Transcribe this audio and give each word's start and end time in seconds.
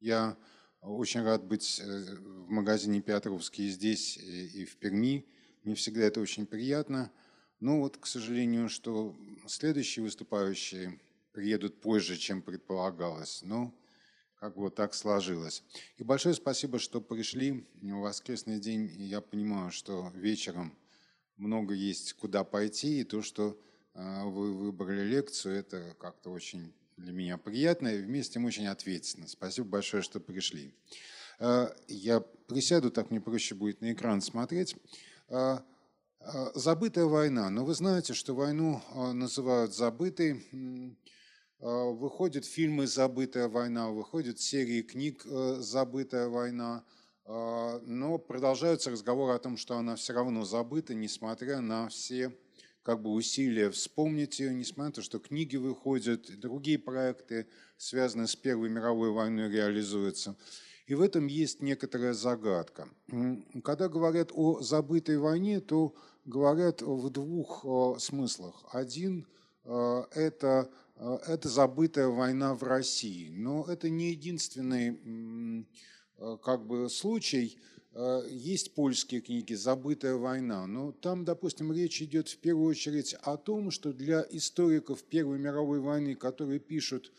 Я 0.00 0.36
очень 0.80 1.22
рад 1.22 1.44
быть 1.44 1.80
э, 1.80 1.84
в 1.84 2.50
магазине 2.50 3.00
Петровский 3.00 3.68
здесь 3.68 4.16
и 4.16 4.64
в 4.64 4.76
Перми. 4.76 5.26
Мне 5.64 5.74
всегда 5.74 6.02
это 6.02 6.20
очень 6.20 6.46
приятно. 6.46 7.10
Но 7.60 7.80
вот, 7.80 7.96
к 7.96 8.06
сожалению, 8.06 8.68
что 8.68 9.16
следующие 9.46 10.04
выступающие 10.04 11.00
приедут 11.32 11.80
позже, 11.80 12.16
чем 12.16 12.42
предполагалось. 12.42 13.42
Но 13.42 13.74
как 14.36 14.54
бы 14.54 14.62
вот 14.62 14.76
так 14.76 14.94
сложилось. 14.94 15.64
И 15.96 16.04
большое 16.04 16.34
спасибо, 16.34 16.78
что 16.78 17.00
пришли 17.00 17.66
в 17.82 18.00
воскресный 18.00 18.60
день. 18.60 18.88
Я 18.98 19.20
понимаю, 19.20 19.72
что 19.72 20.12
вечером 20.14 20.76
много 21.36 21.74
есть 21.74 22.12
куда 22.14 22.44
пойти, 22.44 23.00
и 23.00 23.04
то, 23.04 23.22
что 23.22 23.60
а, 23.94 24.24
вы 24.26 24.54
выбрали 24.54 25.02
лекцию, 25.02 25.56
это 25.56 25.96
как-то 25.98 26.30
очень 26.30 26.72
для 26.98 27.12
меня 27.12 27.38
приятно 27.38 27.88
и 27.88 28.02
вместе 28.02 28.38
очень 28.40 28.66
ответственно. 28.66 29.26
Спасибо 29.26 29.68
большое, 29.68 30.02
что 30.02 30.20
пришли. 30.20 30.74
А, 31.38 31.72
я 31.86 32.20
присяду, 32.20 32.90
так 32.90 33.10
мне 33.10 33.20
проще 33.20 33.54
будет 33.54 33.80
на 33.80 33.92
экран 33.92 34.20
смотреть. 34.20 34.76
А, 35.28 35.64
забытая 36.54 37.06
война. 37.06 37.48
Но 37.48 37.64
вы 37.64 37.74
знаете, 37.74 38.12
что 38.12 38.34
войну 38.34 38.82
называют 39.14 39.74
забытой. 39.74 40.44
Выходят 41.60 42.44
фильмы 42.44 42.86
«Забытая 42.86 43.48
война», 43.48 43.90
выходят 43.90 44.38
серии 44.38 44.82
книг 44.82 45.24
«Забытая 45.24 46.28
война», 46.28 46.84
но 47.26 48.18
продолжаются 48.18 48.90
разговоры 48.90 49.34
о 49.34 49.40
том, 49.40 49.56
что 49.56 49.76
она 49.76 49.96
все 49.96 50.12
равно 50.12 50.44
забыта, 50.44 50.94
несмотря 50.94 51.60
на 51.60 51.88
все 51.88 52.32
как 52.88 53.02
бы 53.02 53.10
усилия 53.10 53.70
вспомнить 53.70 54.40
ее, 54.40 54.54
несмотря 54.54 54.84
на 54.86 54.92
то, 54.92 55.02
что 55.02 55.18
книги 55.18 55.56
выходят, 55.56 56.40
другие 56.40 56.78
проекты, 56.78 57.46
связанные 57.76 58.26
с 58.26 58.34
Первой 58.34 58.70
мировой 58.70 59.10
войной, 59.10 59.50
реализуются. 59.50 60.36
И 60.86 60.94
в 60.94 61.02
этом 61.02 61.26
есть 61.26 61.60
некоторая 61.60 62.14
загадка. 62.14 62.88
Когда 63.62 63.90
говорят 63.90 64.30
о 64.32 64.62
забытой 64.62 65.18
войне, 65.18 65.60
то 65.60 65.94
говорят 66.24 66.80
в 66.80 67.10
двух 67.10 67.62
э, 67.62 67.98
смыслах. 67.98 68.64
Один 68.72 69.26
э,– 69.64 70.04
это, 70.14 70.70
э, 70.96 71.18
это 71.26 71.46
забытая 71.46 72.08
война 72.08 72.54
в 72.54 72.62
России, 72.62 73.28
но 73.28 73.66
это 73.68 73.90
не 73.90 74.12
единственный 74.12 75.66
как 76.42 76.66
бы, 76.66 76.88
случай– 76.88 77.58
есть 78.30 78.74
польские 78.74 79.20
книги 79.20 79.54
«Забытая 79.54 80.14
война», 80.14 80.66
но 80.68 80.92
там, 80.92 81.24
допустим, 81.24 81.72
речь 81.72 82.00
идет 82.00 82.28
в 82.28 82.38
первую 82.38 82.68
очередь 82.68 83.14
о 83.22 83.36
том, 83.36 83.72
что 83.72 83.92
для 83.92 84.24
историков 84.30 85.02
Первой 85.02 85.38
мировой 85.38 85.80
войны, 85.80 86.14
которые 86.14 86.60
пишут 86.60 87.12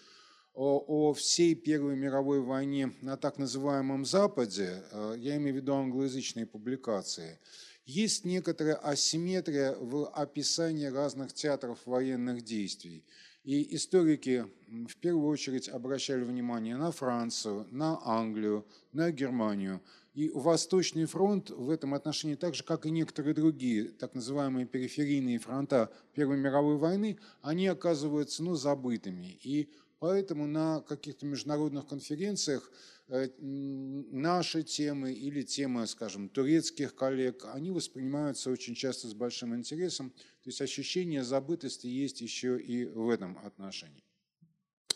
о, 0.53 1.13
всей 1.13 1.55
Первой 1.55 1.97
мировой 1.97 2.39
войне 2.41 2.93
на 3.01 3.17
так 3.17 3.37
называемом 3.37 4.05
Западе, 4.05 4.83
э, 4.91 5.15
я 5.17 5.35
имею 5.35 5.55
в 5.55 5.57
виду 5.57 5.73
англоязычные 5.73 6.45
публикации, 6.45 7.39
есть 7.85 8.23
некоторая 8.23 8.75
асимметрия 8.75 9.75
в 9.75 10.07
описании 10.07 10.85
разных 10.85 11.33
театров 11.33 11.79
военных 11.85 12.43
действий. 12.43 13.03
И 13.43 13.75
историки 13.75 14.45
в 14.67 14.95
первую 14.97 15.27
очередь 15.27 15.69
обращали 15.69 16.23
внимание 16.23 16.77
на 16.77 16.91
Францию, 16.91 17.67
на 17.71 17.99
Англию, 18.05 18.65
на 18.93 19.11
Германию– 19.11 19.81
и 20.19 20.29
Восточный 20.33 21.05
фронт 21.05 21.49
в 21.49 21.69
этом 21.69 21.93
отношении, 21.93 22.35
так 22.35 22.53
же 22.53 22.65
как 22.65 22.85
и 22.85 22.91
некоторые 22.91 23.33
другие 23.33 23.85
так 23.85 24.15
называемые 24.15 24.65
периферийные 24.65 25.39
фронта 25.39 25.89
Первой 26.13 26.37
мировой 26.37 26.75
войны, 26.75 27.17
они 27.41 27.67
оказываются 27.67 28.43
ну, 28.43 28.55
забытыми. 28.55 29.39
И 29.41 29.69
поэтому 29.99 30.45
на 30.45 30.81
каких-то 30.81 31.25
международных 31.25 31.87
конференциях 31.87 32.69
э, 33.07 33.29
наши 33.39 34.63
темы 34.63 35.13
или 35.13 35.41
темы, 35.41 35.87
скажем, 35.87 36.27
турецких 36.27 36.95
коллег, 36.95 37.45
они 37.53 37.71
воспринимаются 37.71 38.51
очень 38.51 38.75
часто 38.75 39.07
с 39.07 39.13
большим 39.13 39.55
интересом. 39.55 40.09
То 40.43 40.49
есть 40.49 40.59
ощущение 40.59 41.23
забытости 41.23 41.87
есть 41.87 42.19
еще 42.19 42.59
и 42.59 42.83
в 42.83 43.07
этом 43.07 43.37
отношении. 43.37 44.03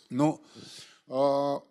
Но 0.09 0.43
а, 1.07 1.63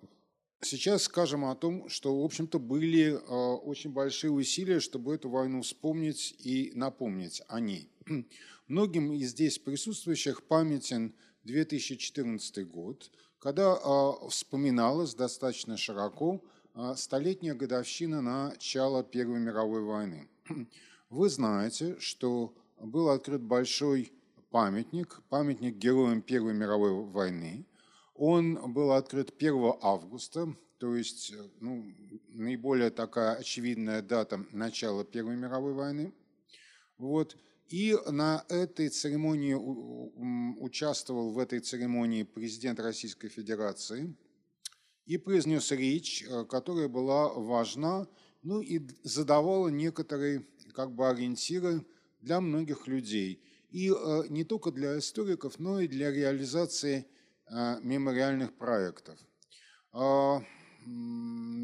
Сейчас 0.65 1.03
скажем 1.03 1.45
о 1.45 1.57
том, 1.57 1.89
что, 1.89 2.23
в 2.23 2.25
общем-то, 2.25 2.61
были 2.61 3.19
а, 3.27 3.57
очень 3.57 3.91
большие 3.91 4.31
усилия, 4.31 4.79
чтобы 4.79 5.13
эту 5.13 5.29
войну 5.29 5.63
вспомнить 5.63 6.37
и 6.39 6.71
напомнить 6.77 7.43
о 7.49 7.59
ней. 7.59 7.91
Многим 8.69 9.13
из 9.13 9.31
здесь 9.31 9.59
присутствующих 9.59 10.45
памятен 10.45 11.15
2014 11.43 12.69
год, 12.69 13.11
когда 13.41 13.73
а, 13.73 14.29
вспоминалась 14.29 15.17
достаточно 15.17 15.77
широко 15.77 16.41
а, 16.75 16.95
столетняя 16.95 17.55
годовщина 17.55 18.23
начала 18.23 19.03
Первой 19.03 19.41
мировой 19.41 19.83
войны. 19.83 20.29
Вы 21.11 21.29
знаете, 21.29 21.99
что 21.99 22.55
был 22.79 23.09
открыт 23.09 23.43
большой 23.43 24.13
памятник, 24.51 25.23
памятник 25.29 25.75
героям 25.75 26.23
Первой 26.23 26.55
мировой 26.55 26.93
войны, 27.05 27.67
он 28.25 28.73
был 28.73 28.93
открыт 28.93 29.35
1 29.37 29.73
августа, 29.81 30.55
то 30.79 30.95
есть 30.95 31.33
э, 31.33 31.43
ну, 31.59 31.85
наиболее 32.29 32.91
такая 32.91 33.35
очевидная 33.35 34.01
дата 34.01 34.47
начала 34.53 35.05
Первой 35.05 35.37
мировой 35.37 35.73
войны. 35.73 36.15
Вот. 36.99 37.37
И 37.67 37.99
на 38.07 38.45
этой 38.49 38.91
церемонии 38.91 39.55
участвовал 39.55 41.33
в 41.33 41.39
этой 41.41 41.59
церемонии 41.59 42.23
президент 42.23 42.79
Российской 42.79 43.29
Федерации 43.29 44.17
и 45.05 45.19
произнес 45.19 45.73
речь, 45.73 46.23
э, 46.23 46.45
которая 46.45 46.87
была 46.87 47.29
важна, 47.29 48.07
ну 48.45 48.61
и 48.61 48.87
задавала 49.03 49.67
некоторые 49.67 50.47
как 50.75 50.95
бы 50.95 51.09
ориентиры 51.09 51.85
для 52.21 52.41
многих 52.41 52.87
людей. 52.87 53.43
И 53.71 53.91
э, 53.91 54.23
не 54.29 54.45
только 54.45 54.71
для 54.71 54.97
историков, 54.97 55.59
но 55.59 55.81
и 55.81 55.89
для 55.89 56.13
реализации 56.13 57.09
мемориальных 57.83 58.57
проектов. 58.57 59.19
А, 59.93 60.43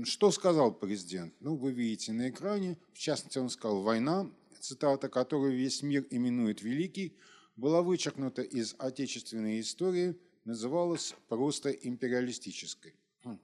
что 0.04 0.30
сказал 0.30 0.72
президент? 0.72 1.34
Ну, 1.40 1.56
вы 1.56 1.72
видите 1.72 2.12
на 2.12 2.28
экране. 2.28 2.76
В 2.92 2.98
частности, 2.98 3.38
он 3.38 3.48
сказал 3.48 3.82
«Война», 3.82 4.30
цитата, 4.60 5.08
которую 5.08 5.56
весь 5.56 5.82
мир 5.82 6.06
именует 6.10 6.62
«Великий», 6.62 7.16
была 7.56 7.82
вычеркнута 7.82 8.42
из 8.42 8.74
отечественной 8.78 9.60
истории, 9.60 10.16
называлась 10.44 11.14
просто 11.28 11.70
империалистической. 11.70 12.94
Хм. 13.24 13.40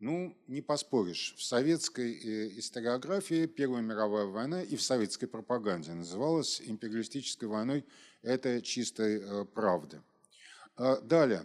Ну, 0.00 0.36
не 0.48 0.60
поспоришь. 0.60 1.34
В 1.38 1.42
советской 1.42 2.12
э, 2.12 2.58
историографии 2.58 3.46
Первая 3.46 3.82
мировая 3.82 4.26
война 4.26 4.62
и 4.62 4.76
в 4.76 4.82
советской 4.82 5.26
пропаганде 5.28 5.92
называлась 5.94 6.60
империалистической 6.60 7.48
войной. 7.48 7.84
Это 8.20 8.60
чистая 8.60 9.20
э, 9.20 9.44
правда. 9.46 10.02
А, 10.76 11.00
далее. 11.00 11.44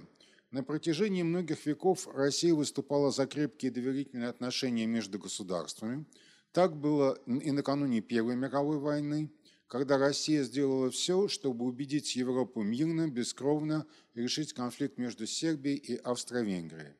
На 0.51 0.63
протяжении 0.63 1.23
многих 1.23 1.65
веков 1.65 2.07
Россия 2.07 2.53
выступала 2.53 3.11
за 3.11 3.27
крепкие 3.27 3.71
доверительные 3.71 4.29
отношения 4.29 4.85
между 4.85 5.19
государствами. 5.19 6.05
Так 6.53 6.77
было 6.77 7.17
и 7.27 7.51
накануне 7.51 8.01
Первой 8.01 8.35
мировой 8.35 8.79
войны, 8.79 9.29
когда 9.67 9.97
Россия 9.97 10.43
сделала 10.43 10.89
все, 10.89 11.27
чтобы 11.27 11.65
убедить 11.65 12.15
Европу 12.15 12.63
мирно, 12.63 13.09
бескровно 13.09 13.85
решить 14.15 14.53
конфликт 14.53 14.97
между 14.97 15.27
Сербией 15.27 15.75
и 15.75 15.97
Австро-Венгрией. 15.97 16.93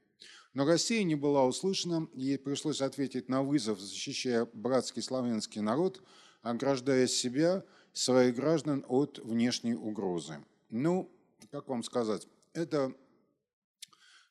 Но 0.53 0.65
Россия 0.65 1.03
не 1.03 1.15
была 1.15 1.45
услышана, 1.45 2.09
ей 2.13 2.38
пришлось 2.38 2.81
ответить 2.81 3.29
на 3.29 3.44
вызов, 3.44 3.79
защищая 3.79 4.47
братский 4.53 5.01
славянский 5.01 5.61
народ, 5.61 6.01
ограждая 6.41 7.07
себя, 7.07 7.63
своих 7.94 8.35
граждан 8.35 8.85
от 8.88 9.19
внешней 9.19 9.75
угрозы. 9.75 10.44
Ну, 10.69 11.09
как 11.51 11.67
вам 11.67 11.83
сказать, 11.83 12.27
это 12.53 12.93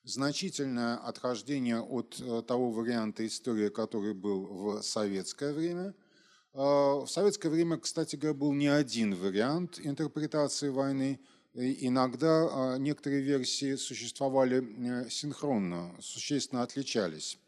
значительное 0.04 0.96
отхождение 0.96 1.80
от 1.80 2.20
э, 2.20 2.42
того 2.42 2.70
варианта 2.70 3.26
истории, 3.26 3.68
который 3.68 4.14
был 4.14 4.46
в 4.46 4.82
советское 4.82 5.52
время. 5.52 5.94
А, 6.54 7.00
в 7.00 7.08
советское 7.08 7.48
время, 7.48 7.78
кстати 7.78 8.16
говоря, 8.16 8.38
был 8.38 8.52
не 8.52 8.68
один 8.68 9.14
вариант 9.14 9.80
интерпретации 9.82 10.68
войны. 10.68 11.20
Иногда 11.54 12.48
а, 12.74 12.76
некоторые 12.76 13.22
версии 13.22 13.74
существовали 13.76 15.06
э, 15.06 15.10
синхронно, 15.10 15.96
существенно 16.00 16.62
отличались. 16.62 17.38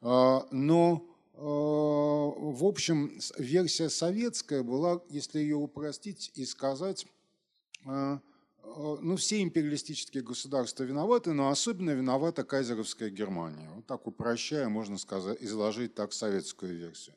А, 0.00 0.46
но, 0.50 1.06
в 1.34 2.64
общем, 2.64 3.20
версия 3.36 3.90
советская 3.90 4.62
была, 4.62 5.02
если 5.10 5.40
ее 5.40 5.56
упростить 5.56 6.32
и 6.34 6.46
сказать, 6.46 7.06
ну, 9.00 9.16
все 9.16 9.42
империалистические 9.42 10.22
государства 10.22 10.84
виноваты, 10.84 11.32
но 11.32 11.50
особенно 11.50 11.90
виновата 11.90 12.44
кайзеровская 12.44 13.10
Германия. 13.10 13.70
Вот 13.74 13.86
так 13.86 14.06
упрощая, 14.06 14.68
можно 14.68 14.98
сказать, 14.98 15.38
изложить 15.40 15.94
так 15.94 16.12
советскую 16.12 16.76
версию. 16.76 17.14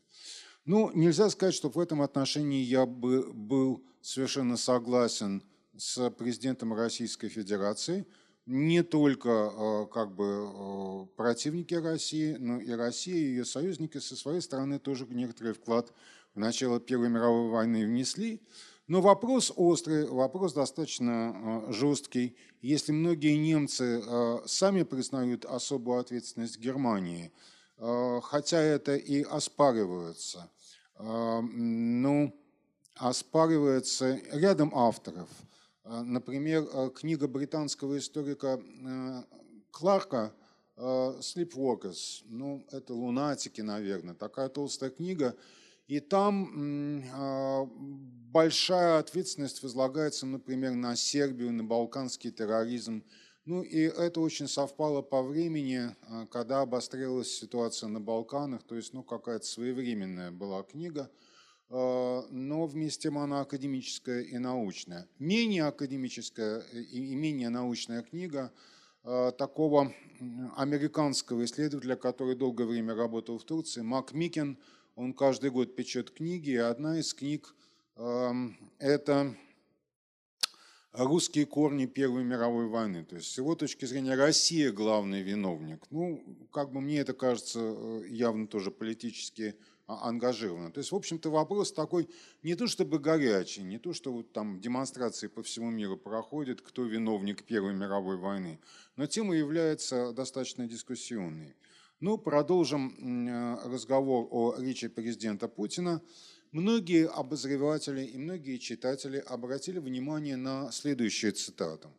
Ну, 0.66 0.92
нельзя 0.94 1.30
сказать, 1.30 1.56
что 1.56 1.70
в 1.70 1.80
этом 1.80 2.02
отношении 2.02 2.62
я 2.62 2.86
бы 2.86 3.34
был 3.34 3.84
совершенно 4.02 4.58
согласен 4.58 5.44
с 5.78 6.10
президентом 6.12 6.74
Российской 6.74 7.30
Федерации, 7.30 8.06
не 8.46 8.84
только 8.84 9.88
как 9.94 10.16
бы 10.16 11.08
противники 11.16 11.76
России, 11.76 12.36
но 12.40 12.60
и 12.60 12.72
Россия 12.72 13.16
и 13.16 13.30
ее 13.30 13.46
союзники 13.46 14.00
со 14.00 14.16
своей 14.16 14.42
стороны 14.42 14.80
тоже 14.80 15.06
некоторый 15.10 15.54
вклад 15.54 15.94
в 16.34 16.40
начало 16.40 16.80
Первой 16.80 17.10
мировой 17.10 17.50
войны 17.50 17.86
внесли. 17.86 18.42
Но 18.90 19.02
вопрос 19.02 19.54
острый, 19.56 20.08
вопрос 20.08 20.54
достаточно 20.54 21.64
жесткий. 21.70 22.36
Если 22.64 22.92
многие 22.92 23.38
немцы 23.38 24.02
сами 24.48 24.82
признают 24.82 25.46
особую 25.46 26.00
ответственность 26.00 26.58
Германии, 26.58 27.32
хотя 27.78 28.60
это 28.60 28.96
и 28.96 29.22
оспаривается, 29.22 30.50
ну, 30.98 32.36
оспаривается 32.96 34.20
рядом 34.32 34.72
авторов. 34.74 35.30
Например, 35.86 36.90
книга 36.90 37.28
британского 37.28 37.96
историка 38.00 38.60
Кларка 39.70 40.34
«Sleepwalkers». 40.76 42.24
Ну, 42.26 42.66
это 42.72 42.96
лунатики, 42.96 43.62
наверное. 43.62 44.16
Такая 44.16 44.50
толстая 44.50 44.90
книга– 44.90 45.36
и 45.90 46.00
там 46.00 47.04
а, 47.16 47.66
большая 48.32 49.00
ответственность 49.00 49.64
возлагается, 49.64 50.28
например, 50.28 50.76
на 50.76 50.96
Сербию, 50.96 51.52
на 51.52 51.64
балканский 51.64 52.32
терроризм. 52.32 53.04
Ну 53.46 53.64
и 53.64 53.80
это 53.80 54.22
очень 54.22 54.48
совпало 54.48 55.02
по 55.02 55.24
времени, 55.24 55.96
а, 56.04 56.28
когда 56.28 56.62
обострилась 56.62 57.36
ситуация 57.36 57.90
на 57.90 58.00
Балканах, 58.00 58.62
то 58.64 58.76
есть 58.76 58.94
ну, 58.94 59.02
какая-то 59.02 59.48
своевременная 59.48 60.30
была 60.30 60.62
книга, 60.62 61.10
а, 61.70 62.22
но 62.30 62.68
вместе 62.68 63.10
тем 63.10 63.18
она 63.18 63.42
академическая 63.42 64.22
и 64.22 64.38
научная. 64.38 65.08
Менее 65.18 65.64
академическая 65.64 66.60
и 66.60 67.16
менее 67.16 67.50
научная 67.50 68.04
книга 68.04 68.54
такого 69.02 69.94
американского 70.58 71.46
исследователя, 71.46 71.96
который 71.96 72.36
долгое 72.36 72.66
время 72.66 72.94
работал 72.94 73.40
в 73.40 73.44
Турции, 73.44 73.82
Мак 73.82 74.14
Микин– 74.14 74.60
он 75.00 75.14
каждый 75.14 75.50
год 75.50 75.76
печет 75.76 76.12
книги, 76.12 76.50
и 76.50 76.58
одна 76.58 77.00
из 77.00 77.14
книг 77.14 77.56
эм,– 77.96 78.58
это 78.80 79.34
русские 80.92 81.46
корни 81.46 81.86
Первой 81.86 82.26
мировой 82.26 82.68
войны. 82.68 83.06
То 83.06 83.16
есть 83.16 83.32
с 83.32 83.38
его 83.38 83.56
точки 83.56 83.86
зрения 83.86 84.16
Россия 84.16 84.74
главный 84.74 85.22
виновник. 85.22 85.86
Ну, 85.90 86.22
как 86.52 86.74
бы 86.74 86.82
мне 86.82 87.00
это 87.00 87.14
кажется 87.14 87.60
э, 87.62 88.08
явно 88.10 88.46
тоже 88.46 88.72
политически 88.72 89.56
а, 89.88 90.10
ангажировано. 90.10 90.70
То 90.70 90.80
есть, 90.80 90.92
в 90.92 90.96
общем-то, 90.96 91.30
вопрос 91.30 91.72
такой 91.72 92.10
не 92.44 92.56
то 92.56 92.68
чтобы 92.68 93.00
горячий, 93.00 93.64
не 93.64 93.80
то, 93.80 93.94
что 93.94 94.12
вот 94.12 94.34
там 94.34 94.60
демонстрации 94.60 95.28
по 95.28 95.44
всему 95.44 95.72
миру 95.72 95.96
проходят, 95.96 96.60
кто 96.60 96.84
виновник 96.84 97.46
Первой 97.46 97.74
мировой 97.74 98.18
войны, 98.18 98.60
но 98.98 99.08
тема 99.08 99.34
является 99.34 100.12
достаточно 100.12 100.68
дискуссионной. 100.68 101.56
Ну, 102.02 102.18
продолжим 102.18 103.28
э, 103.28 103.68
разговор 103.68 104.26
о 104.32 104.56
речи 104.58 104.88
президента 104.88 105.50
Путина. 105.50 106.02
Многие 106.54 107.10
обозреватели 107.10 108.06
и 108.06 108.18
многие 108.18 108.58
читатели 108.58 109.18
обратили 109.18 109.80
внимание 109.80 110.38
на 110.38 110.72
следующую 110.72 111.34
цитату. 111.34 111.94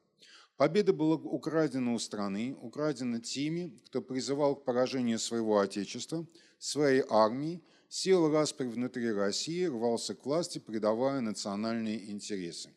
Победа 0.56 0.94
была 0.94 1.17
украдена 1.17 1.93
у 1.93 1.99
страны, 1.99 2.56
украдена 2.62 3.20
теми, 3.20 3.79
кто 3.87 4.00
призывал 4.00 4.56
к 4.56 4.64
поражению 4.64 5.19
своего 5.19 5.58
отечества, 5.58 6.26
своей 6.58 7.05
армии, 7.11 7.62
сел 7.91 8.32
распри 8.32 8.69
внутри 8.69 9.12
России, 9.12 9.67
рвался 9.67 10.14
к 10.14 10.25
власти, 10.25 10.58
предавая 10.61 11.20
национальные 11.20 12.11
интересы. 12.11 12.70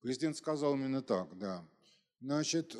Президент 0.00 0.36
сказал 0.36 0.74
именно 0.74 1.02
так, 1.02 1.38
да. 1.38 1.64
Значит, 2.20 2.74
э, 2.74 2.78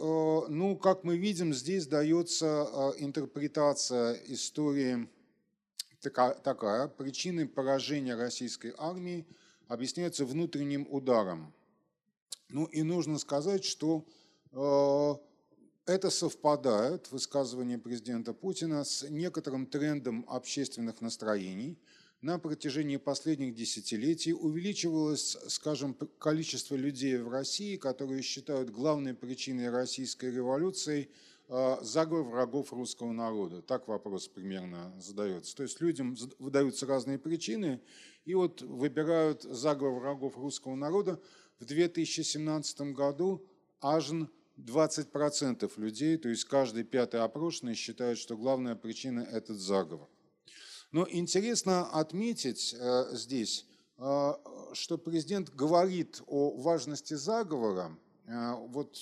ну, 0.49 0.77
как 0.77 1.05
мы 1.05 1.17
видим, 1.17 1.55
здесь 1.55 1.87
дается 1.87 2.47
э, 2.47 3.05
интерпретация 3.05 4.15
истории 4.27 5.09
такая. 6.01 6.89
Причиной 6.89 7.47
поражения 7.47 8.17
российской 8.17 8.75
армии 8.77 9.27
объясняется 9.69 10.25
внутренним 10.25 10.89
ударом. 10.91 11.55
Ну 12.49 12.65
и 12.65 12.83
нужно 12.83 13.19
сказать, 13.19 13.65
что 13.65 14.05
э, 14.51 15.15
это 15.87 16.11
совпадает, 16.11 17.13
высказывание 17.13 17.79
президента 17.79 18.33
Путина, 18.33 18.85
с 18.85 19.09
некоторым 19.09 19.67
трендом 19.67 20.25
общественных 20.29 21.01
настроений– 21.01 21.79
на 22.21 22.39
протяжении 22.39 22.97
последних 22.97 23.55
десятилетий 23.55 24.33
увеличивалось, 24.33 25.37
скажем, 25.49 25.95
количество 26.19 26.75
людей 26.75 27.17
в 27.17 27.29
России, 27.29 27.77
которые 27.77 28.23
считают 28.23 28.71
главной 28.71 29.15
причиной 29.15 29.71
российской 29.71 30.33
революции 30.33 31.11
а, 31.49 31.79
заговор 31.81 32.25
врагов 32.25 32.73
русского 32.73 33.13
народа. 33.13 33.63
Так 33.63 33.87
вопрос 33.87 34.27
примерно 34.27 34.93
задается. 35.01 35.57
То 35.57 35.63
есть 35.63 35.81
людям 35.81 36.17
выдаются 36.39 36.87
разные 36.87 37.19
причины, 37.19 37.81
и 38.25 38.35
вот 38.35 38.63
выбирают 38.63 39.45
заговор 39.45 40.01
врагов 40.01 40.37
русского 40.37 40.75
народа. 40.75 41.21
В 41.61 41.65
2017 41.65 42.81
году 42.93 43.47
аж 43.81 44.11
20% 44.59 45.71
людей, 45.77 46.17
то 46.17 46.29
есть 46.29 46.45
каждый 46.45 46.83
пятый 46.83 47.21
опрошенный 47.21 47.75
считает, 47.75 48.19
что 48.19 48.37
главная 48.37 48.75
причина– 48.75 49.21
этот 49.33 49.59
заговор. 49.59 50.09
Но 50.91 51.07
интересно 51.11 51.87
отметить 51.91 52.75
э, 52.79 53.09
здесь, 53.13 53.67
э, 53.99 54.33
что 54.73 54.97
президент 54.97 55.51
говорит 55.51 56.23
о 56.27 56.57
важности 56.57 57.15
заговора, 57.15 57.97
э, 58.27 58.55
вот, 58.69 58.97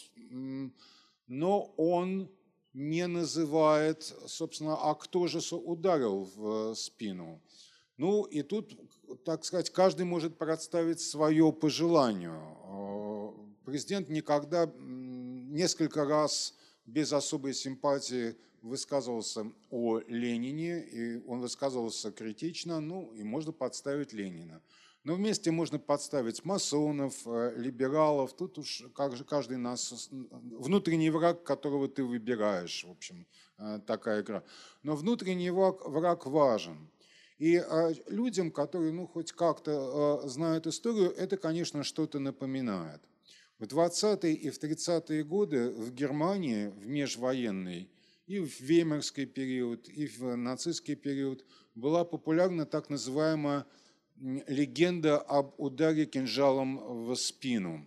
но 1.29 1.75
он 1.77 2.29
не 2.73 3.07
называет, 3.07 4.03
собственно, 4.27 4.77
а 4.77 4.95
кто 4.95 5.29
же 5.29 5.39
ударил 5.57 6.29
в 6.35 6.75
спину. 6.75 7.41
Ну 7.97 8.25
и 8.25 8.43
тут, 8.43 8.77
так 9.25 9.45
сказать, 9.45 9.71
каждый 9.71 10.05
может 10.05 10.37
представить 10.37 11.01
свое 11.01 11.53
по 11.53 11.71
желанию. 11.71 13.35
Президент 13.65 14.11
никогда 14.11 14.71
несколько 14.77 16.05
раз 16.05 16.55
без 16.85 17.13
особой 17.13 17.55
симпатии 17.55 18.37
высказывался 18.67 19.53
о 19.71 20.01
Ленине, 20.01 20.81
и 20.81 21.23
он 21.27 21.41
высказывался 21.41 22.13
критично, 22.13 22.81
ну 22.81 23.13
и 23.13 23.23
можно 23.23 23.53
подставить 23.53 24.13
Ленина. 24.13 24.61
Но 25.05 25.15
вместе 25.15 25.53
можно 25.53 25.79
подставить 25.79 26.45
масонов, 26.45 27.15
э, 27.27 27.55
либералов, 27.57 28.35
тут 28.35 28.59
уж 28.59 28.83
как 28.93 29.17
же 29.17 29.25
каждый 29.25 29.57
нас, 29.57 30.11
внутренний 30.11 31.11
враг, 31.11 31.45
которого 31.45 31.87
ты 31.87 32.03
выбираешь, 32.03 32.85
в 32.85 32.91
общем, 32.91 33.25
э, 33.59 33.79
такая 33.87 34.23
игра. 34.23 34.43
Но 34.83 34.97
внутренний 34.97 35.51
враг, 35.51 35.87
враг 35.87 36.27
важен. 36.27 36.91
И 37.39 37.55
э, 37.55 37.95
людям, 38.09 38.51
которые 38.51 38.93
ну, 38.93 39.07
хоть 39.07 39.31
как-то 39.31 40.27
знают 40.27 40.67
историю, 40.67 41.13
это, 41.13 41.37
конечно, 41.37 41.85
что-то 41.85 42.19
напоминает. 42.19 43.01
В 43.61 43.63
20-е 43.63 44.35
и 44.35 44.51
в 44.51 44.59
30-е 44.59 45.23
годы 45.23 45.71
в 45.71 45.93
Германии, 45.93 46.67
в 46.67 46.87
межвоенной, 46.89 47.89
и 48.27 48.41
в 48.41 48.61
веймарский 48.61 49.27
период, 49.27 49.89
и 49.89 50.07
в 50.07 50.37
нацистский 50.37 50.97
период 50.97 51.45
была 51.75 52.05
популярна 52.05 52.67
так 52.67 52.91
называемая 52.91 53.67
легенда 54.17 55.19
об 55.19 55.55
ударе 55.59 56.07
кинжалом 56.07 57.05
в 57.07 57.15
спину. 57.17 57.87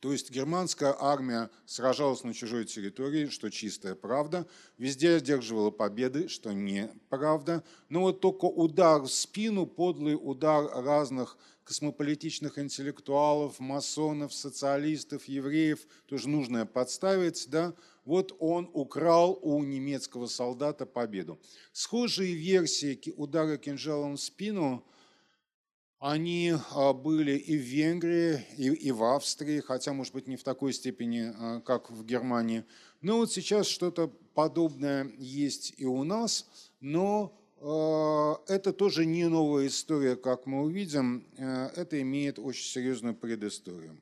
То 0.00 0.12
есть 0.12 0.30
германская 0.30 0.94
армия 0.98 1.48
сражалась 1.64 2.24
на 2.24 2.34
чужой 2.34 2.66
территории, 2.66 3.28
что 3.28 3.48
чистая 3.50 3.94
правда, 3.94 4.46
везде 4.76 5.14
одерживала 5.14 5.70
победы, 5.70 6.28
что 6.28 6.52
неправда. 6.52 7.64
Но 7.88 8.02
вот 8.02 8.20
только 8.20 8.44
удар 8.44 9.00
в 9.00 9.08
спину, 9.08 9.66
подлый 9.66 10.18
удар 10.20 10.66
разных 10.84 11.38
космополитичных 11.64 12.58
интеллектуалов, 12.58 13.58
масонов, 13.58 14.32
социалистов, 14.32 15.24
евреев, 15.24 15.86
тоже 16.06 16.28
нужно 16.28 16.66
подставить, 16.66 17.48
да, 17.48 17.74
вот 18.04 18.36
он 18.38 18.70
украл 18.72 19.38
у 19.42 19.62
немецкого 19.64 20.26
солдата 20.26 20.84
победу. 20.86 21.40
Схожие 21.72 22.34
версии 22.34 23.00
удара 23.16 23.56
кинжалом 23.56 24.16
в 24.16 24.20
спину, 24.20 24.84
они 25.98 26.52
а, 26.72 26.92
были 26.92 27.38
и 27.38 27.56
в 27.56 27.62
Венгрии, 27.62 28.44
и, 28.58 28.68
и 28.68 28.92
в 28.92 29.02
Австрии, 29.02 29.60
хотя, 29.60 29.94
может 29.94 30.12
быть, 30.12 30.28
не 30.28 30.36
в 30.36 30.44
такой 30.44 30.74
степени, 30.74 31.32
а, 31.34 31.60
как 31.60 31.90
в 31.90 32.04
Германии. 32.04 32.64
Но 33.00 33.16
вот 33.16 33.32
сейчас 33.32 33.66
что-то 33.68 34.08
подобное 34.34 35.10
есть 35.16 35.72
и 35.78 35.86
у 35.86 36.04
нас, 36.04 36.46
но 36.80 37.34
а, 37.58 37.64
это 38.54 38.72
тоже 38.72 39.04
не 39.04 39.28
новая 39.28 39.66
история, 39.66 40.16
как 40.16 40.46
мы 40.46 40.62
увидим, 40.62 41.26
это 41.36 42.00
имеет 42.00 42.38
очень 42.38 42.64
серьезную 42.64 43.14
предысторию. 43.14 44.00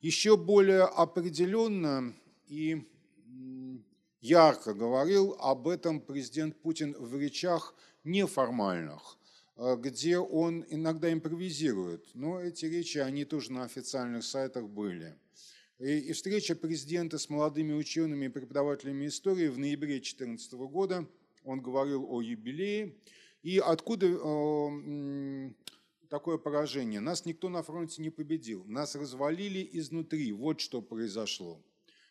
Еще 0.00 0.36
более 0.36 0.84
определенно 0.84 2.14
и 2.46 2.86
ярко 4.20 4.72
говорил 4.72 5.36
об 5.38 5.68
этом 5.68 6.00
президент 6.00 6.56
Путин 6.62 6.94
в 6.98 7.18
речах 7.18 7.74
неформальных, 8.04 9.18
э, 9.56 9.76
где 9.78 10.18
он 10.18 10.64
иногда 10.70 11.12
импровизирует. 11.12 12.06
Но 12.14 12.40
эти 12.40 12.66
речи, 12.66 12.98
они 12.98 13.24
тоже 13.24 13.52
на 13.52 13.64
официальных 13.64 14.24
сайтах 14.24 14.68
были. 14.68 15.14
И 15.78 16.12
встреча 16.12 16.54
президента 16.54 17.18
с 17.18 17.28
молодыми 17.28 17.72
учеными 17.72 18.26
и 18.26 18.28
преподавателями 18.28 19.06
истории 19.06 19.48
в 19.48 19.58
ноябре 19.58 19.94
2014 19.94 20.52
года. 20.52 21.06
Он 21.42 21.60
говорил 21.60 22.06
о 22.08 22.22
юбилее. 22.22 22.94
И 23.44 23.58
откуда 23.58 24.06
э, 24.06 25.50
такое 26.08 26.38
поражение? 26.38 27.00
Нас 27.00 27.26
никто 27.26 27.50
на 27.50 27.62
фронте 27.62 28.00
не 28.00 28.08
победил. 28.08 28.64
Нас 28.64 28.96
развалили 28.96 29.68
изнутри. 29.72 30.32
Вот 30.32 30.60
что 30.60 30.80
произошло. 30.80 31.60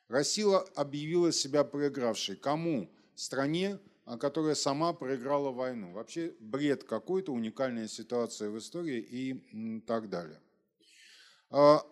Россия 0.08 0.60
объявила 0.76 1.32
себя 1.32 1.64
проигравшей. 1.64 2.36
Кому? 2.36 2.88
Стране, 3.16 3.80
которая 4.20 4.54
сама 4.54 4.94
проиграла 4.94 5.50
войну. 5.50 5.94
Вообще 5.94 6.36
бред 6.40 6.84
какой-то, 6.84 7.34
уникальная 7.34 7.88
ситуация 7.88 8.52
в 8.52 8.60
истории 8.60 9.00
и 9.00 9.82
так 9.88 10.10
далее. 10.10 10.40
А, 11.50 11.84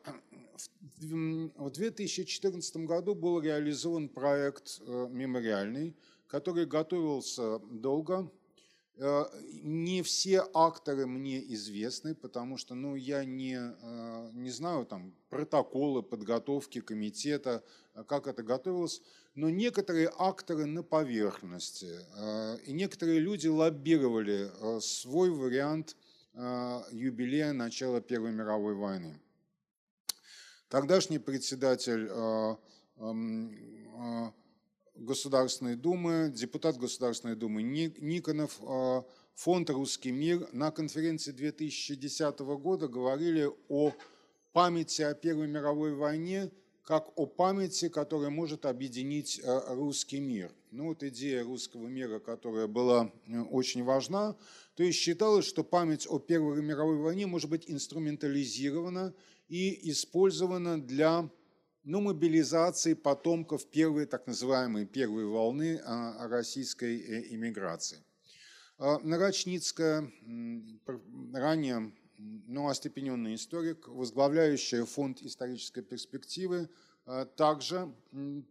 в 0.99 1.71
2014 1.71 2.77
году 2.77 3.15
был 3.15 3.41
реализован 3.41 4.07
проект 4.07 4.81
э, 4.81 5.07
мемориальный, 5.09 5.95
который 6.27 6.67
готовился 6.67 7.57
долго. 7.71 8.31
Э, 8.97 9.25
не 9.63 10.01
все 10.03 10.43
акторы 10.53 11.05
мне 11.07 11.39
известны, 11.53 12.15
потому 12.15 12.57
что 12.57 12.75
ну, 12.75 12.95
я 12.95 13.25
не, 13.25 13.57
э, 13.57 14.29
не 14.33 14.51
знаю 14.51 14.85
там, 14.85 15.13
протоколы 15.29 16.03
подготовки 16.03 16.81
комитета, 16.81 17.63
как 18.07 18.27
это 18.27 18.43
готовилось 18.43 19.01
но 19.35 19.49
некоторые 19.49 20.11
акторы 20.17 20.65
на 20.65 20.83
поверхности, 20.83 21.99
э, 22.17 22.57
и 22.65 22.73
некоторые 22.73 23.19
люди 23.19 23.47
лоббировали 23.47 24.51
э, 24.51 24.79
свой 24.81 25.29
вариант 25.29 25.95
э, 26.33 26.81
юбилея 26.91 27.53
начала 27.53 28.01
Первой 28.01 28.31
мировой 28.31 28.75
войны. 28.75 29.19
Тогдашний 30.67 31.19
председатель 31.19 32.07
эм, 32.97 34.33
Государственной 35.01 35.75
Думы, 35.75 36.31
депутат 36.33 36.77
Государственной 36.77 37.35
Думы 37.35 37.63
Никонов, 37.63 38.59
фонд 39.35 39.69
«Русский 39.69 40.11
мир» 40.11 40.47
на 40.53 40.71
конференции 40.71 41.31
2010 41.31 42.39
года 42.39 42.87
говорили 42.87 43.49
о 43.69 43.91
памяти 44.53 45.01
о 45.01 45.13
Первой 45.13 45.47
мировой 45.47 45.95
войне 45.95 46.51
как 46.83 47.11
о 47.15 47.25
памяти, 47.25 47.89
которая 47.89 48.29
может 48.29 48.65
объединить 48.65 49.39
э, 49.41 49.59
русский 49.73 50.19
мир. 50.19 50.51
Ну 50.71 50.87
вот 50.87 51.03
идея 51.03 51.43
русского 51.43 51.87
мира, 51.87 52.19
которая 52.19 52.67
была 52.67 53.11
э, 53.27 53.39
очень 53.39 53.83
важна, 53.83 54.35
то 54.75 54.83
есть 54.83 54.97
считалось, 54.97 55.45
что 55.45 55.63
память 55.63 56.07
о 56.09 56.19
Первой 56.19 56.61
мировой 56.61 56.97
войне 56.97 57.27
может 57.27 57.49
быть 57.49 57.69
инструментализирована 57.69 59.13
и 59.47 59.91
использована 59.91 60.81
для 60.81 61.29
ну, 61.83 62.01
мобилизации 62.01 62.93
потомков 62.93 63.65
первой, 63.69 64.05
так 64.05 64.27
называемой 64.27 64.85
первой 64.85 65.25
волны 65.25 65.81
а, 65.83 66.27
российской 66.27 66.99
э, 66.99 67.33
иммиграции. 67.33 68.03
А, 68.77 68.99
Нарочницкая, 68.99 70.11
ранее 71.33 71.91
но 72.47 72.67
остепененный 72.67 73.35
историк, 73.35 73.87
возглавляющая 73.87 74.85
фонд 74.85 75.21
исторической 75.21 75.81
перспективы, 75.81 76.69
э, 77.07 77.25
также 77.35 77.91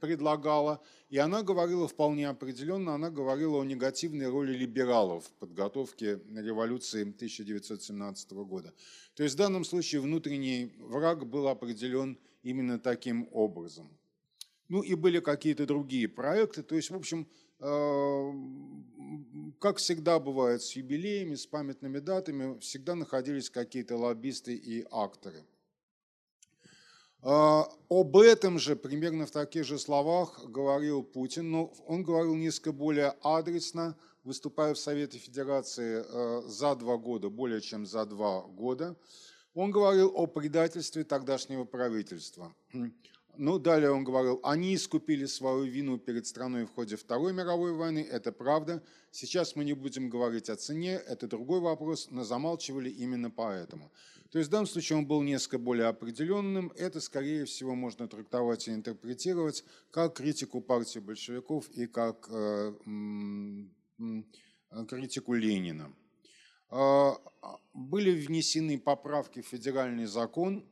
предлагала, 0.00 0.82
и 1.08 1.18
она 1.18 1.42
говорила 1.42 1.86
вполне 1.86 2.28
определенно, 2.28 2.94
она 2.94 3.10
говорила 3.10 3.60
о 3.60 3.64
негативной 3.64 4.28
роли 4.28 4.56
либералов 4.56 5.26
в 5.26 5.32
подготовке 5.34 6.20
революции 6.34 7.02
1917 7.02 8.32
года. 8.32 8.74
То 9.14 9.22
есть 9.22 9.36
в 9.36 9.38
данном 9.38 9.64
случае 9.64 10.00
внутренний 10.00 10.72
враг 10.78 11.26
был 11.26 11.46
определен 11.46 12.18
именно 12.42 12.78
таким 12.78 13.28
образом. 13.32 13.96
Ну 14.68 14.82
и 14.82 14.94
были 14.94 15.20
какие-то 15.20 15.66
другие 15.66 16.08
проекты, 16.08 16.62
то 16.62 16.76
есть, 16.76 16.90
в 16.90 16.94
общем, 16.94 17.26
э, 17.58 18.32
как 19.58 19.78
всегда 19.78 20.20
бывает 20.20 20.62
с 20.62 20.76
юбилеями, 20.76 21.34
с 21.34 21.46
памятными 21.46 21.98
датами, 21.98 22.58
всегда 22.60 22.94
находились 22.94 23.50
какие-то 23.50 23.96
лоббисты 23.96 24.54
и 24.54 24.86
акторы. 24.90 25.44
А, 27.22 27.68
об 27.90 28.16
этом 28.16 28.58
же, 28.58 28.76
примерно 28.76 29.26
в 29.26 29.30
таких 29.30 29.64
же 29.64 29.78
словах, 29.78 30.42
говорил 30.46 31.02
Путин, 31.02 31.50
но 31.50 31.72
он 31.86 32.02
говорил 32.02 32.34
несколько 32.34 32.72
более 32.72 33.14
адресно, 33.22 33.96
выступая 34.24 34.74
в 34.74 34.78
Совете 34.78 35.18
Федерации 35.18 36.04
э, 36.06 36.42
за 36.48 36.74
два 36.76 36.96
года, 36.96 37.28
более 37.28 37.60
чем 37.60 37.86
за 37.86 38.06
два 38.06 38.42
года. 38.42 38.96
Он 39.54 39.70
говорил 39.70 40.12
о 40.14 40.26
предательстве 40.26 41.04
тогдашнего 41.04 41.64
правительства. 41.64 42.54
Ну, 43.36 43.58
далее 43.58 43.90
он 43.90 44.04
говорил, 44.04 44.40
они 44.42 44.74
искупили 44.74 45.24
свою 45.24 45.62
вину 45.64 45.98
перед 45.98 46.26
страной 46.26 46.64
в 46.64 46.74
ходе 46.74 46.96
Второй 46.96 47.32
мировой 47.32 47.72
войны, 47.72 48.00
это 48.00 48.32
правда. 48.32 48.82
Сейчас 49.12 49.56
мы 49.56 49.64
не 49.64 49.72
будем 49.72 50.10
говорить 50.10 50.50
о 50.50 50.56
цене, 50.56 50.94
это 50.94 51.26
другой 51.26 51.60
вопрос, 51.60 52.08
но 52.10 52.24
замалчивали 52.24 52.90
именно 52.90 53.30
поэтому. 53.30 53.90
То 54.30 54.38
есть 54.38 54.48
в 54.48 54.52
данном 54.52 54.66
случае 54.66 54.98
он 54.98 55.06
был 55.06 55.22
несколько 55.22 55.58
более 55.58 55.86
определенным. 55.86 56.72
Это, 56.76 57.00
скорее 57.00 57.44
всего, 57.44 57.74
можно 57.74 58.08
трактовать 58.08 58.68
и 58.68 58.72
интерпретировать 58.72 59.64
как 59.90 60.16
критику 60.16 60.60
партии 60.60 60.98
большевиков 60.98 61.68
и 61.70 61.86
как 61.86 62.28
э, 62.30 62.74
критику 64.86 65.34
Ленина. 65.34 65.92
Э, 66.70 67.12
были 67.72 68.10
внесены 68.26 68.78
поправки 68.78 69.42
в 69.42 69.46
федеральный 69.46 70.06
закон 70.06 70.64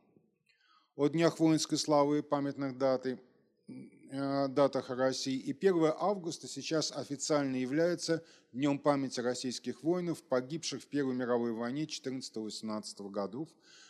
о 0.95 1.07
днях 1.07 1.39
воинской 1.39 1.77
славы 1.77 2.19
и 2.19 2.21
памятных 2.21 2.77
даты, 2.77 3.19
э, 3.67 4.47
датах 4.47 4.89
России. 4.89 5.37
И 5.37 5.53
1 5.53 5.93
августа 5.97 6.47
сейчас 6.47 6.91
официально 6.91 7.55
является 7.55 8.23
Днем 8.51 8.79
памяти 8.79 9.19
российских 9.19 9.83
воинов, 9.83 10.23
погибших 10.23 10.81
в 10.81 10.87
Первой 10.87 11.13
мировой 11.13 11.51
войне 11.51 11.85
14-18 11.85 13.07
годов 13.11 13.47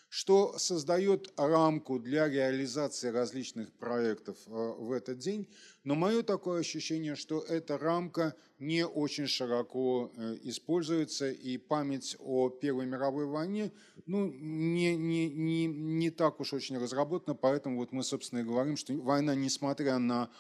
что 0.10 0.58
создает 0.58 1.32
рамку 1.38 2.00
для 2.00 2.28
реализации 2.28 3.10
различных 3.10 3.72
проектов 3.74 4.38
э, 4.48 4.50
в 4.52 4.92
этот 4.92 5.20
день. 5.20 5.48
Но 5.84 5.94
мое 5.94 6.24
такое 6.24 6.62
ощущение, 6.62 7.16
что 7.16 7.42
эта 7.42 7.78
рамка 7.78 8.36
не 8.58 8.86
очень 8.86 9.28
широко 9.28 10.12
э, 10.16 10.38
используется, 10.42 11.30
и 11.30 11.58
память 11.58 12.16
о 12.20 12.50
Первой 12.50 12.88
мировой 12.88 13.28
войне 13.28 13.72
ну, 14.08 14.26
не, 14.32 14.98
не, 14.98 15.30
не, 15.30 15.68
не 15.68 16.10
так 16.10 16.40
уж 16.40 16.54
очень 16.54 16.80
разработана, 16.80 17.36
поэтому 17.36 17.78
вот 17.78 17.92
мы, 17.92 18.04
собственно, 18.04 18.40
и 18.40 18.44
говорим, 18.44 18.78
что 18.78 18.94
война, 18.94 19.36
несмотря 19.36 20.00
на 20.00 20.32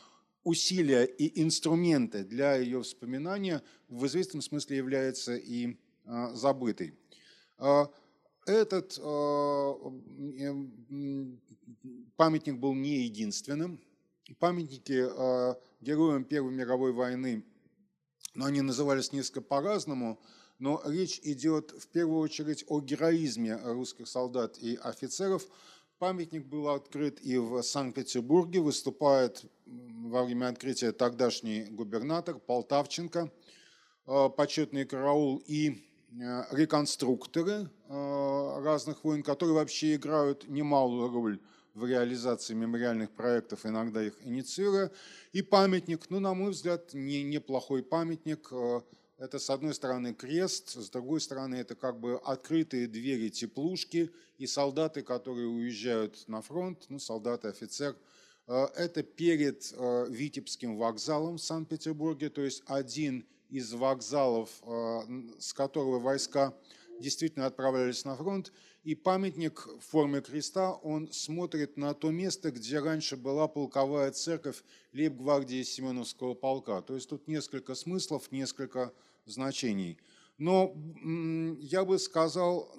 усилия 0.43 1.03
и 1.03 1.43
инструменты 1.43 2.23
для 2.23 2.55
ее 2.55 2.81
вспоминания, 2.81 3.61
в 3.87 4.07
известном 4.07 4.41
смысле 4.41 4.77
является 4.77 5.35
и 5.35 5.77
а, 6.05 6.33
забытой. 6.33 6.95
Этот 8.49 8.97
э, 8.97 9.73
памятник 12.15 12.57
был 12.57 12.73
не 12.73 13.03
единственным. 13.03 13.79
Памятники 14.39 15.05
э, 15.07 15.55
героям 15.81 16.23
Первой 16.23 16.51
мировой 16.51 16.91
войны, 16.91 17.45
но 18.33 18.45
они 18.45 18.61
назывались 18.61 19.11
несколько 19.11 19.41
по-разному, 19.41 20.19
но 20.57 20.81
речь 20.83 21.19
идет 21.21 21.69
в 21.79 21.89
первую 21.89 22.21
очередь 22.21 22.65
о 22.67 22.81
героизме 22.81 23.55
русских 23.55 24.07
солдат 24.07 24.57
и 24.57 24.79
офицеров. 24.81 25.45
Памятник 25.99 26.47
был 26.47 26.69
открыт 26.69 27.21
и 27.21 27.37
в 27.37 27.61
Санкт-Петербурге, 27.61 28.61
выступает 28.61 29.45
во 29.67 30.23
время 30.23 30.47
открытия 30.47 30.91
тогдашний 30.91 31.65
губернатор 31.65 32.39
Полтавченко, 32.39 33.31
э, 34.07 34.29
почетный 34.35 34.85
караул 34.85 35.37
и 35.45 35.88
реконструкторы 36.11 37.69
э, 37.87 38.61
разных 38.63 39.03
войн, 39.03 39.23
которые 39.23 39.55
вообще 39.55 39.95
играют 39.95 40.47
немалую 40.47 41.09
роль 41.09 41.39
в 41.75 41.85
реализации 41.85 42.55
мемориальных 42.55 43.11
проектов, 43.11 43.65
иногда 43.65 44.03
их 44.03 44.15
инициируя. 44.23 44.91
И 45.33 45.41
памятник, 45.41 46.09
ну, 46.09 46.19
на 46.19 46.33
мой 46.33 46.51
взгляд, 46.51 46.93
не, 46.93 47.23
неплохой 47.23 47.83
памятник. 47.83 48.49
Э, 48.51 48.81
это, 49.17 49.37
с 49.37 49.49
одной 49.49 49.73
стороны, 49.73 50.13
крест, 50.13 50.75
с 50.75 50.89
другой 50.89 51.21
стороны, 51.21 51.55
это 51.55 51.75
как 51.75 51.99
бы 51.99 52.17
открытые 52.23 52.87
двери 52.87 53.29
теплушки 53.29 54.11
и 54.37 54.47
солдаты, 54.47 55.01
которые 55.03 55.47
уезжают 55.47 56.27
на 56.27 56.41
фронт, 56.41 56.85
ну, 56.89 56.99
солдаты, 56.99 57.49
офицер. 57.49 57.95
Это 58.47 59.03
перед 59.03 59.71
Витебским 60.09 60.77
вокзалом 60.77 61.37
в 61.37 61.41
Санкт-Петербурге, 61.41 62.29
то 62.29 62.41
есть 62.41 62.63
один 62.65 63.27
из 63.49 63.73
вокзалов, 63.73 64.49
э, 64.63 64.99
с 65.39 65.53
которого 65.53 65.99
войска 65.99 66.53
действительно 66.99 67.45
отправлялись 67.45 68.05
на 68.05 68.15
фронт. 68.15 68.51
И 68.83 68.95
памятник 68.95 69.67
в 69.67 69.81
форме 69.81 70.21
креста, 70.21 70.73
он 70.73 71.11
смотрит 71.11 71.77
на 71.77 71.93
то 71.93 72.11
место, 72.11 72.51
где 72.51 72.79
раньше 72.79 73.17
была 73.17 73.47
полковая 73.47 74.11
церковь 74.11 74.63
лейб-гвардии 74.93 75.63
Семеновского 75.63 76.33
полка. 76.33 76.81
То 76.81 76.95
есть 76.95 77.09
тут 77.09 77.27
несколько 77.27 77.75
смыслов, 77.75 78.31
несколько 78.31 78.93
значений. 79.25 79.99
Но 80.37 80.73
я 81.59 81.83
бы 81.83 81.99
сказал, 81.99 82.73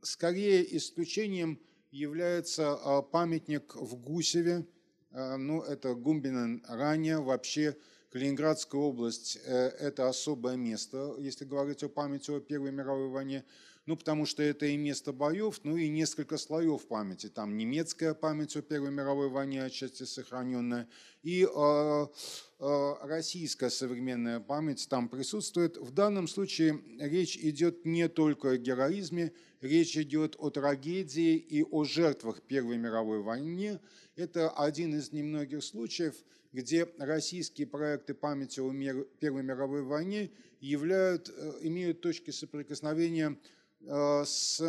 скорее 0.00 0.76
исключением 0.76 1.60
является 1.90 2.72
а, 2.72 3.02
памятник 3.02 3.76
в 3.76 3.96
Гусеве. 3.96 4.66
А, 5.10 5.36
ну, 5.36 5.62
это 5.62 5.94
Гумбинен 5.94 6.64
ранее. 6.66 7.20
Вообще 7.20 7.76
Калининградская 8.10 8.80
область 8.80 9.38
э,– 9.44 9.68
это 9.80 10.08
особое 10.08 10.56
место, 10.56 11.14
если 11.18 11.44
говорить 11.44 11.82
о 11.82 11.88
памяти 11.88 12.30
о 12.30 12.40
Первой 12.40 12.72
мировой 12.72 13.08
войне 13.08 13.44
ну, 13.86 13.96
потому 13.96 14.26
что 14.26 14.42
это 14.42 14.66
и 14.66 14.76
место 14.76 15.12
боев, 15.12 15.60
ну 15.62 15.76
и 15.76 15.88
несколько 15.88 16.38
слоев 16.38 16.86
памяти. 16.88 17.28
Там 17.28 17.56
немецкая 17.56 18.14
память 18.14 18.56
о 18.56 18.62
Первой 18.62 18.90
мировой 18.90 19.28
войне 19.28 19.62
отчасти 19.62 20.02
сохраненная, 20.02 20.88
и 21.22 21.44
э, 21.44 22.06
э, 22.58 22.94
российская 23.02 23.70
современная 23.70 24.40
память 24.40 24.88
там 24.88 25.08
присутствует. 25.08 25.76
В 25.76 25.92
данном 25.92 26.26
случае 26.26 26.82
речь 26.98 27.36
идет 27.36 27.84
не 27.84 28.08
только 28.08 28.50
о 28.50 28.56
героизме, 28.56 29.32
речь 29.60 29.96
идет 29.96 30.34
о 30.38 30.50
трагедии 30.50 31.36
и 31.36 31.62
о 31.62 31.84
жертвах 31.84 32.42
Первой 32.42 32.78
мировой 32.78 33.22
войны. 33.22 33.78
Это 34.16 34.50
один 34.50 34.96
из 34.96 35.12
немногих 35.12 35.62
случаев, 35.62 36.16
где 36.56 36.88
российские 36.98 37.66
проекты 37.66 38.14
памяти 38.14 38.60
о 38.60 38.72
Первой 39.20 39.42
мировой 39.42 39.82
войне 39.82 40.30
являют, 40.60 41.28
э, 41.28 41.58
имеют 41.62 42.00
точки 42.00 42.30
соприкосновения 42.30 43.36
Э, 43.86 44.24
с, 44.24 44.60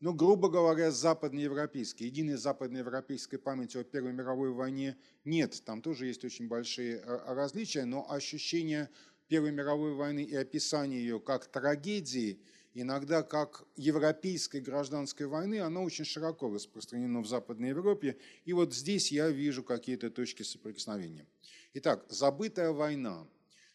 ну, 0.00 0.14
грубо 0.14 0.48
говоря, 0.48 0.90
западноевропейской, 0.90 2.06
единой 2.06 2.36
западноевропейской 2.36 3.38
памяти 3.38 3.78
о 3.78 3.84
Первой 3.84 4.12
мировой 4.12 4.52
войне 4.52 4.96
нет. 5.24 5.62
Там 5.64 5.82
тоже 5.82 6.06
есть 6.06 6.24
очень 6.24 6.48
большие 6.48 6.96
э, 6.96 7.34
различия, 7.34 7.84
но 7.84 8.10
ощущение 8.10 8.88
Первой 9.28 9.52
мировой 9.52 9.94
войны 9.94 10.22
и 10.22 10.34
описание 10.34 11.00
ее 11.00 11.20
как 11.20 11.46
трагедии, 11.46 12.40
иногда 12.74 13.22
как 13.22 13.64
европейской 13.76 14.60
гражданской 14.60 15.26
войны, 15.26 15.60
оно 15.60 15.82
очень 15.82 16.04
широко 16.04 16.52
распространено 16.52 17.20
в 17.20 17.26
Западной 17.26 17.70
Европе. 17.70 18.16
И 18.44 18.52
вот 18.52 18.74
здесь 18.74 19.12
я 19.12 19.28
вижу 19.30 19.62
какие-то 19.62 20.10
точки 20.10 20.42
соприкосновения. 20.42 21.26
Итак, 21.74 22.04
забытая 22.08 22.70
война. 22.70 23.26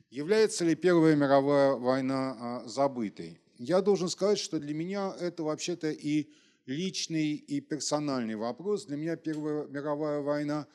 Является 0.10 0.63
ли 0.66 0.75
Первая 0.75 1.16
мировая 1.16 1.74
война 1.74 2.38
а, 2.39 2.68
забытой? 2.68 3.39
я 3.58 3.82
должен 3.82 4.10
сказать, 4.10 4.39
что 4.39 4.60
для 4.60 4.74
меня 4.74 5.16
это 5.20 5.44
вообще-то 5.44 5.89
и 5.92 6.30
личный, 6.66 7.34
и 7.34 7.60
персональный 7.62 8.36
вопрос. 8.36 8.86
Для 8.86 8.98
меня 8.98 9.16
Первая 9.16 9.66
мировая 9.68 10.22
война 10.22 10.68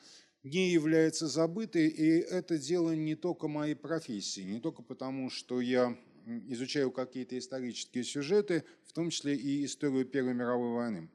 не 0.43 0.69
является 0.69 1.27
забытой, 1.27 1.87
и 1.87 2.19
это 2.19 2.57
дело 2.57 2.91
не 2.91 3.15
только 3.15 3.47
моей 3.47 3.75
профессии, 3.75 4.41
не 4.41 4.59
только 4.59 4.81
потому, 4.81 5.29
что 5.29 5.61
я 5.61 5.97
изучаю 6.25 6.91
какие-то 6.91 7.37
исторические 7.37 8.03
сюжеты, 8.03 8.63
в 8.85 8.93
том 8.93 9.09
числе 9.09 9.35
и 9.35 9.65
историю 9.65 10.05
Первой 10.05 10.33
мировой 10.33 10.73
войны. 10.73 11.09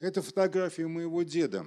Это 0.00 0.22
фотография 0.22 0.86
моего 0.86 1.22
деда. 1.22 1.66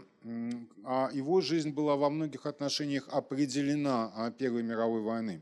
А 0.86 1.10
его 1.14 1.42
жизнь 1.42 1.72
была 1.72 1.96
во 1.96 2.10
многих 2.10 2.46
отношениях 2.46 3.10
определена 3.10 4.34
Первой 4.38 4.64
мировой 4.64 5.02
войны. 5.02 5.42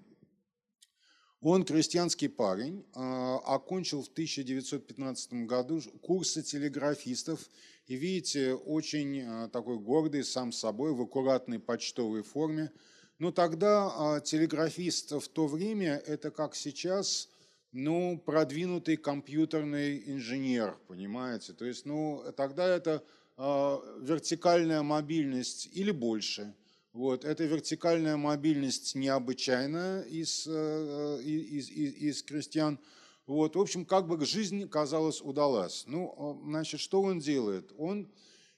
Он 1.42 1.64
крестьянский 1.64 2.28
парень, 2.28 2.86
а, 2.94 3.38
окончил 3.38 4.02
в 4.02 4.10
1915 4.10 5.46
году 5.46 5.82
курсы 6.02 6.44
телеграфистов. 6.44 7.50
И 7.88 7.96
видите, 7.96 8.56
очень 8.56 9.22
а, 9.22 9.48
такой 9.48 9.80
гордый 9.80 10.26
сам 10.26 10.52
собой, 10.52 10.94
в 10.94 11.02
аккуратной 11.02 11.60
почтовой 11.60 12.24
форме. 12.24 12.72
Но 13.20 13.32
тогда 13.32 13.92
а, 13.96 14.20
телеграфист 14.22 15.12
в 15.12 15.28
то 15.28 15.48
время, 15.48 16.02
это 16.08 16.32
как 16.32 16.56
сейчас, 16.56 17.30
ну, 17.72 18.18
продвинутый 18.18 18.98
компьютерный 18.98 20.02
инженер, 20.08 20.78
понимаете? 20.88 21.54
То 21.54 21.66
есть, 21.66 21.86
ну, 21.86 22.24
тогда 22.36 22.68
это 22.68 23.04
вертикальная 23.38 24.82
мобильность 24.82 25.70
или 25.72 25.92
больше– 25.92 26.54
вот, 26.94 27.24
эта 27.24 27.44
вертикальная 27.46 28.18
мобильность 28.18 28.96
необычайная 28.96 30.02
из, 30.02 30.48
э, 30.48 31.22
из, 31.24 31.70
из, 31.70 31.94
из 31.94 32.24
крестьян. 32.24 32.80
Вот, 33.28 33.56
в 33.56 33.60
общем, 33.60 33.86
как 33.86 34.08
бы 34.08 34.26
жизнь, 34.26 34.68
казалось, 34.68 35.22
удалась. 35.22 35.84
Ну, 35.86 36.42
значит, 36.46 36.80
что 36.80 37.02
он 37.02 37.20
делает? 37.20 37.72
Он 37.78 38.12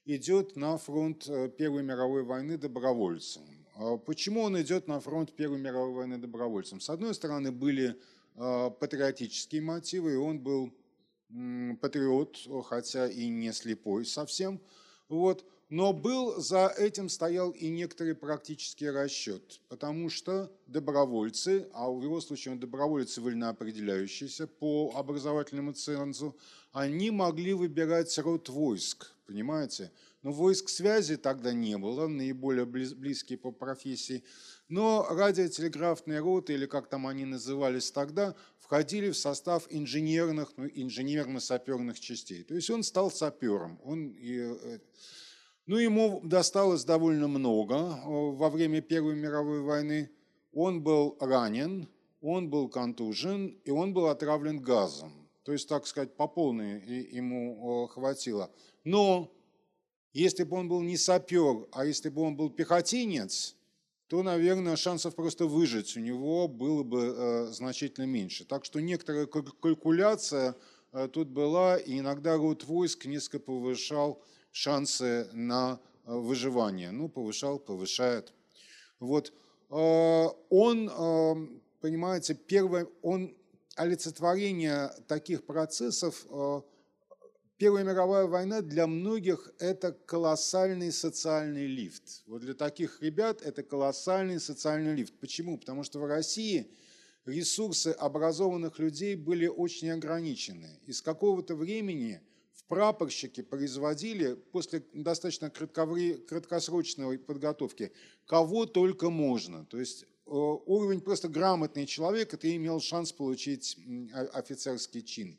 идет 0.06 0.56
на 0.56 0.78
фронт 0.78 1.28
э, 1.28 1.50
Первой 1.50 1.84
мировой 1.84 2.24
войны 2.24 2.58
добровольцем. 2.58 3.44
А 3.84 3.98
почему 3.98 4.42
он 4.42 4.62
идет 4.62 4.88
на 4.88 5.00
фронт 5.00 5.34
Первой 5.34 5.60
мировой 5.60 5.92
войны 5.92 6.20
добровольцем? 6.20 6.80
С 6.80 6.90
одной 6.90 7.16
стороны, 7.16 7.52
были 7.52 7.96
э, 8.36 8.70
патриотические 8.80 9.62
мотивы, 9.62 10.14
и 10.14 10.18
он 10.18 10.40
был 10.40 10.72
патриот, 11.80 12.38
хотя 12.66 13.08
и 13.08 13.28
не 13.28 13.52
слепой 13.54 14.06
совсем. 14.06 14.62
Вот. 15.10 15.46
Но 15.70 15.94
был 15.94 16.40
за 16.40 16.68
этим 16.68 17.10
стоял 17.10 17.52
и 17.52 17.70
некоторый 17.70 18.14
практический 18.14 18.90
расчет, 18.90 19.62
потому 19.70 20.10
что 20.10 20.52
добровольцы, 20.68 21.70
а 21.74 21.90
в 21.90 22.04
его 22.04 22.20
случае 22.20 22.56
добровольцы 22.56 23.22
вольно 23.22 23.50
определяющиеся 23.50 24.48
по 24.48 24.92
образовательному 24.96 25.72
цензу, 25.72 26.36
они 26.74 27.10
могли 27.10 27.54
выбирать 27.54 28.16
род 28.20 28.50
войск, 28.50 29.14
понимаете? 29.26 29.92
Но 30.24 30.32
войск 30.32 30.70
связи 30.70 31.18
тогда 31.18 31.52
не 31.52 31.78
было, 31.78 32.08
наиболее 32.08 32.66
близкие 32.66 33.40
по 33.40 33.52
профессии. 33.52 34.24
Но 34.70 35.08
радиотелеграфные 35.10 36.20
роты, 36.20 36.54
или 36.54 36.68
как 36.68 36.88
там 36.90 37.08
они 37.08 37.26
назывались 37.26 37.92
тогда, 37.92 38.36
входили 38.60 39.10
в 39.10 39.18
состав 39.18 39.66
инженерных, 39.70 40.54
ну, 40.58 40.68
инженерно-саперных 40.68 42.00
частей. 42.00 42.44
То 42.44 42.54
есть 42.54 42.70
он 42.70 42.84
стал 42.84 43.10
сапером. 43.10 43.80
Он, 43.84 44.16
э, 44.16 44.80
ну, 45.66 45.78
ему 45.78 46.22
досталось 46.24 46.86
довольно 46.86 47.28
много 47.28 47.76
э, 47.76 48.00
во 48.06 48.50
время 48.50 48.82
Первой 48.82 49.16
мировой 49.16 49.62
войны. 49.62 50.12
Он 50.54 50.84
был 50.84 51.18
ранен, 51.20 51.90
он 52.22 52.50
был 52.50 52.70
контужен, 52.70 53.60
и 53.66 53.72
он 53.72 53.94
был 53.94 54.06
отравлен 54.06 54.60
газом. 54.60 55.12
То 55.44 55.52
есть, 55.52 55.68
так 55.68 55.88
сказать, 55.88 56.16
по 56.16 56.28
полной 56.28 56.80
ему 57.12 57.88
э, 57.88 57.94
хватило. 57.94 58.52
Но 58.84 59.34
если 60.14 60.44
бы 60.44 60.58
он 60.58 60.68
был 60.68 60.82
не 60.82 60.98
сапер, 60.98 61.68
а 61.72 61.86
если 61.86 62.10
бы 62.10 62.22
он 62.22 62.36
был 62.36 62.50
пехотинец, 62.50 63.56
то, 64.08 64.24
наверное, 64.24 64.76
шансов 64.76 65.16
просто 65.16 65.46
выжить 65.46 65.96
у 65.96 66.02
него 66.02 66.48
было 66.48 66.84
бы 66.84 67.16
э, 67.16 67.46
значительно 67.54 68.06
меньше. 68.06 68.46
Так 68.46 68.66
что 68.66 68.82
некоторая 68.82 69.26
калькуляция 69.26 70.56
тут 71.14 71.30
была, 71.30 71.78
и 71.78 72.00
иногда 72.00 72.36
род 72.36 72.66
войск 72.66 73.06
несколько 73.06 73.40
повышал 73.40 74.22
шансы 74.52 75.28
на 75.32 75.80
э, 76.06 76.14
выживание. 76.14 76.92
Ну, 76.92 77.10
повышал, 77.10 77.60
повышает. 77.60 78.34
Вот. 79.00 79.34
Э, 79.70 80.28
он, 80.50 80.90
э, 80.90 81.60
понимаете, 81.80 82.36
первое, 82.36 82.88
он 83.02 83.36
олицетворение 83.76 84.92
таких 85.08 85.46
процессов. 85.46 86.26
Первая 87.62 87.84
мировая 87.84 88.26
война 88.26 88.64
для 88.64 88.88
многих– 88.88 89.54
это 89.60 89.92
колоссальный 89.92 90.92
социальный 90.92 91.68
лифт. 91.68 92.24
Вот 92.26 92.42
для 92.42 92.56
таких 92.56 93.04
ребят 93.04 93.44
это 93.44 93.62
колоссальный 93.62 94.40
социальный 94.40 94.96
лифт. 94.96 95.14
Почему? 95.20 95.60
Потому 95.60 95.84
что 95.84 96.00
в 96.00 96.08
России 96.08 96.72
ресурсы 97.24 97.90
образованных 97.90 98.80
людей 98.80 99.14
были 99.14 99.46
очень 99.46 99.92
ограничены. 99.92 100.80
Из 100.88 101.04
какого-то 101.04 101.54
времени– 101.54 102.20
в 102.56 102.66
прапорщике 102.66 103.44
производили 103.44 104.34
после 104.52 104.84
достаточно 104.94 105.52
краткосрочной 105.52 107.20
подготовки 107.20 107.92
кого 108.26 108.66
только 108.66 109.12
можно. 109.12 109.66
То 109.66 109.80
есть 109.80 110.04
э, 110.04 110.08
уровень 110.26 111.02
просто 111.02 111.28
грамотный 111.28 111.86
человек, 111.86 112.34
и 112.34 112.38
ты 112.38 112.56
имел 112.56 112.80
шанс 112.80 113.12
получить 113.12 113.78
офицерский 114.34 115.04
чин. 115.04 115.38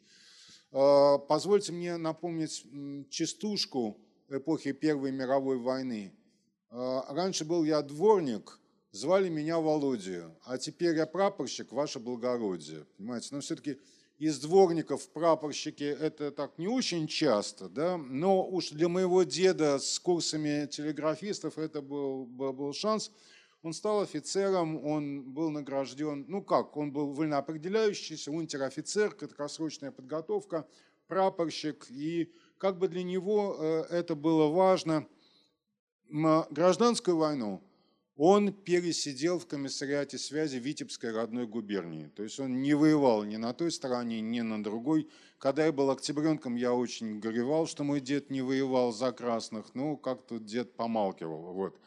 Э, 0.72 1.18
позвольте 1.28 1.72
мне 1.72 1.96
напомнить 1.98 2.64
частушку 3.11 3.98
эпохи 4.28 4.72
Первой 4.72 5.12
мировой 5.12 5.58
войны. 5.58 6.14
Э, 6.70 7.00
раньше 7.08 7.44
был 7.44 7.64
я 7.64 7.82
дворник, 7.82 8.58
звали 8.90 9.28
меня 9.28 9.58
Володию, 9.58 10.35
а 10.44 10.56
теперь 10.56 10.96
я 10.96 11.06
прапорщик, 11.06 11.72
ваше 11.72 11.98
благородие. 11.98 12.87
Понимаете, 12.96 13.28
но 13.32 13.40
все-таки 13.40 13.78
из 14.18 14.40
дворников 14.40 15.08
прапорщики 15.11 15.85
это 15.85 16.30
так 16.30 16.56
не 16.56 16.68
очень 16.68 17.06
часто, 17.06 17.68
да, 17.68 17.98
но 17.98 18.46
уж 18.46 18.70
для 18.70 18.88
моего 18.88 19.24
деда 19.24 19.78
с 19.78 19.98
курсами 19.98 20.66
телеграфистов 20.66 21.58
это 21.58 21.82
был, 21.82 22.24
был, 22.24 22.52
был 22.54 22.72
шанс. 22.72 23.11
Он 23.62 23.72
стал 23.72 24.01
офицером, 24.01 24.85
он 24.85 25.22
был 25.33 25.51
награжден, 25.51 26.25
ну 26.29 26.42
как, 26.42 26.77
он 26.77 26.92
был 26.92 27.12
вольноопределяющийся, 27.12 28.33
унтер-офицер, 28.33 29.14
краткосрочная 29.14 29.92
подготовка, 29.92 30.66
прапорщик, 31.07 31.87
и 31.88 32.33
как 32.59 32.79
бы 32.79 32.88
для 32.88 33.05
него 33.05 33.57
э, 33.59 33.83
это 33.90 34.16
было 34.16 34.48
важно. 34.48 35.07
Гражданскую 36.11 37.16
войну 37.16 37.62
он 38.16 38.53
пересидел 38.53 39.38
в 39.38 39.46
комиссариате 39.46 40.18
связи 40.18 40.57
Витебской 40.57 41.12
родной 41.12 41.46
губернии. 41.46 42.09
То 42.09 42.22
есть 42.22 42.38
он 42.38 42.61
не 42.61 42.75
воевал 42.75 43.25
ни 43.25 43.37
на 43.37 43.55
той 43.55 43.70
стороне, 43.70 44.20
ни 44.20 44.40
на 44.42 44.62
другой. 44.62 45.09
Когда 45.38 45.64
я 45.64 45.72
был 45.72 45.90
октябренком, 45.90 46.57
я 46.57 46.75
очень 46.75 47.20
горевал, 47.20 47.66
что 47.66 47.85
мой 47.85 48.01
дед 48.01 48.31
не 48.31 48.42
воевал 48.42 48.92
за 48.92 49.12
красных. 49.12 49.75
Ну, 49.75 49.96
как-то 49.96 50.38
дед 50.38 50.77
помалкивал. 50.77 51.53
Вот. 51.53 51.81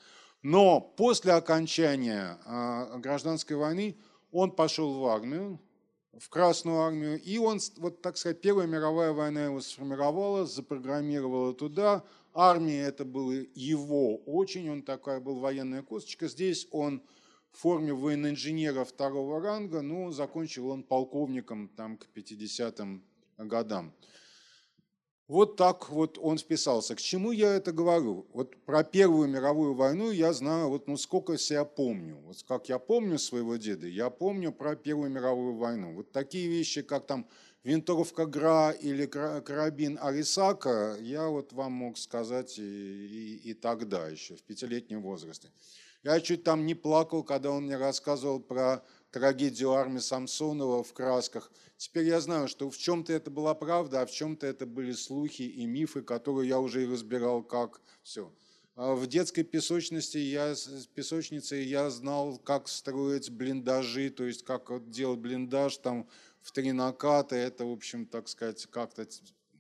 Но 0.45 0.79
после 0.79 1.31
окончания 1.31 2.37
а, 2.45 2.99
гражданской 2.99 3.55
войны 3.55 3.97
он 4.31 4.51
пошел 4.51 4.99
в 4.99 5.07
армию, 5.07 5.59
в 6.15 6.29
Красную 6.29 6.81
армию, 6.81 7.19
и 7.19 7.39
он, 7.39 7.57
вот 7.77 8.03
так 8.03 8.15
сказать, 8.15 8.41
Первая 8.41 8.67
мировая 8.67 9.11
война 9.11 9.45
его 9.45 9.59
сформировала, 9.59 10.45
запрограммировала 10.45 11.55
туда, 11.55 12.03
армия 12.31 12.81
это 12.83 13.05
было 13.05 13.31
его 13.55 14.17
очень, 14.17 14.69
он 14.69 14.83
такая 14.83 15.19
был 15.19 15.39
военная 15.39 15.81
косточка. 15.81 16.27
Здесь 16.27 16.67
он 16.69 17.01
в 17.51 17.57
форме 17.57 17.95
военно-инженера 17.95 18.85
второго 18.85 19.41
ранга, 19.41 19.81
но 19.81 20.11
закончил 20.11 20.67
он 20.69 20.83
полковником 20.83 21.69
там 21.69 21.97
к 21.97 22.05
50-м 22.15 23.03
годам. 23.39 23.95
Вот 25.27 25.55
так 25.55 25.89
вот 25.89 26.19
он 26.21 26.37
списался. 26.37 26.95
К 26.95 27.01
чему 27.01 27.31
я 27.31 27.55
это 27.55 27.71
говорю? 27.71 28.27
Вот 28.31 28.55
про 28.65 28.83
Первую 28.83 29.27
мировую 29.27 29.73
войну 29.73 30.11
я 30.11 30.33
знаю, 30.33 30.69
вот 30.69 30.87
ну 30.87 30.97
сколько 30.97 31.37
себя 31.37 31.65
помню. 31.65 32.17
Вот 32.25 32.43
как 32.47 32.69
я 32.69 32.77
помню 32.77 33.17
своего 33.17 33.55
деда, 33.55 33.87
я 33.87 34.11
помню 34.11 34.51
про 34.51 34.75
Первую 34.75 35.09
мировую 35.09 35.55
войну. 35.55 35.95
Вот 35.95 36.11
такие 36.11 36.47
вещи, 36.47 36.83
как 36.83 37.07
там 37.07 37.27
винтовка 37.63 38.27
ГРА 38.27 38.69
или 38.69 39.07
карабин 39.07 39.97
Арисака, 39.99 40.95
я 41.01 41.27
вот 41.27 41.53
вам 41.53 41.71
мог 41.71 41.97
сказать 41.97 42.59
и, 42.59 42.61
и, 42.61 43.49
и 43.49 43.53
тогда 43.55 44.07
еще, 44.07 44.35
в 44.35 44.43
пятилетнем 44.43 45.01
возрасте. 45.01 45.49
Я 46.03 46.19
чуть 46.21 46.43
там 46.43 46.67
не 46.67 46.75
плакал, 46.75 47.23
когда 47.23 47.49
он 47.49 47.63
мне 47.63 47.77
рассказывал 47.77 48.39
про 48.39 48.83
трагедию 49.15 49.71
армии 49.71 49.99
Самсонова 49.99 50.83
в 50.83 50.91
красках. 50.91 51.49
Теперь 51.77 52.05
я 52.05 52.19
знаю, 52.19 52.49
что 52.49 52.69
в 52.69 52.77
чем-то 52.77 53.13
это 53.13 53.31
была 53.31 53.55
правда, 53.55 54.01
а 54.01 54.05
в 54.05 54.11
чем-то 54.11 54.45
это 54.45 54.65
были 54.65 54.91
слухи 54.91 55.43
и 55.43 55.65
мифы, 55.65 56.01
которые 56.01 56.49
я 56.49 56.59
уже 56.59 56.83
и 56.83 56.85
разбирал, 56.85 57.41
как 57.41 57.79
все. 58.03 58.29
А 58.75 58.93
в 58.93 59.07
детской 59.07 59.43
песочности 59.43 60.17
я, 60.17 60.53
песочнице 60.93 61.55
я 61.55 61.89
знал, 61.89 62.37
как 62.39 62.67
строить 62.67 63.29
блиндажи, 63.29 64.09
то 64.09 64.25
есть 64.25 64.43
как 64.43 64.69
делать 64.89 65.19
блиндаж, 65.19 65.77
там 65.77 66.09
в 66.41 66.51
три 66.51 66.73
наката, 66.73 67.37
это, 67.37 67.63
в 67.63 67.71
общем, 67.71 68.05
так 68.07 68.27
сказать, 68.27 68.67
как-то 68.69 69.07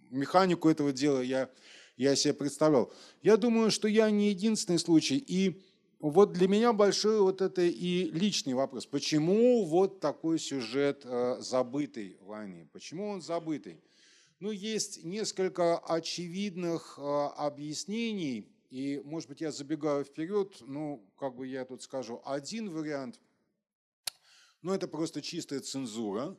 механику 0.09 0.67
этого 0.67 0.91
дела 0.91 1.21
я, 1.21 1.49
я 1.95 2.17
себе 2.17 2.33
представлял. 2.33 2.91
Я 3.21 3.37
думаю, 3.37 3.71
что 3.71 3.87
я 3.87 4.09
не 4.11 4.31
единственный 4.31 4.79
случай, 4.79 5.15
и 5.15 5.63
вот 6.09 6.33
для 6.33 6.47
меня 6.47 6.71
большой 6.71 7.19
вот 7.19 7.41
это 7.41 7.61
и 7.61 8.11
личный 8.11 8.53
вопрос. 8.53 8.85
Почему 8.85 9.65
вот 9.65 9.99
такой 9.99 10.37
сюжет 10.37 11.01
э, 11.03 11.37
забытой 11.39 12.17
войны? 12.21 12.69
Почему 12.71 13.09
он 13.09 13.21
забытый? 13.21 13.81
Ну, 14.39 14.51
есть 14.51 15.03
несколько 15.03 15.79
очевидных 15.79 16.99
э, 16.99 17.01
объяснений, 17.01 18.51
и, 18.69 19.01
может 19.05 19.29
быть, 19.29 19.41
я 19.41 19.51
забегаю 19.51 20.03
вперед, 20.03 20.57
ну, 20.61 21.09
как 21.17 21.35
бы 21.35 21.47
я 21.47 21.65
тут 21.65 21.81
скажу, 21.81 22.21
один 22.25 22.69
вариант, 22.69 23.19
ну, 24.61 24.73
это 24.73 24.87
просто 24.87 25.21
чистая 25.21 25.61
цензура, 25.61 26.37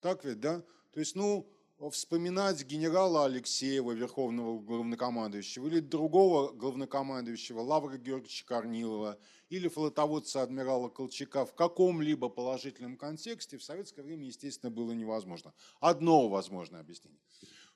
так 0.00 0.24
ведь, 0.24 0.40
да? 0.40 0.62
То 0.92 1.00
есть, 1.00 1.16
ну, 1.16 1.50
вспоминать 1.90 2.64
генерала 2.64 3.24
Алексеева, 3.26 3.92
верховного 3.92 4.58
главнокомандующего, 4.60 5.66
или 5.66 5.80
другого 5.80 6.52
главнокомандующего, 6.52 7.60
Лавра 7.60 7.98
Георгиевича 7.98 8.46
Корнилова, 8.46 9.18
или 9.50 9.68
флотоводца 9.68 10.42
адмирала 10.42 10.88
Колчака 10.88 11.44
в 11.44 11.54
каком-либо 11.54 12.28
положительном 12.28 12.96
контексте 12.96 13.58
в 13.58 13.62
советское 13.62 14.02
время, 14.02 14.26
естественно, 14.26 14.70
было 14.70 14.92
невозможно. 14.92 15.52
Одно 15.80 16.28
возможное 16.28 16.80
объяснение. 16.80 17.20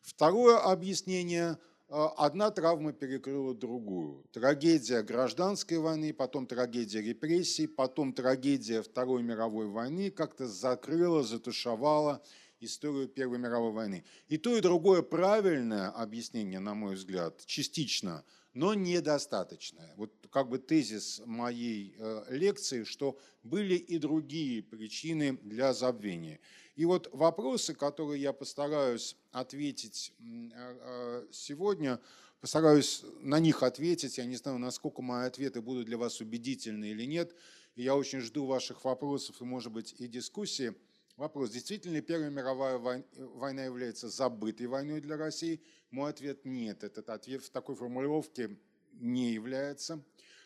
Второе 0.00 0.58
объяснение– 0.58 1.58
одна 1.88 2.50
травма 2.50 2.92
перекрыла 2.92 3.54
другую. 3.54 4.24
Трагедия 4.32 5.02
гражданской 5.02 5.78
войны, 5.78 6.12
потом 6.12 6.46
трагедия 6.46 7.00
репрессий, 7.00 7.66
потом 7.66 8.12
трагедия 8.12 8.82
Второй 8.82 9.22
мировой 9.22 9.66
войны 9.66 10.11
как-то 10.11 10.46
закрыла, 10.46 11.22
затушевала 11.22 12.22
историю 12.61 13.09
Первой 13.09 13.38
мировой 13.38 13.73
войны. 13.73 14.05
И 14.29 14.38
то, 14.38 14.57
и 14.57 14.61
другое 14.61 15.03
правильное 15.03 15.88
объяснение, 15.88 16.59
на 16.59 16.75
мой 16.75 16.94
взгляд, 16.94 17.44
частично, 17.47 18.25
но 18.55 18.75
недостаточное. 18.75 19.92
Вот 19.97 20.12
как 20.31 20.49
бы 20.49 20.59
тезис 20.59 21.23
моей 21.25 21.94
э, 21.99 22.25
лекции, 22.31 22.85
что 22.85 23.18
были 23.42 23.75
и 23.75 23.99
другие 23.99 24.62
причины 24.62 25.38
для 25.42 25.73
забвения. 25.73 26.40
И 26.75 26.85
вот 26.85 27.09
вопросы, 27.12 27.75
которые 27.75 28.23
я 28.23 28.33
постараюсь 28.33 29.16
ответить 29.33 30.12
э, 30.18 30.25
э, 30.53 31.27
сегодня, 31.31 32.01
постараюсь 32.40 33.05
на 33.21 33.38
них 33.38 33.62
ответить. 33.62 34.18
Я 34.18 34.25
не 34.25 34.37
знаю, 34.37 34.59
насколько 34.59 35.03
мои 35.03 35.27
ответы 35.27 35.61
будут 35.61 35.87
для 35.87 35.99
вас 35.99 36.21
убедительны 36.21 36.90
или 36.90 37.05
нет. 37.05 37.35
И 37.75 37.83
я 37.83 37.94
очень 37.97 38.21
жду 38.21 38.47
ваших 38.47 38.85
вопросов 38.85 39.40
и, 39.40 39.44
может 39.44 39.73
быть, 39.73 39.94
и 39.99 40.09
дискуссии. 40.09 40.75
Вопрос, 41.18 41.50
действительно 41.50 41.94
ли 41.94 42.00
Первая 42.00 42.31
мировая 42.31 42.78
война 42.78 43.64
является 43.64 44.09
забытой 44.09 44.68
войной 44.68 45.00
для 45.00 45.16
России? 45.16 45.61
Мой 45.90 46.11
ответ– 46.11 46.42
нет. 46.44 46.85
Этот 46.85 47.09
ответ 47.11 47.42
в 47.42 47.50
такой 47.50 47.74
формулировке 47.74 48.57
не 48.92 49.33
является. 49.33 50.00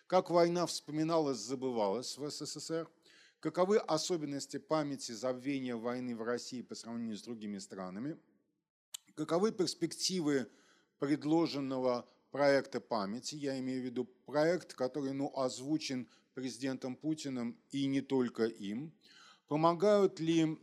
Как 0.06 0.30
война 0.30 0.64
вспоминалась, 0.64 1.36
забывалась 1.36 2.16
в 2.16 2.26
СССР? 2.30 2.88
Каковы 3.40 3.76
особенности 3.76 4.56
памяти 4.56 5.12
забвения 5.12 5.76
войны 5.76 6.16
в 6.16 6.22
России 6.22 6.62
по 6.62 6.74
сравнению 6.74 7.18
с 7.18 7.22
другими 7.22 7.58
странами? 7.58 8.18
Каковы 9.14 9.52
перспективы 9.52 10.48
предложенного 10.98 12.08
проекта 12.30 12.80
памяти? 12.80 13.34
Я 13.34 13.58
имею 13.58 13.82
в 13.82 13.84
виду 13.84 14.06
проект, 14.24 14.72
который 14.72 15.12
ну, 15.12 15.30
озвучен 15.36 16.08
президентом 16.32 16.96
Путиным 16.96 17.60
и 17.72 17.84
не 17.84 18.00
только 18.00 18.46
им– 18.46 18.94
Помогают 19.52 20.18
ли 20.18 20.58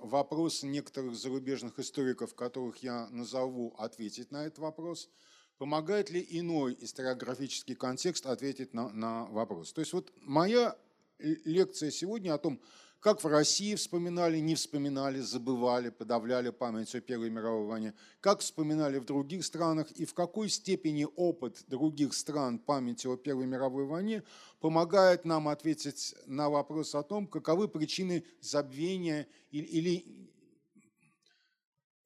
вопросы 0.00 0.66
некоторых 0.66 1.16
зарубежных 1.16 1.78
историков, 1.78 2.34
которых 2.34 2.82
я 2.82 3.08
назову, 3.08 3.74
ответить 3.78 4.30
на 4.30 4.44
этот 4.44 4.58
вопрос? 4.58 5.08
Помогает 5.56 6.10
ли 6.10 6.22
иной 6.28 6.76
историографический 6.78 7.74
контекст 7.74 8.26
ответить 8.26 8.74
на, 8.74 8.90
на 8.90 9.24
вопрос? 9.24 9.72
То 9.72 9.80
есть 9.80 9.94
вот 9.94 10.12
моя 10.20 10.76
лекция 11.18 11.90
сегодня 11.90 12.34
о 12.34 12.38
том, 12.38 12.60
как 13.06 13.22
в 13.22 13.28
России 13.28 13.76
вспоминали, 13.76 14.38
не 14.38 14.56
вспоминали, 14.56 15.20
забывали, 15.20 15.90
подавляли 15.90 16.50
память 16.50 16.92
о 16.96 17.00
Первой 17.00 17.30
мировой 17.30 17.64
войне, 17.64 17.94
как 18.20 18.40
вспоминали 18.40 18.98
в 18.98 19.04
других 19.04 19.44
странах 19.44 19.92
и 19.92 20.04
в 20.04 20.12
какой 20.12 20.48
степени 20.48 21.06
опыт 21.14 21.62
других 21.68 22.14
стран 22.14 22.58
памяти 22.58 23.06
о 23.06 23.16
Первой 23.16 23.46
мировой 23.46 23.84
войне 23.84 24.24
помогает 24.58 25.24
нам 25.24 25.46
ответить 25.46 26.16
на 26.26 26.50
вопрос 26.50 26.96
о 26.96 27.04
том, 27.04 27.28
каковы 27.28 27.68
причины 27.68 28.24
забвения 28.40 29.28
или, 29.52 30.28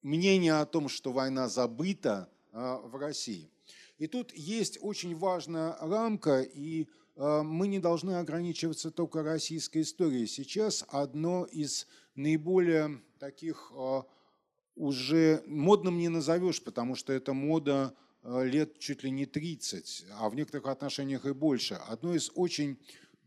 мнения 0.03 0.53
о 0.53 0.67
том, 0.67 0.87
что 0.87 1.11
война 1.11 1.49
забыта 1.49 2.29
а, 2.51 2.77
в 2.77 2.95
России. 2.95 3.49
И 3.97 4.05
тут 4.05 4.31
есть 4.35 4.77
очень 4.81 5.15
важная 5.15 5.75
рамка, 5.79 6.41
и 6.41 6.87
мы 7.15 7.67
не 7.67 7.79
должны 7.79 8.17
ограничиваться 8.17 8.89
только 8.89 9.21
российской 9.21 9.81
историей. 9.81 10.27
Сейчас 10.27 10.85
одно 10.89 11.45
из 11.45 11.87
наиболее 12.15 13.01
таких 13.19 13.71
э, 13.75 14.01
уже 14.75 15.43
модным 15.45 15.97
не 15.97 16.09
назовешь, 16.09 16.63
потому 16.63 16.95
что 16.95 17.13
это 17.13 17.33
мода 17.33 17.93
э, 18.23 18.45
лет 18.45 18.79
чуть 18.79 19.03
ли 19.03 19.11
не 19.11 19.25
30, 19.25 20.05
а 20.19 20.29
в 20.29 20.35
некоторых 20.35 20.67
отношениях 20.67 21.25
и 21.25 21.33
больше. 21.33 21.75
Одно 21.75 22.15
из 22.15 22.31
очень 22.35 22.77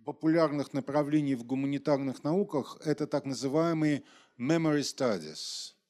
популярных 0.05 0.73
направлений 0.73 1.35
в 1.35 1.45
гуманитарных 1.45 2.25
науках– 2.25 2.79
это 2.85 3.07
так 3.07 3.25
называемые 3.25 4.03
memory 4.39 4.81
studies– 4.81 5.75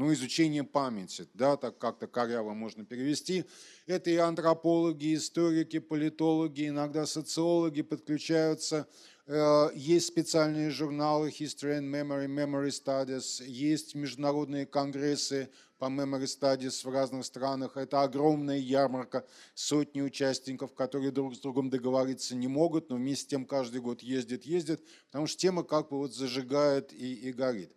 ну, 0.00 0.10
изучение 0.14 0.64
памяти, 0.64 1.28
да, 1.34 1.58
так 1.58 1.76
как-то 1.76 2.06
коряво 2.06 2.54
можно 2.54 2.86
перевести. 2.86 3.44
Это 3.86 4.08
и 4.08 4.16
антропологи, 4.16 5.14
историки, 5.14 5.78
политологи, 5.78 6.68
иногда 6.68 7.04
социологи 7.04 7.82
подключаются. 7.82 8.88
Э, 9.26 9.68
есть 9.74 10.06
специальные 10.06 10.70
журналы 10.70 11.28
History 11.28 11.80
and 11.80 11.90
Memory, 11.90 12.28
Memory 12.28 12.68
Studies, 12.70 13.44
есть 13.44 13.94
международные 13.94 14.64
конгрессы 14.64 15.50
по 15.78 15.84
Memory 15.84 16.24
Studies 16.24 16.82
в 16.82 16.90
разных 16.90 17.26
странах. 17.26 17.76
Это 17.76 18.00
огромная 18.00 18.56
ярмарка, 18.56 19.26
сотни 19.54 20.00
участников, 20.00 20.72
которые 20.72 21.10
друг 21.10 21.36
с 21.36 21.40
другом 21.40 21.68
договориться 21.68 22.34
не 22.34 22.48
могут, 22.48 22.88
но 22.88 22.96
вместе 22.96 23.24
с 23.24 23.28
тем 23.28 23.44
каждый 23.44 23.82
год 23.82 24.00
ездит, 24.00 24.44
ездит, 24.44 24.82
потому 25.08 25.26
что 25.26 25.38
тема 25.38 25.62
как 25.62 25.90
бы 25.90 25.98
вот 25.98 26.14
зажигает 26.14 26.90
и, 26.94 27.12
и 27.12 27.32
горит. 27.34 27.70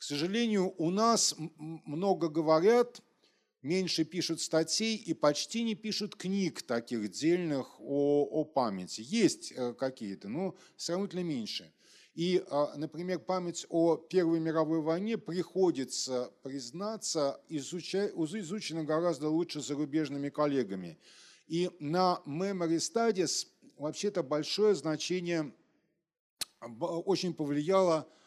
К 0.00 0.02
сожалению, 0.02 0.74
у 0.78 0.88
нас 0.88 1.36
много 1.58 2.30
говорят, 2.30 3.02
меньше 3.60 4.06
пишут 4.06 4.40
статей 4.40 4.96
и 4.96 5.12
почти 5.12 5.62
не 5.62 5.74
пишут 5.74 6.16
книг 6.16 6.62
таких 6.62 7.10
дельных 7.10 7.78
о, 7.78 8.24
о 8.24 8.44
памяти. 8.46 9.02
Есть 9.04 9.52
э, 9.52 9.74
какие-то, 9.74 10.30
но 10.30 10.56
сравнительно 10.78 11.22
меньше. 11.22 11.70
И, 12.14 12.42
а, 12.48 12.74
например, 12.78 13.18
память 13.18 13.66
о 13.68 13.98
Первой 13.98 14.40
мировой 14.40 14.80
войне 14.80 15.18
приходится 15.18 16.32
признаться, 16.42 17.38
изуча, 17.50 18.06
изучена 18.06 18.84
гораздо 18.84 19.28
лучше 19.28 19.60
зарубежными 19.60 20.30
коллегами. 20.30 20.98
И 21.46 21.70
на 21.78 22.22
Memory 22.24 22.78
Studies 22.78 23.48
вообще-то 23.76 24.22
большое 24.22 24.74
значение 24.74 25.52
очень 26.80 27.34
повлияла 27.34 27.98
а, 27.98 28.19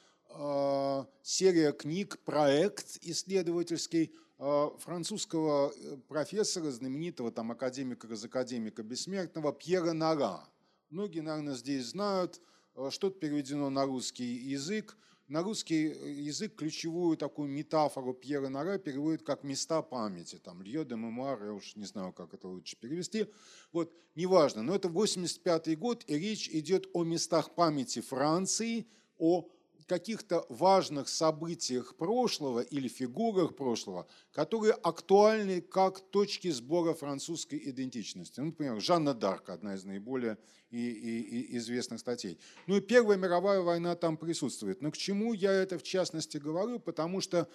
серия 1.21 1.71
книг, 1.71 2.19
проект 2.25 2.97
исследовательский 3.01 4.13
а, 4.39 4.75
французского 4.79 5.71
э, 5.71 5.97
профессора, 6.07 6.71
знаменитого 6.71 7.31
там 7.31 7.51
академика, 7.51 8.07
академика 8.07 8.83
бессмертного 8.83 9.53
Пьера 9.53 9.93
Нара. 9.93 10.47
Многие, 10.89 11.21
наверное, 11.21 11.55
здесь 11.55 11.85
знают– 11.85 12.41
Э, 12.75 12.89
что-то 12.91 13.19
переведено 13.19 13.69
на 13.69 13.85
русский 13.85 14.25
язык. 14.25 14.97
На 15.27 15.41
русский 15.41 15.89
э, 15.89 16.11
язык 16.11 16.55
ключевую 16.55 17.17
такую 17.17 17.49
метафору 17.49 18.13
Пьера 18.13 18.49
Наре 18.49 18.79
переводит 18.79 19.23
как 19.23 19.43
«места 19.43 19.81
памяти». 19.81 20.37
Там 20.37 20.61
«Лье 20.61 20.83
де 20.85 20.95
мемуар», 20.95 21.43
я 21.43 21.53
уж 21.53 21.75
не 21.75 21.85
знаю, 21.85 22.13
как 22.13 22.33
это 22.33 22.47
лучше 22.47 22.75
перевести. 22.77 23.27
Вот, 23.71 23.93
неважно, 24.15 24.63
но 24.63 24.75
это 24.75 24.89
85 24.89 25.77
год, 25.77 26.03
и 26.07 26.17
речь 26.17 26.49
идет 26.49 26.87
о 26.93 27.03
местах 27.03 27.55
памяти 27.55 28.01
Франции, 28.01 28.87
о 29.17 29.47
каких-то 29.93 30.43
важных 30.49 31.07
событиях 31.07 31.95
прошлого 31.95 32.61
или 32.61 32.87
фигурах 32.87 33.55
прошлого, 33.55 34.07
которые 34.31 34.73
актуальны 34.73 35.61
как 35.61 35.99
точки 36.09 36.49
сбора 36.49 36.95
французской 36.95 37.61
идентичности. 37.69 38.39
Ну, 38.39 38.47
например, 38.47 38.81
Жанна 38.81 39.13
Дарк, 39.13 39.49
одна 39.49 39.75
из 39.75 39.83
наиболее 39.85 40.39
и, 40.71 40.79
и, 40.79 41.19
и 41.19 41.57
известных 41.57 41.99
статей. 41.99 42.39
Ну 42.65 42.77
и 42.77 42.81
Первая 42.81 43.19
мировая 43.19 43.61
война 43.61 43.95
там 43.95 44.17
присутствует. 44.17 44.81
Но 44.81 44.89
к 44.89 44.97
чему 44.97 45.33
я 45.33 45.51
это 45.51 45.77
в 45.77 45.83
частности 45.83 46.37
говорю? 46.37 46.79
Потому 46.79 47.21
что 47.21 47.47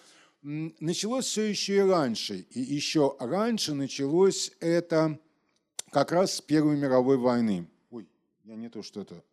началось 0.43 1.27
все 1.27 1.43
еще 1.43 1.79
и 1.79 1.81
раньше. 1.81 2.47
И 2.51 2.61
еще 2.61 3.17
раньше 3.19 3.75
началось 3.75 4.53
это 4.61 5.19
как 5.91 6.13
раз 6.13 6.35
с 6.35 6.41
Первой 6.41 6.77
мировой 6.77 7.17
войны. 7.17 7.67
Ой, 7.91 8.07
я 8.45 8.55
не 8.55 8.69
то 8.69 8.85
что-то 8.85 9.25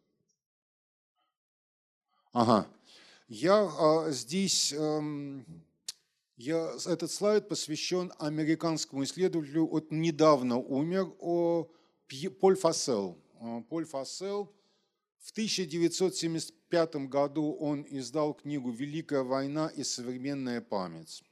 Ага. 2.36 2.68
Я 3.28 3.68
а, 3.80 4.12
здесь, 4.12 4.72
эм, 4.72 5.46
я, 6.38 6.76
этот 6.86 7.10
слайд 7.12 7.50
посвящен 7.50 8.14
американскому 8.20 9.04
исследователю, 9.04 9.66
вот 9.66 9.90
недавно 9.90 10.58
умер, 10.58 11.12
о, 11.20 11.68
Поль 12.40 12.56
Фассел. 12.56 13.18
А, 13.40 13.62
Поль 13.62 13.86
Фассел 13.86 14.54
в 15.18 15.32
1975 15.32 16.96
году 17.08 17.54
он 17.54 17.84
издал 17.90 18.36
книгу 18.36 18.70
«Великая 18.70 19.24
война 19.24 19.72
и 19.76 19.84
современная 19.84 20.62
память». 20.62 21.24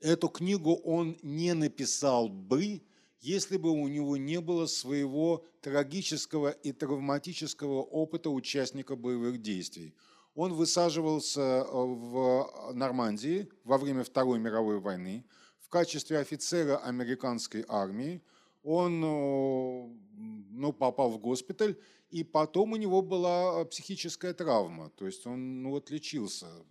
Эту 0.00 0.30
книгу 0.30 0.74
он 0.76 1.18
не 1.22 1.52
написал 1.52 2.30
бы, 2.30 2.82
если 3.20 3.58
бы 3.58 3.70
у 3.70 3.86
него 3.88 4.16
не 4.16 4.40
было 4.40 4.64
своего 4.64 5.44
трагического 5.60 6.50
и 6.50 6.72
травматического 6.72 7.82
опыта 7.82 8.30
участника 8.30 8.96
боевых 8.96 9.42
действий. 9.42 9.94
Он 10.34 10.52
высаживался 10.52 11.40
э, 11.40 11.64
в 11.72 12.72
Нормандии 12.72 13.48
во 13.62 13.78
время 13.78 14.02
Второй 14.02 14.38
мировой 14.38 14.80
войны 14.80 15.24
в 15.60 15.68
качестве 15.68 16.18
офицера 16.18 16.76
американской 16.78 17.64
армии. 17.68 18.20
Он 18.62 19.04
э, 19.04 20.04
ну, 20.50 20.72
попал 20.72 21.10
в 21.10 21.18
госпиталь, 21.18 21.76
и 22.10 22.24
потом 22.24 22.72
у 22.72 22.76
него 22.76 23.02
была 23.02 23.64
психическая 23.64 24.34
травма, 24.34 24.90
то 24.90 25.06
есть 25.06 25.26
он 25.26 25.62
ну, 25.62 25.70
вот. 25.70 25.90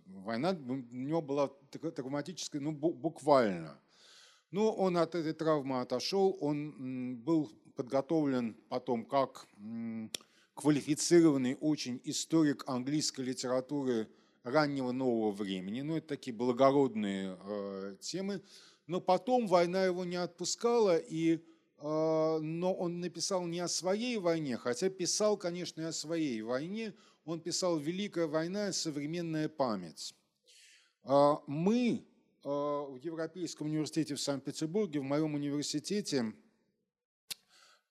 Война 0.06 0.50
у 0.50 0.74
него 0.74 1.22
была 1.22 1.50
травматическая, 1.70 2.60
ну, 2.60 2.72
буквально. 2.72 3.78
Но 4.50 4.72
он 4.72 4.96
от 4.96 5.14
этой 5.14 5.32
травмы 5.32 5.80
отошел, 5.80 6.36
он 6.40 7.16
был 7.16 7.50
подготовлен 7.76 8.56
потом 8.68 9.04
как 9.04 9.46
квалифицированный 10.54 11.56
очень 11.60 12.00
историк 12.04 12.64
английской 12.66 13.22
литературы 13.22 14.08
раннего 14.42 14.92
нового 14.92 15.32
времени. 15.32 15.82
Ну, 15.82 15.96
это 15.96 16.08
такие 16.08 16.34
благородные 16.34 17.36
э, 17.40 17.96
темы. 18.00 18.42
Но 18.86 19.00
потом 19.00 19.46
война 19.46 19.84
его 19.84 20.04
не 20.04 20.16
отпускала, 20.16 20.96
и, 20.96 21.36
э, 21.36 21.38
но 21.78 22.74
он 22.74 23.00
написал 23.00 23.46
не 23.46 23.60
о 23.60 23.68
своей 23.68 24.18
войне, 24.18 24.56
хотя 24.56 24.90
писал, 24.90 25.36
конечно, 25.36 25.80
и 25.80 25.84
о 25.84 25.92
своей 25.92 26.42
войне. 26.42 26.94
Он 27.24 27.40
писал 27.40 27.78
«Великая 27.78 28.26
война 28.26 28.68
и 28.68 28.72
современная 28.72 29.48
память». 29.48 30.14
Э, 31.04 31.36
мы 31.46 32.06
Э, 32.44 32.48
в 32.48 32.98
Европейском 33.02 33.68
университете 33.68 34.14
в 34.14 34.20
Санкт-Петербурге, 34.20 35.00
в 35.00 35.04
моем 35.04 35.34
университете, 35.34 36.34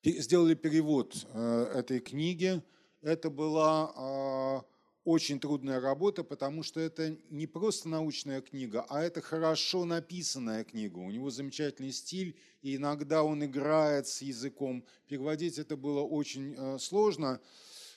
сделали 0.04 0.54
перевод 0.54 1.16
э, 1.34 1.72
этой 1.76 2.00
книги. 2.00 2.62
Это 3.02 3.30
была 3.30 3.92
э, 3.96 4.62
очень 5.04 5.40
трудная 5.40 5.80
работа, 5.80 6.24
потому 6.24 6.64
что 6.64 6.80
это 6.80 7.18
не 7.30 7.48
просто 7.48 7.90
научная 7.90 8.42
книга, 8.42 8.86
а 8.90 9.02
это 9.02 9.22
хорошо 9.22 9.86
написанная 9.86 10.64
книга. 10.64 11.00
У 11.00 11.12
него 11.12 11.30
замечательный 11.30 11.92
стиль, 11.92 12.38
и 12.62 12.76
иногда 12.76 13.24
он 13.24 13.44
играет 13.44 14.08
с 14.08 14.22
языком. 14.22 14.86
Переводить 15.08 15.58
это 15.58 15.76
было 15.76 16.02
очень 16.02 16.80
сложно. 16.80 17.42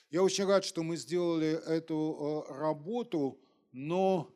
Я 0.09 0.23
очень 0.23 0.45
рад, 0.45 0.65
что 0.65 0.83
мы 0.83 0.97
сделали 0.97 1.61
эту 1.65 2.45
работу, 2.49 3.39
но 3.71 4.33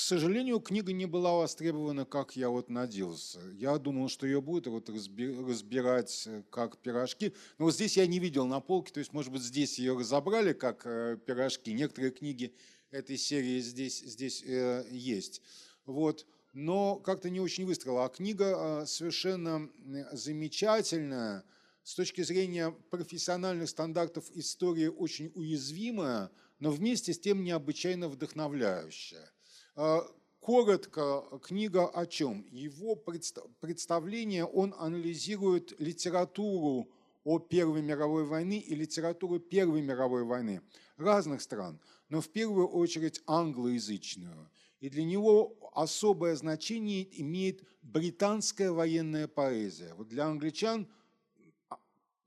к 0.00 0.02
сожалению, 0.02 0.60
книга 0.60 0.94
не 0.94 1.04
была 1.04 1.32
востребована, 1.34 2.06
как 2.06 2.34
я 2.34 2.48
вот 2.48 2.70
надеялся. 2.70 3.38
Я 3.52 3.76
думал, 3.76 4.08
что 4.08 4.26
ее 4.26 4.40
будут 4.40 4.66
вот 4.66 4.88
разбирать 4.88 6.24
э, 6.26 6.42
как 6.48 6.78
пирожки. 6.78 7.34
Но 7.58 7.66
вот 7.66 7.74
здесь 7.74 7.98
я 7.98 8.06
не 8.06 8.18
видел 8.18 8.46
на 8.46 8.60
полке, 8.60 8.94
то 8.94 9.00
есть, 9.00 9.12
может 9.12 9.30
быть, 9.30 9.42
здесь 9.42 9.78
ее 9.78 9.98
разобрали 9.98 10.54
как 10.54 10.86
э, 10.86 11.18
пирожки. 11.26 11.74
Некоторые 11.74 12.12
книги 12.12 12.54
этой 12.90 13.18
серии 13.18 13.60
здесь, 13.60 14.00
здесь 14.00 14.42
э, 14.42 14.86
есть. 14.90 15.42
Вот. 15.84 16.26
Но 16.54 16.96
как-то 16.96 17.28
не 17.28 17.40
очень 17.40 17.66
выстрела. 17.66 18.06
А 18.06 18.08
книга 18.08 18.84
совершенно 18.86 19.68
замечательная. 20.12 21.44
С 21.82 21.94
точки 21.94 22.22
зрения 22.22 22.70
профессиональных 22.88 23.68
стандартов 23.68 24.30
история 24.32 24.90
очень 24.90 25.30
уязвимая, 25.34 26.30
но 26.58 26.70
вместе 26.70 27.12
с 27.12 27.20
тем 27.20 27.44
необычайно 27.44 28.08
вдохновляющая. 28.08 29.30
А, 29.82 30.06
коротко, 30.40 31.24
книга 31.42 31.88
о 31.88 32.04
чем? 32.04 32.44
Его 32.50 32.96
представление, 32.96 34.44
он 34.44 34.74
анализирует 34.76 35.80
литературу 35.80 36.90
о 37.24 37.38
Первой 37.38 37.80
мировой 37.80 38.26
войне 38.26 38.58
и 38.58 38.74
литературу 38.74 39.40
Первой 39.40 39.80
мировой 39.80 40.24
войны 40.24 40.60
разных 40.98 41.40
стран, 41.40 41.80
но 42.10 42.20
в 42.20 42.28
первую 42.28 42.68
очередь 42.68 43.22
англоязычную. 43.26 44.50
И 44.80 44.90
для 44.90 45.02
него 45.02 45.56
особое 45.72 46.36
значение 46.36 47.08
имеет 47.22 47.66
британская 47.80 48.72
военная 48.72 49.28
поэзия. 49.28 49.94
Вот 49.94 50.08
для 50.08 50.26
англичан 50.26 50.88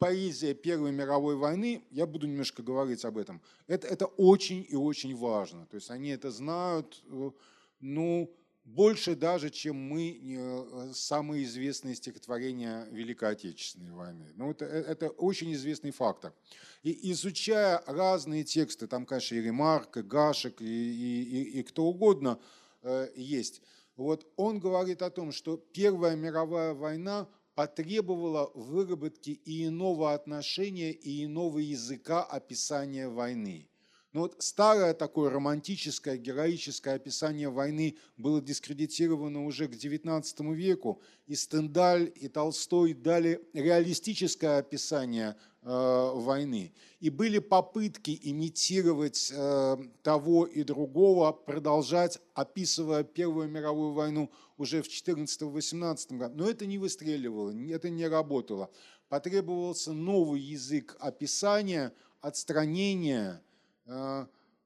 поэзия 0.04 0.54
Первой 0.54 0.92
мировой 0.92 1.36
войны, 1.36 1.84
я 1.92 2.06
буду 2.06 2.28
немножко 2.28 2.62
говорить 2.62 3.06
об 3.06 3.18
этом, 3.18 3.42
это, 3.68 3.88
это 3.88 4.06
очень 4.06 4.66
и 4.70 4.76
очень 4.76 5.16
важно. 5.16 5.66
То 5.68 5.76
есть 5.76 5.90
они 5.90 6.10
это 6.10 6.32
знают, 6.32 7.04
э, 7.08 7.32
ну, 7.80 8.30
больше 8.66 9.16
даже, 9.16 9.50
чем 9.50 9.76
мы 9.76 10.20
э, 10.22 10.92
самые 10.94 11.44
известные 11.44 11.96
стихотворения 11.96 12.86
Великой 12.92 13.32
Отечественной 13.32 13.92
войны. 13.92 14.32
Ну, 14.36 14.52
это, 14.52 14.66
э, 14.66 14.82
это 14.82 15.10
очень 15.10 15.54
известный 15.54 15.92
фактор. 15.92 16.34
И 16.82 17.12
изучая 17.12 17.82
разные 17.88 18.44
тексты, 18.44 18.88
там, 18.88 19.06
конечно, 19.06 19.36
и 19.36 19.42
Ремарк, 19.42 19.98
и 19.98 20.02
Гашек, 20.02 20.62
и, 20.62 20.66
и, 20.66 21.24
и, 21.24 21.60
и 21.60 21.64
кто 21.64 21.86
угодно 21.86 22.40
э, 22.82 23.10
есть, 23.16 23.62
вот 23.96 24.26
он 24.36 24.60
говорит 24.60 25.02
о 25.02 25.10
том, 25.10 25.32
что 25.32 25.58
Первая 25.58 26.16
мировая 26.16 26.74
война 26.74 27.28
потребовала 27.56 28.52
выработки 28.54 29.32
и 29.32 29.68
иного 29.68 30.14
отношения, 30.14 30.92
и 30.92 31.26
иного 31.26 31.60
языка 31.60 32.24
описания 32.24 33.10
войны. 33.10 33.70
Но 34.14 34.22
вот 34.22 34.36
старое 34.38 34.94
такое 34.94 35.32
романтическое, 35.32 36.18
героическое 36.18 36.96
описание 36.96 37.50
войны 37.50 37.98
было 38.16 38.40
дискредитировано 38.42 39.44
уже 39.46 39.68
к 39.68 39.72
XIX 39.72 40.54
веку. 40.54 41.02
И 41.26 41.34
Стендаль, 41.34 42.12
и 42.14 42.28
Толстой 42.28 42.94
дали 42.94 43.42
реалистическое 43.54 44.60
описание 44.60 45.36
э, 45.64 46.12
войны. 46.14 46.74
И 47.00 47.10
были 47.10 47.40
попытки 47.40 48.20
имитировать 48.22 49.34
э, 49.36 49.78
того 50.04 50.46
и 50.46 50.62
другого, 50.62 51.32
продолжать, 51.32 52.20
описывая 52.36 53.04
Первую 53.04 53.50
мировую 53.50 53.94
войну 53.94 54.30
уже 54.58 54.84
в 54.84 54.90
14-18 54.90 56.18
году. 56.18 56.36
Но 56.36 56.48
это 56.48 56.68
не 56.68 56.78
выстреливало, 56.78 57.52
это 57.72 57.90
не 57.90 58.08
работало. 58.08 58.70
Потребовался 59.10 59.92
новый 59.92 60.40
язык 60.40 60.96
описания, 61.00 61.92
отстранения– 62.22 63.42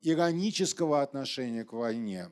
иронического 0.01 1.01
отношения 1.01 1.63
к 1.63 1.73
войне, 1.73 2.29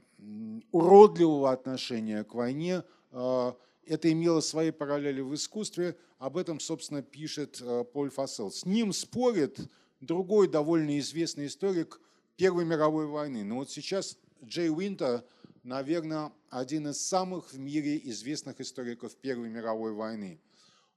уродливого 0.72 1.52
отношения 1.52 2.24
к 2.24 2.34
войне. 2.34 2.84
Э, 3.12 3.54
это 3.86 4.12
имело 4.12 4.40
свои 4.40 4.72
параллели 4.72 5.22
в 5.22 5.34
искусстве. 5.36 5.98
Об 6.18 6.38
этом, 6.38 6.60
собственно, 6.60 7.02
пишет 7.02 7.62
э, 7.62 7.84
Поль 7.92 8.10
Фассел. 8.10 8.52
С 8.52 8.66
ним 8.66 8.94
спорит 8.94 9.60
другой 10.00 10.48
довольно 10.48 10.98
известный 11.00 11.48
историк 11.48 12.00
Первой 12.36 12.66
мировой 12.66 13.08
войны. 13.08 13.44
Но 13.44 13.56
вот 13.56 13.70
сейчас 13.70 14.18
Джей 14.44 14.70
Уинтер, 14.70 15.24
наверное, 15.64 16.32
один 16.50 16.88
из 16.88 17.02
самых 17.02 17.52
в 17.52 17.60
мире 17.60 18.00
известных 18.06 18.60
историков 18.62 19.16
Первой 19.16 19.50
мировой 19.50 19.94
войны. 19.94 20.40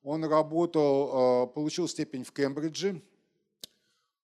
Он 0.02 0.24
работал, 0.24 1.48
получил 1.48 1.88
степень 1.88 2.24
в 2.24 2.32
Кембридже, 2.32 3.02
Э, 3.02 3.07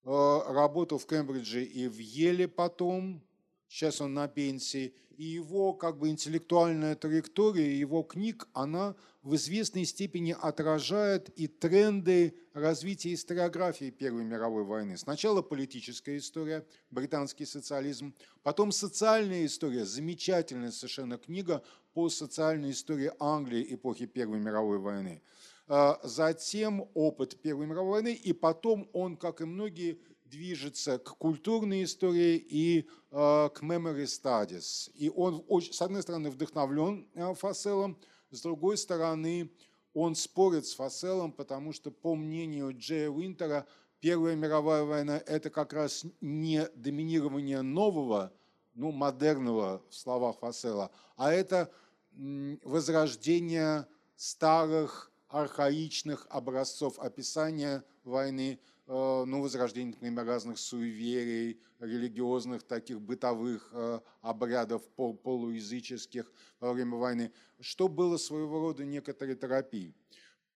работал 0.05 0.99
в 0.99 1.07
Кембридже 1.07 1.63
и 1.63 1.87
в 1.87 1.97
Еле 1.97 2.47
потом, 2.47 3.23
сейчас 3.67 4.01
он 4.01 4.13
на 4.13 4.27
пенсии, 4.27 4.93
и 5.17 5.23
его 5.23 5.73
как 5.73 5.97
бы 5.97 6.09
интеллектуальная 6.09 6.95
траектория, 6.95 7.77
его 7.79 8.03
книг, 8.03 8.47
она 8.53 8.95
в 9.23 9.35
известной 9.35 9.85
степени 9.85 10.35
отражает 10.39 11.29
и 11.29 11.47
тренды 11.47 12.35
развития 12.53 13.13
историографии 13.13 13.89
Первой 13.89 14.23
мировой 14.25 14.63
войны. 14.63 14.97
Сначала 14.97 15.41
политическая 15.41 16.17
история, 16.17 16.65
британский 16.91 17.45
социализм, 17.45 18.13
потом 18.43 18.71
социальная 18.71 19.45
история, 19.45 19.85
замечательная 19.85 20.71
совершенно 20.71 21.17
книга 21.17 21.63
по 21.93 22.09
социальной 22.09 22.71
истории 22.71 23.11
Англии 23.19 23.65
эпохи 23.73 24.05
Первой 24.05 24.39
мировой 24.39 24.77
войны– 24.77 25.23
затем 25.67 26.89
опыт 26.93 27.41
Первой 27.41 27.65
мировой 27.65 28.01
войны, 28.01 28.13
и 28.13 28.33
потом 28.33 28.89
он, 28.93 29.17
как 29.17 29.41
и 29.41 29.45
многие, 29.45 29.99
движется 30.25 30.97
к 30.97 31.17
культурной 31.17 31.83
истории 31.83 32.35
и 32.35 32.87
а, 33.11 33.49
к 33.49 33.61
memory 33.61 34.05
studies. 34.05 34.91
И 34.93 35.09
он, 35.09 35.43
с 35.61 35.81
одной 35.81 36.01
стороны, 36.01 36.29
вдохновлен 36.29 37.07
а, 37.15 37.33
Фасселом, 37.33 37.97
с 38.31 38.41
другой 38.41 38.77
стороны, 38.77 39.51
он 39.93 40.15
спорит 40.15 40.65
с 40.65 40.73
Фасселом, 40.73 41.31
потому 41.31 41.71
что, 41.71 41.91
по 41.91 42.15
мнению 42.15 42.77
Джея 42.77 43.09
Уинтера, 43.09 43.65
Первая 44.01 44.35
мировая 44.35 44.83
война– 44.83 45.21
это 45.25 45.49
как 45.49 45.73
раз 45.73 46.05
не 46.21 46.67
доминирование 46.75 47.61
нового, 47.61 48.33
ну, 48.73 48.91
модерного 48.91 49.81
в 49.89 49.95
словах 49.95 50.37
Фассела, 50.39 50.91
а 51.15 51.31
это 51.31 51.71
возрождение 52.11 53.87
старых 54.15 55.11
архаичных 55.35 56.27
образцов 56.29 56.97
описания 56.97 57.83
войны, 58.05 58.57
э, 58.87 59.23
ну, 59.27 59.41
возрождение, 59.41 59.93
например, 59.93 60.25
разных 60.25 60.57
суеверий, 60.57 61.59
религиозных, 61.79 62.63
таких 62.63 63.01
бытовых 63.01 63.69
э, 63.73 63.99
обрядов 64.21 64.81
полуязыческих 64.95 66.31
во 66.61 66.71
время 66.71 66.95
войны, 66.95 67.33
что 67.59 67.89
было 67.89 68.15
своего 68.15 68.61
рода 68.61 68.85
некоторой 68.85 69.35
терапией. 69.35 69.93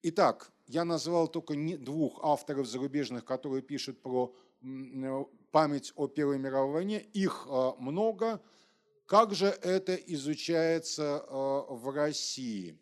Итак, 0.01 0.49
я 0.67 0.85
назвал 0.85 1.27
только 1.27 1.55
двух 1.77 2.23
авторов 2.23 2.65
зарубежных, 2.65 3.25
которые 3.25 3.61
пишут 3.61 4.01
про 4.01 4.33
э, 4.61 5.25
память 5.51 5.91
о 5.97 6.07
Первой 6.07 6.39
мировой 6.39 6.73
войне. 6.73 7.01
Их 7.01 7.47
много. 7.79 8.41
Как 9.05 9.33
же 9.33 9.47
это 9.47 9.95
изучается 9.95 11.25
в 11.29 11.91
России? 11.93 12.77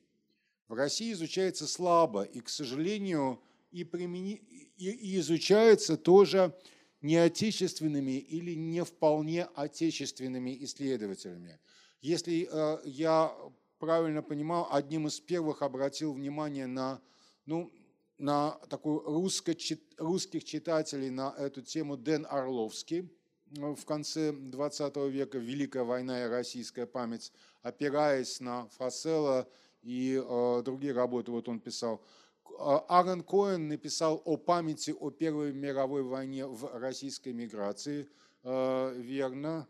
В 0.68 0.74
России 0.74 1.14
изучается 1.14 1.68
слабо 1.68 2.24
и, 2.24 2.40
к 2.40 2.50
сожалению, 2.50 3.42
и, 3.72 3.84
примени... 3.84 4.36
и 4.78 5.18
изучается 5.20 5.98
тоже 5.98 6.54
не 7.02 7.18
отечественными 7.18 8.18
или 8.18 8.56
не 8.56 8.84
вполне 8.84 9.46
отечественными 9.56 10.58
исследователями. 10.64 11.60
Если 12.02 12.50
э, 12.52 12.82
я 12.86 13.34
правильно 13.80 14.22
понимал, 14.22 14.68
одним 14.72 15.08
из 15.08 15.20
первых 15.20 15.62
обратил 15.62 16.14
внимание 16.14 16.68
на, 16.68 17.02
ну, 17.46 17.72
на 18.18 18.52
такую 18.70 19.02
русско 19.02 19.56
русских 19.98 20.44
читателей 20.44 21.10
на 21.10 21.34
эту 21.38 21.62
тему 21.62 21.98
Дэн 21.98 22.26
Орловский 22.30 23.10
э, 23.56 23.76
в 23.76 23.86
конце 23.86 24.32
20 24.32 24.96
века 25.12 25.38
«Великая 25.38 25.84
война 25.84 26.26
и 26.26 26.28
российская 26.28 26.88
память», 26.88 27.32
опираясь 27.62 28.40
на 28.40 28.68
Фасела 28.70 29.48
и 29.88 30.22
э, 30.22 30.62
другие 30.66 30.92
работы 30.92 31.32
вот 31.32 31.48
он 31.48 31.62
писал. 31.62 32.04
А, 32.60 32.80
Аарон 32.90 33.24
Коэн 33.24 33.70
написал 33.70 34.22
о 34.26 34.36
памяти 34.36 34.92
о 34.92 35.12
Первой 35.12 35.54
мировой 35.54 36.04
войне 36.04 36.46
в 36.46 36.78
российской 36.78 37.32
миграции. 37.32 38.10
Э, 38.44 38.94
верно. 38.98 39.66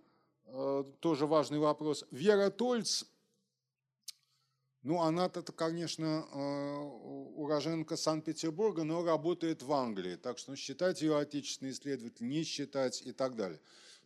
Э, 0.45 0.83
тоже 1.01 1.27
важный 1.27 1.59
вопрос. 1.59 2.03
Вера 2.09 2.49
Тольц, 2.49 3.03
ну, 4.81 5.01
она-то, 5.01 5.43
конечно, 5.51 6.25
уроженка 7.35 7.95
Санкт-Петербурга, 7.95 8.83
но 8.83 9.03
работает 9.03 9.61
в 9.61 9.71
Англии. 9.73 10.15
Так 10.15 10.39
что 10.39 10.55
считать 10.55 11.01
ее 11.01 11.17
отечественный 11.17 11.71
исследователь, 11.71 12.25
не 12.25 12.43
считать 12.43 13.03
и 13.05 13.11
так 13.11 13.35
далее. 13.35 13.59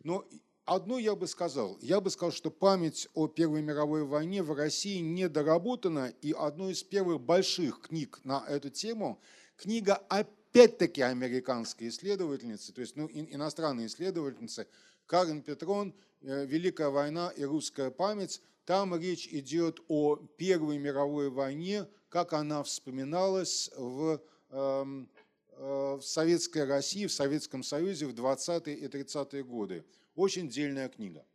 Но 0.03 0.27
Одно 0.65 0.99
я 0.99 1.15
бы 1.15 1.27
сказал. 1.27 1.77
Я 1.81 1.99
бы 2.01 2.09
сказал, 2.09 2.31
что 2.31 2.51
память 2.51 3.07
о 3.13 3.27
Первой 3.27 3.61
мировой 3.61 4.03
войне 4.03 4.43
в 4.43 4.53
России 4.53 4.99
недоработана, 4.99 6.13
и 6.21 6.33
одной 6.33 6.73
из 6.73 6.83
первых 6.83 7.19
больших 7.21 7.81
книг 7.81 8.19
на 8.23 8.45
эту 8.47 8.69
тему 8.69 9.19
книга 9.57 9.95
опять-таки 10.09 11.01
американской 11.01 11.87
исследовательницы, 11.87 12.73
то 12.73 12.81
есть 12.81 12.95
ну, 12.95 13.07
иностранной 13.11 13.87
исследовательницы, 13.87 14.67
Карен 15.07 15.41
Петрон 15.41 15.93
э, 16.21 16.45
«Великая 16.45 16.89
война 16.89 17.29
и 17.35 17.43
русская 17.43 17.89
память». 17.89 18.41
Там 18.65 18.95
речь 18.95 19.27
идет 19.27 19.79
о 19.87 20.15
Первой 20.15 20.77
мировой 20.77 21.29
войне, 21.29 21.87
как 22.09 22.33
она 22.33 22.61
вспоминалась 22.63 23.71
в, 23.75 24.21
эм, 24.51 25.09
э, 25.49 25.97
в 25.99 26.01
Советской 26.01 26.65
России, 26.65 27.07
в 27.07 27.11
Советском 27.11 27.63
Союзе 27.63 28.05
в 28.05 28.13
20-е 28.13 28.75
и 28.75 28.87
30-е 28.87 29.43
годы. 29.43 29.83
Очень 30.15 30.49
дельная 30.49 30.89
книга. 30.89 31.25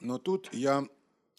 Но 0.00 0.18
тут 0.18 0.52
я 0.52 0.88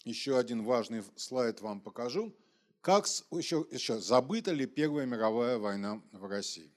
еще 0.04 0.38
один 0.38 0.62
важный 0.62 1.02
слайд 1.16 1.60
вам 1.60 1.80
покажу. 1.80 2.34
Как 2.80 3.06
еще, 3.30 3.66
еще 3.70 4.00
забыта 4.00 4.52
ли 4.52 4.66
Первая 4.66 5.06
мировая 5.06 5.58
война 5.58 6.02
в 6.12 6.26
России? 6.26 6.72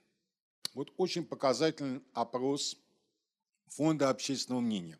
Вот 0.73 0.93
очень 0.97 1.25
показательный 1.25 2.01
опрос 2.13 2.77
Фонда 3.67 4.09
общественного 4.09 4.61
мнения. 4.61 4.99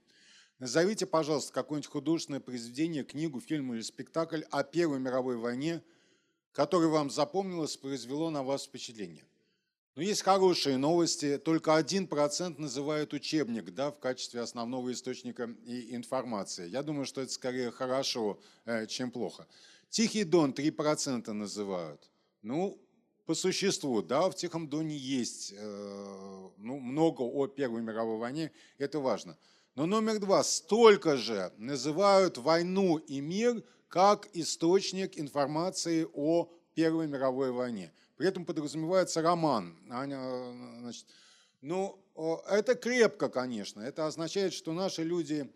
Назовите, 0.59 1.05
пожалуйста, 1.05 1.53
какое-нибудь 1.53 1.91
художественное 1.91 2.39
произведение, 2.39 3.03
книгу, 3.03 3.41
фильм 3.41 3.73
или 3.73 3.81
спектакль 3.81 4.43
о 4.51 4.63
Первой 4.63 4.99
мировой 4.99 5.37
войне, 5.37 5.83
который 6.53 6.87
вам 6.87 7.09
запомнилось, 7.09 7.75
произвело 7.75 8.29
на 8.29 8.41
вас 8.41 8.65
впечатление. 8.65 9.25
Но 9.95 10.03
есть 10.03 10.23
хорошие 10.23 10.77
новости. 10.77 11.37
Только 11.37 11.71
1% 11.71 12.59
называют 12.59 13.13
учебник 13.13 13.73
да, 13.73 13.91
в 13.91 13.99
качестве 13.99 14.41
основного 14.41 14.91
источника 14.91 15.49
и 15.65 15.95
информации. 15.95 16.67
Я 16.67 16.83
думаю, 16.83 17.05
что 17.05 17.21
это 17.21 17.31
скорее 17.31 17.71
хорошо, 17.71 18.37
э, 18.65 18.87
чем 18.87 19.09
плохо. 19.09 19.47
Тихий 19.89 20.25
Дон 20.25 20.51
3% 20.51 21.31
называют. 21.31 22.11
Ну, 22.41 22.77
по 23.25 23.33
существу, 23.33 24.01
да, 24.01 24.29
в 24.29 24.35
Тихом 24.35 24.67
Доне 24.67 24.97
есть 24.97 25.53
э, 25.55 26.49
ну, 26.57 26.79
много 26.79 27.21
о 27.21 27.47
Первой 27.47 27.81
мировой 27.81 28.17
войне, 28.17 28.51
это 28.77 28.99
важно. 28.99 29.37
Но 29.75 29.85
номер 29.85 30.19
два, 30.19 30.43
столько 30.43 31.15
же 31.15 31.53
называют 31.57 32.37
войну 32.37 32.97
и 32.97 33.21
мир 33.21 33.63
как 33.87 34.27
источник 34.33 35.17
информации 35.17 36.05
о 36.13 36.49
Первой 36.73 37.07
мировой 37.07 37.51
войне. 37.51 37.93
При 38.17 38.27
этом 38.27 38.45
подразумевается 38.45 39.21
роман. 39.21 39.77
Значит, 39.87 41.05
ну, 41.61 41.99
это 42.49 42.75
крепко, 42.75 43.29
конечно. 43.29 43.81
Это 43.81 44.07
означает, 44.07 44.53
что 44.53 44.73
наши 44.73 45.03
люди 45.03 45.51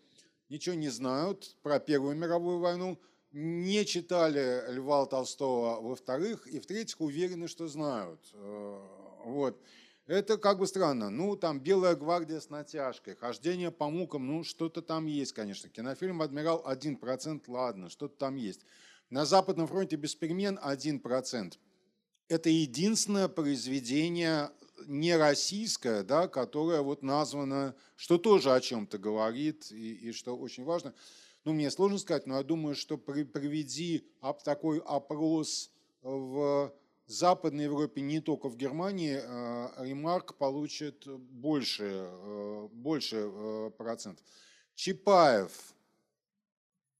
ничего 0.48 0.74
не 0.74 0.88
знают 0.88 1.56
про 1.62 1.78
Первую 1.78 2.16
мировую 2.16 2.58
войну, 2.58 2.98
не 3.32 3.86
читали 3.86 4.64
Льва 4.72 5.06
Толстого, 5.06 5.80
во-вторых, 5.80 6.46
и 6.48 6.58
в-третьих, 6.58 7.00
уверены, 7.00 7.46
что 7.46 7.68
знают. 7.68 8.20
Э, 8.34 8.80
вот. 9.24 9.62
Это 10.06 10.36
как 10.38 10.58
бы 10.58 10.66
странно. 10.66 11.08
Ну, 11.10 11.36
там 11.36 11.60
«Белая 11.60 11.94
гвардия» 11.94 12.40
с 12.40 12.50
натяжкой, 12.50 13.14
«Хождение 13.14 13.70
по 13.70 13.88
мукам», 13.88 14.26
ну, 14.26 14.42
что-то 14.42 14.82
там 14.82 15.06
есть, 15.06 15.32
конечно. 15.32 15.70
Кинофильм 15.70 16.20
«Адмирал» 16.20 16.64
1%, 16.66 17.42
ладно, 17.46 17.88
что-то 17.88 18.16
там 18.16 18.34
есть. 18.34 18.62
На 19.08 19.24
Западном 19.24 19.68
фронте 19.68 19.94
без 19.94 20.16
перемен 20.16 20.58
1%. 20.60 21.54
Это 22.30 22.48
единственное 22.48 23.26
произведение 23.26 24.50
не 24.86 25.16
российское, 25.16 26.04
да, 26.04 26.28
которое 26.28 26.80
вот 26.80 27.02
названо, 27.02 27.74
что 27.96 28.18
тоже 28.18 28.54
о 28.54 28.60
чем-то 28.60 28.98
говорит 28.98 29.72
и, 29.72 29.94
и 29.94 30.12
что 30.12 30.36
очень 30.36 30.62
важно. 30.62 30.94
Ну, 31.44 31.54
мне 31.54 31.72
сложно 31.72 31.98
сказать, 31.98 32.28
но 32.28 32.36
я 32.36 32.44
думаю, 32.44 32.76
что 32.76 32.96
при, 32.98 33.24
приведи 33.24 34.06
такой 34.44 34.78
опрос 34.78 35.72
в 36.02 36.72
Западной 37.08 37.64
Европе, 37.64 38.00
не 38.00 38.20
только 38.20 38.48
в 38.48 38.56
Германии, 38.56 39.20
э, 39.20 39.84
ремарк 39.84 40.36
получит 40.36 41.08
больше, 41.08 42.06
э, 42.08 42.68
больше 42.70 43.28
э, 43.28 43.70
процент. 43.76 44.22
Чапаев. 44.76 45.74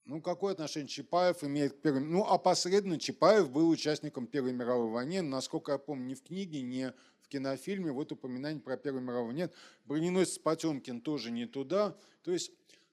Ну, 0.05 0.21
какое 0.21 0.53
отношение 0.53 0.87
Чапаев 0.87 1.43
имеет 1.43 1.73
к 1.73 1.81
Первой 1.81 2.01
Ну, 2.01 2.23
опосредованно 2.23 2.99
Чапаев 2.99 3.49
был 3.51 3.69
участником 3.69 4.27
Первой 4.27 4.53
мировой 4.53 4.89
войны. 4.89 5.21
Насколько 5.21 5.73
я 5.73 5.77
помню, 5.77 6.05
ни 6.05 6.13
в 6.15 6.23
книге, 6.23 6.61
ни 6.61 6.91
в 7.21 7.27
кинофильме 7.27 7.91
вот 7.91 8.11
упоминаний 8.11 8.59
про 8.59 8.77
Первую 8.77 9.03
мировую 9.03 9.35
нет. 9.35 9.53
Броненосец 9.85 10.39
Потемкин 10.39 11.01
тоже 11.01 11.31
не 11.31 11.45
туда. 11.45 11.95
То 12.23 12.31
есть 12.31 12.51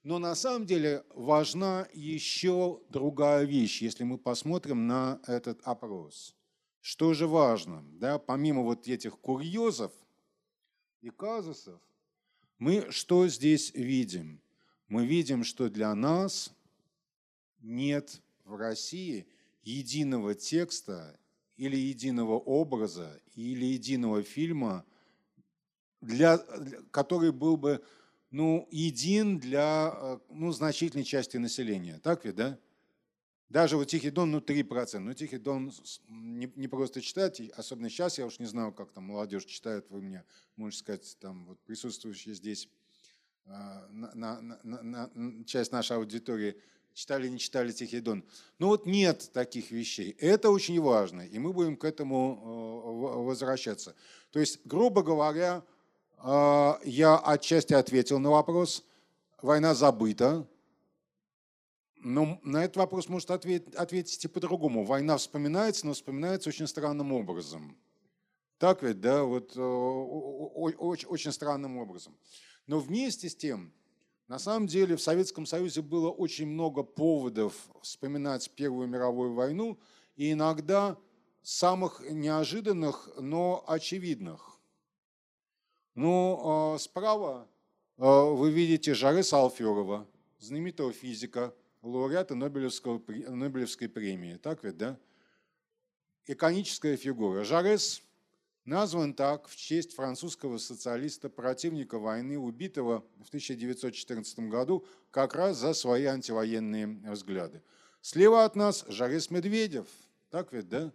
но 0.09 0.19
на 0.19 0.35
самом 0.35 0.65
деле 0.65 1.05
важна 1.11 1.87
еще 1.93 2.81
другая 2.89 3.45
вещь, 3.45 3.83
если 3.83 4.05
мы 4.05 4.17
посмотрим 4.17 4.87
на 4.87 5.21
этот 5.27 5.61
опрос. 5.65 6.35
Что 6.81 7.13
же 7.15 7.27
важно? 7.27 7.85
Да, 7.93 8.19
помимо 8.19 8.63
вот 8.63 8.89
этих 8.89 9.19
курьезов 9.19 9.93
и 11.03 11.11
казусов, 11.11 11.81
мы 12.59 12.91
что 12.91 13.29
здесь 13.29 13.75
видим? 13.75 14.41
Мы 14.89 15.05
видим, 15.05 15.45
что 15.45 15.69
для 15.69 15.95
нас 15.95 16.55
нет 17.61 18.21
в 18.45 18.57
России 18.57 19.27
единого 19.63 20.35
текста 20.35 21.19
или 21.57 21.77
единого 21.77 22.39
образа 22.39 23.21
или 23.35 23.67
единого 23.67 24.23
фильма, 24.23 24.85
для, 26.01 26.39
который 26.91 27.33
был 27.33 27.57
бы 27.57 27.85
ну, 28.31 28.69
един 28.71 29.39
для 29.39 29.93
э, 29.95 30.19
ну, 30.31 30.53
значительной 30.53 31.05
части 31.05 31.37
населения. 31.37 31.99
Так 32.03 32.25
ведь, 32.25 32.37
да? 32.37 32.59
Даже 33.49 33.79
вот 33.79 33.87
Тихий 33.87 34.11
Дон, 34.11 34.31
ну, 34.31 34.41
3%. 34.41 34.99
Ну, 34.99 35.15
Тихий 35.15 35.39
Дон 35.39 35.73
не, 36.09 36.53
не 36.55 36.69
просто 36.69 37.01
читать, 37.01 37.41
особенно 37.57 37.89
сейчас, 37.89 38.19
я 38.19 38.27
уж 38.27 38.39
не 38.39 38.47
знаю, 38.47 38.73
как 38.73 38.93
там 38.93 39.05
молодежь 39.05 39.47
читает, 39.47 39.87
вы 39.89 40.03
мне 40.03 40.25
можете 40.57 40.81
сказать, 40.81 41.17
там, 41.19 41.47
вот 41.47 41.59
присутствующие 41.61 42.35
здесь 42.35 42.69
а, 43.47 43.89
на, 43.91 44.15
на, 44.15 44.61
на, 44.63 44.83
на, 44.83 45.45
часть 45.47 45.73
нашей 45.73 45.97
аудитории, 45.97 46.61
читали, 46.99 47.29
не 47.29 47.39
читали 47.39 47.71
Тихий. 47.71 48.03
Но 48.59 48.67
вот 48.67 48.85
нет 48.85 49.31
таких 49.33 49.71
вещей. 49.71 50.17
Это 50.19 50.51
очень 50.51 50.81
важно, 50.81 51.21
и 51.21 51.39
мы 51.39 51.53
будем 51.53 51.77
к 51.77 51.85
этому 51.85 52.19
э, 53.15 53.19
возвращаться. 53.23 53.95
То 54.33 54.41
есть, 54.41 54.61
грубо 54.65 55.03
говоря, 55.03 55.63
а, 56.19 56.81
я 56.85 57.17
отчасти 57.17 57.73
ответил 57.73 58.19
на 58.19 58.31
вопрос. 58.31 58.85
Война 59.41 59.75
забыта, 59.75 60.45
но 62.01 62.41
на 62.43 62.65
этот 62.65 62.79
вопрос 62.79 63.09
может 63.09 63.31
ответить, 63.31 63.73
ответить 63.77 64.25
и 64.25 64.29
по-другому. 64.29 64.85
Война 64.85 65.17
вспоминается, 65.17 65.87
но 65.87 65.93
вспоминается 65.93 66.49
очень 66.49 66.67
странным 66.67 67.13
образом. 67.13 67.77
Так 68.59 68.83
ведь, 68.83 69.01
да, 69.01 69.23
вот 69.23 69.57
э, 69.57 69.61
очень 69.61 71.33
странным 71.33 71.77
образом. 71.77 72.19
Но 72.67 72.81
вместе 72.81 73.29
с 73.29 73.37
тем, 73.37 73.73
на 74.29 74.39
самом 74.39 74.67
деле 74.67 74.95
в 74.95 75.01
Советском 75.01 75.47
Союзе 75.47 75.81
было 75.81 76.11
очень 76.11 76.47
много 76.47 76.83
поводов 76.83 77.55
вспоминать 77.81 78.51
Первую 78.51 78.87
мировую 78.87 79.33
войну, 79.33 79.79
и 80.17 80.33
иногда 80.33 80.99
самых 81.43 82.03
неожиданных, 82.11 83.09
но 83.19 83.65
очевидных. 83.67 84.61
Ну, 85.95 86.77
справа 86.79 87.49
э, 87.97 88.03
вы 88.03 88.53
видите 88.53 88.95
Жары 88.95 89.23
Салферова, 89.23 90.07
знаменитого 90.39 90.93
физика, 90.93 91.55
лауреата 91.83 92.35
Нобелевской 92.35 93.89
премии. 93.89 94.37
Так 94.37 94.63
ведь, 94.63 94.77
да? 94.77 94.99
Иконическая 96.27 96.99
фигура. 96.99 97.45
Жарес 97.45 98.03
назван 98.69 99.15
так 99.15 99.49
в 99.49 99.57
честь 99.57 99.95
французского 99.95 100.59
социалиста, 100.59 101.29
противника 101.29 101.99
войны, 101.99 102.39
убитого 102.39 103.05
в 103.19 103.29
1914 103.29 104.39
году 104.51 104.85
как 105.11 105.35
раз 105.35 105.57
за 105.57 105.75
свои 105.75 106.05
антивоенные 106.05 106.87
взгляды. 107.11 107.63
Слева 108.01 108.45
от 108.45 108.57
нас 108.57 108.85
Жарес 108.89 109.31
Медведев. 109.31 109.89
Так 110.31 110.53
ведь, 110.53 110.69
да? 110.69 110.93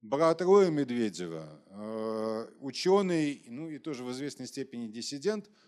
Брат 0.00 0.40
Роя 0.42 0.70
Медведева, 0.70 1.60
э, 1.66 2.48
ученый, 2.60 3.42
ну 3.48 3.68
и 3.68 3.78
тоже 3.78 4.04
в 4.04 4.12
известной 4.12 4.46
степени 4.46 4.86
диссидент– 4.86 5.50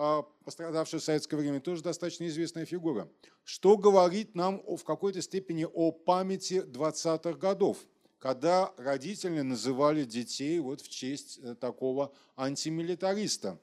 а, 0.00 0.22
пострадавшая 0.44 1.00
в 1.00 1.04
советское 1.04 1.36
время, 1.36 1.60
тоже 1.60 1.82
достаточно 1.82 2.28
известная 2.28 2.64
фигура. 2.64 3.08
Что 3.42 3.76
говорит 3.76 4.36
нам 4.36 4.62
в 4.76 4.84
какой-то 4.84 5.20
степени 5.22 5.64
о 5.64 5.90
памяти 5.90 6.62
20-х 6.64 7.32
годов, 7.32 7.78
когда 8.18 8.72
родители 8.76 9.40
называли 9.40 10.04
детей 10.04 10.58
вот 10.58 10.80
в 10.80 10.88
честь 10.88 11.38
э, 11.42 11.54
такого 11.54 12.12
антимилитариста. 12.36 13.58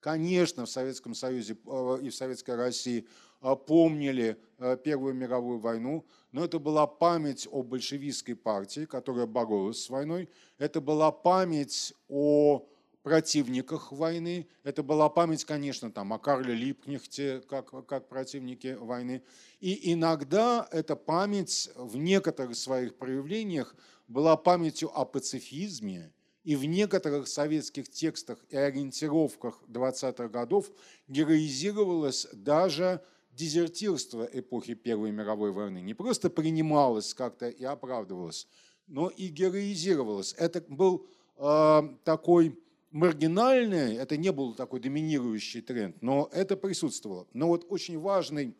Конечно, 0.00 0.64
в 0.64 0.70
Советском 0.70 1.14
Союзе 1.14 1.56
э, 1.66 1.98
и 2.02 2.08
в 2.08 2.14
Советской 2.14 2.56
России 2.56 3.06
э, 3.42 3.56
помнили 3.56 4.38
Первую 4.84 5.14
мировую 5.14 5.58
войну, 5.58 6.04
но 6.32 6.44
это 6.44 6.58
была 6.58 6.86
память 6.86 7.48
о 7.50 7.62
большевистской 7.62 8.36
партии, 8.36 8.84
которая 8.84 9.24
боролась 9.24 9.82
с 9.82 9.88
войной. 9.88 10.28
Это 10.58 10.82
была 10.82 11.10
память 11.10 11.94
о 12.10 12.68
противниках 13.02 13.92
войны. 13.92 14.46
Это 14.62 14.82
была 14.82 15.08
память, 15.08 15.44
конечно, 15.44 15.90
там, 15.90 16.12
о 16.12 16.18
Карле 16.18 16.54
Липкнехте, 16.54 17.40
как, 17.48 17.86
как 17.86 18.08
противнике 18.08 18.76
войны. 18.76 19.22
И 19.60 19.92
иногда 19.92 20.68
эта 20.70 20.96
память 20.96 21.70
в 21.76 21.96
некоторых 21.96 22.56
своих 22.56 22.96
проявлениях 22.96 23.74
была 24.08 24.36
памятью 24.36 24.90
о 24.96 25.04
пацифизме, 25.04 26.12
и 26.42 26.56
в 26.56 26.64
некоторых 26.64 27.28
советских 27.28 27.90
текстах 27.90 28.38
и 28.48 28.56
ориентировках 28.56 29.62
20-х 29.68 30.28
годов 30.28 30.70
героизировалось 31.06 32.26
даже 32.32 33.02
дезертирство 33.32 34.28
эпохи 34.32 34.74
Первой 34.74 35.10
мировой 35.12 35.52
войны. 35.52 35.78
Не 35.80 35.94
просто 35.94 36.30
принималось 36.30 37.14
как-то 37.14 37.48
и 37.48 37.64
оправдывалось, 37.64 38.48
но 38.86 39.08
и 39.08 39.28
героизировалось. 39.28 40.34
Это 40.38 40.64
был 40.68 41.06
э, 41.36 41.82
такой 42.04 42.58
маргинальное, 42.90 44.00
это 44.00 44.16
не 44.16 44.32
был 44.32 44.54
такой 44.54 44.80
доминирующий 44.80 45.60
тренд, 45.60 46.00
но 46.02 46.28
это 46.32 46.56
присутствовало. 46.56 47.26
Но 47.32 47.48
вот 47.48 47.66
очень 47.68 47.98
важный 47.98 48.56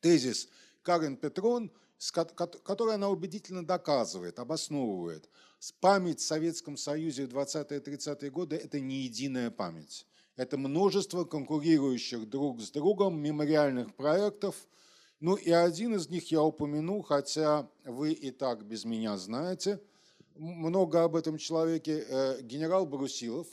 тезис 0.00 0.48
Карен 0.82 1.16
Петрон, 1.16 1.70
который 2.64 2.94
она 2.94 3.08
убедительно 3.08 3.64
доказывает, 3.64 4.38
обосновывает. 4.38 5.28
Память 5.80 6.20
в 6.20 6.26
Советском 6.26 6.76
Союзе 6.76 7.26
в 7.26 7.36
20-30-е 7.36 8.30
годы– 8.30 8.56
это 8.64 8.80
не 8.80 9.02
единая 9.02 9.50
память. 9.50 10.06
Это 10.36 10.56
множество 10.56 11.24
конкурирующих 11.24 12.28
друг 12.28 12.60
с 12.60 12.70
другом 12.70 13.20
мемориальных 13.20 13.94
проектов. 13.94 14.56
Ну 15.20 15.36
и 15.36 15.50
один 15.50 15.94
из 15.94 16.08
них 16.08 16.32
я 16.32 16.42
упомяну, 16.42 17.02
хотя 17.02 17.68
вы 17.84 18.12
и 18.12 18.30
так 18.30 18.64
без 18.64 18.84
меня 18.84 19.16
знаете– 19.16 19.80
много 20.36 21.04
об 21.04 21.16
этом 21.16 21.38
человеке. 21.38 22.04
Э, 22.08 22.42
генерал 22.42 22.86
Брусилов, 22.86 23.46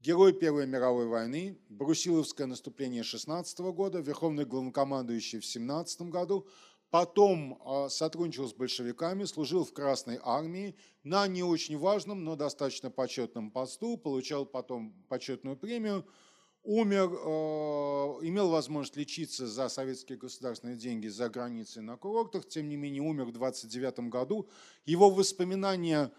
герой 0.00 0.32
Первой 0.32 0.66
мировой 0.66 1.06
войны, 1.06 1.58
Брусиловское 1.68 2.46
наступление 2.46 3.02
16 3.02 3.58
года, 3.72 4.00
верховный 4.00 4.44
главнокомандующий 4.44 5.40
в 5.40 5.46
17 5.46 6.02
году, 6.02 6.46
потом 6.90 7.60
э, 7.64 7.88
сотрудничал 7.88 8.48
с 8.48 8.54
большевиками, 8.54 9.24
служил 9.24 9.64
в 9.64 9.72
Красной 9.72 10.18
армии 10.22 10.76
на 11.02 11.26
не 11.26 11.42
очень 11.42 11.78
важном, 11.78 12.24
но 12.24 12.36
достаточно 12.36 12.90
почетном 12.90 13.50
посту, 13.50 13.96
получал 13.96 14.46
потом 14.46 14.94
почетную 15.08 15.56
премию– 15.56 16.06
умер, 16.64 17.10
э, 17.12 18.26
имел 18.26 18.48
возможность 18.48 18.96
лечиться 18.96 19.46
за 19.46 19.68
советские 19.68 20.16
государственные 20.16 20.76
деньги 20.76 21.08
за 21.08 21.28
границей 21.28 21.82
на 21.82 21.96
курортах, 21.96 22.48
тем 22.48 22.68
не 22.68 22.76
менее 22.76 23.02
умер 23.02 23.26
в 23.26 23.32
29 23.32 24.08
году. 24.08 24.48
Его 24.86 25.10
воспоминания 25.10 26.10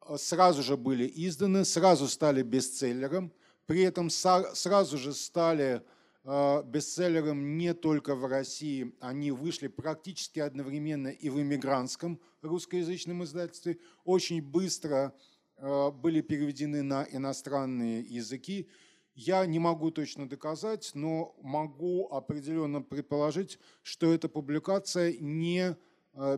э, 0.00 0.16
сразу 0.18 0.62
же 0.62 0.76
были 0.76 1.10
изданы, 1.14 1.64
сразу 1.64 2.08
стали 2.08 2.42
бестселлером, 2.42 3.32
при 3.66 3.82
этом 3.82 4.10
сразу 4.10 4.98
же 4.98 5.14
стали 5.14 5.82
э, 6.24 6.62
бестселлером 6.64 7.56
не 7.56 7.72
только 7.72 8.16
в 8.16 8.26
России, 8.26 8.92
они 8.98 9.30
вышли 9.30 9.68
практически 9.68 10.40
одновременно 10.40 11.08
и 11.08 11.30
в 11.30 11.40
иммигрантском 11.40 12.20
русскоязычном 12.42 13.22
издательстве. 13.22 13.78
Очень 14.04 14.42
быстро 14.42 15.14
были 16.02 16.22
переведены 16.22 16.82
на 16.82 17.06
иностранные 17.08 18.00
языки. 18.00 18.68
Я 19.14 19.44
не 19.46 19.58
могу 19.58 19.90
точно 19.90 20.28
доказать, 20.28 20.92
но 20.94 21.34
могу 21.42 22.08
определенно 22.08 22.80
предположить, 22.80 23.58
что 23.82 24.12
эта 24.12 24.28
публикация 24.28 25.16
не 25.18 25.76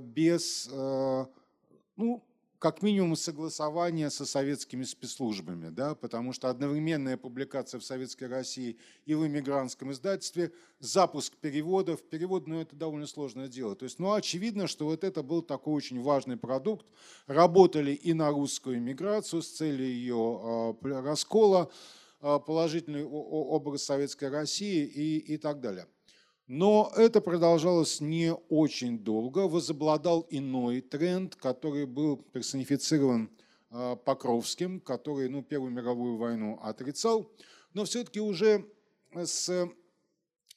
без, 0.00 0.68
ну, 0.70 2.24
как 2.64 2.80
минимум 2.80 3.14
согласование 3.14 4.08
со 4.08 4.24
советскими 4.24 4.84
спецслужбами, 4.84 5.68
да, 5.68 5.94
потому 5.94 6.32
что 6.32 6.48
одновременная 6.48 7.18
публикация 7.18 7.78
в 7.78 7.84
Советской 7.84 8.24
России 8.24 8.78
и 9.04 9.14
в 9.14 9.26
иммигрантском 9.26 9.92
издательстве, 9.92 10.50
запуск 10.78 11.36
переводов, 11.36 12.02
перевод, 12.02 12.46
ну, 12.46 12.62
это 12.62 12.74
довольно 12.74 13.06
сложное 13.06 13.48
дело. 13.48 13.76
То 13.76 13.84
есть, 13.84 13.98
ну, 13.98 14.14
очевидно, 14.14 14.66
что 14.66 14.86
вот 14.86 15.04
это 15.04 15.22
был 15.22 15.42
такой 15.42 15.74
очень 15.74 16.00
важный 16.00 16.38
продукт. 16.38 16.86
Работали 17.26 17.92
и 17.92 18.14
на 18.14 18.30
русскую 18.30 18.78
иммиграцию 18.78 19.42
с 19.42 19.50
целью 19.50 19.86
ее 19.86 20.76
э, 20.82 21.02
раскола, 21.02 21.70
э, 21.70 21.74
положительный 22.38 23.04
образ 23.04 23.84
Советской 23.84 24.30
России 24.30 24.84
и, 24.84 25.34
и 25.34 25.36
так 25.36 25.60
далее. 25.60 25.86
Но 26.46 26.92
это 26.96 27.20
продолжалось 27.22 28.00
не 28.00 28.34
очень 28.48 28.98
долго. 28.98 29.40
Возобладал 29.48 30.26
иной 30.28 30.82
тренд, 30.82 31.34
который 31.36 31.86
был 31.86 32.18
персонифицирован 32.18 33.30
а, 33.70 33.96
Покровским, 33.96 34.80
который 34.80 35.28
ну, 35.28 35.42
Первую 35.42 35.72
мировую 35.72 36.18
войну 36.18 36.58
отрицал. 36.62 37.30
Но 37.72 37.84
все-таки 37.84 38.20
уже 38.20 38.66
с 39.14 39.68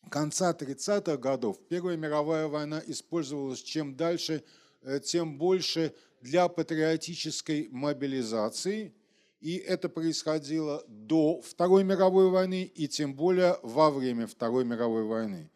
конца 0.10 0.52
30-х 0.52 1.18
годов 1.18 1.58
Первая 1.70 1.96
мировая 1.96 2.48
война 2.48 2.82
использовалась 2.86 3.62
чем 3.62 3.96
дальше, 3.96 4.44
э, 4.82 5.00
тем 5.00 5.38
больше 5.38 5.94
для 6.22 6.50
патриотической 6.50 7.70
мобилизации. 7.72 8.94
И 9.40 9.58
это 9.58 9.88
происходило 9.88 10.84
до 10.88 11.42
Второй 11.42 11.84
мировой 11.84 12.30
войны 12.30 12.64
и 12.64 12.88
тем 12.88 13.14
более 13.14 13.60
во 13.62 13.92
время 13.92 14.26
Второй 14.26 14.66
мировой 14.66 15.04
войны. 15.04 15.52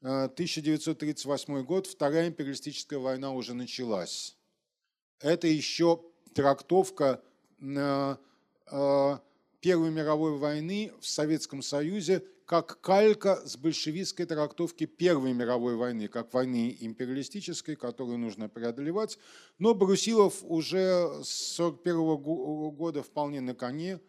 1938 0.00 1.64
год, 1.64 1.86
Вторая 1.86 2.28
империалистическая 2.28 2.98
война 2.98 3.32
уже 3.32 3.54
началась. 3.54 4.36
Это 5.18 5.48
еще 5.48 6.02
трактовка 6.34 7.20
э, 7.60 8.16
э, 8.70 9.18
Первой 9.60 9.90
мировой 9.90 10.38
войны 10.38 10.92
в 11.00 11.06
Советском 11.08 11.62
Союзе 11.62 12.22
как 12.46 12.80
калька 12.80 13.42
с 13.44 13.56
большевистской 13.56 14.24
трактовки 14.24 14.86
Первой 14.86 15.32
мировой 15.32 15.76
войны, 15.76 16.08
как 16.08 16.32
войны 16.32 16.76
империалистической, 16.80 17.76
которую 17.76 18.18
нужно 18.18 18.48
преодолевать. 18.48 19.18
Но 19.58 19.74
Брусилов 19.74 20.42
уже 20.42 21.22
с 21.22 21.58
1941 21.58 22.74
года 22.74 23.02
вполне 23.02 23.40
на 23.40 23.54
коне. 23.54 24.00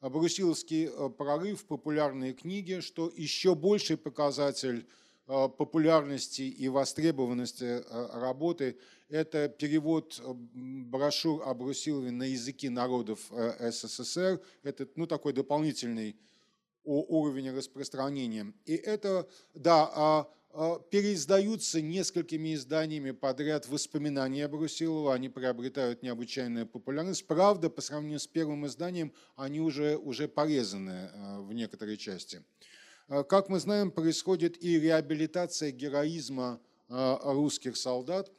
Брусиловский 0.00 0.86
э, 0.86 1.10
прорыв, 1.10 1.64
популярные 1.66 2.32
книги, 2.32 2.80
что 2.80 3.12
еще 3.14 3.54
больший 3.54 3.96
показатель– 3.96 4.88
Э, 5.28 5.48
популярности 5.48 6.42
и 6.42 6.68
востребованности 6.68 7.64
э, 7.64 8.20
работы– 8.20 8.76
это 9.08 9.48
перевод 9.48 10.20
брошюр 10.24 11.42
об 11.46 11.58
Брусилове 11.58 12.10
на 12.10 12.24
языки 12.24 12.68
народов 12.68 13.30
СССР. 13.30 14.40
Это 14.64 14.88
ну, 14.96 15.06
такой 15.06 15.32
дополнительный 15.32 16.16
уровень 16.84 17.50
распространения. 17.50 18.52
И 18.64 18.74
это, 18.74 19.28
да, 19.54 19.90
а, 19.94 20.28
а, 20.50 20.78
переиздаются 20.90 21.80
несколькими 21.80 22.54
изданиями 22.54 23.12
подряд 23.12 23.68
воспоминания 23.68 24.48
Брусилова, 24.48 25.14
они 25.14 25.28
приобретают 25.28 26.02
необычайную 26.02 26.66
популярность. 26.66 27.26
Правда, 27.26 27.70
по 27.70 27.80
сравнению 27.80 28.20
с 28.20 28.26
первым 28.26 28.66
изданием, 28.66 29.12
они 29.36 29.60
уже, 29.60 29.96
уже 29.96 30.28
порезаны 30.28 31.10
в 31.38 31.52
некоторой 31.52 31.96
части. 31.96 32.42
Как 33.08 33.48
мы 33.48 33.60
знаем, 33.60 33.90
происходит 33.90 34.62
и 34.62 34.78
реабилитация 34.80 35.70
героизма 35.70 36.60
русских 36.88 37.76
солдат. 37.76 38.30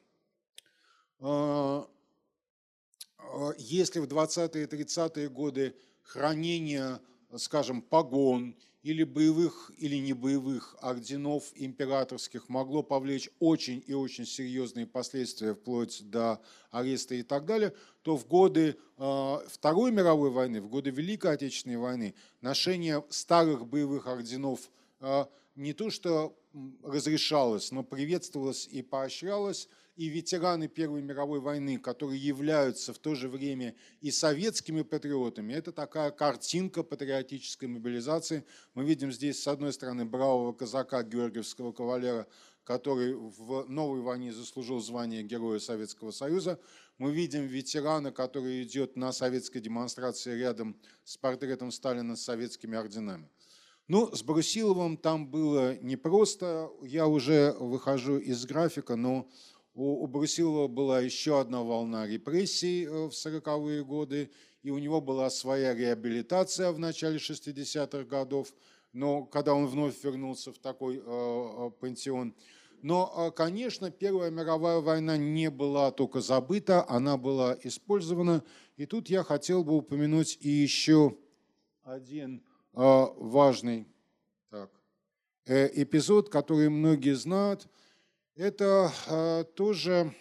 Если 3.58 4.00
в 4.00 4.06
20-е 4.06 4.64
и 4.64 4.68
30-е 4.68 5.30
годы 5.30 5.76
хранение, 6.04 7.00
скажем, 7.38 7.82
погон 7.82 8.56
или 8.84 9.04
боевых, 9.04 9.72
или 9.78 9.96
не 9.96 10.14
боевых 10.14 10.76
орденов 10.82 11.52
императорских 11.56 12.50
могло 12.50 12.84
повлечь 12.84 13.30
очень 13.40 13.82
и 13.88 13.94
очень 13.94 14.26
серьезные 14.26 14.86
последствия, 14.86 15.54
вплоть 15.54 16.10
до 16.10 16.42
ареста 16.70 17.16
и 17.16 17.24
так 17.24 17.46
далее, 17.46 17.74
то 18.02 18.18
в 18.18 18.28
годы 18.28 18.78
э, 18.98 19.38
Второй 19.48 19.92
мировой 19.92 20.32
войны, 20.32 20.62
в 20.62 20.68
годы 20.68 20.90
Великой 20.90 21.34
Отечественной 21.34 21.78
войны 21.78 22.14
ношение 22.42 23.04
старых 23.10 23.66
боевых 23.68 24.08
орденов 24.08 24.70
э, 25.00 25.26
не 25.56 25.74
то 25.74 25.90
что 25.90 26.38
разрешалось, 26.84 27.72
но 27.72 27.84
приветствовалось 27.84 28.68
и 28.68 28.82
поощрялось– 28.82 29.70
и 29.96 30.08
ветераны 30.08 30.68
Первой 30.68 31.02
мировой 31.02 31.40
войны, 31.40 31.78
которые 31.78 32.20
являются 32.20 32.94
в 32.94 33.00
то 33.00 33.14
же 33.16 33.30
время 33.30 33.76
и 34.02 34.12
советскими 34.12 34.82
патриотами. 34.82 35.54
Это 35.54 35.72
такая 35.72 36.12
картинка 36.12 36.84
патриотической 36.84 37.68
мобилизации. 37.68 38.44
Мы 38.74 38.86
видим 38.86 39.12
здесь, 39.12 39.42
с 39.42 39.48
одной 39.48 39.72
стороны, 39.72 40.06
бравого 40.06 40.54
казака 40.54 41.04
Георгиевского 41.04 41.74
кавалера, 41.74 42.28
который 42.64 43.14
в 43.14 43.66
новой 43.68 44.02
войне 44.02 44.34
заслужил 44.34 44.80
звание 44.80 45.22
Героя 45.22 45.60
Советского 45.60 46.12
Союза. 46.12 46.60
Мы 46.98 47.12
видим 47.12 47.46
ветерана, 47.46 48.12
который 48.12 48.64
идет 48.64 48.96
на 48.96 49.12
советской 49.12 49.60
демонстрации 49.60 50.36
рядом 50.40 50.80
с 51.04 51.18
портретом 51.18 51.72
Сталина 51.72 52.16
с 52.16 52.24
советскими 52.24 52.78
орденами. 52.78 53.30
Ну, 53.90 54.16
с 54.16 54.24
Брусиловым 54.24 54.96
там 54.96 55.28
было 55.28 55.78
непросто. 55.80 56.72
Я 56.84 57.06
уже 57.08 57.54
выхожу 57.60 58.18
из 58.18 58.46
графика, 58.46 58.96
но 58.96 59.30
у, 59.74 60.04
у 60.04 60.08
Брусилова 60.08 60.70
была 60.70 61.02
еще 61.02 61.42
одна 61.42 61.64
волна 61.64 62.08
репрессий 62.08 62.86
э, 62.86 62.90
в 62.90 63.10
40-е 63.10 63.84
годы, 63.84 64.32
и 64.62 64.70
у 64.70 64.78
него 64.78 65.02
была 65.02 65.30
своя 65.30 65.74
реабилитация 65.74 66.72
в 66.72 66.80
начале 66.80 67.18
60-х 67.18 68.06
годов, 68.06 68.54
но 68.94 69.26
когда 69.26 69.54
он 69.54 69.68
вновь 69.68 70.02
вернулся 70.02 70.54
в 70.54 70.60
такой 70.60 70.98
э, 70.98 71.02
э 71.06 71.72
пансион. 71.72 72.34
Но, 72.82 73.14
э, 73.18 73.32
конечно, 73.32 73.92
Первая 73.92 74.32
мировая 74.32 74.80
война 74.80 75.18
не 75.18 75.50
была 75.50 75.92
только 75.92 76.22
забыта, 76.22 76.86
она 76.88 77.18
была 77.18 77.58
использована. 77.64 78.46
И 78.78 78.86
тут 78.86 79.10
я 79.10 79.24
хотел 79.24 79.66
бы 79.66 79.76
упомянуть 79.76 80.38
и 80.40 80.50
еще 80.50 81.18
один 81.84 82.44
важный 82.74 83.88
так, 84.50 84.70
э, 85.46 85.70
эпизод, 85.82 86.30
который 86.30 86.70
многие 86.70 87.16
знают– 87.16 87.68
это 88.36 88.92
э, 89.08 89.44
тоже 89.56 90.16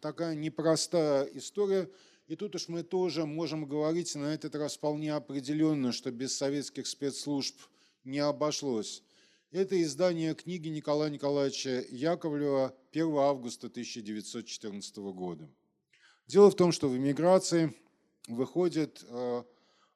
такая 0.00 0.34
непростая 0.34 1.24
история. 1.34 1.90
И 2.26 2.34
тут 2.34 2.54
уж 2.54 2.68
мы 2.68 2.82
тоже 2.82 3.26
можем 3.26 3.66
говорить 3.66 4.14
на 4.14 4.32
этот 4.32 4.54
раз 4.54 4.76
вполне 4.76 5.12
определенно, 5.12 5.92
что 5.92 6.10
без 6.10 6.34
советских 6.34 6.86
спецслужб 6.86 7.60
не 8.04 8.20
обошлось. 8.20 9.02
Это 9.50 9.80
издание 9.82 10.34
книги 10.34 10.68
Николая 10.68 11.10
Николаевича 11.10 11.84
Яковлева 11.90 12.74
1 12.90 13.16
августа 13.18 13.66
1914 13.66 14.96
года. 15.12 15.46
Дело 16.26 16.50
в 16.50 16.56
том, 16.56 16.72
что 16.72 16.88
в 16.88 16.96
эмиграции 16.96 17.74
выходит 18.28 19.04
э, 19.06 19.42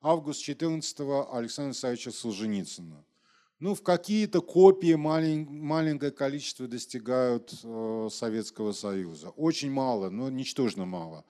август 0.01 0.42
14 0.42 0.99
Александра 1.32 1.72
Савича 1.72 2.11
Солженицына– 2.11 3.05
ну, 3.59 3.74
в 3.74 3.82
какие-то 3.82 4.42
копии 4.42 4.94
малень, 4.94 5.49
маленькое 5.49 6.12
количество 6.12 6.68
достигают 6.68 7.55
э, 7.64 8.09
Советского 8.11 8.72
Союза. 8.72 9.30
Очень 9.30 9.70
мало, 9.70 10.11
но 10.11 10.28
ничтожно 10.28 10.84
мало. 10.84 11.24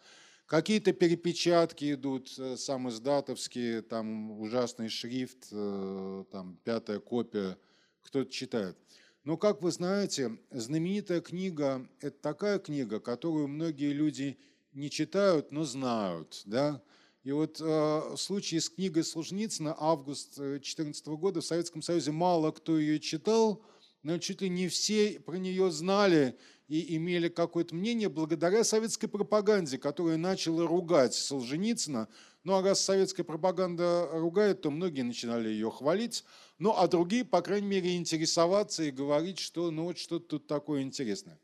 Какие-то 0.46 0.92
перепечатки 0.92 1.92
идут, 1.92 2.34
э, 2.38 2.56
сам 2.56 2.88
издатовские, 2.88 3.82
там 3.82 4.40
ужасный 4.40 4.88
шрифт, 4.88 5.46
э, 5.52 6.24
там 6.32 6.58
пятая 6.64 6.98
копия, 6.98 7.56
кто-то 8.02 8.28
читает. 8.28 8.76
Но, 9.22 9.36
как 9.36 9.62
вы 9.62 9.70
знаете, 9.70 10.36
знаменитая 10.50 11.20
книга– 11.20 11.86
это 12.00 12.18
такая 12.20 12.58
книга, 12.58 12.98
которую 12.98 13.46
многие 13.46 13.92
люди 13.92 14.36
не 14.72 14.90
читают, 14.90 15.52
но 15.52 15.62
знают. 15.62 16.42
Да? 16.44 16.82
И 17.26 17.32
вот 17.32 17.60
э, 17.60 17.64
в 17.64 18.16
случае 18.18 18.60
с 18.60 18.70
книгой 18.70 19.02
Солженицына 19.02 19.74
август 19.76 20.36
2014 20.36 21.08
э, 21.08 21.10
года 21.16 21.40
в 21.40 21.44
Советском 21.44 21.82
Союзе 21.82 22.12
мало 22.12 22.52
кто 22.52 22.78
ее 22.78 23.00
читал, 23.00 23.64
но 24.04 24.18
чуть 24.18 24.42
ли 24.42 24.48
не 24.48 24.68
все 24.68 25.18
про 25.18 25.34
нее 25.34 25.72
знали 25.72 26.38
и 26.68 26.94
имели 26.94 27.28
какое-то 27.28 27.74
мнение 27.74 28.08
благодаря 28.08 28.62
советской 28.62 29.08
пропаганде, 29.08 29.76
которая 29.76 30.18
начала 30.18 30.68
ругать 30.68 31.14
Солженицына. 31.14 32.06
Ну 32.44 32.54
а 32.54 32.62
раз 32.62 32.80
советская 32.82 33.24
пропаганда 33.26 34.08
ругает, 34.12 34.60
то 34.60 34.70
многие 34.70 35.02
начинали 35.02 35.48
ее 35.48 35.72
хвалить, 35.72 36.22
ну 36.60 36.74
а 36.76 36.86
другие, 36.86 37.24
по 37.24 37.42
крайней 37.42 37.66
мере, 37.66 37.96
интересоваться 37.96 38.84
и 38.84 38.92
говорить, 38.92 39.40
что 39.40 39.72
ну 39.72 39.86
вот 39.86 39.98
что-то 39.98 40.38
тут 40.38 40.46
такое 40.46 40.82
интересное. 40.82 41.40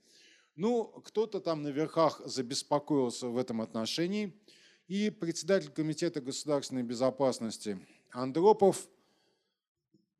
Ну, 0.54 0.84
кто-то 0.84 1.40
там 1.40 1.62
на 1.62 1.68
верхах 1.68 2.20
забеспокоился 2.24 3.26
в 3.26 3.36
этом 3.36 3.62
отношении– 3.62 4.32
и 4.88 5.10
председатель 5.10 5.70
Комитета 5.70 6.20
государственной 6.20 6.82
безопасности 6.82 7.78
Андропов 8.10 8.88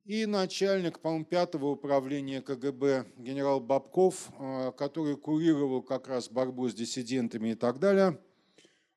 и 0.04 0.26
начальник, 0.26 0.98
по-моему, 0.98 1.24
пятого 1.24 1.66
управления 1.66 2.40
КГБ 2.40 3.06
генерал 3.18 3.60
Бабков, 3.60 4.30
э, 4.38 4.72
который 4.76 5.16
курировал 5.16 5.82
как 5.82 6.08
раз 6.08 6.28
борьбу 6.28 6.68
с 6.68 6.74
диссидентами 6.74 7.50
и 7.50 7.54
так 7.54 7.78
далее, 7.78 8.18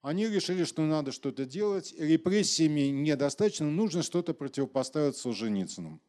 они 0.01 0.28
решили, 0.28 0.63
что 0.63 0.84
надо 0.84 1.11
что-то 1.11 1.45
делать, 1.45 1.93
репрессиями 1.97 2.89
недостаточно, 2.91 3.70
нужно 3.70 4.03
что-то 4.03 4.34
противопоставить 4.34 5.18
Солженицыну. 5.18 5.99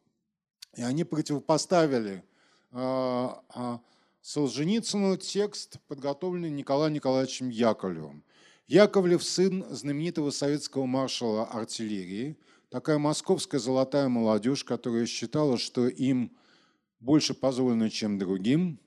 И 0.75 0.81
они 0.81 1.03
противопоставили 1.03 2.23
э, 2.71 3.27
э, 3.55 3.77
Солженицыну 4.21 5.17
текст, 5.17 5.79
подготовленный 5.87 6.49
Николаем 6.49 6.93
Николаевичем 6.93 7.49
Яковлевым. 7.49 8.23
Яковлев– 8.67 9.23
сын 9.23 9.63
знаменитого 9.69 10.29
советского 10.29 10.85
маршала 10.85 11.45
артиллерии, 11.45 12.35
такая 12.69 12.97
московская 12.97 13.59
золотая 13.59 14.09
молодежь, 14.09 14.65
которая 14.65 15.05
считала, 15.05 15.57
что 15.57 15.87
им 15.87 16.35
больше 16.99 17.33
позволено, 17.33 17.89
чем 17.89 18.19
другим. 18.19 18.77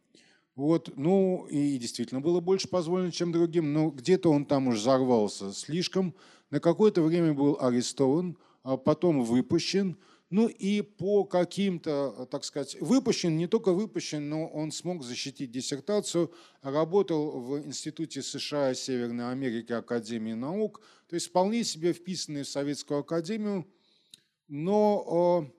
Вот, 0.54 0.92
ну 0.96 1.46
и 1.46 1.78
действительно 1.78 2.20
было 2.20 2.40
больше 2.40 2.68
позволено, 2.68 3.10
чем 3.10 3.32
другим, 3.32 3.72
но 3.72 3.88
где-то 3.88 4.30
он 4.30 4.44
там 4.44 4.68
уже 4.68 4.80
взорвался 4.80 5.54
слишком. 5.54 6.14
На 6.50 6.60
какое-то 6.60 7.00
время 7.00 7.32
был 7.32 7.56
арестован, 7.58 8.36
а 8.62 8.76
потом 8.76 9.24
выпущен– 9.24 9.96
ну 10.30 10.46
и 10.46 10.80
по 10.80 11.24
каким-то, 11.24 12.26
так 12.30 12.44
сказать, 12.44 12.76
выпущен, 12.80 13.36
не 13.36 13.48
только 13.48 13.72
выпущен, 13.72 14.28
но 14.28 14.46
он 14.46 14.70
смог 14.70 15.02
защитить 15.02 15.50
диссертацию, 15.50 16.32
работал 16.62 17.40
в 17.40 17.58
Институте 17.66 18.22
США 18.22 18.72
Северной 18.74 19.30
Америки 19.30 19.72
Академии 19.72 20.34
наук, 20.34 20.80
то 21.08 21.14
есть 21.14 21.26
вполне 21.26 21.64
себе 21.64 21.92
вписанный 21.92 22.44
в 22.44 22.48
Советскую 22.48 23.00
Академию, 23.00 23.66
но 24.46 25.50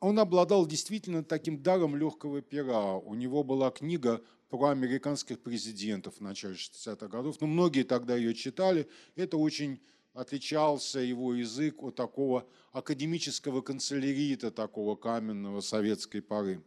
он 0.00 0.18
обладал 0.18 0.66
действительно 0.66 1.24
таким 1.24 1.62
даром 1.62 1.96
легкого 1.96 2.42
пера. 2.42 2.94
У 2.96 3.14
него 3.14 3.42
была 3.42 3.70
книга 3.70 4.22
про 4.48 4.68
американских 4.68 5.40
президентов 5.40 6.18
в 6.18 6.20
начале 6.20 6.54
60-х 6.54 7.08
годов, 7.08 7.40
но 7.40 7.48
многие 7.48 7.82
тогда 7.82 8.14
ее 8.14 8.34
читали. 8.34 8.88
Это 9.16 9.36
очень 9.36 9.80
отличался 10.16 11.00
его 11.00 11.34
язык 11.34 11.82
от 11.82 11.94
такого 11.94 12.46
академического 12.72 13.60
канцелярита, 13.60 14.50
такого 14.50 14.96
каменного 14.96 15.60
советской 15.60 16.20
поры. 16.20 16.62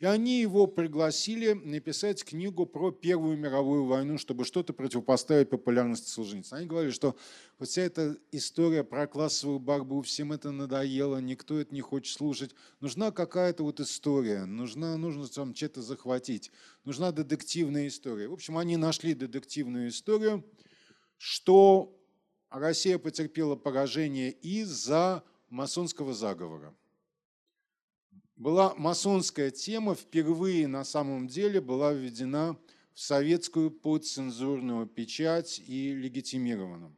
И 0.00 0.06
они 0.06 0.40
его 0.40 0.66
пригласили 0.66 1.52
написать 1.52 2.24
книгу 2.24 2.66
про 2.66 2.90
Первую 2.90 3.38
мировую 3.38 3.84
войну, 3.84 4.18
чтобы 4.18 4.44
что-то 4.44 4.72
противопоставить 4.72 5.50
популярности 5.50 6.10
Солженицына. 6.10 6.58
Они 6.58 6.66
говорили, 6.66 6.92
что 6.92 7.16
вот 7.58 7.68
вся 7.68 7.82
эта 7.82 8.16
история 8.32 8.82
про 8.84 9.06
классовую 9.06 9.60
борьбу, 9.60 10.02
всем 10.02 10.32
это 10.32 10.50
надоело, 10.50 11.18
никто 11.18 11.58
это 11.58 11.72
не 11.72 11.80
хочет 11.80 12.16
слушать. 12.16 12.50
Нужна 12.80 13.12
какая-то 13.12 13.62
вот 13.62 13.80
история, 13.80 14.44
нужна, 14.44 14.96
нужно 14.96 15.28
там 15.28 15.54
что-то 15.54 15.80
захватить, 15.80 16.50
нужна 16.84 17.12
детективная 17.12 17.86
история. 17.86 18.28
В 18.28 18.32
общем, 18.32 18.58
они 18.58 18.76
нашли 18.76 19.14
детективную 19.14 19.88
историю, 19.88 20.44
что 21.18 21.93
Россия 22.54 22.98
потерпела 22.98 23.56
поражение 23.56 24.30
из-за 24.30 25.24
масонского 25.50 26.14
заговора. 26.14 26.72
Была 28.36 28.74
масонская 28.76 29.50
тема, 29.50 29.96
впервые 29.96 30.68
на 30.68 30.84
самом 30.84 31.26
деле 31.26 31.60
была 31.60 31.92
введена 31.92 32.56
в 32.92 33.00
советскую 33.00 33.72
подцензурную 33.72 34.86
печать 34.86 35.60
и 35.66 35.94
легитимирована. 35.94 36.94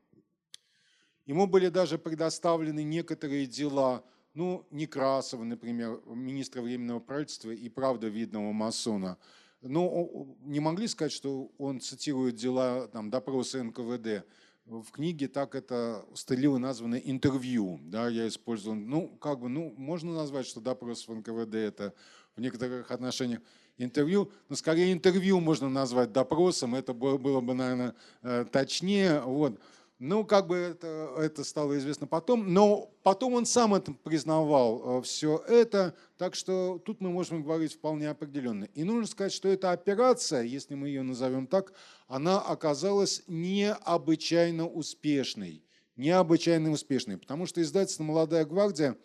Ему 1.24 1.46
были 1.46 1.68
даже 1.68 1.96
предоставлены 1.96 2.82
некоторые 2.82 3.46
дела, 3.46 4.04
ну, 4.34 4.66
Некрасова, 4.70 5.42
например, 5.42 6.02
министра 6.04 6.60
Временного 6.60 7.00
правительства 7.00 7.50
и 7.50 7.70
правда 7.70 8.08
видного 8.08 8.52
масона. 8.52 9.16
Но 9.62 10.36
не 10.42 10.60
могли 10.60 10.86
сказать, 10.86 11.12
что 11.12 11.50
он 11.56 11.80
цитирует 11.80 12.34
дела 12.34 12.88
там, 12.88 13.08
допроса 13.08 13.64
НКВД 13.64 14.26
в 14.66 14.90
книге 14.90 15.28
так 15.28 15.54
это 15.54 16.04
стыдливо 16.14 16.58
названо 16.58 16.96
интервью. 16.96 17.78
Да, 17.84 18.08
я 18.08 18.26
использовал, 18.26 18.76
ну, 18.76 19.08
как 19.20 19.40
бы, 19.40 19.48
ну, 19.48 19.72
можно 19.76 20.12
назвать, 20.12 20.46
что 20.46 20.60
допрос 20.60 21.06
в 21.06 21.14
НКВД 21.14 21.54
это 21.54 21.94
в 22.34 22.40
некоторых 22.40 22.90
отношениях 22.90 23.40
интервью, 23.78 24.30
но 24.48 24.56
скорее 24.56 24.92
интервью 24.92 25.40
можно 25.40 25.68
назвать 25.68 26.12
допросом, 26.12 26.74
это 26.74 26.92
было 26.94 27.40
бы, 27.40 27.54
наверное, 27.54 27.94
э, 28.22 28.44
точнее. 28.50 29.20
Вот. 29.20 29.60
Ну, 29.98 30.26
как 30.26 30.46
бы 30.46 30.56
это, 30.56 31.14
это 31.16 31.42
стало 31.42 31.78
известно 31.78 32.06
потом, 32.06 32.52
но 32.52 32.90
потом 33.02 33.32
он 33.32 33.46
сам 33.46 33.74
это 33.74 33.92
признавал, 33.92 34.98
э, 34.98 35.02
все 35.02 35.38
это, 35.48 35.94
так 36.18 36.34
что 36.34 36.78
тут 36.84 37.00
мы 37.00 37.08
можем 37.08 37.42
говорить 37.42 37.72
вполне 37.72 38.10
определенно. 38.10 38.64
И 38.74 38.84
нужно 38.84 39.06
сказать, 39.06 39.32
что 39.32 39.48
эта 39.48 39.72
операция, 39.72 40.42
если 40.42 40.74
мы 40.74 40.88
ее 40.88 41.02
назовем 41.02 41.46
так, 41.46 41.72
она 42.08 42.42
оказалась 42.42 43.22
необычайно 43.26 44.68
успешной. 44.68 45.62
Необычайно 45.96 46.70
успешной, 46.72 47.16
потому 47.16 47.46
что 47.46 47.62
издательство 47.62 48.02
«Молодая 48.02 48.44
гвардия» 48.44 48.98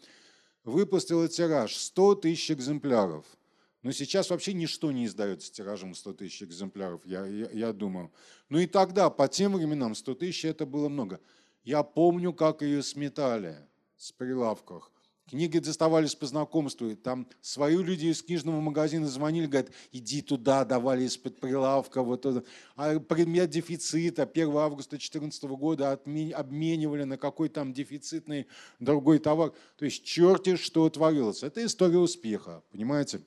выпустило 0.66 1.30
тираж 1.30 1.74
100 1.74 2.16
тысяч 2.16 2.52
экземпляров– 2.52 3.26
но 3.84 3.92
сейчас 3.92 4.30
вообще 4.30 4.54
ничто 4.54 4.92
не 4.92 5.06
издается 5.06 5.52
тиражом 5.52 5.96
100 5.96 6.14
тысяч 6.14 6.44
экземпляров, 6.44 7.02
я, 7.06 7.26
я, 7.26 7.50
я 7.52 7.74
думаю. 7.74 8.12
Ну 8.50 8.60
и 8.60 8.68
тогда, 8.68 9.10
по 9.10 9.28
тем 9.28 9.54
временам, 9.54 9.96
100 9.96 10.16
тысяч 10.16 10.46
это 10.46 10.66
было 10.66 10.88
много. 10.88 11.20
Я 11.64 11.84
помню, 11.84 12.34
как 12.34 12.62
ее 12.62 12.84
сметали 12.84 13.58
с 13.98 14.12
прилавках. 14.12 14.92
Книги 15.32 15.60
доставались 15.60 16.14
по 16.14 16.26
знакомству, 16.26 16.90
и 16.90 16.96
там 16.96 17.26
свои 17.40 17.78
люди 17.78 18.08
из 18.08 18.22
книжного 18.22 18.60
магазина 18.60 19.08
звонили, 19.08 19.46
говорят, 19.46 19.72
иди 19.94 20.22
туда, 20.22 20.66
давали 20.66 21.06
из-под 21.06 21.40
прилавка. 21.40 22.04
Вот 22.04 22.26
это. 22.26 22.44
А 22.76 23.00
предмет 23.00 23.50
дефицита 23.50 24.24
1 24.24 24.58
августа 24.58 24.98
2014 24.98 25.44
года 25.44 25.94
обменивали 25.94 27.04
на 27.04 27.18
какой 27.18 27.48
там 27.48 27.72
дефицитный 27.72 28.48
другой 28.80 29.20
товар. 29.20 29.54
То 29.78 29.86
есть 29.86 30.04
черти 30.04 30.58
что 30.58 30.90
творилось. 30.90 31.44
Это 31.44 31.66
история 31.66 32.00
успеха, 32.00 32.62
понимаете? 32.72 33.22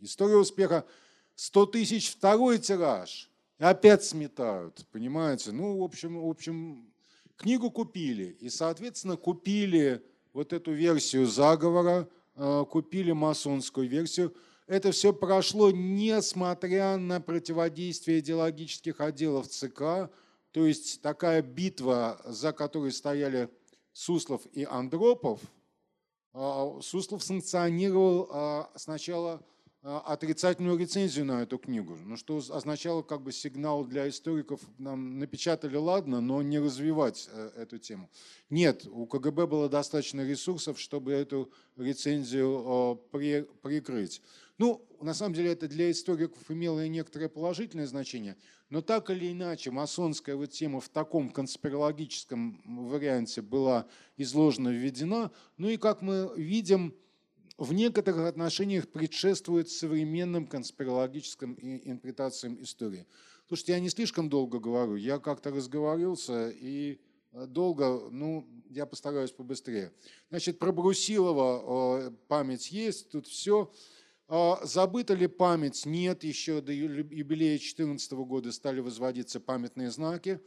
История 0.00 0.36
успеха 0.36 0.84
100 1.36 1.66
тысяч, 1.66 2.10
второй 2.10 2.58
тираж. 2.58 3.30
И 3.58 3.64
опять 3.64 4.04
сметают, 4.04 4.86
понимаете? 4.92 5.52
Ну, 5.52 5.78
в 5.78 5.82
общем, 5.82 6.20
в 6.20 6.28
общем, 6.28 6.92
книгу 7.36 7.70
купили. 7.70 8.36
И, 8.40 8.50
соответственно, 8.50 9.16
купили 9.16 10.02
вот 10.32 10.52
эту 10.52 10.72
версию 10.72 11.26
заговора, 11.26 12.08
э, 12.34 12.64
купили 12.68 13.12
масонскую 13.12 13.88
версию. 13.88 14.34
Это 14.66 14.90
все 14.92 15.12
прошло, 15.12 15.70
несмотря 15.70 16.98
на 16.98 17.20
противодействие 17.20 18.18
идеологических 18.18 19.00
отделов 19.00 19.48
ЦК. 19.48 20.10
То 20.52 20.66
есть 20.66 21.00
такая 21.00 21.40
битва, 21.40 22.20
за 22.24 22.52
которой 22.52 22.92
стояли 22.92 23.48
Суслов 23.92 24.42
и 24.52 24.64
Андропов, 24.64 25.40
э, 26.34 26.78
Суслов 26.82 27.22
санкционировал 27.22 28.28
э, 28.30 28.64
сначала 28.74 29.34
а, 29.34 29.55
отрицательную 29.86 30.76
рецензию 30.76 31.26
на 31.26 31.42
эту 31.42 31.58
книгу, 31.58 31.96
ну, 32.04 32.16
что 32.16 32.38
означало 32.38 33.02
как 33.02 33.22
бы 33.22 33.30
сигнал 33.30 33.84
для 33.84 34.08
историков, 34.08 34.60
нам 34.78 35.20
напечатали, 35.20 35.76
ладно, 35.76 36.20
но 36.20 36.42
не 36.42 36.58
развивать 36.58 37.28
э, 37.30 37.50
эту 37.56 37.78
тему. 37.78 38.10
Нет, 38.50 38.86
у 38.90 39.06
КГБ 39.06 39.46
было 39.46 39.68
достаточно 39.68 40.26
ресурсов, 40.26 40.80
чтобы 40.80 41.12
эту 41.12 41.52
рецензию 41.76 43.00
при, 43.12 43.46
прикрыть. 43.62 44.22
Ну, 44.58 44.84
на 45.00 45.14
самом 45.14 45.34
деле 45.34 45.52
это 45.52 45.68
для 45.68 45.90
историков 45.90 46.50
имело 46.50 46.84
и 46.84 46.88
некоторое 46.88 47.28
положительное 47.28 47.86
значение, 47.86 48.36
но 48.70 48.80
так 48.80 49.10
или 49.10 49.30
иначе 49.30 49.70
масонская 49.70 50.34
вот 50.34 50.50
тема 50.50 50.80
в 50.80 50.88
таком 50.88 51.30
конспирологическом 51.30 52.88
варианте 52.88 53.40
была 53.40 53.86
изложена, 54.16 54.70
введена. 54.70 55.30
Ну 55.58 55.68
и 55.68 55.76
как 55.76 56.02
мы 56.02 56.32
видим, 56.36 56.96
в 57.58 57.72
некоторых 57.72 58.26
отношениях 58.26 58.88
предшествует 58.88 59.70
современным 59.70 60.46
конспирологическим 60.46 61.56
интерпретациям 61.60 62.60
истории. 62.62 63.06
Слушайте, 63.48 63.72
я 63.72 63.80
не 63.80 63.88
слишком 63.88 64.28
долго 64.28 64.58
говорю, 64.58 64.96
я 64.96 65.18
как-то 65.18 65.50
разговорился 65.50 66.50
и 66.50 67.00
э, 67.32 67.46
долго, 67.46 68.10
ну, 68.10 68.46
я 68.70 68.84
постараюсь 68.86 69.30
побыстрее. 69.30 69.92
Значит, 70.28 70.58
про 70.58 70.72
Брусилова 70.72 72.08
э, 72.08 72.10
память 72.28 72.72
есть, 72.72 73.10
тут 73.10 73.26
все. 73.26 73.72
А 74.28 74.58
забыта 74.64 75.14
ли 75.14 75.28
память? 75.28 75.86
Нет, 75.86 76.24
еще 76.24 76.60
до 76.60 76.72
юбилея 76.72 77.58
2014 77.58 78.12
года 78.12 78.50
стали 78.50 78.80
возводиться 78.80 79.38
памятные 79.38 79.90
знаки. 79.90 80.40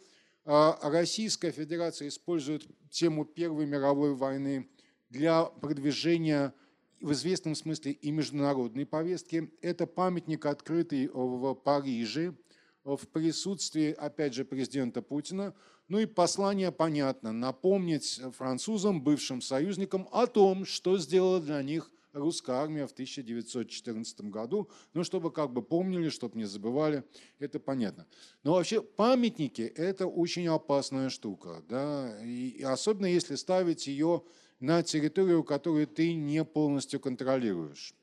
А 0.43 0.77
Российская 0.89 1.51
Федерация 1.51 2.09
использует 2.09 2.67
тему 2.89 3.23
Первой 3.23 3.65
мировой 3.65 4.13
войны 4.15 4.69
для 5.09 5.45
продвижения 5.45 6.53
в 7.01 7.11
известном 7.13 7.55
смысле 7.55 7.91
и 7.93 8.11
международной 8.11 8.85
повестки. 8.85 9.51
Это 9.61 9.87
памятник, 9.87 10.45
открытый 10.45 11.09
в 11.13 11.55
Париже 11.55 12.35
в 12.83 13.07
присутствии, 13.07 13.91
опять 13.91 14.33
же, 14.33 14.45
президента 14.45 15.01
Путина. 15.01 15.53
Ну 15.87 15.99
и 15.99 16.05
послание 16.05 16.71
понятно, 16.71 17.31
напомнить 17.31 18.21
французам, 18.37 19.03
бывшим 19.03 19.41
союзникам 19.41 20.07
о 20.11 20.27
том, 20.27 20.65
что 20.65 20.97
сделала 20.97 21.39
для 21.39 21.61
них 21.63 21.91
русская 22.13 22.57
армия 22.57 22.87
в 22.87 22.91
1914 22.91 24.21
году, 24.21 24.69
ну, 24.93 25.03
чтобы 25.03 25.31
как 25.31 25.51
бы 25.51 25.61
помнили, 25.61 26.09
чтобы 26.09 26.37
не 26.37 26.45
забывали, 26.45 27.03
это 27.39 27.59
понятно. 27.59 28.07
Но 28.43 28.53
вообще 28.53 28.81
памятники– 28.81 29.61
это 29.75 30.07
очень 30.07 30.47
опасная 30.47 31.09
штука, 31.09 31.63
да, 31.67 32.19
и 32.23 32.61
особенно 32.63 33.05
если 33.05 33.35
ставить 33.35 33.87
ее 33.87 34.23
на 34.59 34.83
территорию, 34.83 35.43
которую 35.43 35.87
ты 35.87 36.13
не 36.13 36.43
полностью 36.43 36.99
контролируешь. 36.99 37.93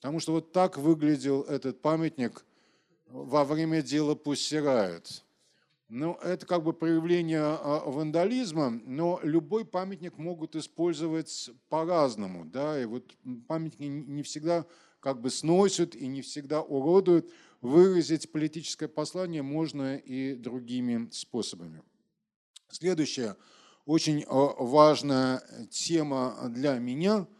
Потому 0.00 0.20
что 0.20 0.32
вот 0.32 0.52
так 0.52 0.78
выглядел 0.78 1.42
этот 1.42 1.80
памятник 1.82 2.44
во 3.06 3.44
время 3.44 3.82
дела 3.82 4.14
Пуссирает. 4.14 5.24
Ну, 5.88 6.14
это 6.22 6.46
как 6.46 6.62
бы 6.62 6.72
проявление 6.72 7.40
а, 7.42 7.82
вандализма, 7.84 8.70
но 8.70 9.18
любой 9.24 9.64
памятник 9.64 10.18
могут 10.18 10.54
использовать 10.54 11.50
по-разному, 11.68 12.44
да, 12.44 12.80
и 12.80 12.84
вот 12.84 13.12
памятники 13.48 13.88
не 13.88 14.22
всегда 14.22 14.66
как 15.00 15.20
бы 15.20 15.30
сносят 15.30 15.96
и 15.96 16.06
не 16.06 16.22
всегда 16.22 16.62
уродуют. 16.62 17.30
Выразить 17.60 18.30
политическое 18.30 18.88
послание 18.88 19.42
можно 19.42 19.96
и 19.96 20.34
другими 20.34 21.10
способами. 21.10 21.82
Следующая 22.70 23.36
очень 23.86 24.24
а, 24.26 24.54
важная 24.58 25.42
тема 25.70 26.50
для 26.50 26.78
меня– 26.78 27.26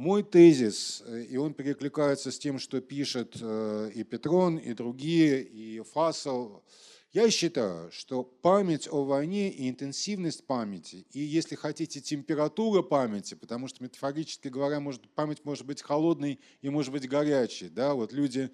мой 0.00 0.22
тезис, 0.22 1.02
э, 1.04 1.24
и 1.24 1.36
он 1.36 1.52
перекликается 1.52 2.30
с 2.30 2.38
тем, 2.38 2.58
что 2.58 2.80
пишет 2.80 3.36
э, 3.38 3.90
и 3.94 4.02
Петрон, 4.02 4.56
и 4.56 4.72
другие, 4.72 5.42
и 5.42 5.82
Фасел, 5.82 6.64
я 7.12 7.30
считаю, 7.30 7.92
что 7.92 8.22
память 8.22 8.88
о 8.90 9.04
войне 9.04 9.50
и 9.50 9.68
интенсивность 9.68 10.46
памяти, 10.46 11.06
и, 11.10 11.20
если 11.20 11.54
хотите, 11.54 12.00
температура 12.00 12.80
памяти, 12.80 13.34
потому 13.34 13.68
что, 13.68 13.84
метафорически 13.84 14.48
говоря, 14.48 14.80
может, 14.80 15.06
память 15.10 15.44
может 15.44 15.66
быть 15.66 15.82
холодной 15.82 16.40
и 16.62 16.70
может 16.70 16.92
быть 16.92 17.06
горячей. 17.06 17.68
Да? 17.68 17.92
Вот 17.92 18.14
люди 18.14 18.50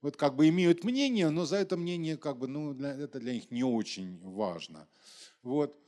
вот 0.00 0.16
как 0.16 0.34
бы 0.34 0.48
имеют 0.48 0.82
мнение, 0.82 1.28
но 1.28 1.44
за 1.44 1.56
это 1.56 1.76
мнение 1.76 2.16
как 2.16 2.38
бы, 2.38 2.46
ну, 2.46 2.72
для, 2.72 2.94
это 2.94 3.20
для 3.20 3.34
них 3.34 3.50
не 3.50 3.64
очень 3.64 4.18
важно. 4.22 4.88
Вот. 5.42 5.78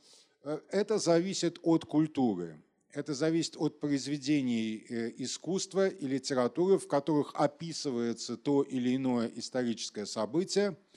Э, 0.43 0.59
это 0.69 0.97
зависит 0.97 1.59
от 1.63 1.85
культуры. 1.85 2.61
Это 2.91 3.13
зависит 3.13 3.55
от 3.57 3.79
произведений 3.79 4.85
э, 4.89 5.11
искусства 5.17 5.87
и 5.87 6.07
литературы, 6.07 6.77
в 6.77 6.87
которых 6.87 7.31
описывается 7.35 8.37
то 8.37 8.63
или 8.63 8.95
иное 8.95 9.31
историческое 9.35 10.05
событие– 10.05 10.77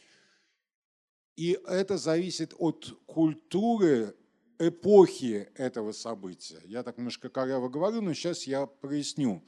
и 1.36 1.58
это 1.66 1.96
зависит 1.96 2.54
от 2.58 2.94
культуры 3.06 4.14
эпохи 4.58 5.48
этого 5.54 5.92
события. 5.92 6.60
Я 6.64 6.82
так 6.82 6.98
немножко 6.98 7.28
коряво 7.30 7.68
говорю, 7.68 8.02
но 8.02 8.12
сейчас 8.12 8.44
я 8.44 8.66
проясню. 8.66 9.42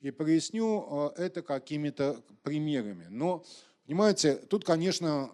И 0.00 0.10
проясню 0.10 1.12
э, 1.16 1.22
это 1.22 1.42
какими-то 1.42 2.22
примерами. 2.42 3.06
Но, 3.08 3.44
понимаете, 3.86 4.34
тут, 4.34 4.64
конечно, 4.64 5.30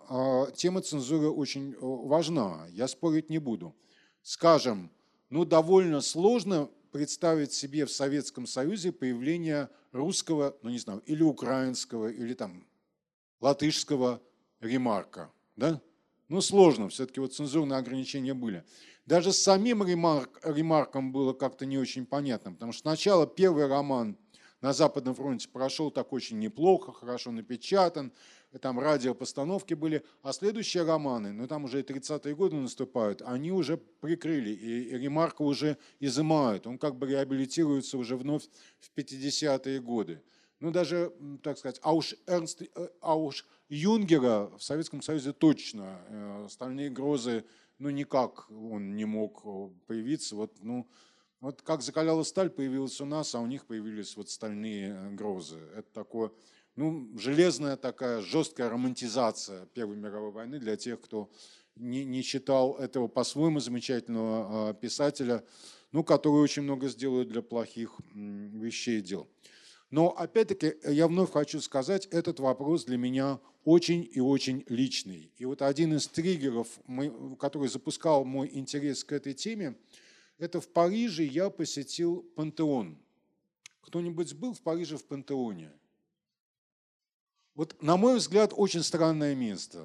тема 0.56 0.82
цензуры 0.82 1.30
очень 1.30 1.74
важна. 1.80 2.66
Я 2.70 2.86
спорить 2.86 3.30
не 3.30 3.38
буду. 3.38 3.74
Скажем, 4.24 4.90
ну, 5.28 5.44
довольно 5.44 6.00
сложно 6.00 6.70
представить 6.92 7.52
себе 7.52 7.84
в 7.84 7.92
Советском 7.92 8.46
Союзе 8.46 8.90
появление 8.90 9.68
русского, 9.92 10.56
ну, 10.62 10.70
не 10.70 10.78
знаю, 10.78 11.02
или 11.04 11.22
украинского, 11.22 12.10
или 12.10 12.32
там 12.32 12.66
латышского 13.42 14.22
ремарка. 14.60 15.30
Да? 15.56 15.78
Ну, 16.28 16.40
сложно, 16.40 16.88
все-таки 16.88 17.20
вот 17.20 17.34
цензурные 17.34 17.78
ограничения 17.78 18.32
были. 18.32 18.64
Даже 19.04 19.30
с 19.30 19.42
самим 19.42 19.86
ремарк, 19.86 20.40
ремарком 20.42 21.12
было 21.12 21.34
как-то 21.34 21.66
не 21.66 21.76
очень 21.76 22.06
понятно, 22.06 22.54
потому 22.54 22.72
что 22.72 22.80
сначала 22.80 23.26
первый 23.26 23.66
роман 23.66 24.16
на 24.62 24.72
Западном 24.72 25.14
фронте 25.14 25.50
прошел 25.50 25.90
так 25.90 26.14
очень 26.14 26.38
неплохо, 26.38 26.92
хорошо 26.92 27.30
напечатан, 27.30 28.10
там 28.58 28.78
радиопостановки 28.78 29.74
были, 29.74 30.04
а 30.22 30.32
следующие 30.32 30.84
романы, 30.84 31.32
ну 31.32 31.46
там 31.46 31.64
уже 31.64 31.80
и 31.80 31.82
30-е 31.82 32.34
годы 32.34 32.56
наступают, 32.56 33.22
они 33.22 33.52
уже 33.52 33.76
прикрыли, 33.76 34.50
и, 34.50 34.82
и 34.90 34.98
ремарка 34.98 35.42
уже 35.42 35.76
изымают, 36.00 36.66
он 36.66 36.78
как 36.78 36.96
бы 36.96 37.06
реабилитируется 37.06 37.98
уже 37.98 38.16
вновь 38.16 38.48
в 38.78 38.90
50-е 38.96 39.80
годы. 39.80 40.22
Ну 40.60 40.70
даже, 40.70 41.12
так 41.42 41.58
сказать, 41.58 41.78
а 41.82 41.94
уж, 41.94 42.14
Эрнст, 42.26 42.62
э, 42.62 42.88
а 43.00 43.18
уж 43.18 43.44
Юнгера 43.68 44.50
в 44.56 44.62
Советском 44.62 45.02
Союзе 45.02 45.32
точно. 45.32 46.00
Э, 46.08 46.46
Стальные 46.48 46.90
грозы, 46.90 47.44
ну 47.78 47.90
никак 47.90 48.50
он 48.50 48.94
не 48.96 49.04
мог 49.04 49.42
э, 49.44 49.68
появиться. 49.86 50.36
Вот, 50.36 50.52
ну, 50.62 50.88
вот 51.40 51.60
как 51.60 51.82
закаляла 51.82 52.22
сталь 52.22 52.50
появилась 52.50 53.00
у 53.00 53.04
нас, 53.04 53.34
а 53.34 53.40
у 53.40 53.46
них 53.46 53.66
появились 53.66 54.16
вот 54.16 54.30
стальные 54.30 54.94
э, 54.94 55.10
грозы. 55.10 55.58
Это 55.76 55.92
такое, 55.92 56.30
ну, 56.76 57.08
железная 57.16 57.76
такая 57.76 58.20
жесткая 58.20 58.68
романтизация 58.68 59.66
Первой 59.66 59.96
мировой 59.96 60.32
войны 60.32 60.58
для 60.58 60.76
тех, 60.76 61.00
кто 61.00 61.30
не, 61.76 62.04
не 62.04 62.22
читал 62.22 62.76
этого 62.76 63.08
по-своему 63.08 63.60
замечательного 63.60 64.74
писателя, 64.74 65.44
ну, 65.92 66.02
который 66.02 66.42
очень 66.42 66.62
много 66.62 66.88
сделает 66.88 67.28
для 67.28 67.42
плохих 67.42 67.96
вещей 68.14 68.98
и 68.98 69.02
дел. 69.02 69.28
Но 69.90 70.10
опять-таки 70.10 70.74
я 70.84 71.06
вновь 71.06 71.30
хочу 71.30 71.60
сказать, 71.60 72.06
этот 72.06 72.40
вопрос 72.40 72.84
для 72.84 72.96
меня 72.96 73.38
очень 73.64 74.08
и 74.12 74.20
очень 74.20 74.64
личный. 74.68 75.30
И 75.36 75.44
вот 75.44 75.62
один 75.62 75.94
из 75.94 76.08
триггеров, 76.08 76.68
который 77.38 77.68
запускал 77.68 78.24
мой 78.24 78.50
интерес 78.52 79.04
к 79.04 79.12
этой 79.12 79.34
теме, 79.34 79.76
это 80.38 80.60
в 80.60 80.68
Париже 80.68 81.22
я 81.22 81.48
посетил 81.48 82.22
пантеон. 82.34 82.98
Кто-нибудь 83.82 84.34
был 84.34 84.52
в 84.52 84.60
Париже 84.60 84.96
в 84.96 85.04
пантеоне? 85.04 85.70
Вот, 87.54 87.80
на 87.82 87.96
мой 87.96 88.16
взгляд, 88.16 88.52
очень 88.54 88.82
странное 88.82 89.34
место. 89.34 89.84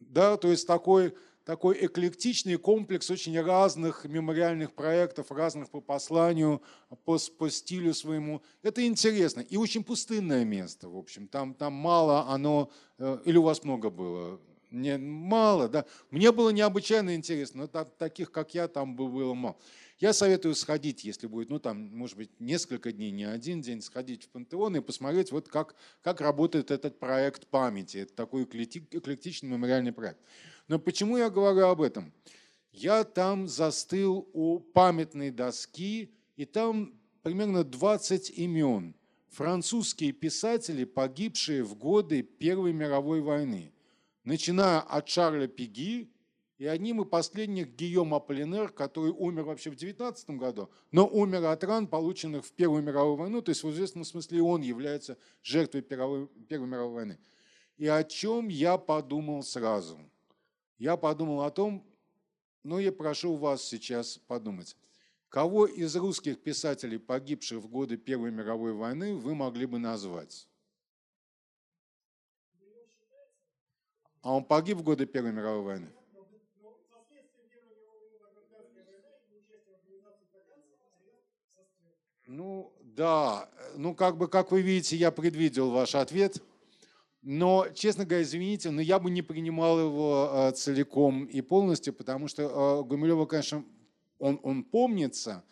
Да, 0.00 0.36
то 0.36 0.50
есть 0.50 0.66
такой 0.66 1.14
такой 1.46 1.86
эклектичный 1.86 2.56
комплекс 2.56 3.08
очень 3.08 3.40
разных 3.40 4.04
мемориальных 4.04 4.74
проектов, 4.74 5.30
разных 5.30 5.70
по 5.70 5.80
посланию, 5.80 6.60
по, 7.04 7.18
по 7.38 7.48
стилю 7.48 7.94
своему. 7.94 8.42
Это 8.64 8.84
интересно. 8.84 9.40
И 9.40 9.56
очень 9.56 9.84
пустынное 9.84 10.44
место, 10.44 10.88
в 10.88 10.96
общем. 10.96 11.28
Там, 11.28 11.54
там 11.54 11.72
мало 11.72 12.26
оно... 12.28 12.68
Э, 12.98 13.20
или 13.24 13.36
у 13.36 13.42
вас 13.42 13.62
много 13.62 13.90
было? 13.90 14.40
Не, 14.72 14.98
мало, 14.98 15.68
да. 15.68 15.84
Мне 16.10 16.32
было 16.32 16.50
необычайно 16.50 17.14
интересно, 17.14 17.62
но 17.62 17.66
так, 17.68 17.96
таких, 17.96 18.32
как 18.32 18.52
я, 18.52 18.66
там 18.66 18.96
было 18.96 19.32
мало. 19.32 19.56
Я 19.98 20.12
советую 20.12 20.54
сходить, 20.54 21.04
если 21.04 21.26
будет, 21.26 21.48
ну 21.48 21.58
там, 21.58 21.78
может 21.96 22.18
быть, 22.18 22.30
несколько 22.38 22.92
дней, 22.92 23.10
не 23.10 23.24
один 23.24 23.62
день, 23.62 23.80
сходить 23.80 24.24
в 24.24 24.28
Пантеон 24.28 24.76
и 24.76 24.80
посмотреть, 24.80 25.32
вот 25.32 25.48
как, 25.48 25.74
как 26.02 26.20
работает 26.20 26.70
этот 26.70 26.98
проект 26.98 27.46
памяти. 27.46 27.98
Это 27.98 28.14
такой 28.14 28.44
эклектичный 28.44 29.48
мемориальный 29.48 29.92
проект. 29.92 30.20
Но 30.68 30.78
почему 30.78 31.16
я 31.16 31.30
говорю 31.30 31.68
об 31.68 31.80
этом? 31.80 32.12
Я 32.72 33.04
там 33.04 33.48
застыл 33.48 34.28
у 34.34 34.58
памятной 34.58 35.30
доски, 35.30 36.10
и 36.36 36.44
там 36.44 36.92
примерно 37.22 37.64
20 37.64 38.30
имен. 38.38 38.94
Французские 39.28 40.12
писатели, 40.12 40.84
погибшие 40.84 41.62
в 41.62 41.74
годы 41.74 42.22
Первой 42.22 42.74
мировой 42.74 43.22
войны. 43.22 43.72
Начиная 44.24 44.80
от 44.80 45.08
Шарля 45.08 45.46
Пиги, 45.46 46.10
и 46.58 46.66
одним 46.66 47.02
из 47.02 47.08
последних 47.08 47.74
Гийом 47.76 48.14
Аполлинер, 48.14 48.70
который 48.70 49.12
умер 49.12 49.44
вообще 49.44 49.70
в 49.70 49.76
19 49.76 50.30
году, 50.30 50.70
но 50.90 51.06
умер 51.06 51.44
от 51.44 51.62
ран, 51.64 51.86
полученных 51.86 52.46
в 52.46 52.52
Первую 52.52 52.82
мировую 52.82 53.16
войну, 53.16 53.42
то 53.42 53.50
есть 53.50 53.62
в 53.62 53.70
известном 53.70 54.04
смысле 54.04 54.42
он 54.42 54.62
является 54.62 55.18
жертвой 55.42 55.82
Первой, 55.82 56.28
мировой 56.50 56.94
войны. 56.94 57.18
И 57.76 57.86
о 57.86 58.02
чем 58.04 58.48
я 58.48 58.78
подумал 58.78 59.42
сразу– 59.42 59.98
я 60.78 60.96
подумал 60.96 61.42
о 61.42 61.50
том, 61.50 61.84
ну 62.62 62.78
я 62.78 62.92
прошу 62.92 63.34
вас 63.36 63.62
сейчас 63.62 64.18
подумать, 64.18 64.76
кого 65.28 65.66
из 65.66 65.96
русских 65.96 66.42
писателей, 66.42 66.98
погибших 66.98 67.58
в 67.58 67.68
годы 67.68 67.96
Первой 67.96 68.30
мировой 68.30 68.72
войны, 68.72 69.14
вы 69.14 69.34
могли 69.34 69.66
бы 69.66 69.78
назвать? 69.78 70.46
А 74.20 74.34
он 74.34 74.44
погиб 74.44 74.78
в 74.78 74.82
годы 74.82 75.06
Первой 75.06 75.32
мировой 75.32 75.62
войны? 75.62 75.95
Ну, 82.26 82.72
да. 82.80 83.48
Ну, 83.76 83.94
как 83.94 84.16
бы, 84.16 84.26
как 84.26 84.50
вы 84.50 84.60
видите, 84.60 84.96
я 84.96 85.12
предвидел 85.12 85.70
ваш 85.70 85.94
ответ. 85.94 86.42
Но, 87.22 87.66
честно 87.74 88.04
говоря, 88.04 88.22
извините, 88.22 88.70
но 88.70 88.80
я 88.80 88.98
бы 88.98 89.10
не 89.10 89.22
принимал 89.22 89.78
его 89.80 90.30
э, 90.32 90.52
целиком 90.52 91.24
и 91.24 91.40
полностью, 91.40 91.92
потому 91.92 92.28
что 92.28 92.42
э, 92.42 92.84
Гумилева, 92.84 93.26
конечно, 93.26 93.64
он, 94.18 94.40
он 94.42 94.62
помнится, 94.64 95.44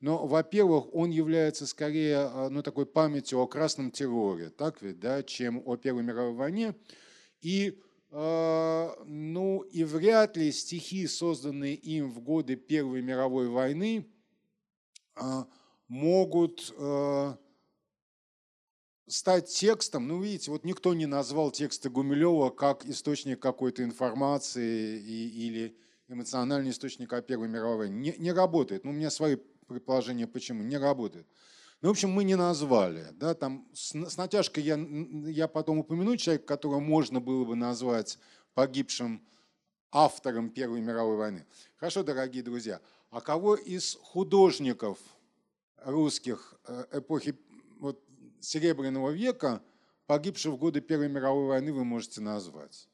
но, 0.00 0.26
во-первых, 0.26 0.94
он 0.94 1.10
является 1.10 1.66
скорее 1.66 2.30
э, 2.30 2.48
ну, 2.50 2.62
такой 2.62 2.84
памятью 2.86 3.38
о 3.38 3.46
красном 3.46 3.90
терроре, 3.90 4.50
так 4.50 4.82
ведь, 4.82 5.00
да, 5.00 5.22
чем 5.22 5.62
о 5.64 5.76
Первой 5.76 6.02
мировой 6.02 6.34
войне. 6.34 6.74
И 7.40 7.78
э, 8.10 8.90
ну 9.06 9.60
и 9.60 9.84
вряд 9.84 10.36
ли 10.36 10.52
стихи, 10.52 11.06
созданные 11.06 11.74
им 11.74 12.10
в 12.10 12.20
годы 12.20 12.56
Первой 12.56 13.00
мировой 13.00 13.48
войны, 13.48 14.06
э, 15.16 15.44
могут 15.92 16.72
э, 16.78 17.36
стать 19.06 19.48
текстом, 19.48 20.08
ну, 20.08 20.22
видите, 20.22 20.50
вот 20.50 20.64
никто 20.64 20.94
не 20.94 21.04
назвал 21.04 21.50
тексты 21.50 21.90
Гумилева 21.90 22.48
как 22.48 22.86
источник 22.86 23.40
какой-то 23.40 23.84
информации 23.84 24.98
и, 24.98 25.48
или 25.48 25.76
эмоциональный 26.08 26.70
источник 26.70 27.12
о 27.12 27.20
Первой 27.20 27.48
мировой. 27.48 27.90
Не, 27.90 28.14
не 28.16 28.32
работает. 28.32 28.84
Ну, 28.84 28.90
у 28.90 28.94
меня 28.94 29.10
свои 29.10 29.36
предположения, 29.66 30.26
почему. 30.26 30.62
Не 30.62 30.78
работает. 30.78 31.26
Ну, 31.82 31.88
в 31.88 31.90
общем, 31.90 32.08
мы 32.08 32.24
не 32.24 32.36
назвали. 32.36 33.08
Да, 33.12 33.34
там 33.34 33.68
с, 33.74 33.92
с 33.92 34.16
натяжкой 34.16 34.62
я, 34.62 34.78
я 35.30 35.46
потом 35.46 35.80
упомяну 35.80 36.16
человека, 36.16 36.46
которого 36.46 36.80
можно 36.80 37.20
было 37.20 37.44
бы 37.44 37.54
назвать 37.54 38.18
погибшим 38.54 39.22
автором 39.90 40.48
Первой 40.48 40.80
мировой 40.80 41.18
войны. 41.18 41.44
Хорошо, 41.76 42.02
дорогие 42.02 42.42
друзья. 42.42 42.80
А 43.10 43.20
кого 43.20 43.56
из 43.56 43.98
художников 44.00 44.96
русских 45.84 46.54
э, 46.66 46.84
эпохи 46.92 47.36
вот, 47.78 48.02
Серебряного 48.40 49.10
века, 49.10 49.62
погибших 50.06 50.54
в 50.54 50.56
годы 50.56 50.80
Первой 50.80 51.08
мировой 51.08 51.46
войны, 51.46 51.72
вы 51.72 51.84
можете 51.84 52.20
назвать? 52.20 52.88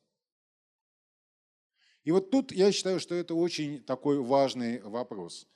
И 2.04 2.10
вот 2.10 2.30
тут 2.30 2.52
я 2.52 2.72
считаю, 2.72 3.00
что 3.00 3.14
это 3.14 3.34
очень 3.34 3.82
такой 3.82 4.18
важный 4.18 4.80
вопрос. 4.82 5.46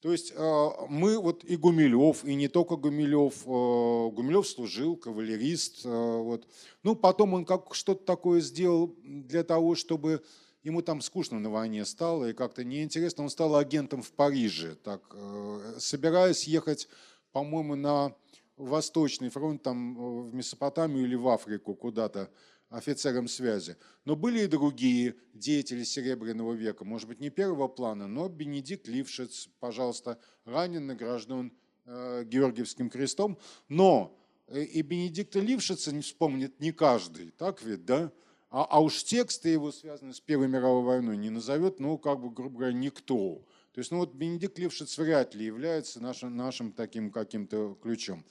То 0.00 0.10
есть 0.10 0.32
э, 0.34 0.68
мы, 0.88 1.18
вот 1.18 1.44
и 1.44 1.56
Гумилев, 1.56 2.24
и 2.24 2.34
не 2.34 2.48
только 2.48 2.76
Гумилев, 2.76 3.46
э, 3.46 4.10
Гумилев 4.10 4.46
служил, 4.46 4.96
кавалерист, 4.96 5.84
вот. 5.84 6.48
ну 6.82 6.96
потом 6.96 7.34
он 7.34 7.44
как 7.44 7.74
что-то 7.74 8.04
такое 8.04 8.40
сделал 8.40 8.96
для 9.02 9.44
того, 9.44 9.74
чтобы 9.76 10.22
ему 10.62 10.82
там 10.82 11.00
скучно 11.00 11.38
на 11.38 11.50
войне 11.50 11.84
стало 11.84 12.30
и 12.30 12.32
как-то 12.32 12.64
неинтересно, 12.64 13.24
он 13.24 13.30
стал 13.30 13.56
агентом 13.56 14.02
в 14.02 14.12
Париже, 14.12 14.74
так, 14.76 15.14
собираясь 15.78 16.44
ехать, 16.44 16.88
по-моему, 17.32 17.74
на 17.74 18.14
Восточный 18.56 19.30
фронт, 19.30 19.62
там 19.62 19.96
э, 19.96 20.22
в 20.22 20.34
Месопотамию 20.34 21.04
или 21.04 21.14
в 21.14 21.28
Африку 21.28 21.74
куда-то 21.74 22.30
офицером 22.68 23.28
связи. 23.28 23.76
Но 24.04 24.14
были 24.14 24.44
и 24.44 24.46
другие 24.46 25.16
деятели 25.34 25.84
Серебряного 25.84 26.52
века, 26.52 26.84
может 26.84 27.08
быть, 27.08 27.20
не 27.20 27.30
первого 27.30 27.68
плана, 27.68 28.06
но 28.06 28.28
Бенедикт 28.28 28.88
Лившиц, 28.88 29.48
пожалуйста, 29.58 30.18
ранен, 30.44 30.86
награжден 30.86 31.52
э, 31.86 32.24
Георгиевским 32.24 32.90
крестом. 32.90 33.38
Но 33.68 34.18
э, 34.48 34.62
и 34.62 34.82
Бенедикта 34.82 35.40
Лившица 35.40 35.92
не 35.92 36.02
вспомнит 36.02 36.60
не 36.60 36.72
каждый, 36.72 37.30
так 37.30 37.62
ведь, 37.62 37.84
да? 37.84 38.12
А, 38.52 38.66
а 38.68 38.80
уж 38.80 39.02
тексты 39.02 39.48
его, 39.48 39.72
связанные 39.72 40.12
с 40.12 40.20
Первой 40.20 40.46
мировой 40.46 40.84
войной, 40.84 41.16
не 41.16 41.30
назовет, 41.30 41.80
ну, 41.80 41.96
как 41.96 42.20
бы, 42.20 42.28
грубо 42.28 42.58
говоря, 42.58 42.74
никто. 42.74 43.42
То 43.72 43.78
есть, 43.78 43.90
ну 43.90 43.96
вот 43.96 44.12
Бенедикт 44.12 44.58
Лившиц 44.58 44.98
вряд 44.98 45.34
ли 45.34 45.46
является 45.46 46.00
нашим, 46.00 46.36
нашим 46.36 46.70
таким 46.72 47.10
каким-то 47.10 47.78
ключом. 47.82 48.26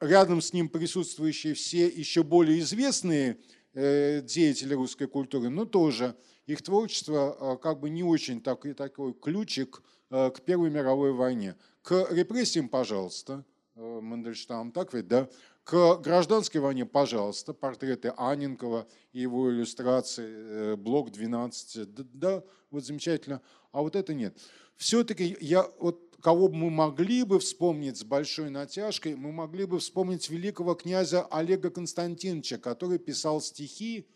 Рядом 0.00 0.40
с 0.40 0.52
ним 0.52 0.68
присутствующие 0.68 1.54
все 1.54 1.86
еще 1.86 2.24
более 2.24 2.58
известные 2.58 3.38
э, 3.74 4.20
деятели 4.22 4.74
русской 4.74 5.06
культуры, 5.06 5.48
но 5.48 5.64
тоже 5.64 6.16
их 6.46 6.60
творчество 6.62 7.36
э, 7.40 7.62
как 7.62 7.78
бы 7.78 7.88
не 7.88 8.02
очень 8.02 8.40
такой, 8.40 8.74
такой 8.74 9.14
ключик 9.14 9.80
э, 10.10 10.30
к 10.30 10.40
Первой 10.40 10.70
мировой 10.70 11.12
войне. 11.12 11.54
К 11.82 12.08
репрессиям, 12.10 12.68
пожалуйста, 12.68 13.44
Мандельштам, 13.76 14.72
так 14.72 14.92
ведь, 14.92 15.06
да? 15.06 15.28
К 15.64 15.96
гражданской 15.98 16.60
войне, 16.60 16.84
пожалуйста, 16.84 17.54
портреты 17.54 18.12
Аненкова 18.16 18.88
и 19.12 19.20
его 19.20 19.50
иллюстрации, 19.50 20.74
блок 20.74 21.12
12, 21.12 22.18
да, 22.18 22.42
вот 22.70 22.84
замечательно, 22.84 23.40
а 23.70 23.82
вот 23.82 23.94
это 23.94 24.12
нет. 24.12 24.36
Все-таки 24.76 25.36
я, 25.40 25.70
вот, 25.78 26.16
кого 26.20 26.48
бы 26.48 26.56
мы 26.56 26.70
могли 26.70 27.22
бы 27.22 27.38
вспомнить 27.38 27.96
с 27.96 28.04
большой 28.04 28.50
натяжкой, 28.50 29.14
мы 29.14 29.30
могли 29.30 29.64
бы 29.64 29.78
вспомнить 29.78 30.28
великого 30.28 30.74
князя 30.74 31.22
Олега 31.26 31.70
Константиновича, 31.70 32.58
который 32.58 32.98
писал 32.98 33.40
стихи, 33.40 34.08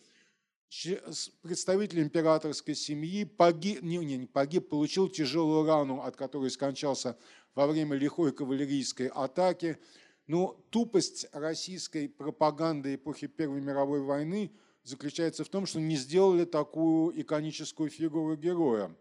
представитель 1.42 2.02
императорской 2.02 2.74
семьи, 2.74 3.24
погиб, 3.24 3.82
не, 3.82 3.98
не, 3.98 4.16
не 4.16 4.26
погиб, 4.26 4.68
получил 4.68 5.08
тяжелую 5.08 5.64
рану, 5.64 6.02
от 6.02 6.16
которой 6.16 6.50
скончался 6.50 7.16
во 7.54 7.66
время 7.66 7.96
лихой 7.96 8.32
кавалерийской 8.32 9.06
атаки. 9.08 9.78
Но 10.26 10.60
тупость 10.70 11.26
российской 11.32 12.08
пропаганды 12.08 12.96
эпохи 12.96 13.28
Первой 13.28 13.60
мировой 13.60 14.00
войны 14.00 14.50
заключается 14.82 15.44
в 15.44 15.48
том, 15.48 15.66
что 15.66 15.80
не 15.80 15.96
сделали 15.96 16.44
такую 16.44 17.20
иконическую 17.20 17.90
фигуру 17.90 18.36
героя. 18.36 18.94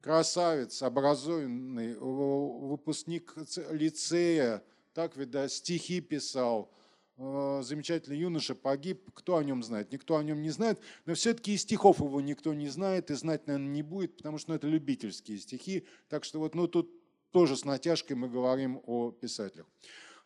Красавец, 0.00 0.82
образованный, 0.82 1.94
выпускник 1.96 3.34
лицея, 3.70 4.64
так 4.94 5.16
ведь, 5.16 5.30
да, 5.30 5.48
стихи 5.48 6.00
писал, 6.00 6.72
э, 7.16 7.60
замечательный 7.62 8.18
юноша 8.18 8.56
погиб, 8.56 9.10
кто 9.14 9.36
о 9.36 9.44
нем 9.44 9.62
знает? 9.62 9.92
Никто 9.92 10.16
о 10.16 10.24
нем 10.24 10.42
не 10.42 10.50
знает, 10.50 10.80
но 11.06 11.14
все-таки 11.14 11.54
и 11.54 11.56
стихов 11.56 12.00
его 12.00 12.20
никто 12.20 12.52
не 12.52 12.68
знает 12.68 13.12
и 13.12 13.14
знать, 13.14 13.46
наверное, 13.46 13.70
не 13.70 13.82
будет, 13.82 14.16
потому 14.16 14.38
что 14.38 14.50
ну, 14.50 14.56
это 14.56 14.66
любительские 14.66 15.38
стихи, 15.38 15.86
так 16.08 16.24
что 16.24 16.40
вот 16.40 16.56
ну, 16.56 16.66
тут 16.66 16.90
тоже 17.30 17.56
с 17.56 17.64
натяжкой 17.64 18.16
мы 18.16 18.28
говорим 18.28 18.80
о 18.84 19.12
писателях. 19.12 19.66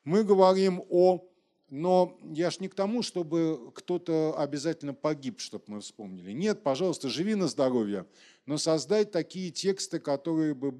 Мы 0.06 0.22
говорим 0.22 0.82
о 0.88 1.28
но 1.68 2.16
я 2.32 2.50
ж 2.52 2.60
не 2.60 2.68
к 2.68 2.76
тому, 2.76 3.02
чтобы 3.02 3.72
кто-то 3.74 4.38
обязательно 4.38 4.94
погиб, 4.94 5.40
чтобы 5.40 5.64
мы 5.66 5.80
вспомнили. 5.80 6.30
Нет, 6.30 6.62
пожалуйста, 6.62 7.08
живи 7.08 7.34
на 7.34 7.48
здоровье, 7.48 8.06
но 8.46 8.56
создай 8.56 9.04
такие 9.04 9.50
тексты, 9.50 9.98
которые 9.98 10.54
бы 10.54 10.70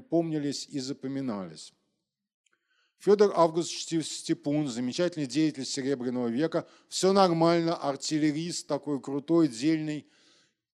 помнились 0.00 0.66
и 0.68 0.80
запоминались. 0.80 1.74
Федор 2.98 3.34
Август 3.36 3.70
Степун, 3.70 4.68
замечательный 4.68 5.26
деятель 5.26 5.66
Серебряного 5.66 6.28
века, 6.28 6.66
все 6.88 7.12
нормально, 7.12 7.76
артиллерист 7.76 8.66
такой 8.66 9.02
крутой, 9.02 9.48
дельный, 9.48 10.06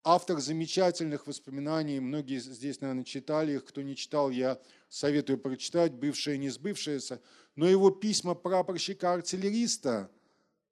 автор 0.03 0.41
замечательных 0.41 1.27
воспоминаний, 1.27 2.01
многие 2.01 2.39
здесь, 2.39 2.81
наверное, 2.81 3.05
читали 3.05 3.53
их, 3.53 3.63
кто 3.63 3.81
не 3.81 3.95
читал, 3.95 4.31
я 4.31 4.59
советую 4.95 5.37
прочитать, 5.37 5.91
бывшее 5.91 6.37
не 6.37 6.49
сбывшееся, 6.49 7.21
но 7.57 7.67
его 7.67 7.89
письма 7.91 8.33
прапорщика-артиллериста, 8.33 10.09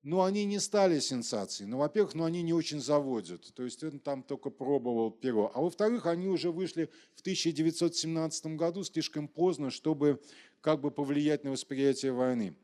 ну, 0.02 0.22
они 0.22 0.46
не 0.46 0.60
стали 0.60 1.00
сенсацией. 1.00 1.70
Ну, 1.70 1.78
во-первых, 1.78 2.14
ну, 2.14 2.24
они 2.24 2.42
не 2.42 2.54
очень 2.54 2.80
заводят, 2.80 3.54
то 3.54 3.64
есть 3.64 3.84
он 3.84 4.00
там 4.00 4.24
только 4.24 4.50
пробовал 4.50 5.12
перо. 5.12 5.52
А 5.54 5.62
во-вторых, 5.62 6.06
они 6.06 6.30
уже 6.30 6.52
вышли 6.52 6.90
в 7.16 7.22
1917 7.22 8.46
году 8.56 8.86
слишком 8.86 9.28
поздно, 9.28 9.72
чтобы 9.72 10.22
как 10.62 10.80
бы 10.80 10.90
повлиять 10.90 11.44
на 11.44 11.52
восприятие 11.52 12.14
войны. 12.14 12.56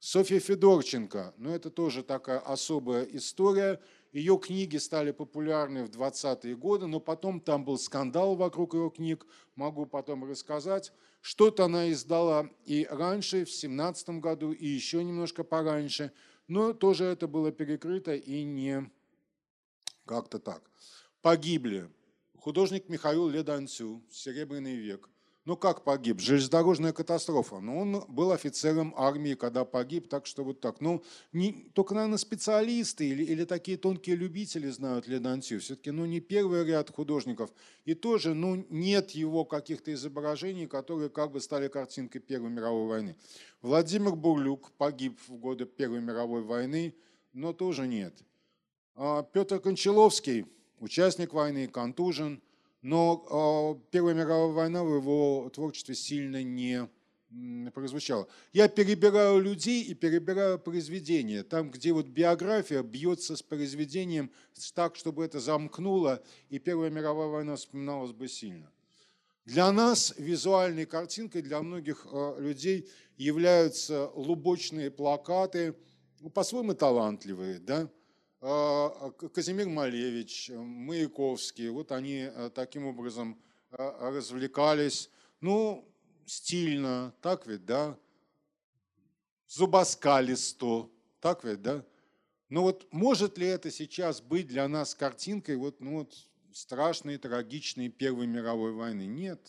Софья 0.00 0.40
Федорченко, 0.40 1.34
ну, 1.36 1.50
это 1.50 1.70
тоже 1.70 2.02
такая 2.02 2.40
особая 2.40 3.04
история– 3.04 3.80
ее 4.16 4.38
книги 4.38 4.78
стали 4.78 5.10
популярны 5.10 5.84
в 5.84 5.90
20-е 5.90 6.56
годы, 6.56 6.86
но 6.86 7.00
потом 7.00 7.38
там 7.38 7.66
был 7.66 7.78
скандал 7.78 8.34
вокруг 8.34 8.72
ее 8.72 8.90
книг, 8.90 9.26
могу 9.56 9.84
потом 9.84 10.24
рассказать. 10.24 10.90
Что-то 11.20 11.66
она 11.66 11.92
издала 11.92 12.48
и 12.64 12.86
раньше, 12.90 13.44
в 13.44 13.50
17 13.50 14.08
году, 14.20 14.52
и 14.52 14.66
еще 14.66 15.04
немножко 15.04 15.44
пораньше, 15.44 16.12
но 16.48 16.72
тоже 16.72 17.04
это 17.04 17.28
было 17.28 17.52
перекрыто 17.52 18.14
и 18.14 18.42
не 18.42 18.90
как-то 20.06 20.38
так. 20.38 20.62
Погибли 21.20 21.90
художник 22.38 22.88
Михаил 22.88 23.28
Леданцю, 23.28 24.02
«Серебряный 24.10 24.76
век», 24.76 25.10
ну 25.46 25.56
как 25.56 25.84
погиб? 25.84 26.20
Железнодорожная 26.20 26.92
катастрофа. 26.92 27.60
Но 27.60 27.78
он 27.78 28.04
был 28.08 28.32
офицером 28.32 28.92
армии, 28.96 29.34
когда 29.34 29.64
погиб, 29.64 30.08
так 30.08 30.26
что 30.26 30.42
вот 30.42 30.60
так. 30.60 30.80
Ну, 30.80 31.04
не, 31.32 31.70
только, 31.72 31.94
наверное, 31.94 32.18
специалисты 32.18 33.08
или, 33.08 33.22
или 33.22 33.44
такие 33.44 33.78
тонкие 33.78 34.16
любители 34.16 34.68
знают 34.68 35.06
Ледантью. 35.06 35.60
Все-таки, 35.60 35.92
ну, 35.92 36.04
не 36.04 36.18
первый 36.18 36.64
ряд 36.64 36.90
художников. 36.90 37.50
И 37.84 37.94
тоже, 37.94 38.34
ну, 38.34 38.66
нет 38.70 39.12
его 39.12 39.44
каких-то 39.44 39.94
изображений, 39.94 40.66
которые 40.66 41.10
как 41.10 41.30
бы 41.30 41.40
стали 41.40 41.68
картинкой 41.68 42.20
Первой 42.20 42.50
мировой 42.50 42.88
войны. 42.88 43.16
Владимир 43.62 44.16
Бурлюк 44.16 44.72
погиб 44.72 45.16
в 45.28 45.36
годы 45.36 45.64
Первой 45.64 46.00
мировой 46.00 46.42
войны, 46.42 46.92
но 47.32 47.52
тоже 47.52 47.86
нет. 47.86 48.14
А 48.96 49.22
Петр 49.22 49.60
Кончаловский, 49.60 50.46
участник 50.80 51.32
войны, 51.32 51.68
контужен– 51.68 52.42
но 52.86 53.26
а, 53.28 53.90
Первая 53.90 54.14
мировая 54.14 54.52
война 54.52 54.84
в 54.84 54.94
его 54.94 55.50
творчестве 55.52 55.96
сильно 55.96 56.44
не 56.44 56.88
прозвучала. 57.74 58.28
Я 58.52 58.68
перебираю 58.68 59.40
людей 59.40 59.82
и 59.82 59.92
перебираю 59.92 60.60
произведения. 60.60 61.42
Там, 61.42 61.72
где 61.72 61.92
вот 61.92 62.06
биография 62.06 62.84
бьется 62.84 63.34
с 63.36 63.42
произведением 63.42 64.30
так, 64.72 64.94
чтобы 64.94 65.24
это 65.24 65.40
замкнуло, 65.40 66.22
и 66.48 66.60
Первая 66.60 66.88
мировая 66.90 67.26
война 67.26 67.56
вспоминалась 67.56 68.12
бы 68.12 68.28
сильно. 68.28 68.70
Для 69.44 69.72
нас 69.72 70.14
визуальной 70.16 70.86
картинкой, 70.86 71.42
для 71.42 71.60
многих 71.62 72.06
а, 72.12 72.38
людей 72.38 72.88
являются 73.16 74.12
лубочные 74.14 74.92
плакаты, 74.92 75.74
ну, 76.20 76.30
по-своему 76.30 76.74
талантливые, 76.74 77.58
да, 77.58 77.90
Казимир 78.40 79.68
Малевич, 79.68 80.50
Маяковский, 80.54 81.68
вот 81.70 81.92
они 81.92 82.28
таким 82.54 82.86
образом 82.86 83.40
развлекались. 83.70 85.10
Ну, 85.40 85.88
стильно, 86.26 87.14
так 87.22 87.46
ведь, 87.46 87.64
да? 87.64 87.98
Зубоскалисто, 89.48 90.90
так 91.20 91.44
ведь, 91.44 91.62
да? 91.62 91.84
Но 92.48 92.62
вот 92.62 92.86
может 92.92 93.38
ли 93.38 93.46
это 93.46 93.70
сейчас 93.70 94.20
быть 94.20 94.46
для 94.46 94.68
нас 94.68 94.94
картинкой 94.94 95.56
вот, 95.56 95.80
ну 95.80 95.98
вот, 95.98 96.14
страшной, 96.52 97.16
трагичной 97.18 97.88
Первой 97.88 98.26
мировой 98.26 98.72
войны? 98.72 99.06
Нет. 99.06 99.40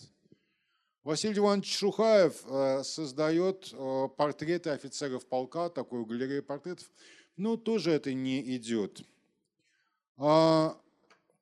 Василий 1.04 1.38
Иванович 1.38 1.78
Шухаев 1.78 2.44
э, 2.46 2.84
создает 2.84 3.72
э, 3.72 4.08
портреты 4.18 4.72
офицеров 4.72 5.26
полка, 5.26 5.70
такую 5.70 6.06
галерею 6.06 6.44
портретов, 6.44 6.92
но 7.38 7.56
тоже 7.56 7.92
это 7.92 8.14
не 8.14 8.56
идет. 8.56 9.02
А 10.18 10.78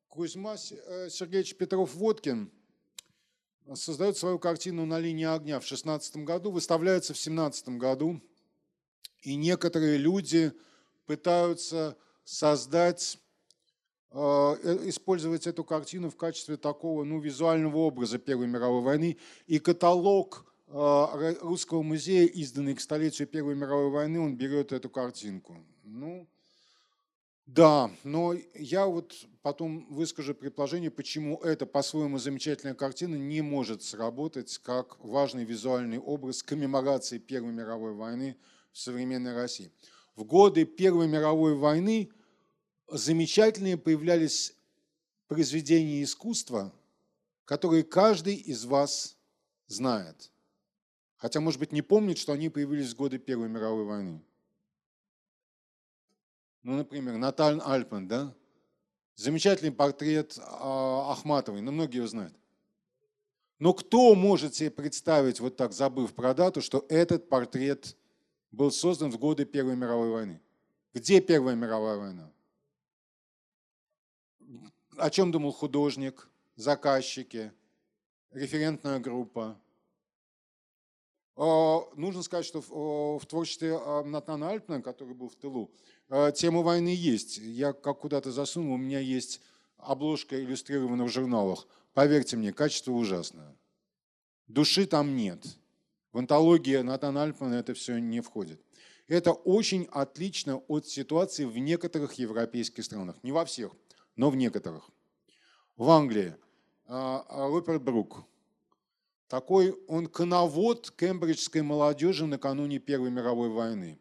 Кузьма 0.10 0.56
э, 0.56 1.10
Сергеевич 1.10 1.56
Петров-Водкин 1.56 2.52
создает 3.74 4.18
свою 4.18 4.38
картину 4.38 4.86
«На 4.86 5.00
линии 5.00 5.26
огня» 5.26 5.60
в 5.60 5.66
16 5.66 6.18
году, 6.18 6.52
выставляется 6.52 7.14
в 7.14 7.18
17 7.18 7.70
году, 7.70 8.22
и 9.22 9.36
некоторые 9.36 9.98
люди 9.98 10.54
пытаются 11.08 11.98
создать 12.24 13.18
Э, 14.18 14.56
э, 14.64 14.88
использовать 14.88 15.46
эту 15.46 15.66
картину 15.66 16.10
в 16.10 16.16
качестве 16.16 16.56
такого 16.56 17.04
ну, 17.04 17.20
визуального 17.20 17.80
образа 17.80 18.18
Первой 18.18 18.48
мировой 18.48 18.82
войны. 18.82 19.18
И 19.46 19.60
каталог 19.60 20.46
э, 20.68 21.36
Русского 21.42 21.82
музея, 21.82 22.26
изданный 22.26 22.76
к 22.76 22.80
столетию 22.80 23.28
Первой 23.28 23.56
мировой 23.56 23.90
войны, 23.90 24.22
он 24.22 24.38
берет 24.38 24.72
эту 24.72 24.90
картинку. 24.90 25.58
Ну, 25.86 26.28
да, 27.46 27.90
но 28.04 28.34
я 28.54 28.86
вот 28.86 29.16
потом 29.42 29.88
выскажу 29.90 30.36
предположение, 30.36 30.92
почему 30.92 31.38
эта 31.38 31.66
по-своему 31.66 32.18
замечательная 32.18 32.76
картина 32.76 33.16
не 33.16 33.42
может 33.42 33.84
сработать 33.84 34.58
как 34.58 34.98
важный 35.04 35.46
визуальный 35.46 36.00
образ 36.00 36.44
коммеморации 36.44 37.20
Первой 37.20 37.54
мировой 37.54 37.94
войны 37.94 38.36
в 38.72 38.78
современной 38.78 39.34
России. 39.34 39.72
В 40.16 40.24
годы 40.24 40.66
Первой 40.66 41.08
мировой 41.08 41.56
войны– 41.56 42.12
замечательные 42.88 43.78
появлялись 43.78 44.56
произведения 45.28 46.04
искусства, 46.04 46.74
которые 47.46 47.84
каждый 47.84 48.36
из 48.36 48.66
вас 48.66 49.18
знает. 49.68 50.32
Хотя, 51.16 51.40
может 51.40 51.60
быть, 51.60 51.72
не 51.72 51.82
помнит, 51.82 52.18
что 52.18 52.34
они 52.34 52.50
появились 52.50 52.94
в 52.94 52.96
годы 52.96 53.18
Первой 53.18 53.50
мировой 53.50 53.86
войны. 53.86 54.22
Ну, 56.66 56.78
например, 56.78 57.18
Наталь 57.18 57.62
Альпен, 57.64 58.08
да? 58.08 58.34
Замечательный 59.14 59.72
портрет 59.72 60.36
а, 60.40 61.12
Ахматовой, 61.12 61.62
но 61.62 61.72
многие 61.72 61.98
его 61.98 62.08
знают. 62.08 62.34
Но 63.60 63.72
кто 63.74 64.16
может 64.16 64.56
себе 64.56 64.72
представить, 64.72 65.40
вот 65.40 65.58
так 65.58 65.74
забыв 65.74 66.16
про 66.16 66.34
дату, 66.34 66.62
что 66.62 66.84
этот 66.90 67.30
портрет 67.30 67.96
был 68.52 68.72
создан 68.72 69.12
в 69.12 69.20
годы 69.20 69.46
Первой 69.46 69.76
мировой 69.76 70.10
войны? 70.10 70.42
Где 70.92 71.22
Первая 71.22 71.54
мировая 71.56 71.98
война? 71.98 72.32
о 74.98 75.10
чем 75.12 75.32
думал 75.32 75.52
художник, 75.52 76.28
заказчики, 76.56 77.52
референтная 78.32 79.00
группа. 79.00 79.60
Нужно 81.36 82.24
сказать, 82.24 82.46
что 82.46 82.62
в 82.62 83.26
творчестве 83.26 83.78
а, 83.78 84.04
Натана 84.04 84.52
Альтмана, 84.52 84.82
который 84.82 85.14
был 85.14 85.28
в 85.28 85.36
тылу, 85.36 85.70
а, 85.70 85.76
тема 86.34 86.62
войны 86.62 86.94
есть. 86.96 87.38
Я 87.38 87.74
как 87.74 88.00
куда-то 88.00 88.32
засунул, 88.32 88.74
у 88.74 88.78
меня 88.78 89.00
есть 89.00 89.42
обложка 89.78 90.42
иллюстрирована 90.42 91.06
в 91.06 91.10
журналах. 91.10 91.68
Поверьте 91.94 92.38
мне, 92.38 92.54
качество 92.54 92.92
ужасное. 92.92 93.56
Души 94.48 94.86
там 94.86 95.16
нет. 95.16 95.44
В 96.12 96.18
антологии 96.18 96.78
Натана 96.78 97.24
Альтмана 97.24 97.56
это 97.56 97.74
все 97.74 97.98
не 97.98 98.22
входит. 98.22 98.62
Это 99.08 99.34
очень 99.34 99.88
отлично 99.92 100.58
от 100.68 100.88
ситуации 100.88 101.46
в 101.46 101.58
некоторых 101.58 102.14
европейских 102.14 102.84
странах. 102.86 103.16
Не 103.24 103.32
во 103.32 103.46
всех 103.46 103.72
но 104.16 104.30
в 104.30 104.36
некоторых. 104.36 104.90
В 105.76 105.90
Англии 105.90 106.36
а, 106.88 107.48
Руперт 107.50 107.82
Брук. 107.82 108.24
Такой 109.28 109.72
он 109.88 110.08
коновод 110.08 110.92
кембриджской 110.92 111.62
молодежи 111.62 112.26
накануне 112.26 112.80
Первой 112.80 113.10
мировой 113.10 113.50
войны. 113.50 114.00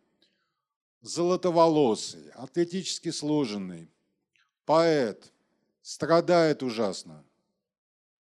Золотоволосый, 1.05 2.30
атлетически 2.30 3.11
сложенный, 3.11 3.90
поэт, 4.64 5.34
страдает 5.82 6.62
ужасно. 6.62 7.22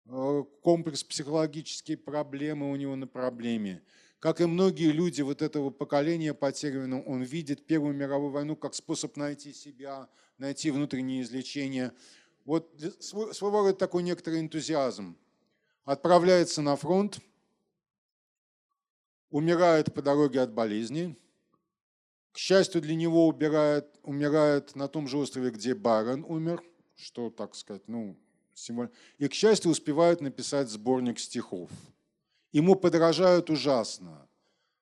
Э, 0.05 0.45
комплекс 0.61 1.03
психологические 1.03 1.97
проблемы 1.97 2.71
у 2.71 2.75
него 2.77 2.95
на 2.95 3.07
проблеме. 3.07 3.83
Как 4.19 4.39
и 4.39 4.45
многие 4.45 4.93
люди 4.93 5.21
вот 5.21 5.41
этого 5.41 5.69
поколения 5.69 6.33
потерянного, 6.33 7.01
он 7.01 7.23
видит 7.23 7.65
Первую 7.65 7.93
мировую 7.93 8.31
войну 8.31 8.55
как 8.55 8.73
способ 8.73 9.17
найти 9.17 9.51
себя, 9.51 10.07
найти 10.37 10.71
внутреннее 10.71 11.23
излечение. 11.23 11.91
Вот 12.45 12.73
своего 13.01 13.63
рода 13.63 13.73
такой 13.73 14.01
некоторый 14.01 14.39
энтузиазм. 14.39 15.17
Отправляется 15.83 16.61
на 16.61 16.77
фронт, 16.77 17.19
умирает 19.29 19.93
по 19.93 20.01
дороге 20.01 20.39
от 20.39 20.53
болезни. 20.53 21.17
К 22.31 22.37
счастью 22.37 22.81
для 22.81 22.95
него, 22.95 23.27
убирает, 23.27 23.99
умирает 24.03 24.75
на 24.75 24.87
том 24.87 25.07
же 25.07 25.17
острове, 25.17 25.51
где 25.51 25.73
Барон 25.75 26.23
умер, 26.27 26.63
что, 26.95 27.29
так 27.29 27.55
сказать, 27.55 27.83
ну, 27.87 28.17
символ. 28.53 28.89
И, 29.17 29.27
к 29.27 29.33
счастью, 29.33 29.71
успевает 29.71 30.21
написать 30.21 30.69
сборник 30.69 31.19
стихов. 31.19 31.69
Ему 32.51 32.75
подражают 32.75 33.49
ужасно. 33.49 34.27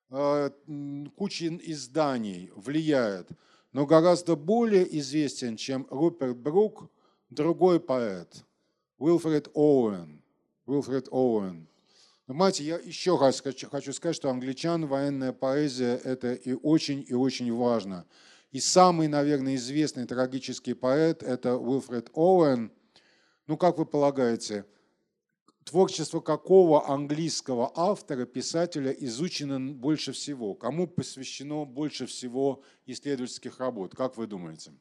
Э, 0.09 0.51
куча 1.15 1.47
изданий 1.47 2.51
влияет– 2.55 3.29
но 3.71 3.85
гораздо 3.85 4.35
более 4.35 4.97
известен, 4.99 5.55
чем 5.55 5.85
Руперт 5.89 6.37
Брук, 6.37 6.89
другой 7.29 7.79
поэт, 7.79 8.43
Уилфред 8.97 9.49
Оуэн. 9.53 10.23
Уилфред 10.65 11.07
Оуэн. 11.11 11.68
Понимаете, 12.29 12.63
я 12.63 12.77
еще 12.77 13.17
раз 13.17 13.41
хочу, 13.41 13.91
сказать, 13.91 14.15
что 14.15 14.29
англичан 14.29 14.85
военная 14.85 15.33
поэзия– 15.33 15.95
это 16.03 16.33
и 16.33 16.53
очень, 16.53 17.03
и 17.07 17.15
очень 17.15 17.51
важно. 17.51 18.05
И 18.51 18.59
самый, 18.59 19.07
наверное, 19.07 19.55
известный 19.55 20.05
трагический 20.05 20.75
поэт– 20.75 21.23
это 21.23 21.57
Уилфред 21.57 22.11
Оуэн. 22.13 22.71
Ну, 23.47 23.57
как 23.57 23.79
вы 23.79 23.87
полагаете, 23.87 24.65
творчество 25.63 26.19
какого 26.19 26.87
английского 26.87 27.71
автора, 27.75 28.27
писателя 28.27 28.91
изучено 28.91 29.59
больше 29.73 30.11
всего? 30.11 30.53
Кому 30.53 30.85
посвящено 30.85 31.65
больше 31.65 32.05
всего 32.05 32.61
исследовательских 32.85 33.59
работ? 33.59 33.95
Как 33.95 34.17
вы 34.17 34.27
думаете? 34.27 34.71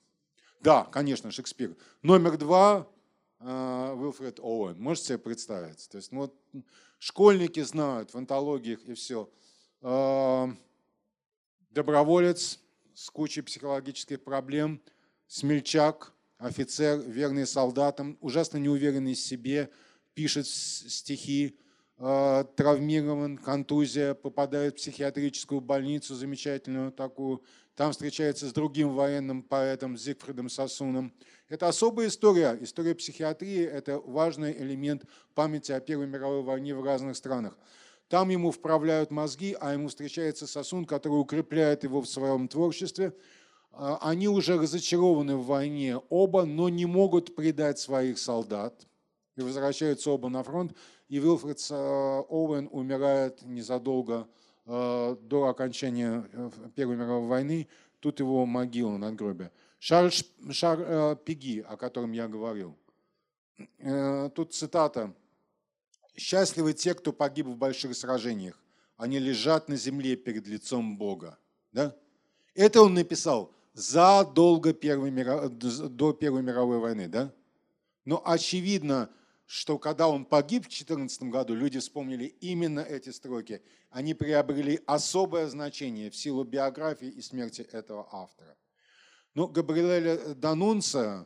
Да, 0.60 0.84
конечно, 0.84 1.30
Шекспир. 1.30 1.78
Номер 2.02 2.36
два 2.36 2.86
э, 3.40 3.94
Уилфред 3.96 4.38
Оуэн. 4.38 4.78
Можете 4.78 5.06
себе 5.06 5.18
представить? 5.18 5.88
То 5.88 5.96
есть, 5.96 6.12
ну, 6.12 6.20
вот, 6.20 6.34
школьники 6.98 7.60
знают 7.60 8.12
в 8.12 8.16
антологиях 8.16 8.84
и 8.84 8.94
все. 8.94 9.30
Э, 9.82 10.48
доброволец 11.70 12.60
с 12.94 13.10
кучей 13.10 13.42
психологических 13.42 14.22
проблем, 14.22 14.80
смельчак, 15.26 16.12
офицер, 16.38 17.00
верный 17.00 17.46
солдатам, 17.46 18.18
ужасно 18.20 18.58
неуверенный 18.58 19.14
в 19.14 19.18
себе– 19.18 19.70
пишет 20.18 20.48
стихи, 20.48 21.56
э, 21.96 22.44
травмирован, 22.56 23.38
контузия, 23.38 24.14
попадает 24.14 24.74
в 24.74 24.76
психиатрическую 24.78 25.60
больницу 25.60 26.16
замечательную 26.16 26.90
такую, 26.90 27.44
там 27.76 27.92
встречается 27.92 28.48
с 28.48 28.52
другим 28.52 28.96
военным 28.96 29.44
поэтом 29.44 29.96
Зигфридом 29.96 30.48
Сосуном. 30.48 31.14
Это 31.48 31.66
особая 31.68 32.08
история. 32.08 32.58
История 32.60 32.94
психиатрии– 32.94 33.64
это 33.64 33.98
важный 34.00 34.52
элемент 34.52 35.04
памяти 35.34 35.72
о 35.72 35.80
Первой 35.80 36.06
мировой 36.06 36.42
войне 36.42 36.74
в 36.74 36.84
разных 36.84 37.16
странах. 37.16 37.56
Там 38.08 38.28
ему 38.28 38.50
вправляют 38.50 39.10
мозги, 39.10 39.56
а 39.58 39.72
ему 39.72 39.88
встречается 39.88 40.46
Сосун, 40.46 40.84
который 40.84 41.14
укрепляет 41.14 41.84
его 41.84 42.02
в 42.02 42.08
своем 42.08 42.48
творчестве. 42.48 43.14
А, 43.72 43.98
они 44.02 44.28
уже 44.28 44.58
разочарованы 44.58 45.36
в 45.36 45.46
войне 45.46 45.96
оба, 46.10 46.44
но 46.44 46.68
не 46.68 46.84
могут 46.84 47.34
предать 47.34 47.78
своих 47.78 48.18
солдат 48.18 48.86
и 49.36 49.42
возвращаются 49.42 50.10
оба 50.10 50.28
на 50.28 50.42
фронт. 50.42 50.74
И 51.08 51.18
Вилфред 51.18 51.58
э, 51.70 52.22
Оуэн 52.28 52.68
умирает 52.70 53.40
незадолго 53.42 54.28
э, 54.66 55.16
до 55.22 55.46
окончания 55.46 56.28
э, 56.32 56.50
Первой 56.74 56.96
мировой 56.96 57.28
войны. 57.28 57.68
Тут 58.00 58.20
его 58.20 58.44
могила 58.44 58.96
надгробие. 58.98 59.50
Шарль 59.78 60.12
Шар 60.50 61.16
Пиги, 61.16 61.60
о 61.60 61.76
котором 61.76 62.12
я 62.12 62.28
говорил. 62.28 62.76
Тут 64.34 64.54
цитата. 64.54 65.14
«Счастливы 66.16 66.72
те, 66.72 66.94
кто 66.94 67.12
погиб 67.12 67.46
в 67.46 67.56
больших 67.56 67.94
сражениях. 67.94 68.60
Они 68.96 69.20
лежат 69.20 69.68
на 69.68 69.76
земле 69.76 70.16
перед 70.16 70.48
лицом 70.48 70.98
Бога». 70.98 71.38
Да? 71.70 71.94
Это 72.54 72.82
он 72.82 72.94
написал 72.94 73.54
задолго 73.72 74.72
Первой 74.72 75.12
миров... 75.12 75.48
до 75.52 76.12
Первой 76.12 76.42
мировой 76.42 76.78
войны, 76.78 77.06
да? 77.06 77.32
Но 78.04 78.20
очевидно, 78.24 79.10
что 79.46 79.78
когда 79.78 80.08
он 80.08 80.24
погиб 80.24 80.64
в 80.64 80.68
2014 80.68 81.22
году, 81.24 81.54
люди 81.54 81.78
вспомнили 81.78 82.24
именно 82.40 82.80
эти 82.80 83.10
строки. 83.10 83.62
Они 83.90 84.14
приобрели 84.14 84.80
особое 84.86 85.46
значение 85.46 86.10
в 86.10 86.16
силу 86.16 86.42
биографии 86.42 87.08
и 87.08 87.22
смерти 87.22 87.62
этого 87.62 88.08
автора. 88.10 88.56
Ну, 89.38 89.46
Габриэля 89.46 90.34
Данунца, 90.34 91.24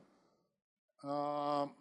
а, 1.03 1.73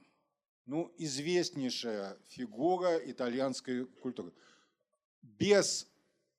ну, 0.65 0.89
известнейшая 0.97 2.17
фигура 2.29 2.95
итальянской 2.99 3.85
культуры. 4.01 4.31
Без 5.21 5.89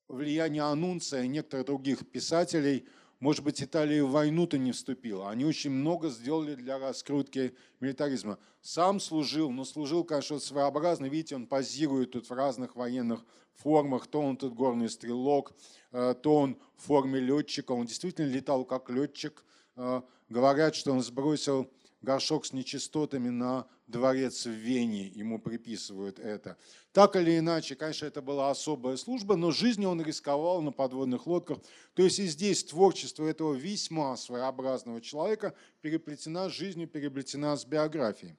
влияния 0.09 0.63
Анунция 0.63 1.25
и 1.25 1.29
некоторых 1.29 1.67
других 1.67 2.11
писателей– 2.11 2.89
может 3.23 3.45
быть, 3.45 3.63
Италия 3.63 4.03
в 4.03 4.11
войну-то 4.11 4.59
не 4.59 4.73
вступила. 4.73 5.31
Они 5.31 5.45
очень 5.45 5.71
много 5.71 6.09
сделали 6.09 6.57
для 6.57 6.81
раскрутки 6.81 7.55
милитаризма. 7.79 8.37
Сам 8.63 8.99
служил, 8.99 9.53
но 9.53 9.65
служил, 9.65 10.03
конечно, 10.03 10.41
своеобразно. 10.41 11.07
Видите, 11.07 11.37
он 11.37 11.47
позирует 11.47 12.11
тут 12.11 12.29
в 12.29 12.33
разных 12.33 12.75
военных 12.75 13.25
формах. 13.55 14.09
То 14.09 14.21
он 14.21 14.37
тут 14.37 14.55
горный 14.55 14.91
стрелок, 14.91 15.53
э, 15.93 16.17
то 16.21 16.35
он 16.35 16.59
в 16.77 16.83
форме 16.83 17.21
летчика. 17.21 17.71
Он 17.71 17.87
действительно 17.87 18.27
летал 18.27 18.65
как 18.65 18.91
летчик. 18.91 19.45
Э, 19.77 20.03
говорят, 20.29 20.75
что 20.75 20.93
он 20.93 21.03
сбросил 21.03 21.71
горшок 22.03 22.47
с 22.47 22.53
нечистотами 22.53 23.29
на 23.29 23.67
дворец 23.87 24.47
в 24.47 24.51
Вене, 24.51 25.07
ему 25.07 25.39
приписывают 25.39 26.19
это. 26.19 26.57
Так 26.93 27.17
или 27.17 27.39
иначе, 27.39 27.77
конечно, 27.77 28.07
это 28.07 28.21
была 28.21 28.51
особая 28.51 28.97
служба, 28.97 29.37
но 29.37 29.51
жизнью 29.51 29.91
он 29.91 30.03
рисковал 30.03 30.63
на 30.63 30.73
подводных 30.73 31.27
лодках. 31.27 31.59
То 31.95 32.03
есть 32.03 32.19
и 32.19 32.27
здесь 32.27 32.65
творчество 32.65 33.27
этого 33.27 33.55
весьма 33.55 34.17
своеобразного 34.17 35.01
человека 35.01 35.55
переплетена 35.81 36.49
с 36.49 36.53
жизнью, 36.53 36.89
переплетена 36.89 37.57
с 37.57 37.65
биографией. 37.65 38.37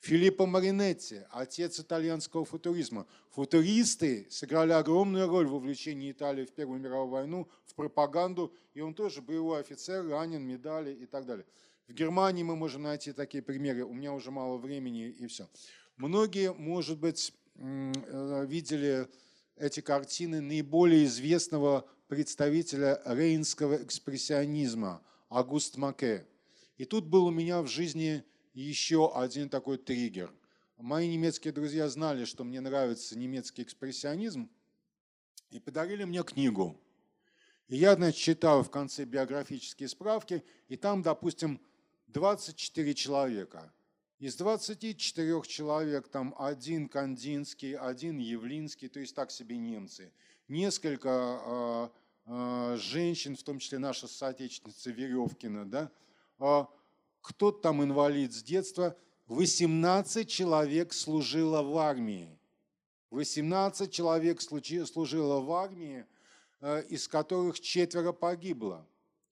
Филиппо 0.00 0.46
Маринетти, 0.46 1.20
отец 1.30 1.78
итальянского 1.78 2.46
футуризма. 2.46 3.06
Футуристы 3.32 4.26
сыграли 4.30 4.72
огромную 4.72 5.28
роль 5.28 5.46
в 5.46 5.54
увлечении 5.54 6.10
Италии 6.10 6.46
в 6.46 6.52
Первую 6.52 6.80
мировую 6.80 7.10
войну, 7.10 7.48
в 7.66 7.74
пропаганду, 7.74 8.50
и 8.72 8.80
он 8.80 8.94
тоже 8.94 9.20
боевой 9.20 9.60
офицер, 9.60 10.08
ранен, 10.08 10.42
медали 10.42 10.94
и 10.94 11.04
так 11.04 11.26
далее. 11.26 11.44
В 11.86 11.92
Германии 11.92 12.42
мы 12.42 12.56
можем 12.56 12.82
найти 12.82 13.12
такие 13.12 13.42
примеры. 13.42 13.84
У 13.84 13.92
меня 13.92 14.14
уже 14.14 14.30
мало 14.30 14.56
времени 14.56 15.08
и 15.08 15.26
все. 15.26 15.46
Многие, 15.96 16.54
может 16.54 16.98
быть, 16.98 17.34
э, 17.56 18.46
видели 18.46 19.06
эти 19.56 19.80
картины 19.80 20.40
наиболее 20.40 21.04
известного 21.04 21.86
представителя 22.08 23.02
рейнского 23.04 23.82
экспрессионизма 23.82 25.02
Агуст 25.28 25.76
Маке. 25.76 26.26
И 26.78 26.86
тут 26.86 27.04
был 27.04 27.26
у 27.26 27.30
меня 27.30 27.60
в 27.60 27.66
жизни 27.66 28.24
еще 28.52 29.12
один 29.14 29.48
такой 29.48 29.78
триггер. 29.78 30.32
Мои 30.76 31.08
немецкие 31.08 31.52
друзья 31.52 31.88
знали, 31.88 32.24
что 32.24 32.42
мне 32.42 32.60
нравится 32.60 33.18
немецкий 33.18 33.62
экспрессионизм, 33.62 34.50
и 35.50 35.60
подарили 35.60 36.04
мне 36.04 36.22
книгу. 36.22 36.80
И 37.68 37.76
я, 37.76 37.94
значит, 37.94 38.20
читаю 38.20 38.62
в 38.62 38.70
конце 38.70 39.04
биографические 39.04 39.88
справки, 39.88 40.42
и 40.68 40.76
там, 40.76 41.02
допустим, 41.02 41.60
24 42.08 42.94
человека. 42.94 43.72
Из 44.18 44.36
24 44.36 45.42
человек 45.42 46.08
там 46.08 46.34
один 46.38 46.88
Кандинский, 46.88 47.74
один 47.74 48.18
Явлинский, 48.18 48.88
то 48.88 49.00
есть 49.00 49.14
так 49.14 49.30
себе 49.30 49.56
немцы. 49.56 50.12
Несколько 50.48 51.40
э, 51.46 51.88
э, 52.26 52.76
женщин, 52.76 53.36
в 53.36 53.42
том 53.42 53.58
числе 53.58 53.78
наша 53.78 54.08
соотечественница 54.08 54.90
Веревкина, 54.90 55.64
да, 55.70 55.90
кто-то 57.20 57.60
там 57.60 57.82
инвалид 57.82 58.32
с 58.32 58.42
детства. 58.42 58.96
18 59.26 60.28
человек 60.28 60.92
служило 60.92 61.62
в 61.62 61.76
армии. 61.78 62.38
18 63.10 63.90
человек 63.92 64.40
служило 64.40 65.40
в 65.40 65.52
армии, 65.52 66.06
э, 66.60 66.84
из 66.88 67.08
которых 67.08 67.60
четверо 67.60 68.12
погибло. 68.12 68.86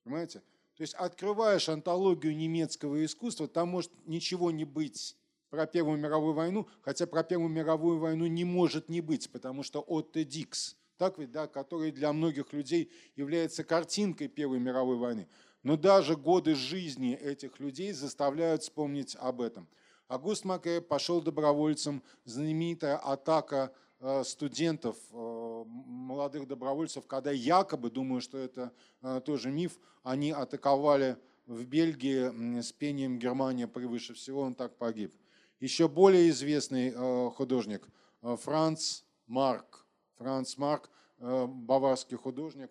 Понимаете? 0.04 0.42
То 0.76 0.82
есть 0.82 0.94
открываешь 0.94 1.68
антологию 1.68 2.36
немецкого 2.36 3.04
искусства, 3.04 3.48
там 3.48 3.68
может 3.68 3.90
ничего 4.06 4.50
не 4.50 4.64
быть 4.64 5.16
про 5.50 5.66
Первую 5.66 5.98
мировую 5.98 6.34
войну, 6.34 6.68
хотя 6.82 7.06
про 7.06 7.24
Первую 7.24 7.50
мировую 7.50 7.98
войну 7.98 8.26
не 8.26 8.44
может 8.44 8.88
не 8.88 9.00
быть, 9.00 9.30
потому 9.30 9.62
что 9.62 9.80
Отто 9.80 10.24
Дикс, 10.24 10.76
так 10.96 11.18
ведь, 11.18 11.32
да, 11.32 11.46
который 11.46 11.90
для 11.90 12.12
многих 12.12 12.52
людей 12.52 12.92
является 13.16 13.64
картинкой 13.64 14.28
Первой 14.28 14.60
мировой 14.60 14.96
войны. 14.96 15.28
Но 15.62 15.76
даже 15.76 16.16
годы 16.16 16.54
жизни 16.54 17.14
этих 17.14 17.60
людей 17.60 17.92
заставляют 17.92 18.62
вспомнить 18.62 19.16
об 19.18 19.40
этом. 19.40 19.68
Агуст 20.06 20.44
Маке 20.44 20.80
пошел 20.80 21.20
добровольцем, 21.20 22.02
знаменитая 22.24 22.96
атака 22.96 23.72
Э, 24.00 24.22
студентов, 24.22 24.96
э, 25.10 25.64
молодых 25.66 26.46
добровольцев, 26.46 27.04
когда 27.08 27.32
якобы, 27.32 27.90
думаю, 27.90 28.20
что 28.20 28.38
это 28.38 28.72
э, 29.02 29.20
тоже 29.24 29.50
миф, 29.50 29.76
они 30.04 30.30
атаковали 30.30 31.16
в 31.46 31.64
Бельгии 31.64 32.60
с 32.60 32.70
пением 32.70 33.18
«Германия 33.18 33.66
превыше 33.66 34.14
всего», 34.14 34.42
он 34.42 34.54
так 34.54 34.76
погиб. 34.76 35.12
Еще 35.58 35.88
более 35.88 36.28
известный 36.30 36.92
художник 37.30 37.88
Франц 38.20 39.02
Марк. 39.26 39.86
Франц 40.18 40.56
Марк, 40.58 40.90
баварский 41.18 42.16
художник, 42.16 42.70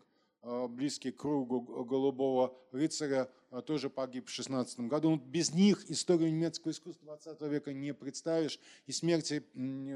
близкий 0.70 1.12
к 1.12 1.18
кругу 1.18 1.62
голубого 1.84 2.56
рыцаря, 2.72 3.30
э, 3.52 3.62
тоже 3.62 3.90
погиб 3.90 4.28
в 4.28 4.32
16 4.32 4.88
году. 4.88 5.10
Ну, 5.10 5.18
без 5.18 5.54
них 5.54 5.90
историю 5.90 6.32
немецкого 6.32 6.72
искусства 6.72 7.18
20 7.18 7.42
века 7.50 7.74
не 7.74 7.94
представишь, 7.94 8.60
и 8.86 8.92
смерти 8.92 9.40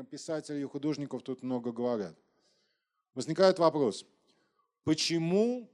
писателей 0.09 0.61
и 0.61 0.65
художников 0.65 1.23
тут 1.23 1.41
много 1.41 1.71
говорят. 1.71 2.17
Возникает 3.13 3.59
вопрос, 3.59 4.05
почему, 4.83 5.69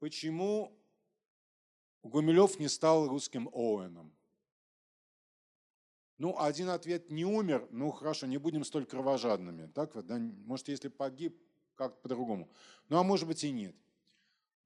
почему 0.00 0.76
Гумилев 2.02 2.58
не 2.58 2.68
стал 2.68 3.08
русским 3.08 3.48
Оуэном? 3.52 4.12
Ну, 6.18 6.38
один 6.38 6.68
ответ 6.68 7.10
не 7.10 7.24
умер, 7.24 7.66
ну 7.70 7.90
хорошо, 7.90 8.26
не 8.26 8.38
будем 8.38 8.64
столь 8.64 8.86
кровожадными. 8.86 9.66
Так 9.72 9.94
вот, 9.96 10.06
да? 10.06 10.18
Может, 10.18 10.68
если 10.68 10.88
погиб, 10.88 11.36
как 11.76 12.00
по-другому. 12.02 12.48
Ну 12.88 12.98
а 12.98 13.02
может 13.02 13.26
быть 13.26 13.44
и 13.44 13.50
нет. 13.50 13.74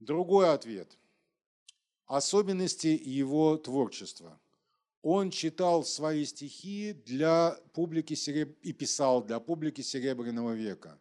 Другой 0.01 0.53
ответ. 0.53 0.99
Особенности 2.07 2.89
его 2.89 3.57
творчества. 3.57 4.39
Он 5.03 5.31
читал 5.31 5.85
свои 5.85 6.25
стихи 6.25 6.93
для 6.93 7.59
публики 7.73 8.15
сереб... 8.15 8.59
и 8.63 8.73
писал 8.73 9.23
для 9.23 9.39
публики 9.41 9.81
Серебряного 9.81 10.53
века. 10.53 10.99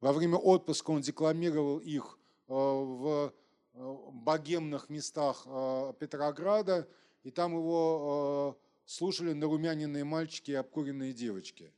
Во 0.00 0.12
время 0.12 0.36
отпуска 0.36 0.90
он 0.90 1.00
декламировал 1.00 1.78
их 1.78 2.18
э, 2.48 2.52
в 2.52 3.32
э, 3.74 3.96
богемных 4.12 4.88
местах 4.90 5.42
э, 5.46 5.92
Петрограда, 5.98 6.88
и 7.24 7.30
там 7.30 7.54
его 7.54 8.58
слушали 8.84 9.32
нарумяненные 9.32 10.04
мальчики 10.04 10.52
и 10.52 10.54
обкуренные 10.54 11.12
девочки. 11.12 11.72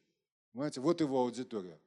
Понимаете, 0.52 0.80
вот 0.80 1.00
его 1.00 1.20
аудитория 1.20 1.78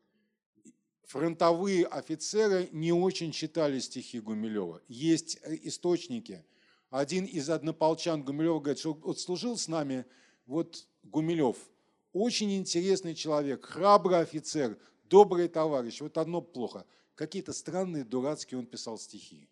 фронтовые 1.07 1.85
офицеры 1.85 2.69
не 2.71 2.91
очень 2.91 3.31
читали 3.31 3.79
стихи 3.79 4.19
Гумилева. 4.19 4.81
Есть 4.87 5.39
э, 5.41 5.57
источники. 5.63 6.45
Один 6.89 7.25
из 7.25 7.49
однополчан 7.49 8.23
Гумилева 8.23 8.59
говорит, 8.59 8.79
что 8.79 8.93
вот 8.93 9.19
служил 9.19 9.57
с 9.57 9.67
нами 9.67 10.05
вот 10.45 10.85
Гумилев. 11.03 11.57
Очень 12.11 12.55
интересный 12.57 13.15
человек, 13.15 13.65
храбрый 13.65 14.19
офицер, 14.19 14.77
добрый 15.05 15.47
товарищ. 15.47 16.01
Вот 16.01 16.17
одно 16.17 16.41
плохо. 16.41 16.85
Какие-то 17.15 17.53
странные, 17.53 18.03
дурацкие 18.03 18.59
он 18.59 18.65
писал 18.65 18.97
стихи. 18.97 19.47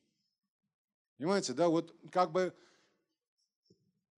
Понимаете, 1.17 1.53
да, 1.53 1.69
вот 1.69 1.95
как 2.11 2.33
бы 2.33 2.53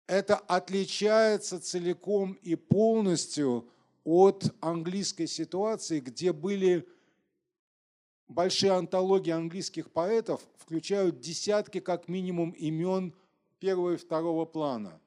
это 0.08 0.38
отличается 0.38 1.60
целиком 1.60 2.34
и 2.42 2.56
полностью 2.56 3.70
от 4.04 4.56
английской 4.62 5.28
ситуации, 5.28 6.00
где 6.00 6.34
были 6.34 6.88
большие 8.28 8.72
антологии 8.72 9.32
английских 9.32 9.92
поэтов 9.92 10.42
включают 10.58 11.20
десятки 11.20 11.80
как 11.80 12.08
минимум 12.08 12.52
имен 12.52 13.14
первого 13.60 13.94
и 13.94 13.98
второго 13.98 14.46
плана. 14.46 15.00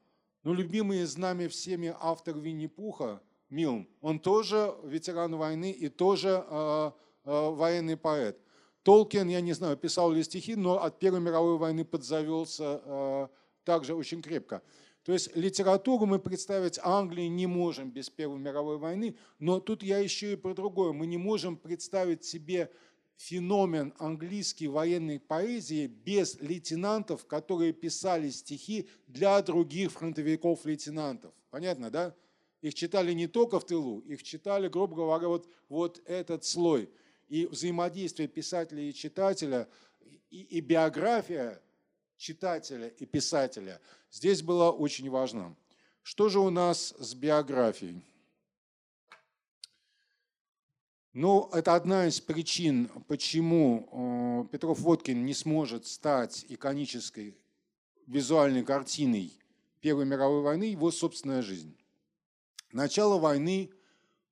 Но 0.43 0.53
любимый 0.53 1.01
из 1.01 1.17
нами 1.17 1.47
всеми 1.47 1.95
автор 1.99 2.37
Винни-Пуха, 2.37 3.21
Милн, 3.49 3.87
он 4.01 4.19
тоже 4.19 4.73
ветеран 4.83 5.35
войны 5.35 5.71
и 5.71 5.89
тоже 5.89 6.43
э, 6.47 6.91
э, 7.25 7.49
военный 7.49 7.97
поэт. 7.97 8.39
Толкин, 8.83 9.27
я 9.27 9.41
не 9.41 9.53
знаю, 9.53 9.77
писал 9.77 10.11
ли 10.11 10.23
стихи, 10.23 10.55
но 10.55 10.81
от 10.81 10.97
Первой 10.97 11.19
мировой 11.19 11.57
войны 11.57 11.85
подзавелся 11.85 12.81
э, 12.83 13.27
также 13.63 13.93
очень 13.93 14.21
крепко. 14.21 14.63
То 15.03 15.13
есть 15.13 15.35
литературу 15.35 16.05
мы 16.05 16.19
представить 16.19 16.79
Англии 16.81 17.25
не 17.25 17.47
можем 17.47 17.91
без 17.91 18.09
Первой 18.09 18.39
мировой 18.39 18.77
войны, 18.77 19.15
но 19.39 19.59
тут 19.59 19.83
я 19.83 19.97
еще 19.99 20.33
и 20.33 20.35
про 20.35 20.53
другое. 20.53 20.93
Мы 20.93 21.07
не 21.07 21.17
можем 21.17 21.57
представить 21.57 22.23
себе 22.23 22.71
феномен 23.21 23.93
английской 23.99 24.65
военной 24.65 25.19
поэзии 25.19 25.85
без 25.85 26.39
лейтенантов, 26.41 27.27
которые 27.27 27.71
писали 27.71 28.31
стихи 28.31 28.89
для 29.07 29.39
других 29.43 29.91
фронтовиков-лейтенантов. 29.91 31.31
Понятно, 31.51 31.91
да? 31.91 32.15
Их 32.61 32.73
читали 32.73 33.13
не 33.13 33.27
только 33.27 33.59
в 33.59 33.65
тылу, 33.65 33.99
их 33.99 34.23
читали, 34.23 34.67
грубо 34.69 34.95
говоря, 34.95 35.27
вот, 35.27 35.47
вот 35.69 36.01
этот 36.05 36.45
слой. 36.45 36.89
И 37.29 37.45
взаимодействие 37.45 38.27
писателя 38.27 38.81
и 38.81 38.93
читателя, 38.93 39.67
и, 40.31 40.41
и 40.41 40.59
биография 40.59 41.61
читателя 42.17 42.87
и 42.87 43.05
писателя 43.05 43.79
здесь 44.09 44.41
была 44.41 44.71
очень 44.71 45.09
важна. 45.09 45.55
Что 46.01 46.29
же 46.29 46.39
у 46.39 46.49
нас 46.49 46.95
с 46.97 47.13
биографией? 47.13 48.01
Ну, 51.13 51.49
это 51.51 51.75
одна 51.75 52.07
из 52.07 52.21
причин, 52.21 52.89
почему 53.09 54.45
э, 54.45 54.51
Петров 54.51 54.79
Водкин 54.79 55.25
не 55.25 55.33
сможет 55.33 55.85
стать 55.85 56.45
иконической 56.47 57.37
визуальной 58.07 58.63
картиной 58.63 59.33
Первой 59.81 60.05
мировой 60.05 60.41
войны, 60.41 60.63
его 60.63 60.89
собственная 60.89 61.41
жизнь. 61.41 61.75
Начало 62.71 63.19
войны 63.19 63.71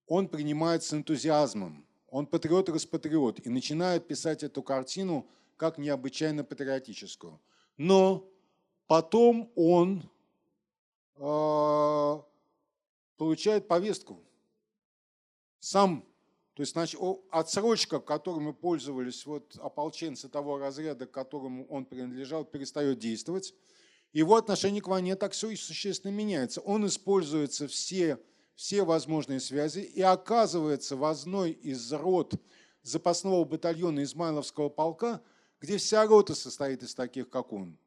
он 0.08 0.30
принимает 0.30 0.84
с 0.84 0.94
энтузиазмом. 0.94 1.86
Он 2.08 2.26
патриот 2.26 2.70
и 2.70 2.72
распатриот 2.72 3.46
и 3.46 3.50
начинает 3.50 4.08
писать 4.08 4.44
эту 4.44 4.64
картину 4.64 5.28
как 5.58 5.80
необычайно 5.80 6.46
патриотическую. 6.46 7.42
Но 7.76 8.26
потом 8.88 9.52
он 9.56 10.10
э, 11.18 12.22
получает 13.18 13.68
повестку. 13.68 14.24
Сам 15.60 16.09
то 16.60 16.64
есть 16.64 16.74
значит, 16.74 17.00
отсрочка, 17.32 18.02
которой 18.02 18.42
мы 18.42 18.54
пользовались, 18.54 19.26
вот 19.26 19.56
ополченцы 19.62 20.28
того 20.28 20.58
разряда, 20.58 21.08
к 21.08 21.12
которому 21.12 21.66
он 21.68 21.86
принадлежал, 21.86 22.44
перестает 22.44 23.00
действовать. 23.00 23.54
Его 24.12 24.36
отношение 24.36 24.82
к 24.82 24.90
войне 24.90 25.16
так 25.16 25.32
все 25.32 25.56
существенно 25.56 26.12
меняется. 26.12 26.60
Он 26.60 26.86
используется 26.86 27.70
все, 27.70 28.20
все 28.56 28.84
возможные 28.84 29.40
связи 29.40 29.80
и 29.80 30.02
оказывается 30.02 30.98
в 30.98 31.06
одной 31.06 31.52
из 31.52 31.94
рот 31.94 32.34
запасного 32.82 33.46
батальона 33.46 34.04
Измайловского 34.04 34.68
полка, 34.68 35.22
где 35.62 35.78
вся 35.78 36.06
рота 36.06 36.36
состоит 36.36 36.84
из 36.84 36.94
таких, 36.94 37.30
как 37.30 37.54
он, 37.54 37.78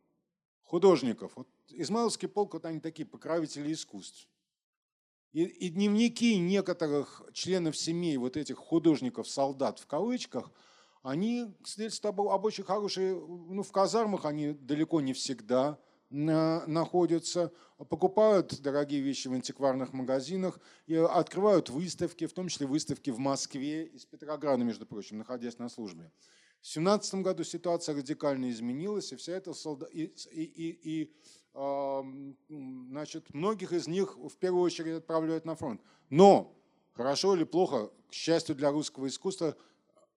художников. 0.63 1.33
Вот 1.37 1.49
Измайловский 1.69 2.27
полк, 2.27 2.55
вот 2.55 2.65
они 2.65 2.81
такие 2.81 3.05
покровители 3.05 3.71
искусств. 3.71 4.31
И, 5.33 5.45
и 5.45 5.71
дневники 5.71 6.37
некоторых 6.39 7.23
членов 7.33 7.77
семей 7.77 8.17
вот 8.19 8.37
этих 8.37 8.59
художников-солдат 8.59 9.79
в 9.79 9.87
кавычках, 9.87 10.51
они 11.03 11.55
свидетельствуют 11.65 12.19
об, 12.19 12.45
очень 12.45 12.65
хорошей, 12.65 13.15
ну 13.15 13.63
в 13.63 13.73
казармах 13.73 14.27
они 14.27 14.53
далеко 14.53 15.01
не 15.01 15.15
всегда 15.15 15.79
на, 16.11 16.65
находятся, 16.67 17.51
покупают 17.89 18.61
дорогие 18.61 19.01
вещи 19.01 19.29
в 19.29 19.33
антикварных 19.33 19.95
магазинах 19.95 20.61
и 20.87 20.95
открывают 20.95 21.71
выставки, 21.71 22.27
в 22.27 22.35
том 22.35 22.49
числе 22.49 22.67
выставки 22.67 23.11
в 23.11 23.19
Москве, 23.19 23.87
из 23.87 24.05
Петрограда, 24.05 24.63
между 24.63 24.87
прочим, 24.87 25.19
находясь 25.19 25.59
на 25.59 25.71
службе. 25.71 26.13
В 26.61 26.67
17 26.69 27.15
году 27.17 27.43
ситуация 27.43 27.97
радикально 27.97 28.51
изменилась, 28.51 29.13
и 29.13 29.17
вся 29.17 29.33
эта 29.33 29.55
солдат... 29.55 29.89
и, 29.93 30.15
и, 30.31 30.43
и, 30.43 31.03
и 31.03 31.17
значит, 31.55 33.33
многих 33.35 33.73
из 33.73 33.87
них 33.87 34.17
в 34.17 34.37
первую 34.39 34.63
очередь 34.63 34.97
отправляют 34.97 35.45
на 35.45 35.55
фронт. 35.55 35.81
Но, 36.11 36.55
хорошо 36.93 37.35
или 37.35 37.45
плохо, 37.45 37.91
к 38.09 38.13
счастью 38.13 38.55
для 38.55 38.71
русского 38.71 39.07
искусства, 39.07 39.57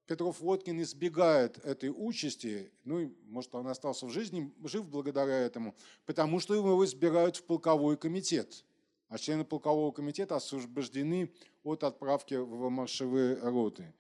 Петров 0.08 0.40
Водкин 0.40 0.82
избегает 0.82 1.58
этой 1.66 1.90
участи, 1.90 2.72
ну 2.84 3.12
может, 3.26 3.56
он 3.56 3.68
остался 3.68 4.06
в 4.06 4.12
жизни, 4.12 4.54
жив 4.64 4.88
благодаря 4.88 5.36
этому, 5.40 5.76
потому 6.06 6.40
что 6.40 6.54
его 6.54 6.86
избирают 6.86 7.38
в 7.38 7.44
полковой 7.44 7.98
комитет. 7.98 8.64
А 9.08 9.18
члены 9.18 9.46
полкового 9.46 9.92
комитета 9.92 10.36
освобождены 10.36 11.32
от 11.64 11.84
отправки 11.84 12.36
в 12.36 12.70
маршевые 12.70 13.36
роты. 13.36 13.94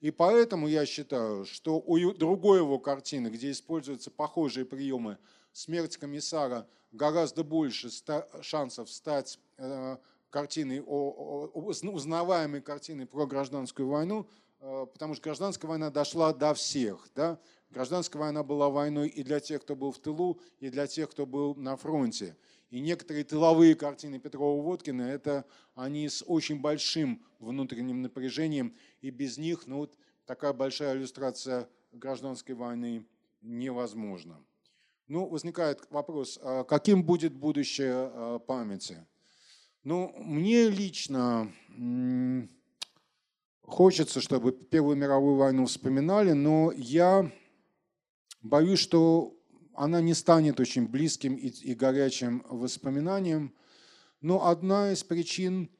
И 0.00 0.10
поэтому 0.10 0.68
я 0.68 0.84
считаю, 0.84 1.44
что 1.44 1.78
у 1.78 2.12
другой 2.12 2.58
его 2.58 2.78
картины, 2.78 3.28
где 3.28 3.50
используются 3.50 4.10
похожие 4.10 4.66
приемы 4.66 5.18
смерть 5.52 5.96
комиссара 5.96 6.66
гораздо 6.92 7.44
больше 7.44 7.88
шансов 8.40 8.90
стать 8.90 9.38
э, 9.58 9.96
картиной, 10.30 10.82
узнаваемой 10.86 12.60
картиной 12.60 13.06
про 13.06 13.26
гражданскую 13.26 13.88
войну, 13.88 14.28
э, 14.60 14.86
потому 14.92 15.14
что 15.14 15.24
гражданская 15.24 15.68
война 15.68 15.90
дошла 15.90 16.32
до 16.32 16.54
всех. 16.54 17.08
Да? 17.14 17.38
Гражданская 17.70 18.20
война 18.20 18.42
была 18.42 18.68
войной 18.68 19.08
и 19.08 19.22
для 19.22 19.40
тех, 19.40 19.62
кто 19.62 19.76
был 19.76 19.92
в 19.92 19.98
тылу, 19.98 20.40
и 20.60 20.68
для 20.70 20.86
тех, 20.86 21.10
кто 21.10 21.26
был 21.26 21.54
на 21.54 21.76
фронте. 21.76 22.36
И 22.70 22.80
некоторые 22.80 23.24
тыловые 23.24 23.74
картины 23.74 24.18
Петрова-Водкина, 24.18 25.02
это 25.02 25.44
они 25.74 26.08
с 26.08 26.24
очень 26.26 26.60
большим 26.60 27.22
внутренним 27.38 28.00
напряжением, 28.00 28.74
и 29.02 29.10
без 29.10 29.36
них 29.36 29.66
ну, 29.66 29.78
вот 29.78 29.98
такая 30.24 30.54
большая 30.54 30.96
иллюстрация 30.96 31.68
гражданской 31.92 32.54
войны 32.54 33.06
невозможна. 33.42 34.42
Ну, 35.08 35.28
возникает 35.28 35.86
вопрос, 35.90 36.38
а 36.42 36.64
каким 36.64 37.02
будет 37.04 37.34
будущее 37.34 37.92
а, 37.92 38.38
памяти? 38.38 39.06
Ну, 39.84 40.14
мне 40.18 40.68
лично 40.68 41.52
хочется, 43.62 44.20
чтобы 44.20 44.52
Первую 44.52 44.96
мировую 44.96 45.36
войну 45.36 45.66
вспоминали, 45.66 46.32
но 46.32 46.72
я 46.72 47.30
боюсь, 48.42 48.78
что 48.78 49.36
она 49.74 50.00
не 50.00 50.14
станет 50.14 50.60
очень 50.60 50.86
близким 50.86 51.34
и, 51.34 51.48
и 51.48 51.74
горячим 51.74 52.44
воспоминанием. 52.48 53.54
Но 54.20 54.46
одна 54.46 54.92
из 54.92 55.02
причин, 55.02 55.70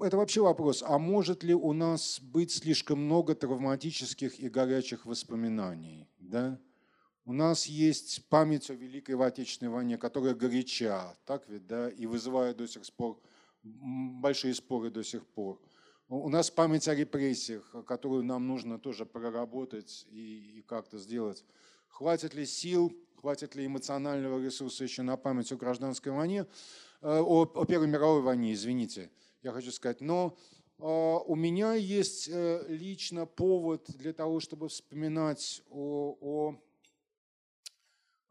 это 0.00 0.16
вообще 0.16 0.42
вопрос, 0.42 0.82
а 0.86 0.98
может 0.98 1.42
ли 1.42 1.54
у 1.54 1.72
нас 1.72 2.20
быть 2.20 2.52
слишком 2.52 3.04
много 3.04 3.34
травматических 3.34 4.38
и 4.38 4.48
горячих 4.48 5.06
воспоминаний? 5.06 6.08
Да? 6.18 6.60
У 7.26 7.32
нас 7.32 7.64
есть 7.66 8.28
память 8.28 8.68
о 8.68 8.74
Великой 8.74 9.16
Отечественной 9.16 9.70
войне, 9.72 9.96
которая 9.96 10.34
горяча, 10.34 11.16
так 11.24 11.48
ведь, 11.48 11.66
да, 11.66 11.88
и 11.88 12.04
вызывает 12.04 12.58
до 12.58 12.66
сих 12.66 12.82
пор 12.92 13.18
большие 13.62 14.54
споры 14.54 14.90
до 14.90 15.02
сих 15.02 15.26
пор. 15.26 15.58
У 16.08 16.28
нас 16.28 16.50
память 16.50 16.86
о 16.86 16.94
репрессиях, 16.94 17.74
которую 17.86 18.24
нам 18.24 18.46
нужно 18.46 18.78
тоже 18.78 19.06
проработать 19.06 20.06
и, 20.10 20.58
и 20.58 20.62
как-то 20.62 20.98
сделать. 20.98 21.44
Хватит 21.88 22.34
ли 22.34 22.44
сил, 22.44 22.92
хватит 23.16 23.54
ли 23.54 23.64
эмоционального 23.64 24.38
ресурса 24.38 24.84
еще 24.84 25.00
на 25.00 25.16
память 25.16 25.50
о 25.50 25.56
гражданской 25.56 26.12
войне, 26.12 26.46
э, 27.00 27.20
о, 27.20 27.44
о 27.44 27.64
Первой 27.64 27.88
мировой 27.88 28.20
войне, 28.20 28.52
извините, 28.52 29.10
я 29.42 29.52
хочу 29.52 29.72
сказать. 29.72 30.02
Но 30.02 30.36
э, 30.78 30.82
у 30.82 31.34
меня 31.36 31.72
есть 31.72 32.28
э, 32.30 32.66
лично 32.68 33.24
повод 33.24 33.86
для 33.88 34.12
того, 34.12 34.40
чтобы 34.40 34.68
вспоминать 34.68 35.62
о, 35.70 36.18
о 36.20 36.60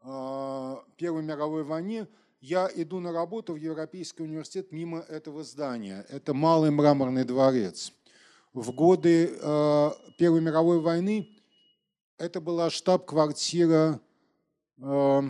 Первой 0.04 1.22
мировой 1.22 1.64
войне, 1.64 2.06
я 2.42 2.70
иду 2.74 3.00
на 3.00 3.10
работу 3.10 3.54
в 3.54 3.56
Европейский 3.56 4.22
университет 4.22 4.70
мимо 4.70 4.98
этого 4.98 5.42
здания. 5.44 6.04
Это 6.10 6.34
Малый 6.34 6.70
мраморный 6.70 7.24
дворец. 7.24 7.90
В 8.52 8.70
годы 8.72 9.34
а, 9.40 9.96
Первой 10.18 10.42
мировой 10.42 10.80
войны 10.80 11.40
это 12.18 12.42
была 12.42 12.68
штаб-квартира 12.68 13.98
а, 14.82 15.22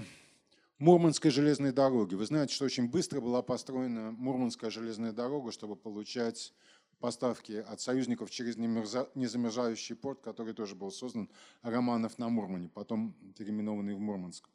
Мурманской 0.78 1.30
железной 1.30 1.70
дороги. 1.70 2.16
Вы 2.16 2.26
знаете, 2.26 2.52
что 2.52 2.64
очень 2.64 2.90
быстро 2.90 3.20
была 3.20 3.42
построена 3.42 4.10
Мурманская 4.10 4.70
железная 4.70 5.12
дорога, 5.12 5.52
чтобы 5.52 5.76
получать 5.76 6.52
поставки 7.04 7.52
от 7.52 7.82
союзников 7.82 8.30
через 8.30 8.56
незамерзающий 8.56 9.94
порт, 9.94 10.22
который 10.22 10.54
тоже 10.54 10.74
был 10.74 10.90
создан 10.90 11.28
Романов 11.60 12.16
на 12.16 12.30
Мурмане, 12.30 12.70
потом 12.72 13.14
переименованный 13.36 13.92
в 13.92 14.00
Мурманск. 14.00 14.48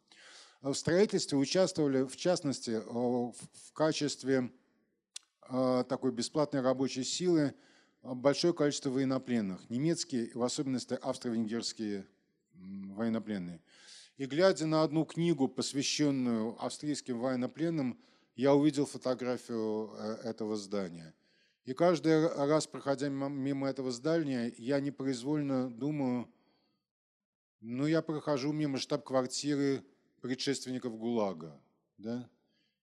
В 0.64 0.74
строительстве 0.74 1.38
участвовали, 1.38 2.08
в 2.08 2.16
частности, 2.16 2.82
в 2.90 3.72
качестве 3.74 4.52
а, 5.44 5.84
такой 5.84 6.12
бесплатной 6.12 6.62
рабочей 6.62 7.04
силы 7.04 7.54
большое 8.02 8.56
количество 8.56 8.90
военнопленных, 8.90 9.70
немецкие, 9.70 10.32
в 10.34 10.42
особенности 10.42 10.98
австро-венгерские 11.00 12.08
военнопленные. 12.56 13.62
И 14.18 14.26
глядя 14.26 14.66
на 14.66 14.82
одну 14.82 15.06
книгу, 15.06 15.48
посвященную 15.48 16.58
австрийским 16.66 17.20
военнопленным, 17.20 18.00
я 18.36 18.56
увидел 18.56 18.88
фотографию 18.88 19.94
э, 19.94 20.14
этого 20.24 20.56
здания. 20.56 21.14
И 21.66 21.74
каждый 21.74 22.28
раз, 22.28 22.68
проходя 22.68 23.10
мимо 23.10 23.70
этого 23.70 23.92
здания, 23.92 24.54
я 24.58 24.80
непроизвольно 24.80 25.70
думаю, 25.70 26.28
ну, 27.62 27.86
я 27.86 28.02
прохожу 28.02 28.54
мимо 28.54 28.78
штаб-квартиры 28.78 29.84
предшественников 30.22 30.98
ГУЛАГа. 30.98 31.60
Да? 31.98 32.30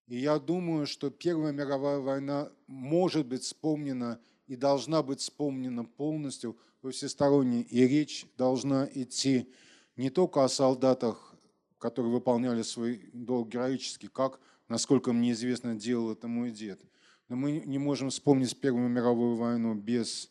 И 0.07 0.19
я 0.19 0.39
думаю, 0.39 0.87
что 0.87 1.11
Первая 1.11 1.53
мировая 1.53 1.99
война 1.99 2.53
может 2.67 3.27
быть 3.27 3.43
вспомнена 3.43 4.21
и 4.47 4.55
должна 4.55 5.03
быть 5.03 5.21
вспомнена 5.21 5.85
полностью 5.85 6.57
во 6.83 6.91
всесторонне. 6.91 7.63
И 7.63 7.87
речь 7.87 8.27
должна 8.37 8.89
идти 8.95 9.53
не 9.97 10.11
только 10.11 10.45
о 10.45 10.49
солдатах, 10.49 11.35
которые 11.79 12.13
выполняли 12.13 12.63
свой 12.63 13.11
долг 13.13 13.49
героически, 13.49 14.07
как, 14.07 14.41
насколько 14.69 15.13
мне 15.13 15.33
известно, 15.33 15.75
делал 15.75 16.13
это 16.13 16.29
мой 16.29 16.51
дед. 16.51 16.81
Но 17.29 17.37
мы 17.37 17.63
не 17.67 17.79
можем 17.79 18.11
вспомнить 18.11 18.59
Первую 18.61 18.89
мировую 18.89 19.37
войну 19.37 19.75
без 19.75 20.31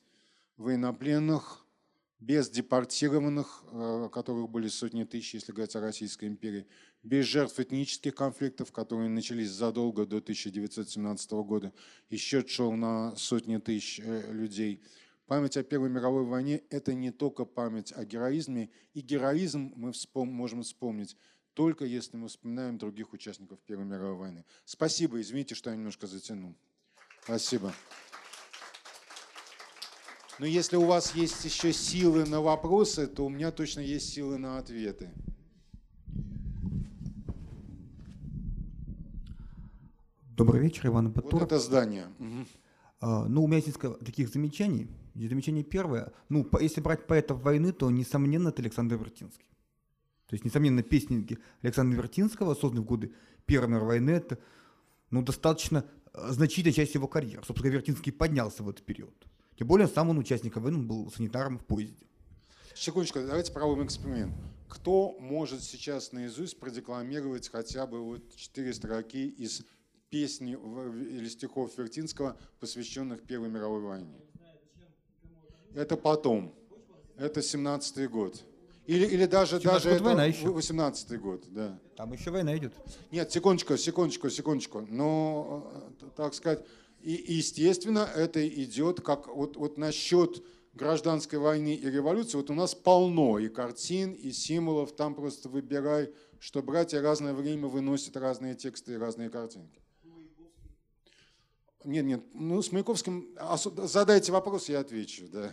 военнопленных, 0.58 1.66
без 2.20 2.50
депортированных, 2.50 3.64
э, 3.72 4.10
которых 4.12 4.50
были 4.50 4.70
сотни 4.70 5.04
тысяч, 5.04 5.34
если 5.34 5.52
говорить 5.52 5.76
о 5.76 5.82
Российской 5.82 6.26
империи, 6.26 6.66
без 7.04 7.26
жертв 7.26 7.60
этнических 7.60 8.16
конфликтов, 8.16 8.72
которые 8.72 9.10
начались 9.10 9.50
задолго 9.50 10.06
до 10.06 10.18
1917 10.18 11.32
года, 11.44 11.74
и 12.10 12.16
счет 12.16 12.50
шел 12.50 12.72
на 12.72 13.16
сотни 13.18 13.58
тысяч 13.58 14.00
э, 14.00 14.32
людей. 14.32 14.82
Память 15.28 15.58
о 15.58 15.64
Первой 15.64 15.90
мировой 15.90 16.24
войне– 16.24 16.64
это 16.70 16.94
не 16.94 17.12
только 17.12 17.46
память 17.46 17.92
о 17.92 18.06
героизме, 18.06 18.70
и 18.94 19.02
героизм 19.02 19.74
мы 19.76 19.92
вспом 19.92 20.30
можем 20.30 20.64
вспомнить 20.64 21.18
только 21.56 21.86
если 21.86 22.18
мы 22.18 22.28
вспоминаем 22.28 22.78
других 22.78 23.14
участников 23.14 23.60
Первой 23.62 23.86
мировой 23.86 24.16
войны. 24.16 24.46
Спасибо, 24.66 25.20
извините, 25.22 25.56
что 25.56 25.70
я 25.70 25.76
немножко 25.78 26.06
затянул. 26.06 26.54
Спасибо. 27.26 27.74
Но 30.38 30.46
если 30.46 30.76
у 30.76 30.86
вас 30.86 31.16
есть 31.16 31.44
еще 31.44 31.74
силы 31.74 32.24
на 32.24 32.40
вопросы, 32.40 33.08
то 33.08 33.26
у 33.26 33.30
меня 33.30 33.52
точно 33.52 33.80
есть 33.80 34.14
силы 34.14 34.38
на 34.38 34.60
ответы. 34.60 35.10
Добрый 40.38 40.62
вечер, 40.62 40.86
Иван 40.86 41.10
Батуров. 41.10 41.34
Вот 41.34 41.42
это 41.42 41.58
здание. 41.58 42.06
Угу. 42.20 43.28
Ну, 43.28 43.44
у 43.44 43.48
меня 43.48 43.56
есть 43.56 43.68
несколько 43.68 44.06
таких 44.06 44.30
замечаний. 44.30 44.88
Замечание 45.16 45.64
первое. 45.64 46.14
Ну, 46.30 46.48
если 46.60 46.80
брать 46.80 47.08
поэтов 47.08 47.42
войны, 47.42 47.72
то, 47.72 47.90
несомненно, 47.90 48.50
это 48.50 48.62
Александр 48.62 48.98
Вертинский. 48.98 49.48
То 50.28 50.36
есть, 50.36 50.46
несомненно, 50.46 50.84
песни 50.84 51.26
Александра 51.64 51.98
Вертинского, 52.00 52.54
созданные 52.54 52.84
в 52.84 52.86
годы 52.86 53.16
Первой 53.48 53.70
мировой 53.70 53.88
войны, 53.88 54.12
это 54.12 54.38
ну, 55.10 55.24
достаточно 55.24 55.86
значительная 56.18 56.74
часть 56.74 56.96
его 56.96 57.08
карьеры. 57.08 57.44
Собственно, 57.46 57.72
Вертинский 57.72 58.12
поднялся 58.12 58.64
в 58.64 58.70
этот 58.70 58.86
период. 58.86 59.14
Тем 59.58 59.68
более, 59.68 59.88
сам 59.88 60.10
он 60.10 60.18
участником 60.18 60.64
войны, 60.64 60.80
он 60.80 60.88
был 60.88 61.12
санитаром 61.12 61.58
в 61.60 61.66
поезде. 61.66 62.06
Секундочку, 62.74 63.20
давайте 63.20 63.52
попробуем 63.52 63.86
эксперимент. 63.86 64.34
Кто 64.68 65.16
может 65.20 65.64
сейчас 65.64 66.12
наизусть 66.12 66.60
продекламировать 66.60 67.50
хотя 67.50 67.88
бы 67.88 68.02
вот 68.02 68.36
четыре 68.36 68.74
строки 68.74 69.28
из 69.28 69.64
песни 70.10 70.54
или 70.54 71.30
стихов 71.30 71.78
Вертинского, 71.78 72.38
посвященных 72.60 73.24
Первой 73.24 73.50
мировой 73.50 73.82
войне? 73.82 74.20
Это 75.74 75.96
потом. 75.96 76.54
Это 77.18 77.40
17-й 77.40 78.08
год. 78.08 78.44
Или, 78.86 79.06
или 79.06 79.26
даже, 79.26 79.60
даже 79.60 79.90
это 79.90 80.04
война 80.04 80.26
еще. 80.26 80.48
18 80.50 81.20
год, 81.20 81.44
да. 81.50 81.80
Там 81.96 82.14
еще 82.14 82.30
война 82.30 82.56
идет. 82.56 82.74
Нет, 83.12 83.32
секундочку, 83.32 83.78
секундочку, 83.78 84.30
секундочку. 84.30 84.82
Но, 84.82 85.72
э, 86.02 86.06
так 86.16 86.34
сказать, 86.36 86.64
и, 87.02 87.34
естественно, 87.34 88.08
это 88.16 88.48
идет 88.48 89.02
как 89.02 89.28
вот, 89.28 89.58
вот 89.58 89.78
насчет 89.78 90.44
гражданской 90.74 91.40
войны 91.40 91.74
и 91.74 91.90
революции, 91.90 92.38
вот 92.38 92.50
у 92.50 92.54
нас 92.54 92.76
полно 92.76 93.40
и 93.40 93.48
картин, 93.48 94.12
и 94.12 94.32
символов, 94.32 94.96
там 94.96 95.16
просто 95.16 95.50
выбирай, 95.50 96.12
что 96.40 96.62
братья 96.62 97.02
разное 97.02 97.34
время 97.34 97.68
выносят 97.68 98.18
разные 98.18 98.56
тексты 98.56 98.94
и 98.94 98.98
разные 98.98 99.30
картинки. 99.30 99.82
Нет, 101.86 102.06
нет, 102.06 102.24
ну 102.34 102.62
с 102.62 102.72
Маяковским 102.72 103.36
задайте 103.84 104.32
вопрос, 104.32 104.70
я 104.70 104.80
отвечу, 104.80 105.28
да. 105.32 105.52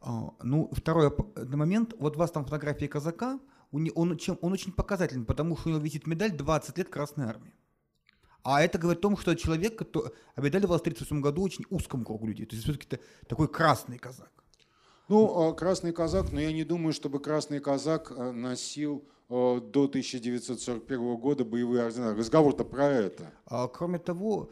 А, 0.00 0.30
ну, 0.42 0.70
второй 0.72 1.12
момент. 1.48 1.94
Вот 1.98 2.16
у 2.16 2.18
вас 2.18 2.30
там 2.30 2.44
фотография 2.44 2.88
казака. 2.88 3.40
Он, 3.72 4.16
чем, 4.16 4.38
он 4.40 4.52
очень 4.52 4.72
показательный, 4.72 5.24
потому 5.24 5.56
что 5.56 5.68
у 5.68 5.72
него 5.72 5.82
висит 5.82 6.06
медаль 6.06 6.30
20 6.30 6.78
лет 6.78 6.88
Красной 6.88 7.26
Армии. 7.26 7.52
А 8.42 8.62
это 8.62 8.78
говорит 8.78 9.00
о 9.00 9.02
том, 9.02 9.16
что 9.16 9.34
человек, 9.34 9.76
который... 9.76 10.12
А 10.36 10.40
медаль 10.40 10.62
была 10.62 10.78
в 10.78 10.82
1938 10.82 11.20
году 11.20 11.42
очень 11.42 11.64
узкому 11.68 12.04
кругу 12.04 12.28
людей. 12.28 12.46
То 12.46 12.54
есть 12.54 12.64
все-таки 12.64 13.00
такой 13.28 13.48
красный 13.48 13.98
казак. 13.98 14.30
Ну, 15.08 15.48
а, 15.48 15.52
красный 15.52 15.92
казак, 15.92 16.32
но 16.32 16.40
я 16.40 16.52
не 16.52 16.64
думаю, 16.64 16.92
чтобы 16.92 17.18
красный 17.18 17.60
казак 17.60 18.12
носил 18.16 19.04
до 19.28 19.88
1941 19.88 21.16
года 21.16 21.44
боевые 21.44 21.82
ордена. 21.82 22.14
Разговор-то 22.14 22.64
про 22.64 22.86
это. 22.86 23.32
А, 23.46 23.66
кроме 23.66 23.98
того, 23.98 24.50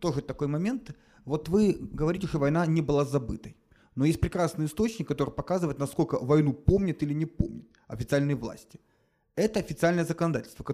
тоже 0.00 0.22
такой 0.22 0.46
момент. 0.46 0.94
Вот 1.24 1.48
вы 1.48 1.76
говорите, 1.80 2.28
что 2.28 2.38
война 2.38 2.66
не 2.66 2.82
была 2.82 3.04
забытой. 3.04 3.56
Но 3.94 4.04
есть 4.04 4.20
прекрасный 4.20 4.66
источник, 4.66 5.08
который 5.08 5.32
показывает, 5.32 5.78
насколько 5.78 6.18
войну 6.18 6.52
помнят 6.52 7.02
или 7.02 7.14
не 7.14 7.26
помнят 7.26 7.66
официальные 7.86 8.36
власти. 8.36 8.80
Это 9.36 9.60
официальное 9.60 10.04
законодательство. 10.04 10.64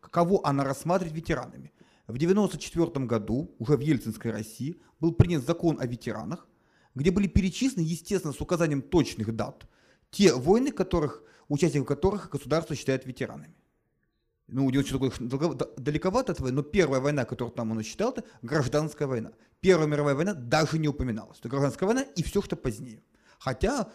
Кого 0.00 0.46
она 0.46 0.64
рассматривает 0.64 1.16
ветеранами. 1.16 1.72
В 2.06 2.14
1994 2.14 3.06
году, 3.06 3.54
уже 3.58 3.76
в 3.76 3.80
Ельцинской 3.80 4.32
России, 4.32 4.80
был 4.98 5.12
принят 5.12 5.44
закон 5.44 5.78
о 5.80 5.86
ветеранах, 5.86 6.48
где 6.94 7.10
были 7.10 7.28
перечислены, 7.28 7.84
естественно, 7.84 8.32
с 8.32 8.40
указанием 8.40 8.82
точных 8.82 9.34
дат, 9.36 9.66
те 10.10 10.34
войны, 10.34 10.72
которых, 10.72 11.22
участников 11.48 11.86
которых 11.86 12.30
государство 12.30 12.74
считает 12.74 13.06
ветеранами 13.06 13.54
ну, 14.50 14.66
у 14.66 14.70
него 14.70 14.82
что 14.82 14.98
такое 14.98 15.52
далековато 15.76 16.32
от 16.32 16.40
но 16.40 16.62
первая 16.62 17.00
война, 17.00 17.24
которую 17.24 17.54
там 17.54 17.70
он 17.70 17.82
считал, 17.82 18.10
это 18.10 18.24
гражданская 18.42 19.06
война. 19.08 19.32
Первая 19.60 19.86
мировая 19.86 20.14
война 20.14 20.34
даже 20.34 20.78
не 20.78 20.88
упоминалась. 20.88 21.38
Это 21.38 21.48
гражданская 21.48 21.86
война 21.86 22.02
и 22.02 22.22
все, 22.22 22.42
что 22.42 22.56
позднее. 22.56 23.02
Хотя 23.38 23.90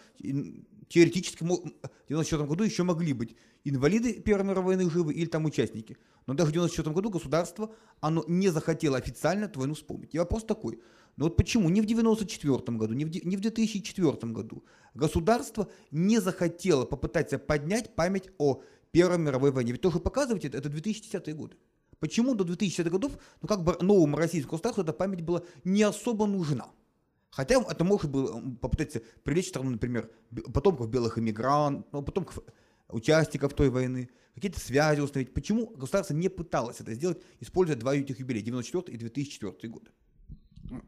теоретически 0.89 1.43
в 1.43 1.45
1994 1.45 2.43
году 2.45 2.63
еще 2.63 2.83
могли 2.83 3.13
быть 3.13 3.35
инвалиды 3.63 4.13
Первой 4.13 4.45
мировой 4.45 4.75
войны 4.75 4.89
живы 4.89 5.13
или 5.13 5.25
там 5.25 5.45
участники. 5.45 5.97
Но 6.27 6.33
даже 6.33 6.51
в 6.51 6.55
1994 6.55 6.93
году 6.93 7.09
государство 7.09 7.71
оно 7.99 8.23
не 8.27 8.49
захотело 8.49 8.97
официально 8.97 9.45
эту 9.45 9.59
войну 9.59 9.75
вспомнить. 9.75 10.15
И 10.15 10.19
вопрос 10.19 10.43
такой. 10.43 10.79
Но 11.17 11.25
вот 11.25 11.37
почему 11.37 11.69
ни 11.69 11.79
в 11.79 11.85
1994 11.85 12.77
году, 12.77 12.93
ни 12.93 13.05
в, 13.05 13.25
ни 13.25 13.35
в 13.35 13.39
2004 13.39 14.33
году 14.33 14.63
государство 14.93 15.69
не 15.91 16.19
захотело 16.19 16.85
попытаться 16.85 17.39
поднять 17.39 17.95
память 17.95 18.29
о 18.37 18.61
Первой 18.95 19.17
мировой 19.17 19.51
войне. 19.51 19.73
Ведь 19.73 19.81
то, 19.81 19.91
что 19.91 19.99
показываете, 19.99 20.47
это 20.47 20.69
2010-е 20.69 21.33
годы. 21.33 21.57
Почему 21.99 22.33
до 22.33 22.45
2010-х 22.45 22.89
годов, 22.89 23.17
ну 23.41 23.47
как 23.49 23.61
бы 23.61 23.75
новому 23.81 24.15
российскому 24.15 24.51
государству 24.51 24.83
эта 24.83 24.93
память 24.93 25.19
была 25.19 25.41
не 25.65 25.83
особо 25.83 26.25
нужна? 26.25 26.67
Хотя 27.29 27.61
это 27.61 27.83
может 27.83 28.09
было 28.09 28.41
попытаться 28.61 29.01
привлечь 29.25 29.49
страну, 29.49 29.71
например, 29.71 30.09
потомков 30.53 30.89
белых 30.89 31.17
иммигрантов, 31.17 31.85
ну, 31.91 32.03
потомков 32.03 32.39
участников 32.87 33.53
той 33.53 33.69
войны, 33.69 34.09
какие-то 34.33 34.61
связи 34.61 35.01
установить. 35.01 35.33
Почему 35.33 35.67
государство 35.75 36.13
не 36.13 36.29
пыталось 36.29 36.79
это 36.79 36.93
сделать, 36.93 37.21
используя 37.41 37.75
два 37.75 37.95
этих 37.95 38.21
юбилея, 38.21 38.45
94 38.45 38.95
и 38.95 38.97
2004 38.97 39.73
годы? 39.73 39.91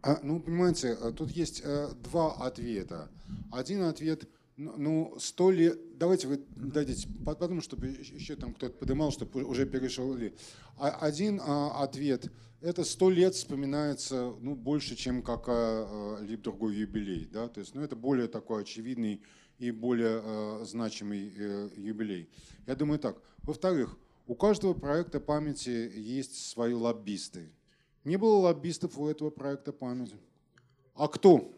А, 0.02 0.20
ну, 0.24 0.40
понимаете, 0.40 0.96
тут 1.18 1.32
есть 1.32 1.62
э, 1.62 1.90
два 2.06 2.36
ответа. 2.36 3.10
Один 3.52 3.82
ответ– 3.82 4.30
ну, 4.58 4.74
ну, 4.78 5.16
сто 5.20 5.52
лет, 5.52 5.78
давайте 5.98 6.28
вы 6.28 6.42
дадите, 6.56 7.08
потому 7.24 7.62
чтобы 7.62 7.88
еще 7.88 8.36
там 8.36 8.56
кто-то 8.56 8.76
поднимал, 8.76 9.12
чтобы 9.12 9.44
уже 9.44 9.68
перешел 9.68 10.16
ли. 10.16 10.34
А, 10.78 10.90
один 10.90 11.40
а, 11.42 11.84
ответ, 11.84 12.32
это 12.62 12.84
сто 12.84 13.12
лет 13.12 13.36
вспоминается, 13.36 14.34
ну, 14.42 14.56
больше, 14.56 14.96
чем 14.96 15.22
какая-либо 15.22 16.42
другой 16.42 16.76
юбилей, 16.76 17.30
да, 17.32 17.48
то 17.48 17.60
есть, 17.60 17.76
ну, 17.76 17.82
это 17.82 17.96
более 17.96 18.28
такой 18.28 18.64
очевидный 18.64 19.22
и 19.60 19.70
более 19.72 20.66
значимый 20.66 21.34
э, 21.36 21.70
юбилей. 21.78 22.30
Я 22.66 22.76
думаю 22.76 23.00
так. 23.00 23.22
Во-вторых, 23.44 23.98
у 24.28 24.36
каждого 24.36 24.74
проекта 24.74 25.20
памяти 25.20 25.92
есть 25.96 26.50
свои 26.50 26.74
лоббисты. 26.74 27.50
Не 28.04 28.18
было 28.18 28.38
лоббистов 28.38 28.98
у 28.98 29.08
этого 29.08 29.30
проекта 29.30 29.72
памяти. 29.72 30.18
А 30.94 31.08
кто? 31.08 31.54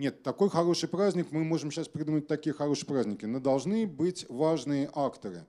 Нет, 0.00 0.22
такой 0.22 0.48
хороший 0.48 0.88
праздник, 0.88 1.26
мы 1.30 1.44
можем 1.44 1.70
сейчас 1.70 1.86
придумать 1.86 2.26
такие 2.26 2.54
хорошие 2.54 2.86
праздники, 2.86 3.26
но 3.26 3.38
должны 3.38 3.86
быть 3.86 4.24
важные 4.30 4.90
акторы. 4.94 5.44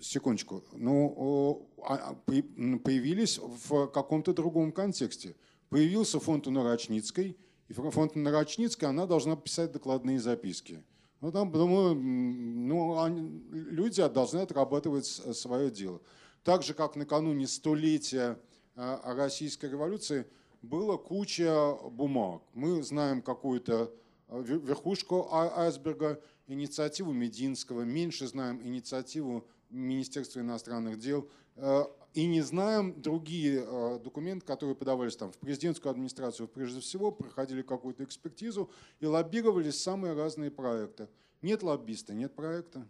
Секундочку. 0.00 0.62
Ну, 0.72 1.68
а, 1.84 2.14
появились 2.24 3.40
в 3.40 3.88
каком-то 3.88 4.32
другом 4.34 4.70
контексте. 4.70 5.34
Появился 5.68 6.20
фонд 6.20 6.46
Нарочницкой, 6.46 7.36
и 7.66 7.72
фонд 7.72 8.14
Нарочницкой, 8.14 8.88
она 8.88 9.06
должна 9.06 9.34
писать 9.34 9.72
докладные 9.72 10.20
записки. 10.20 10.84
Ну, 11.20 11.32
там, 11.32 11.50
думаю, 11.50 11.96
ну, 11.96 13.02
они, 13.02 13.42
люди 13.50 14.00
должны 14.06 14.38
отрабатывать 14.38 15.06
свое 15.06 15.72
дело. 15.72 16.00
Так 16.44 16.62
же, 16.62 16.72
как 16.72 16.94
накануне 16.94 17.48
столетия 17.48 18.38
а, 18.76 19.12
Российской 19.12 19.70
революции– 19.70 20.24
было 20.62 20.96
куча 20.96 21.74
бумаг. 21.90 22.42
Мы 22.54 22.82
знаем 22.82 23.22
какую-то 23.22 23.92
э, 24.28 24.42
верхушку 24.42 25.28
а-, 25.30 25.64
айсберга, 25.64 26.20
инициативу 26.46 27.12
Мединского, 27.12 27.82
меньше 27.82 28.26
знаем 28.26 28.60
инициативу 28.62 29.46
Министерства 29.70 30.40
иностранных 30.40 30.98
дел. 30.98 31.28
Э, 31.56 31.84
и 32.12 32.26
не 32.26 32.40
знаем 32.42 33.00
другие 33.00 33.64
э, 33.64 34.00
документы, 34.02 34.44
которые 34.44 34.74
подавались 34.74 35.16
там 35.16 35.30
в 35.32 35.38
президентскую 35.38 35.90
администрацию, 35.92 36.48
прежде 36.48 36.80
всего, 36.80 37.12
проходили 37.12 37.62
какую-то 37.62 38.04
экспертизу 38.04 38.70
и 38.98 39.06
лоббировались 39.06 39.80
самые 39.80 40.14
разные 40.14 40.50
проекты. 40.50 41.08
Нет 41.40 41.62
лоббиста, 41.62 42.12
нет 42.12 42.34
проекта. 42.34 42.86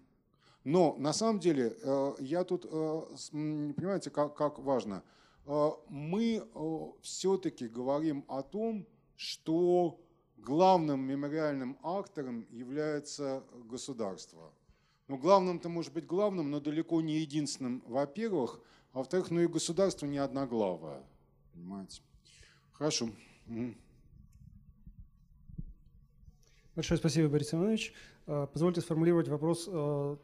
Но 0.65 0.97
на 0.99 1.13
самом 1.13 1.39
деле 1.39 1.75
я 2.19 2.45
тут, 2.45 2.69
понимаете, 2.69 4.11
как, 4.11 4.35
как 4.35 4.59
важно, 4.59 5.03
мы 5.89 6.47
все-таки 7.03 7.67
говорим 7.67 8.25
о 8.29 8.43
том, 8.43 8.87
что 9.17 10.01
главным 10.37 11.01
мемориальным 11.01 11.77
актором 11.83 12.47
является 12.51 13.43
государство. 13.65 14.53
Ну, 15.09 15.19
главным-то 15.19 15.69
может 15.69 15.93
быть 15.93 16.07
главным, 16.07 16.51
но 16.51 16.61
далеко 16.61 17.01
не 17.01 17.19
единственным, 17.19 17.83
во-первых. 17.87 18.61
А 18.93 18.99
во-вторых, 18.99 19.31
ну 19.31 19.41
и 19.41 19.47
государство 19.47 20.07
не 20.07 20.19
одноглавое. 20.19 21.03
Понимаете? 21.53 22.03
Хорошо. 22.73 23.11
Большое 26.77 26.99
спасибо, 26.99 27.29
Борис 27.29 27.53
Иванович. 27.53 27.93
А, 28.27 28.47
позвольте 28.47 28.81
сформулировать 28.81 29.29
вопрос 29.29 29.69
а, 29.69 30.17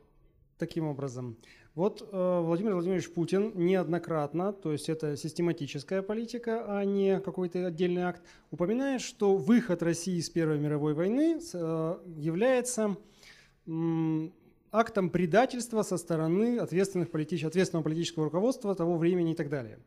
таким 0.57 0.87
образом. 0.87 1.37
Вот 1.77 2.09
а, 2.11 2.41
Владимир 2.41 2.73
Владимирович 2.73 3.13
Путин 3.13 3.53
неоднократно, 3.55 4.55
то 4.55 4.73
есть 4.73 4.89
это 4.89 5.15
систематическая 5.15 6.01
политика, 6.01 6.65
а 6.67 6.83
не 6.87 7.21
какой-то 7.21 7.67
отдельный 7.67 8.03
акт, 8.03 8.23
упоминает, 8.51 9.03
что 9.03 9.37
выход 9.37 9.83
России 9.83 10.17
из 10.17 10.31
Первой 10.31 10.59
мировой 10.59 10.95
войны 10.95 11.39
является 12.17 12.97
актом 14.73 15.11
предательства 15.11 15.83
со 15.83 15.99
стороны 15.99 16.59
ответственных 16.59 17.11
политич... 17.11 17.45
ответственного 17.45 17.85
политического 17.85 18.25
руководства 18.25 18.75
того 18.75 18.97
времени 18.97 19.33
и 19.33 19.37
так 19.37 19.51
далее. 19.51 19.79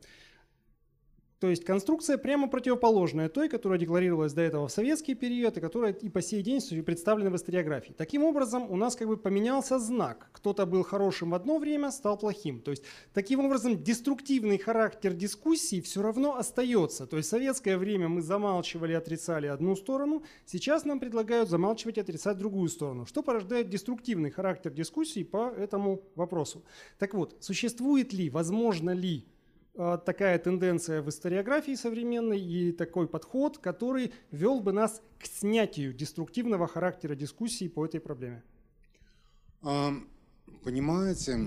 То 1.40 1.50
есть 1.50 1.64
конструкция 1.64 2.18
прямо 2.18 2.50
противоположная 2.50 3.30
той, 3.30 3.48
которая 3.48 3.80
декларировалась 3.80 4.34
до 4.34 4.42
этого 4.42 4.68
в 4.68 4.72
советский 4.72 5.16
период 5.16 5.58
и 5.58 5.62
которая 5.62 5.94
и 5.94 6.10
по 6.10 6.22
сей 6.22 6.44
день 6.44 6.60
представлена 6.84 7.30
в 7.30 7.36
историографии. 7.38 7.94
Таким 7.94 8.24
образом, 8.24 8.70
у 8.70 8.76
нас 8.76 8.98
как 8.98 9.08
бы 9.08 9.16
поменялся 9.16 9.80
знак. 9.80 10.30
Кто-то 10.34 10.66
был 10.66 10.84
хорошим 10.84 11.30
в 11.30 11.36
одно 11.36 11.58
время, 11.58 11.92
стал 11.92 12.18
плохим. 12.18 12.60
То 12.60 12.72
есть 12.72 12.84
таким 13.14 13.40
образом 13.40 13.82
деструктивный 13.82 14.58
характер 14.58 15.14
дискуссии 15.14 15.80
все 15.80 16.02
равно 16.02 16.36
остается. 16.36 17.08
То 17.08 17.16
есть 17.16 17.30
в 17.30 17.32
советское 17.32 17.78
время 17.78 18.10
мы 18.10 18.22
замалчивали, 18.22 18.92
отрицали 18.92 19.48
одну 19.48 19.78
сторону, 19.78 20.24
сейчас 20.46 20.84
нам 20.84 21.00
предлагают 21.00 21.50
замалчивать 21.50 21.98
и 21.98 22.02
отрицать 22.02 22.38
другую 22.38 22.68
сторону, 22.68 23.06
что 23.06 23.24
порождает 23.24 23.70
деструктивный 23.70 24.30
характер 24.30 24.72
дискуссии 24.72 25.24
по 25.24 25.50
этому 25.50 26.02
вопросу. 26.16 26.66
Так 26.98 27.14
вот, 27.14 27.38
существует 27.40 28.12
ли, 28.12 28.30
возможно 28.30 28.90
ли 28.90 29.26
такая 30.06 30.38
тенденция 30.40 31.02
в 31.02 31.08
историографии 31.08 31.74
современной 31.76 32.40
и 32.40 32.74
такой 32.74 33.08
подход, 33.08 33.60
который 33.60 34.12
вел 34.30 34.60
бы 34.60 34.74
нас 34.74 35.02
к 35.18 35.26
снятию 35.26 35.94
деструктивного 35.94 36.68
характера 36.68 37.16
дискуссии 37.16 37.70
по 37.70 37.86
этой 37.86 38.02
проблеме? 38.02 38.44
Понимаете, 39.62 41.38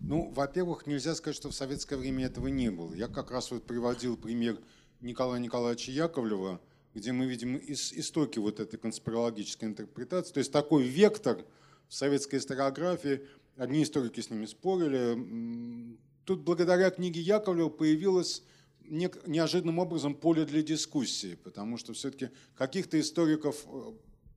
ну, 0.00 0.30
во-первых, 0.30 0.86
нельзя 0.86 1.14
сказать, 1.14 1.36
что 1.36 1.50
в 1.50 1.54
советское 1.54 1.96
время 1.96 2.26
этого 2.26 2.48
не 2.48 2.70
было. 2.70 2.94
Я 2.94 3.08
как 3.08 3.30
раз 3.30 3.50
вот 3.50 3.64
приводил 3.64 4.16
пример 4.16 4.58
Николая 5.02 5.38
Николаевича 5.38 5.92
Яковлева, 5.92 6.62
где 6.94 7.12
мы 7.12 7.26
видим 7.26 7.58
истоки 7.58 8.38
вот 8.38 8.58
этой 8.58 8.78
конспирологической 8.78 9.68
интерпретации. 9.68 10.32
То 10.32 10.38
есть 10.38 10.50
такой 10.50 10.84
вектор 10.84 11.44
в 11.88 11.94
советской 11.94 12.36
историографии– 12.36 13.20
Одни 13.58 13.82
историки 13.82 14.20
с 14.20 14.30
ними 14.30 14.46
спорили. 14.46 15.98
Тут 16.24 16.42
благодаря 16.42 16.90
книге 16.90 17.20
Яковлева 17.20 17.68
появилось 17.68 18.44
неожиданным 18.80 19.80
образом 19.80 20.14
поле 20.14 20.44
для 20.44 20.62
дискуссии, 20.62 21.34
потому 21.34 21.76
что 21.76 21.92
все-таки 21.92 22.30
каких-то 22.54 23.00
историков 23.00 23.66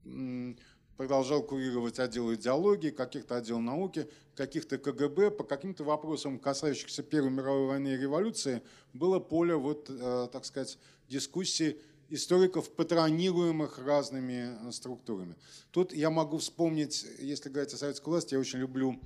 э, 0.06 0.53
продолжал 0.98 1.43
курировать 1.43 1.99
отдел 1.99 2.34
идеологии, 2.34 2.89
каких-то 2.89 3.38
отдел 3.38 3.60
науки, 3.60 4.10
каких-то 4.35 4.80
КГБ. 4.80 5.30
По 5.30 5.43
каким-то 5.43 5.84
вопросам, 5.84 6.39
касающихся 6.39 7.03
Первой 7.03 7.30
мировой 7.30 7.68
войны 7.68 7.89
и 7.89 7.98
революции, 7.98 8.64
было 8.93 9.19
поле, 9.19 9.53
вот, 9.53 9.88
э, 9.88 10.30
так 10.31 10.45
сказать, 10.45 10.80
дискуссии 11.07 11.80
историков, 12.11 12.69
патронируемых 12.69 13.79
разными 13.79 14.67
э, 14.67 14.71
структурами. 14.71 15.35
Тут 15.71 15.93
я 15.93 16.09
могу 16.09 16.38
вспомнить, 16.38 17.05
если 17.19 17.49
говорить 17.49 17.73
о 17.73 17.77
советской 17.77 18.09
власти, 18.09 18.33
я 18.33 18.39
очень 18.39 18.59
люблю 18.59 18.99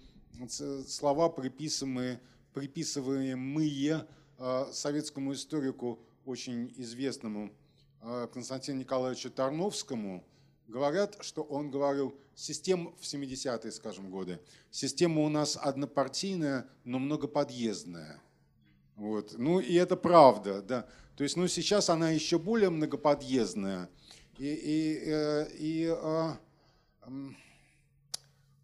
слова, 0.88 1.30
приписываемые, 1.30 2.20
приписываемые 2.54 4.08
э, 4.40 4.66
советскому 4.74 5.34
историку, 5.34 6.00
очень 6.26 6.74
известному 6.78 7.52
э, 8.02 8.28
Константину 8.34 8.80
Николаевичу 8.80 9.30
Тарновскому, 9.30 10.26
говорят, 10.68 11.18
что 11.22 11.44
он 11.44 11.70
говорил, 11.70 12.18
система 12.34 12.92
в 13.00 13.04
70-е, 13.04 13.72
скажем, 13.72 14.10
годы, 14.10 14.40
система 14.72 15.22
у 15.22 15.30
нас 15.30 15.58
однопартийная, 15.62 16.68
но 16.84 16.98
многоподъездная. 16.98 18.20
Вот. 18.96 19.36
Ну 19.38 19.60
и 19.60 19.74
это 19.74 19.96
правда, 19.96 20.62
да. 20.62 20.88
То 21.16 21.24
есть, 21.24 21.38
ну, 21.38 21.48
сейчас 21.48 21.90
она 21.90 22.12
еще 22.12 22.38
более 22.38 22.70
многоподъездная. 22.70 23.90
И, 24.38 24.48
и, 24.48 25.02
э, 25.06 25.48
и 25.58 25.88
а, 25.88 26.38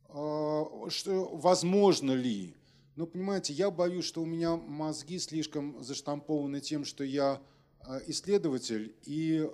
а, 0.10 0.90
что, 0.90 1.30
возможно 1.36 2.12
ли? 2.12 2.54
Ну, 2.98 3.08
понимаете, 3.08 3.54
я 3.54 3.72
боюсь, 3.72 4.04
что 4.04 4.22
у 4.22 4.26
меня 4.26 4.58
мозги 4.58 5.18
слишком 5.18 5.82
заштампованы 5.82 6.60
тем, 6.60 6.84
что 6.84 7.06
я 7.06 7.42
а, 7.80 8.00
исследователь 8.08 8.96
и 9.04 9.50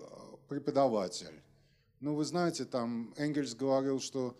преподаватель. 0.47 1.43
Ну, 1.99 2.15
вы 2.15 2.25
знаете, 2.25 2.65
там 2.65 3.13
Энгельс 3.15 3.53
говорил, 3.53 3.99
что 3.99 4.35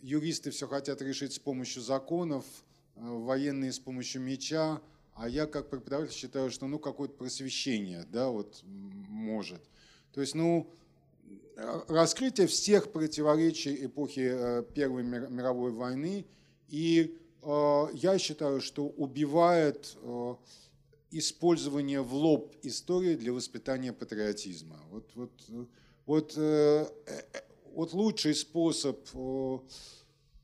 юристы 0.00 0.50
все 0.50 0.68
хотят 0.68 1.02
решить 1.02 1.32
с 1.32 1.38
помощью 1.38 1.82
законов, 1.82 2.44
военные 2.94 3.72
с 3.72 3.78
помощью 3.80 4.22
меча, 4.22 4.80
а 5.18 5.28
я 5.28 5.46
как 5.46 5.68
преподаватель 5.68 6.14
считаю, 6.14 6.50
что 6.50 6.66
ну 6.68 6.78
какое-то 6.78 7.14
просвещение, 7.14 8.06
да, 8.10 8.28
вот 8.28 8.62
может. 8.64 9.60
То 10.12 10.20
есть, 10.20 10.34
ну, 10.34 10.70
раскрытие 11.88 12.46
всех 12.46 12.92
противоречий 12.92 13.86
эпохи 13.86 14.30
э, 14.32 14.62
Первой 14.74 15.02
мировой 15.02 15.72
войны, 15.72 16.24
и 16.68 17.18
э, 17.42 17.84
я 17.94 18.18
считаю, 18.18 18.60
что 18.60 18.86
убивает 18.86 19.96
э, 20.02 20.34
использование 21.10 22.00
в 22.00 22.14
лоб 22.14 22.54
истории 22.62 23.16
для 23.16 23.32
воспитания 23.32 23.92
патриотизма. 23.92 24.80
Вот, 24.90 25.10
вот, 25.16 25.32
вот, 26.06 26.36
вот 27.74 27.92
лучший 27.92 28.34
способ 28.34 28.98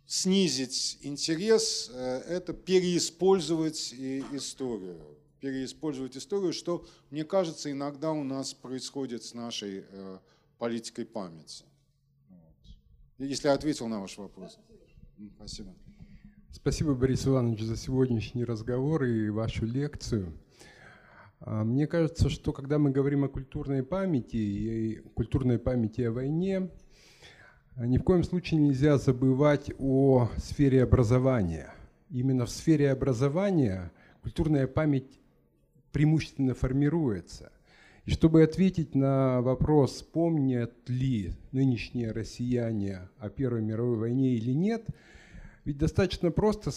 снизить 0.06 0.98
интерес, 1.02 1.90
э, 1.92 2.18
это 2.28 2.52
переиспользовать 2.52 3.92
историю. 3.92 5.00
Переиспользовать 5.40 6.16
историю, 6.16 6.52
что, 6.52 6.86
мне 7.10 7.24
кажется, 7.24 7.70
иногда 7.70 8.12
у 8.12 8.24
нас 8.24 8.54
происходит 8.54 9.24
с 9.24 9.34
нашей 9.34 9.84
э, 9.88 10.18
политикой 10.58 11.04
памяти. 11.04 11.64
Если 13.18 13.48
я 13.48 13.54
ответил 13.54 13.86
на 13.86 14.00
ваш 14.00 14.18
вопрос. 14.18 14.58
Спасибо. 15.36 15.72
Спасибо, 16.50 16.94
Борис 16.94 17.26
Иванович, 17.26 17.62
за 17.62 17.76
сегодняшний 17.76 18.44
разговор 18.44 19.04
и 19.04 19.28
вашу 19.28 19.66
лекцию. 19.66 20.32
А, 21.40 21.62
мне 21.62 21.86
кажется, 21.86 22.28
что 22.30 22.52
когда 22.52 22.78
мы 22.78 22.90
говорим 22.90 23.24
о 23.24 23.28
культурной 23.28 23.82
памяти 23.82 24.36
и 24.36 24.94
культурной 25.14 25.58
памяти 25.58 26.02
о 26.02 26.12
войне, 26.12 26.70
ни 27.76 27.98
в 27.98 28.04
коем 28.04 28.22
случае 28.22 28.60
нельзя 28.60 28.98
забывать 28.98 29.72
о 29.78 30.28
сфере 30.36 30.84
образования. 30.84 31.74
Именно 32.08 32.46
в 32.46 32.50
сфере 32.50 32.92
образования 32.92 33.90
культурная 34.22 34.68
память 34.68 35.18
преимущественно 35.90 36.54
формируется. 36.54 37.52
И 38.04 38.10
чтобы 38.10 38.42
ответить 38.42 38.94
на 38.94 39.40
вопрос, 39.40 40.02
помнят 40.02 40.72
ли 40.88 41.32
нынешние 41.50 42.12
россияне 42.12 43.08
о 43.18 43.28
Первой 43.28 43.62
мировой 43.62 43.96
войне 43.96 44.34
или 44.34 44.52
нет, 44.52 44.86
ведь 45.64 45.78
достаточно 45.78 46.30
просто 46.30 46.70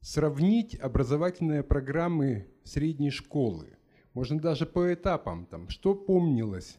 сравнить 0.00 0.74
образовательные 0.80 1.62
программы 1.62 2.46
средней 2.64 3.10
школы. 3.10 3.68
Можно 4.12 4.40
даже 4.40 4.66
по 4.66 4.92
этапам, 4.92 5.46
там, 5.46 5.68
что 5.68 5.94
помнилось, 5.94 6.78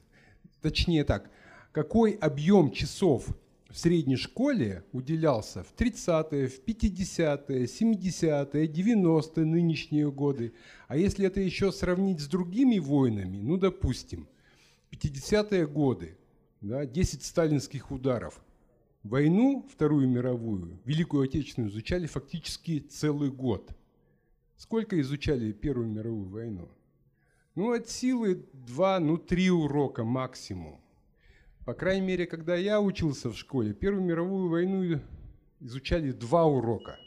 точнее 0.61 1.05
так– 1.05 1.29
какой 1.71 2.13
объем 2.13 2.71
часов 2.71 3.27
в 3.69 3.77
средней 3.77 4.15
школе 4.15 4.83
уделялся 4.91 5.63
в 5.63 5.73
30-е, 5.75 6.47
в 6.47 6.63
50-е, 6.63 7.65
70-е, 7.65 8.67
90-е, 8.67 9.45
нынешние 9.45 10.11
годы. 10.11 10.53
А 10.87 10.97
если 10.97 11.27
это 11.27 11.41
еще 11.41 11.71
сравнить 11.71 12.21
с 12.21 12.27
другими 12.27 12.79
войнами, 12.79 13.39
ну, 13.41 13.57
допустим, 13.57 14.27
50-е 14.91 15.67
годы, 15.67 16.17
да, 16.61 16.85
10 16.85 17.23
сталинских 17.23 17.91
ударов, 17.91 18.41
Войну, 19.03 19.65
Вторую 19.71 20.07
мировую, 20.09 20.81
Великую 20.83 21.23
Отечественную 21.23 21.71
изучали 21.71 22.07
фактически 22.07 22.79
целый 22.79 23.31
год. 23.31 23.71
Сколько 24.57 24.99
изучали 24.99 25.53
Первую 25.53 25.87
мировую 25.87 26.27
войну? 26.27 26.67
Ну, 27.55 27.71
от 27.71 27.89
силы 27.89 28.45
два, 28.53 28.99
ну, 28.99 29.17
три 29.17 29.49
урока 29.49 30.03
максимум. 30.03 30.81
По 31.67 31.73
крайней 31.73 32.07
мере, 32.07 32.25
когда 32.25 32.55
я 32.55 32.79
учился 32.79 33.29
в 33.29 33.37
школе, 33.37 33.73
Первую 33.73 34.01
мировую 34.01 34.47
войну 34.47 35.01
изучали 35.59 36.13
два 36.13 36.45
урока. 36.45 36.97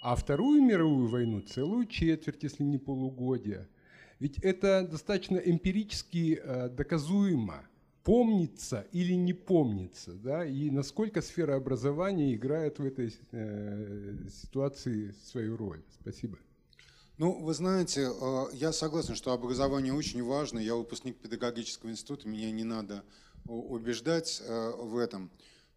А 0.00 0.16
Вторую 0.16 0.62
мировую 0.62 1.08
войну 1.08 1.42
целую 1.42 1.84
четверть, 1.84 2.42
если 2.44 2.62
не 2.62 2.78
полугодие. 2.78 3.68
Ведь 4.20 4.38
это 4.38 4.88
достаточно 4.90 5.36
эмпирически 5.36 6.40
э, 6.42 6.70
доказуемо 6.70 7.66
помнится 8.04 8.86
или 8.90 9.12
не 9.12 9.34
помнится, 9.34 10.14
да, 10.14 10.46
и 10.46 10.70
насколько 10.70 11.20
сфера 11.20 11.54
образования 11.54 12.34
играет 12.34 12.78
в 12.78 12.86
этой 12.86 13.14
э, 13.32 14.16
ситуации 14.30 15.14
свою 15.26 15.58
роль. 15.58 15.82
Спасибо. 16.00 16.38
Ну, 17.18 17.38
вы 17.44 17.52
знаете, 17.52 18.08
э, 18.18 18.44
я 18.54 18.72
согласен, 18.72 19.14
что 19.14 19.32
образование 19.32 19.92
очень 19.92 20.24
важно. 20.24 20.58
Я 20.58 20.74
выпускник 20.74 21.18
педагогического 21.18 21.90
института, 21.90 22.26
меня 22.26 22.50
не 22.50 22.64
надо 22.64 23.04
убеждать 23.46 24.42
э, 24.44 24.72
в 24.78 24.96
этом. 24.96 25.30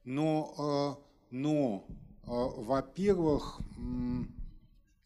Но, 0.04 1.00
э, 1.00 1.26
но 1.32 1.88
во-первых, 2.28 3.60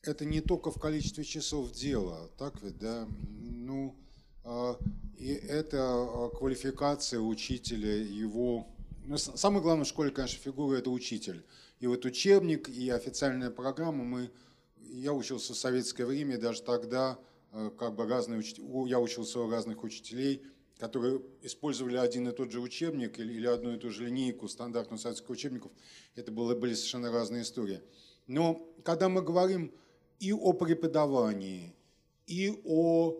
это 0.03 0.23
не 0.23 0.39
только 0.39 0.71
в 0.71 0.79
количестве 0.79 1.25
часов 1.25 1.73
дела, 1.73 2.29
так 2.37 2.61
ведь, 2.61 2.77
да? 2.77 3.05
Ну, 3.41 3.93
и 5.17 5.27
это 5.27 6.31
квалификация 6.37 7.19
учителя, 7.19 7.93
его... 7.93 8.67
Ну, 9.03 9.17
самое 9.17 9.61
главное 9.61 9.83
в 9.83 9.89
школе, 9.89 10.11
конечно, 10.11 10.39
фигура– 10.39 10.77
это 10.77 10.91
учитель. 10.91 11.43
И 11.81 11.87
вот 11.87 12.05
учебник, 12.05 12.69
и 12.69 12.89
официальная 12.89 13.49
программа 13.49 14.05
мы 14.05 14.31
я 14.91 15.13
учился 15.13 15.53
в 15.53 15.57
советское 15.57 16.05
время, 16.05 16.37
даже 16.37 16.61
тогда 16.61 17.19
э, 17.51 17.71
как 17.77 17.95
бы 17.95 18.07
разные 18.07 18.39
учителя, 18.39 18.65
я 18.87 18.99
учился 18.99 19.39
у 19.39 19.49
разных 19.49 19.83
учителей, 19.83 20.43
которые 20.79 21.21
использовали 21.41 21.97
один 21.97 22.29
и 22.29 22.31
тот 22.31 22.51
же 22.51 22.61
учебник 22.61 23.19
или, 23.19 23.33
или 23.33 23.45
одну 23.45 23.75
и 23.75 23.77
ту 23.77 23.89
же 23.89 24.05
линейку 24.05 24.47
стандартных 24.47 24.99
советских 24.99 25.29
учебников. 25.29 25.71
Это 26.15 26.31
было, 26.31 26.55
были 26.55 26.73
совершенно 26.73 27.11
разные 27.11 27.41
истории. 27.41 27.81
Но 28.27 28.65
когда 28.83 29.09
мы 29.09 29.21
говорим 29.21 29.73
и 30.19 30.31
о 30.31 30.53
преподавании, 30.53 31.75
и 32.27 32.61
о 32.63 33.17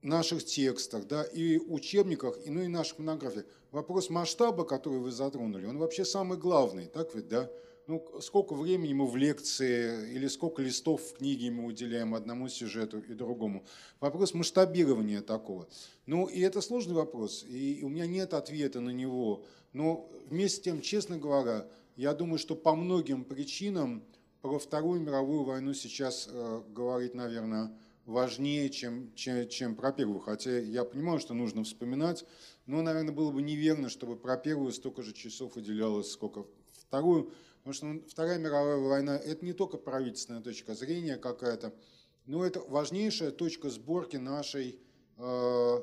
наших 0.00 0.44
текстах, 0.44 1.06
да, 1.06 1.22
и 1.22 1.58
учебниках, 1.58 2.38
и, 2.46 2.50
ну 2.50 2.62
и 2.62 2.68
наших 2.68 2.98
монографиях, 2.98 3.44
вопрос 3.70 4.08
масштаба, 4.08 4.64
который 4.64 4.98
вы 4.98 5.12
затронули, 5.12 5.66
он 5.66 5.76
вообще 5.76 6.06
самый 6.06 6.38
главный, 6.38 6.86
так 6.86 7.14
ведь, 7.14 7.28
да? 7.28 7.50
Ну, 7.92 8.20
сколько 8.22 8.54
времени 8.54 8.94
мы 8.94 9.06
в 9.06 9.16
лекции 9.16 10.10
или 10.14 10.26
сколько 10.26 10.62
листов 10.62 11.02
в 11.02 11.18
книге 11.18 11.50
мы 11.50 11.66
уделяем 11.66 12.14
одному 12.14 12.48
сюжету 12.48 13.00
и 13.00 13.12
другому. 13.12 13.66
Вопрос 14.00 14.32
масштабирования 14.32 15.20
такого. 15.20 15.68
Ну, 16.06 16.24
и 16.24 16.40
это 16.40 16.62
сложный 16.62 16.94
вопрос, 16.94 17.44
и 17.46 17.80
у 17.82 17.90
меня 17.90 18.06
нет 18.06 18.32
ответа 18.32 18.80
на 18.80 18.88
него. 18.88 19.44
Но 19.74 20.08
вместе 20.30 20.58
с 20.58 20.64
тем, 20.64 20.80
честно 20.80 21.18
говоря, 21.18 21.66
я 21.96 22.14
думаю, 22.14 22.38
что 22.38 22.56
по 22.56 22.74
многим 22.74 23.24
причинам 23.24 24.02
про 24.40 24.58
Вторую 24.58 25.02
мировую 25.02 25.44
войну 25.44 25.74
сейчас 25.74 26.30
э, 26.32 26.62
говорить, 26.70 27.12
наверное, 27.12 27.76
важнее, 28.06 28.70
чем, 28.70 29.12
чем, 29.14 29.46
чем 29.50 29.74
про 29.74 29.92
Первую. 29.92 30.20
Хотя 30.20 30.58
я 30.58 30.84
понимаю, 30.84 31.20
что 31.20 31.34
нужно 31.34 31.62
вспоминать, 31.62 32.24
но, 32.64 32.80
наверное, 32.80 33.12
было 33.12 33.30
бы 33.30 33.42
неверно, 33.42 33.90
чтобы 33.90 34.16
про 34.16 34.38
Первую 34.38 34.72
столько 34.72 35.02
же 35.02 35.12
часов 35.12 35.58
уделялось, 35.58 36.10
сколько 36.10 36.46
Вторую. 36.92 37.32
Потому 37.62 37.74
что 37.74 37.86
ну, 37.86 38.02
Вторая 38.08 38.38
мировая 38.38 38.76
война– 38.76 39.16
это 39.24 39.44
не 39.44 39.52
только 39.52 39.76
правительственная 39.76 40.42
точка 40.42 40.74
зрения 40.74 41.16
какая-то, 41.16 41.72
но 42.26 42.44
это 42.44 42.58
важнейшая 42.60 43.30
точка 43.30 43.70
сборки 43.70 44.16
нашей 44.16 44.80
э, 45.16 45.82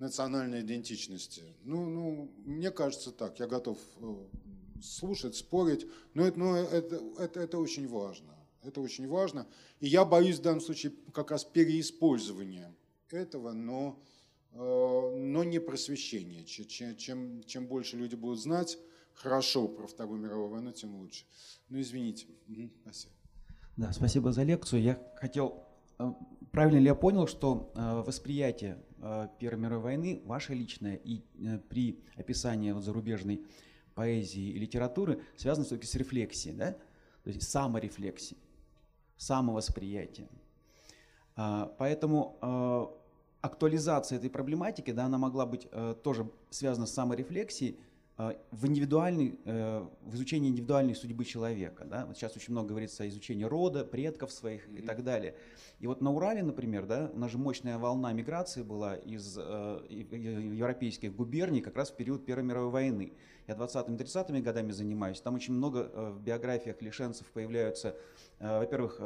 национальной 0.00 0.62
идентичности. 0.62 1.44
Ну, 1.62 1.88
ну, 1.88 2.32
мне 2.44 2.72
кажется 2.72 3.12
так, 3.12 3.38
я 3.38 3.46
готов 3.46 3.78
э, 3.98 4.14
слушать, 4.82 5.36
спорить, 5.36 5.86
но 6.14 6.26
это, 6.26 6.38
но 6.38 6.56
это, 6.56 7.00
это, 7.18 7.40
это 7.40 7.58
очень 7.58 7.86
важно. 7.86 8.34
Это 8.64 8.80
очень 8.80 9.06
важно. 9.06 9.46
И 9.78 9.86
я 9.86 10.04
боюсь 10.04 10.38
в 10.38 10.42
данном 10.42 10.60
случае 10.60 10.92
как 11.14 11.30
раз 11.30 11.44
переиспользования 11.44 12.74
этого, 13.08 13.52
но, 13.52 14.02
э, 14.52 14.56
но 14.58 15.44
не 15.44 15.60
просвещения. 15.60 16.44
Чем, 16.44 16.96
чем, 16.96 17.44
чем 17.44 17.68
больше 17.68 17.96
люди 17.96 18.16
будут 18.16 18.40
знать, 18.40 18.78
хорошо 19.14 19.68
про 19.68 19.86
Вторую 19.86 20.20
мировую 20.20 20.48
войну, 20.48 20.72
тем 20.72 20.94
лучше. 20.96 21.24
Ну, 21.68 21.80
извините. 21.80 22.26
Угу, 22.48 22.70
спасибо. 22.82 23.12
Да, 23.76 23.92
спасибо 23.92 24.32
за 24.32 24.42
лекцию. 24.42 24.82
Я 24.82 24.98
хотел... 25.16 25.64
Э, 25.98 26.12
правильно 26.52 26.78
ли 26.78 26.84
я 26.84 26.94
понял, 26.94 27.26
что 27.26 27.72
э, 27.74 28.02
восприятие 28.02 28.82
э, 28.98 29.28
Первой 29.38 29.58
мировой 29.58 29.82
войны, 29.82 30.22
ваше 30.24 30.54
личное, 30.54 30.96
и 30.96 31.22
при 31.68 32.04
описании 32.16 32.72
вот 32.72 32.84
зарубежной 32.84 33.46
поэзии 33.94 34.50
и 34.50 34.58
литературы 34.58 35.22
связано 35.36 35.64
все-таки 35.64 35.86
с 35.86 35.94
рефлексией, 35.94 36.54
да? 36.54 36.72
То 37.24 37.30
есть 37.30 37.48
саморефлексией, 37.48 38.38
самовосприятием. 39.16 40.28
А, 41.36 41.74
поэтому 41.78 42.98
актуализация 43.40 44.18
этой 44.18 44.28
проблематики, 44.30 44.90
да, 44.90 45.06
она 45.06 45.16
могла 45.16 45.46
быть 45.46 45.68
тоже 46.02 46.30
связана 46.50 46.86
с 46.86 46.92
саморефлексией, 46.92 47.78
в, 48.50 48.66
индивидуальный, 48.66 49.38
э, 49.44 49.86
в 50.02 50.14
изучении 50.14 50.50
индивидуальной 50.50 50.94
судьбы 50.94 51.24
человека. 51.24 51.84
Да? 51.84 52.06
Вот 52.06 52.16
сейчас 52.16 52.36
очень 52.36 52.52
много 52.52 52.68
говорится 52.70 53.04
о 53.04 53.08
изучении 53.08 53.44
рода, 53.44 53.84
предков 53.84 54.32
своих 54.32 54.68
mm-hmm. 54.68 54.78
и 54.78 54.82
так 54.82 55.04
далее. 55.04 55.36
И 55.78 55.86
вот 55.86 56.00
на 56.00 56.12
Урале, 56.12 56.42
например, 56.42 56.86
да, 56.86 57.10
у 57.12 57.18
нас 57.18 57.30
же 57.30 57.38
мощная 57.38 57.78
волна 57.78 58.12
миграции 58.12 58.62
была 58.62 58.96
из 58.96 59.38
э, 59.38 59.86
европейских 59.88 61.14
губерний 61.14 61.60
как 61.60 61.76
раз 61.76 61.90
в 61.90 61.96
период 61.96 62.26
Первой 62.26 62.44
мировой 62.44 62.70
войны. 62.70 63.12
Я 63.46 63.54
20-30-ми 63.54 64.42
годами 64.42 64.72
занимаюсь. 64.72 65.20
Там 65.20 65.34
очень 65.34 65.54
много 65.54 66.12
в 66.12 66.20
биографиях 66.20 66.82
лишенцев 66.82 67.26
появляются, 67.32 67.96
во-первых, 68.38 69.00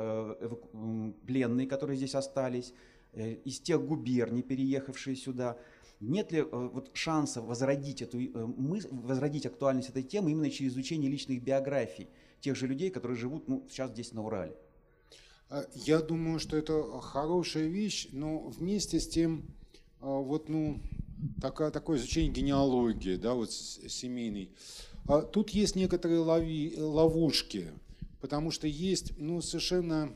пленные, 1.26 1.66
которые 1.66 1.96
здесь 1.96 2.14
остались, 2.14 2.74
из 3.14 3.60
тех 3.60 3.82
губерний, 3.82 4.42
переехавшие 4.42 5.16
сюда– 5.16 5.56
нет 6.08 6.32
ли 6.32 6.40
э, 6.40 6.44
вот, 6.50 6.90
шанса 6.94 7.42
возродить, 7.42 8.02
эту, 8.02 8.20
э, 8.20 8.46
мысль, 8.46 8.88
возродить 8.90 9.46
актуальность 9.46 9.90
этой 9.90 10.02
темы 10.02 10.30
именно 10.30 10.50
через 10.50 10.72
изучение 10.72 11.10
личных 11.10 11.42
биографий 11.42 12.08
тех 12.40 12.56
же 12.56 12.66
людей, 12.66 12.90
которые 12.90 13.18
живут 13.18 13.48
ну, 13.48 13.66
сейчас 13.68 13.90
здесь 13.90 14.12
на 14.12 14.24
Урале? 14.24 14.56
А, 15.48 15.64
я 15.74 16.00
думаю, 16.00 16.38
что 16.38 16.56
это 16.56 17.00
хорошая 17.00 17.68
вещь, 17.68 18.08
но 18.12 18.40
вместе 18.48 19.00
с 19.00 19.08
тем, 19.08 19.44
вот, 20.00 20.48
ну, 20.48 20.80
такое, 21.40 21.70
такое 21.70 21.98
изучение 21.98 22.32
генеалогии, 22.32 23.16
да, 23.16 23.34
вот 23.34 23.52
семейной, 23.52 24.50
а 25.06 25.22
тут 25.22 25.50
есть 25.50 25.76
некоторые 25.76 26.20
лови, 26.20 26.74
ловушки, 26.78 27.70
потому 28.20 28.50
что 28.50 28.66
есть, 28.66 29.18
ну, 29.18 29.40
совершенно 29.40 30.14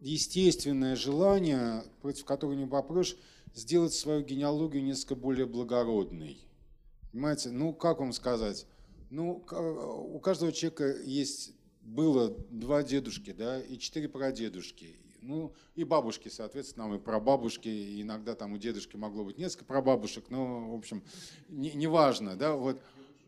естественное 0.00 0.96
желание, 0.96 1.84
против 2.00 2.24
которого 2.24 2.54
не 2.54 2.66
попрешь, 2.66 3.16
сделать 3.58 3.92
свою 3.92 4.22
генеалогию 4.22 4.84
несколько 4.84 5.16
более 5.16 5.46
благородной. 5.46 6.38
Понимаете, 7.12 7.50
ну 7.50 7.72
как 7.72 7.98
вам 7.98 8.12
сказать? 8.12 8.66
Ну, 9.10 9.44
у 10.12 10.18
каждого 10.20 10.52
человека 10.52 11.00
есть, 11.02 11.54
было 11.82 12.36
два 12.50 12.82
дедушки, 12.82 13.32
да, 13.32 13.60
и 13.60 13.78
четыре 13.78 14.08
прадедушки. 14.08 14.96
Ну, 15.20 15.52
и 15.74 15.82
бабушки, 15.82 16.28
соответственно, 16.28 16.94
и 16.94 16.98
прабабушки, 16.98 17.68
и 17.68 18.02
иногда 18.02 18.34
там 18.34 18.52
у 18.52 18.58
дедушки 18.58 18.96
могло 18.96 19.24
быть 19.24 19.36
несколько 19.36 19.64
прабабушек, 19.64 20.30
но, 20.30 20.70
в 20.70 20.74
общем, 20.74 21.02
неважно, 21.48 22.30
не 22.30 22.36
да, 22.36 22.54
вот, 22.54 22.80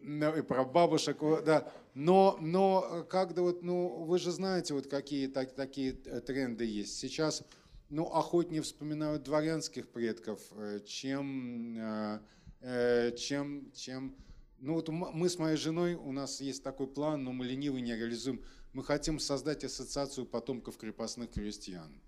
и 0.03 0.43
про 0.43 0.65
бабушек, 0.65 1.19
да, 1.45 1.73
но, 1.95 2.39
но 2.41 3.05
как-то 3.11 3.43
вот, 3.43 3.63
ну, 3.63 4.05
вы 4.05 4.19
же 4.19 4.31
знаете, 4.31 4.73
вот 4.75 4.87
какие 4.87 5.27
так, 5.27 5.55
такие 5.55 5.93
тренды 5.93 6.65
есть. 6.65 6.97
Сейчас 6.97 7.43
ну, 7.91 8.07
охотнее 8.07 8.63
вспоминают 8.63 9.25
дворянских 9.25 9.89
предков, 9.89 10.41
э, 10.53 10.81
чем, 10.87 11.77
э, 11.77 12.21
э, 12.61 13.17
чем, 13.17 13.71
чем... 13.75 14.15
Ну 14.61 14.75
вот 14.75 14.89
мы 14.89 15.29
с 15.29 15.39
моей 15.39 15.57
женой, 15.57 15.95
у 15.95 16.13
нас 16.13 16.41
есть 16.41 16.63
такой 16.63 16.87
план, 16.87 17.25
но 17.25 17.33
мы 17.33 17.45
ленивый 17.45 17.81
не 17.81 17.97
реализуем. 17.97 18.43
Мы 18.73 18.85
хотим 18.85 19.19
создать 19.19 19.65
ассоциацию 19.65 20.27
потомков 20.27 20.77
крепостных 20.77 21.33
крестьян. 21.33 22.01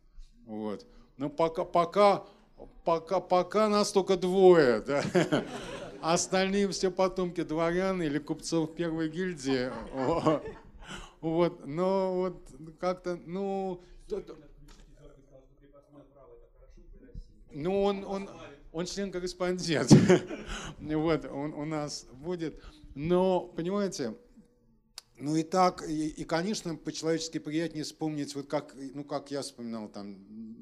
Вот. 0.47 0.87
Но 1.17 1.31
пока, 1.31 1.65
пока, 1.65 2.25
пока, 2.85 3.21
пока 3.21 3.69
нас 3.69 3.91
только 3.93 4.17
двое. 4.17 4.81
Да? 4.87 5.03
Остальные 6.03 6.69
все 6.69 6.91
потомки 6.91 7.43
дворян 7.43 8.03
или 8.03 8.19
купцов 8.19 8.75
первой 8.75 9.09
гильдии. 9.09 9.71
Вот. 11.21 11.65
Но 11.65 12.15
вот 12.15 12.77
как-то, 12.81 13.19
ну... 13.25 13.81
Ну, 17.55 17.83
он, 17.83 18.05
он, 18.05 18.31
он 18.73 18.87
член-корреспондент. 18.87 19.91
вот, 20.79 21.25
он 21.27 21.55
у 21.55 21.65
нас 21.65 22.07
будет. 22.13 22.63
Но, 22.95 23.41
понимаете, 23.41 24.15
ну 25.19 25.37
и 25.37 25.43
так, 25.43 25.89
и, 25.89 26.09
и 26.09 26.25
конечно, 26.25 26.75
по-человечески 26.75 27.39
приятнее 27.39 27.85
вспомнить, 27.85 28.35
вот 28.35 28.49
как, 28.49 28.75
ну 28.95 29.05
как 29.05 29.31
я 29.31 29.43
вспоминал 29.43 29.89
там, 29.89 30.17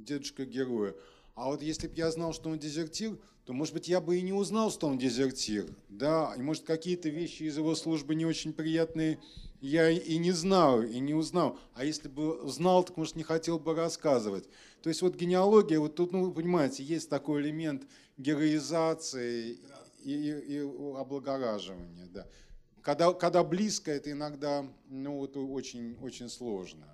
дедушка 0.04 0.44
героя. 0.44 0.94
А 1.34 1.46
вот 1.46 1.62
если 1.62 1.88
бы 1.88 1.94
я 1.96 2.10
знал, 2.10 2.32
что 2.32 2.50
он 2.50 2.58
дезертир, 2.58 3.18
то, 3.46 3.52
может 3.52 3.72
быть, 3.72 3.88
я 3.88 4.00
бы 4.00 4.18
и 4.18 4.22
не 4.22 4.32
узнал, 4.32 4.70
что 4.70 4.86
он 4.86 4.98
дезертир. 4.98 5.66
Да, 5.88 6.34
и, 6.36 6.42
может, 6.42 6.64
какие-то 6.64 7.08
вещи 7.08 7.44
из 7.44 7.56
его 7.56 7.74
службы 7.74 8.14
не 8.14 8.26
очень 8.26 8.52
приятные 8.52 9.18
я 9.60 9.90
и 9.90 10.16
не 10.16 10.32
знал, 10.32 10.82
и 10.82 10.98
не 11.00 11.14
узнал. 11.14 11.58
А 11.74 11.84
если 11.84 12.08
бы 12.08 12.40
знал, 12.48 12.82
так, 12.84 12.96
может, 12.96 13.16
не 13.16 13.22
хотел 13.22 13.58
бы 13.58 13.74
рассказывать. 13.74 14.48
То 14.82 14.88
есть 14.88 15.02
вот 15.02 15.16
генеалогия, 15.16 15.78
вот 15.78 15.94
тут, 15.94 16.12
ну, 16.12 16.32
понимаете, 16.32 16.82
есть 16.82 17.10
такой 17.10 17.42
элемент 17.42 17.82
героизации 18.16 19.58
и, 20.02 20.12
и, 20.12 20.56
и 20.56 20.58
облагораживания. 20.96 22.06
Да. 22.06 22.26
Когда, 22.82 23.12
когда 23.12 23.44
близко, 23.44 23.90
это 23.90 24.10
иногда 24.10 24.66
ну, 24.88 25.18
вот, 25.18 25.36
очень, 25.36 25.96
очень 26.00 26.28
сложно. 26.28 26.86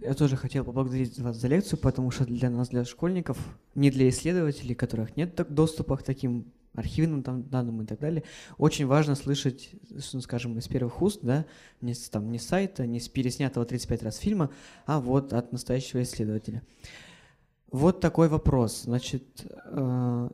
Я 0.00 0.14
тоже 0.14 0.36
хотел 0.36 0.64
поблагодарить 0.64 1.18
вас 1.18 1.36
за 1.36 1.48
лекцию, 1.48 1.78
потому 1.78 2.10
что 2.10 2.24
для 2.24 2.48
нас, 2.48 2.70
для 2.70 2.84
школьников, 2.84 3.38
не 3.74 3.90
для 3.90 4.08
исследователей, 4.08 4.74
которых 4.74 5.16
нет 5.16 5.34
доступа 5.52 5.98
к 5.98 6.02
таким 6.02 6.50
архивным 6.74 7.22
там, 7.22 7.42
данным 7.48 7.82
и 7.82 7.86
так 7.86 7.98
далее, 7.98 8.22
очень 8.58 8.86
важно 8.86 9.14
слышать, 9.14 9.70
ну, 10.12 10.20
скажем, 10.20 10.58
из 10.58 10.68
первых 10.68 11.02
уст, 11.02 11.20
да, 11.22 11.46
не 11.80 11.94
там, 11.94 12.30
не 12.30 12.38
с 12.38 12.46
сайта, 12.46 12.86
не 12.86 13.00
с 13.00 13.08
переснятого 13.08 13.66
35 13.66 14.02
раз 14.02 14.16
фильма, 14.18 14.50
а 14.86 15.00
вот 15.00 15.32
от 15.32 15.52
настоящего 15.52 16.02
исследователя. 16.02 16.62
Вот 17.70 18.00
такой 18.00 18.28
вопрос. 18.28 18.82
Значит, 18.82 19.46
э, 19.64 20.30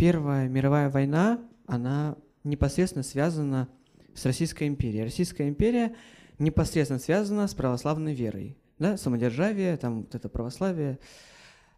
Первая 0.00 0.48
мировая 0.48 0.88
война, 0.88 1.40
она 1.66 2.16
непосредственно 2.42 3.02
связана 3.02 3.68
с 4.14 4.24
Российской 4.24 4.66
империей. 4.66 5.04
Российская 5.04 5.46
империя 5.46 5.94
непосредственно 6.38 6.98
связана 6.98 7.46
с 7.46 7.52
православной 7.52 8.14
верой. 8.14 8.56
Да, 8.78 8.96
самодержавие, 8.96 9.76
там 9.76 10.04
вот 10.04 10.14
это 10.14 10.30
православие. 10.30 10.98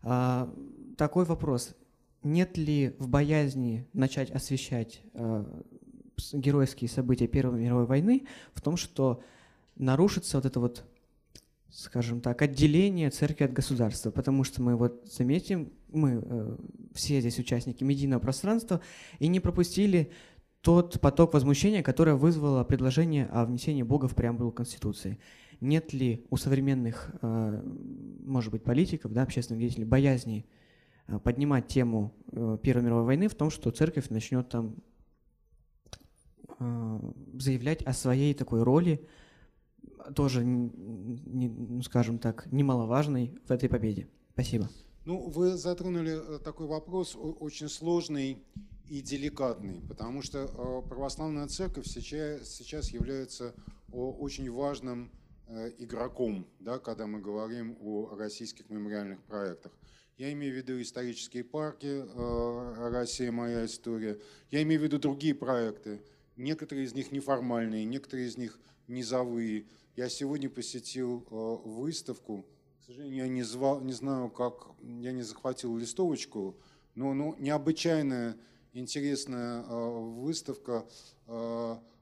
А, 0.04 0.54
такой 0.96 1.24
вопрос 1.24 1.74
нет 2.22 2.56
ли 2.56 2.94
в 2.98 3.08
боязни 3.08 3.86
начать 3.92 4.30
освещать 4.30 5.02
э, 5.14 5.44
геройские 6.32 6.88
события 6.88 7.26
Первой 7.26 7.60
мировой 7.60 7.86
войны 7.86 8.26
в 8.54 8.60
том, 8.60 8.76
что 8.76 9.22
нарушится 9.76 10.38
вот 10.38 10.46
это 10.46 10.60
вот, 10.60 10.84
скажем 11.70 12.20
так, 12.20 12.42
отделение 12.42 13.10
церкви 13.10 13.44
от 13.44 13.52
государства, 13.52 14.10
потому 14.10 14.44
что 14.44 14.62
мы 14.62 14.76
вот 14.76 15.06
заметим, 15.10 15.72
мы 15.88 16.22
э, 16.24 16.56
все 16.94 17.20
здесь 17.20 17.38
участники 17.38 17.84
медийного 17.84 18.20
пространства 18.20 18.80
и 19.18 19.28
не 19.28 19.40
пропустили 19.40 20.10
тот 20.60 21.00
поток 21.00 21.34
возмущения, 21.34 21.82
которое 21.82 22.14
вызвало 22.14 22.62
предложение 22.64 23.26
о 23.26 23.44
внесении 23.44 23.82
Бога 23.82 24.06
в 24.06 24.14
преамбулу 24.14 24.52
Конституции. 24.52 25.18
Нет 25.60 25.92
ли 25.92 26.24
у 26.30 26.36
современных, 26.36 27.10
э, 27.20 27.62
может 28.24 28.52
быть, 28.52 28.62
политиков, 28.62 29.12
да, 29.12 29.22
общественных 29.22 29.60
деятелей 29.60 29.84
боязни 29.84 30.46
поднимать 31.24 31.68
тему 31.68 32.14
э, 32.32 32.58
Первой 32.62 32.82
мировой 32.82 33.04
войны 33.04 33.28
в 33.28 33.34
том, 33.34 33.50
что 33.50 33.70
церковь 33.70 34.08
начнет 34.10 34.48
там 34.48 34.76
э, 36.58 37.00
заявлять 37.34 37.82
о 37.82 37.92
своей 37.92 38.34
такой 38.34 38.62
роли, 38.62 39.06
тоже, 40.14 40.44
не, 40.44 41.48
ну, 41.48 41.82
скажем 41.82 42.18
так, 42.18 42.50
немаловажной 42.50 43.38
в 43.46 43.50
этой 43.50 43.68
победе. 43.68 44.08
Спасибо. 44.32 44.68
Ну, 45.04 45.28
вы 45.28 45.56
затронули 45.56 46.38
такой 46.44 46.66
вопрос 46.66 47.16
очень 47.16 47.68
сложный 47.68 48.38
и 48.88 49.00
деликатный, 49.00 49.80
потому 49.88 50.22
что 50.22 50.82
православная 50.88 51.46
церковь 51.48 51.86
сейчас, 51.86 52.48
сейчас 52.48 52.90
является 52.90 53.54
очень 53.90 54.50
важным 54.50 55.10
игроком, 55.78 56.46
да, 56.60 56.78
когда 56.78 57.06
мы 57.06 57.20
говорим 57.20 57.76
о 57.80 58.14
российских 58.16 58.70
мемориальных 58.70 59.22
проектах. 59.22 59.72
Я 60.22 60.32
имею 60.34 60.54
в 60.54 60.56
виду 60.56 60.80
исторические 60.80 61.42
парки, 61.42 62.04
э, 62.06 62.90
Россия 62.92 63.32
моя 63.32 63.66
история. 63.66 64.20
Я 64.52 64.62
имею 64.62 64.80
в 64.80 64.84
виду 64.84 65.00
другие 65.00 65.34
проекты. 65.34 66.00
Некоторые 66.36 66.86
из 66.86 66.94
них 66.94 67.10
неформальные, 67.10 67.84
некоторые 67.84 68.28
из 68.28 68.36
них 68.36 68.56
низовые. 68.86 69.66
Я 69.96 70.08
сегодня 70.08 70.48
посетил 70.48 71.26
э, 71.28 71.68
выставку. 71.68 72.46
К 72.78 72.84
сожалению, 72.84 73.24
я 73.24 73.28
не, 73.28 73.42
звал, 73.42 73.80
не 73.80 73.92
знаю, 73.92 74.30
как... 74.30 74.68
Я 74.80 75.10
не 75.10 75.22
захватил 75.22 75.76
листовочку, 75.76 76.56
но 76.94 77.14
ну, 77.14 77.34
необычайная 77.40 78.36
интересная 78.74 79.64
э, 79.64 79.88
выставка 79.98 80.86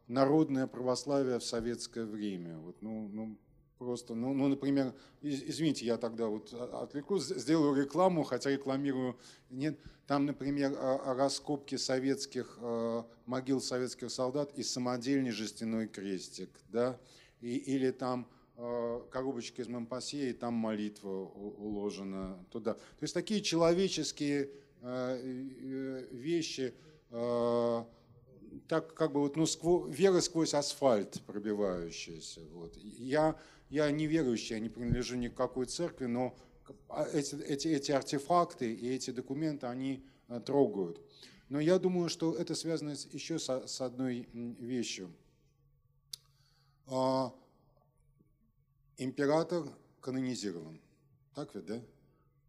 «Народное 0.09 0.67
православие 0.67 1.39
в 1.39 1.45
советское 1.45 2.05
время». 2.05 2.59
Вот, 2.59 2.83
ну, 2.83 3.09
ну, 3.09 3.39
Просто, 3.81 4.15
ну, 4.15 4.35
ну, 4.35 4.49
например, 4.49 4.93
извините, 5.23 5.87
я 5.87 5.97
тогда 5.97 6.27
вот 6.27 6.53
отвлекусь, 6.53 7.29
сделаю 7.29 7.75
рекламу, 7.83 8.25
хотя 8.25 8.51
рекламирую, 8.51 9.17
нет, 9.49 9.81
там, 10.07 10.27
например, 10.27 10.77
раскопки 10.79 11.77
советских, 11.77 12.59
э, 12.61 13.03
могил 13.25 13.59
советских 13.63 14.11
солдат 14.11 14.53
и 14.59 14.63
самодельный 14.63 15.31
жестяной 15.31 15.89
крестик, 15.89 16.51
да, 16.69 17.01
и, 17.41 17.57
или 17.57 17.91
там 17.91 18.29
э, 18.59 19.01
коробочка 19.11 19.63
из 19.63 19.69
Мампасье, 19.69 20.29
и 20.29 20.35
там 20.35 20.53
молитва 20.53 21.09
уложена 21.09 22.45
туда. 22.51 22.75
То 22.75 23.01
есть 23.01 23.15
такие 23.15 23.41
человеческие 23.41 24.51
э, 24.83 26.07
вещи, 26.11 26.75
так 28.69 28.95
как 28.95 29.13
бы 29.13 29.21
вот, 29.21 29.37
ну, 29.37 29.47
сквозь, 29.47 29.97
вера 29.97 30.21
сквозь 30.21 30.55
асфальт 30.55 31.23
пробивающаяся. 31.27 32.41
Вот. 32.53 32.77
Я 32.77 33.37
я 33.71 33.91
не 33.91 34.07
верующий, 34.07 34.55
я 34.55 34.61
не 34.61 34.69
принадлежу 34.69 35.17
ни 35.17 35.29
к 35.29 35.35
какой 35.35 35.67
церкви, 35.67 36.07
но 36.07 36.37
а, 36.89 37.07
эти, 37.13 37.37
эти, 37.37 37.69
эти 37.69 37.93
артефакты 37.93 38.75
и 38.75 38.91
эти 38.91 39.11
документы, 39.11 39.67
они 39.67 40.05
э, 40.29 40.41
трогают. 40.41 41.01
Но 41.49 41.61
я 41.61 41.79
думаю, 41.79 42.09
что 42.09 42.35
это 42.35 42.55
связано 42.55 42.95
еще 43.13 43.39
с, 43.39 43.49
с 43.49 43.81
одной 43.81 44.29
вещью. 44.33 45.13
А, 46.87 47.33
император 48.99 49.65
канонизирован. 50.01 50.81
Так 51.35 51.55
ведь, 51.55 51.67
да? 51.67 51.81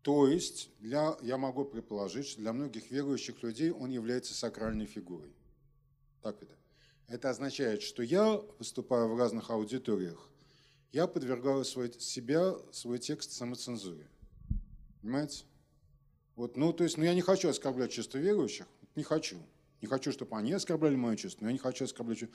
То 0.01 0.27
есть, 0.27 0.71
для, 0.79 1.15
я 1.21 1.37
могу 1.37 1.63
предположить, 1.63 2.25
что 2.25 2.41
для 2.41 2.53
многих 2.53 2.89
верующих 2.89 3.43
людей 3.43 3.69
он 3.69 3.91
является 3.91 4.33
сакральной 4.33 4.87
фигурой. 4.87 5.31
Так 6.23 6.41
ведь? 6.41 6.49
Это 7.07 7.29
означает, 7.29 7.83
что 7.83 8.01
я 8.01 8.41
выступаю 8.57 9.09
в 9.09 9.17
разных 9.17 9.51
аудиториях, 9.51 10.30
я 10.91 11.07
подвергаю 11.07 11.63
свой, 11.65 11.91
себя, 11.99 12.55
свой 12.71 12.99
текст 12.99 13.31
самоцензуре. 13.31 14.07
Понимаете? 15.01 15.45
Вот, 16.35 16.57
ну, 16.57 16.73
то 16.73 16.83
есть, 16.83 16.97
ну, 16.97 17.03
я 17.03 17.13
не 17.13 17.21
хочу 17.21 17.49
оскорблять 17.49 17.91
чувства 17.91 18.17
верующих, 18.17 18.67
не 18.95 19.03
хочу. 19.03 19.37
Не 19.81 19.87
хочу, 19.87 20.11
чтобы 20.11 20.37
они 20.37 20.53
оскорбляли 20.53 20.95
мое 20.95 21.15
чувство, 21.15 21.43
но 21.43 21.49
я 21.49 21.53
не 21.53 21.59
хочу 21.59 21.85
оскорблять. 21.85 22.29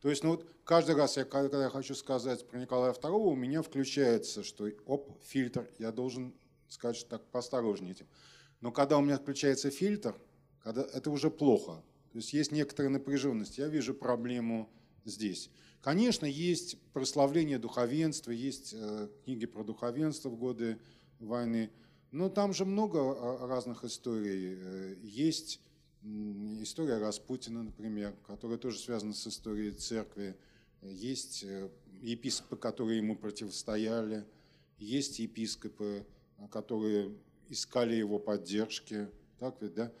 То 0.00 0.08
есть, 0.08 0.22
ну 0.22 0.30
вот 0.30 0.46
каждый 0.64 0.94
раз, 0.94 1.16
я, 1.16 1.24
когда 1.24 1.64
я 1.64 1.68
хочу 1.68 1.94
сказать 1.94 2.46
про 2.46 2.58
Николая 2.60 2.92
II, 2.92 3.10
у 3.10 3.34
меня 3.34 3.62
включается, 3.62 4.44
что 4.44 4.68
оп, 4.86 5.20
фильтр, 5.22 5.68
я 5.78 5.90
должен 5.90 6.32
сказать, 6.68 6.96
что 6.96 7.10
так 7.10 7.24
поосторожнее 7.30 7.92
этим. 7.92 8.06
Но 8.60 8.70
когда 8.70 8.98
у 8.98 9.00
меня 9.00 9.18
включается 9.18 9.70
фильтр, 9.70 10.14
когда, 10.62 10.82
это 10.82 11.10
уже 11.10 11.28
плохо. 11.30 11.82
То 12.12 12.18
есть 12.18 12.32
есть 12.32 12.52
некоторая 12.52 12.92
напряженность. 12.92 13.58
Я 13.58 13.66
вижу 13.66 13.94
проблему 13.94 14.70
здесь. 15.04 15.50
Конечно, 15.82 16.26
есть 16.26 16.78
прославление 16.92 17.58
духовенства, 17.58 18.30
есть 18.30 18.72
э, 18.72 19.08
книги 19.24 19.46
про 19.46 19.64
духовенство 19.64 20.28
в 20.28 20.36
годы 20.36 20.78
войны, 21.18 21.70
но 22.12 22.28
там 22.28 22.52
же 22.52 22.64
много 22.64 23.00
а, 23.00 23.48
разных 23.48 23.82
историй. 23.82 24.58
Э, 24.60 24.96
есть 25.02 25.60
история 26.60 26.98
Распутина, 26.98 27.64
например, 27.64 28.14
которая 28.28 28.58
тоже 28.58 28.78
связана 28.78 29.12
с 29.12 29.26
историей 29.26 29.72
церкви. 29.72 30.36
Есть 30.82 31.42
э, 31.42 31.68
епископы, 32.00 32.56
которые 32.56 32.98
ему 32.98 33.16
противостояли, 33.16 34.24
есть 34.78 35.18
епископы, 35.18 36.06
которые 36.52 37.12
искали 37.48 37.96
его 37.96 38.20
поддержки. 38.20 39.08
Так 39.40 39.60
ведь, 39.60 39.74
да? 39.74 39.92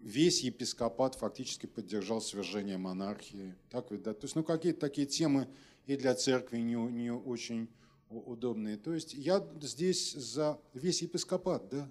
Весь 0.00 0.42
епископат 0.42 1.14
фактически 1.14 1.66
поддержал 1.66 2.20
свержение 2.20 2.78
монархии. 2.78 3.54
Так 3.70 3.90
ведь, 3.90 4.02
да? 4.02 4.14
То 4.14 4.24
есть, 4.24 4.34
ну, 4.34 4.42
какие-то 4.42 4.80
такие 4.80 5.06
темы 5.06 5.48
и 5.86 5.96
для 5.96 6.14
церкви 6.14 6.58
не, 6.58 6.74
не 6.74 7.12
очень 7.12 7.68
удобные. 8.08 8.76
То 8.76 8.92
есть 8.92 9.14
я 9.14 9.46
здесь 9.60 10.12
за 10.14 10.60
весь 10.74 11.02
епископат, 11.02 11.68
да? 11.68 11.90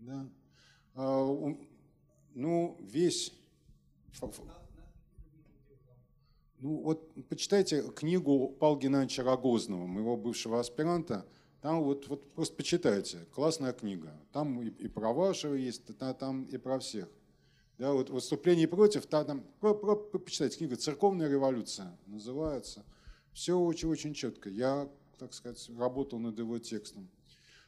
да? 0.00 0.28
А, 0.94 1.54
ну, 2.34 2.76
весь... 2.80 3.32
Ну, 6.58 6.82
вот 6.82 7.14
почитайте 7.28 7.82
книгу 7.92 8.48
Павла 8.48 8.78
Геннадьевича 8.78 9.22
Рогозного, 9.22 9.86
моего 9.86 10.16
бывшего 10.16 10.60
аспиранта– 10.60 11.26
там 11.60 11.82
вот, 11.82 12.08
вот 12.08 12.32
просто 12.32 12.56
почитайте, 12.56 13.26
классная 13.34 13.72
книга. 13.72 14.12
Там 14.32 14.62
и, 14.62 14.68
и 14.68 14.88
про 14.88 15.12
вашего 15.12 15.54
есть, 15.54 15.96
там 16.18 16.44
и 16.44 16.56
про 16.56 16.78
всех. 16.78 17.08
Да, 17.78 17.92
вот 17.92 18.10
выступление 18.10 18.68
против, 18.68 19.06
там, 19.06 19.42
про, 19.58 19.74
про, 19.74 19.96
почитайте 19.96 20.58
книгу 20.58 20.76
«Церковная 20.76 21.28
революция» 21.28 21.98
называется. 22.06 22.84
Все 23.32 23.58
очень-очень 23.58 24.12
четко. 24.12 24.50
Я, 24.50 24.88
так 25.18 25.32
сказать, 25.32 25.70
работал 25.78 26.18
над 26.18 26.38
его 26.38 26.58
текстом. 26.58 27.08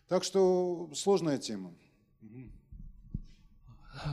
Так 0.09 0.25
что 0.25 0.91
сложная 0.95 1.39
тема. 1.39 1.75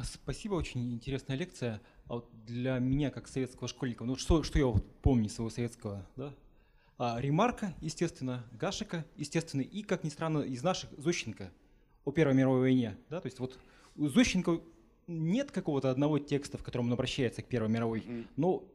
Спасибо, 0.04 0.56
очень 0.56 0.94
интересная 0.94 1.36
лекция. 1.36 1.82
А 2.06 2.16
вот 2.16 2.30
для 2.46 2.80
меня, 2.80 3.12
как 3.12 3.28
советского 3.28 3.68
школьника, 3.68 4.04
ну 4.04 4.16
что, 4.16 4.44
что 4.44 4.58
я 4.60 4.68
вот 4.68 4.86
помню 5.02 5.30
своего 5.30 5.50
советского, 5.50 6.08
да? 6.16 6.34
А, 7.00 7.18
Ремарка, 7.18 7.74
естественно, 7.80 8.46
Гашика, 8.52 9.06
естественно, 9.16 9.62
и, 9.62 9.84
как 9.84 10.04
ни 10.04 10.10
странно, 10.10 10.40
из 10.40 10.62
наших 10.62 10.90
Зощенко 10.98 11.50
о 12.04 12.12
Первой 12.12 12.36
мировой 12.36 12.60
войне. 12.60 12.98
Да? 13.10 13.22
То 13.22 13.28
есть 13.28 13.40
вот 13.40 13.58
у 13.96 14.10
Зощенко 14.10 14.60
нет 15.08 15.50
какого-то 15.50 15.92
одного 15.92 16.20
текста, 16.20 16.58
в 16.58 16.64
котором 16.64 16.88
он 16.88 16.94
обращается 16.94 17.42
к 17.42 17.48
Первой 17.48 17.70
мировой, 17.70 18.02
mm-hmm. 18.02 18.28
но 18.36 18.66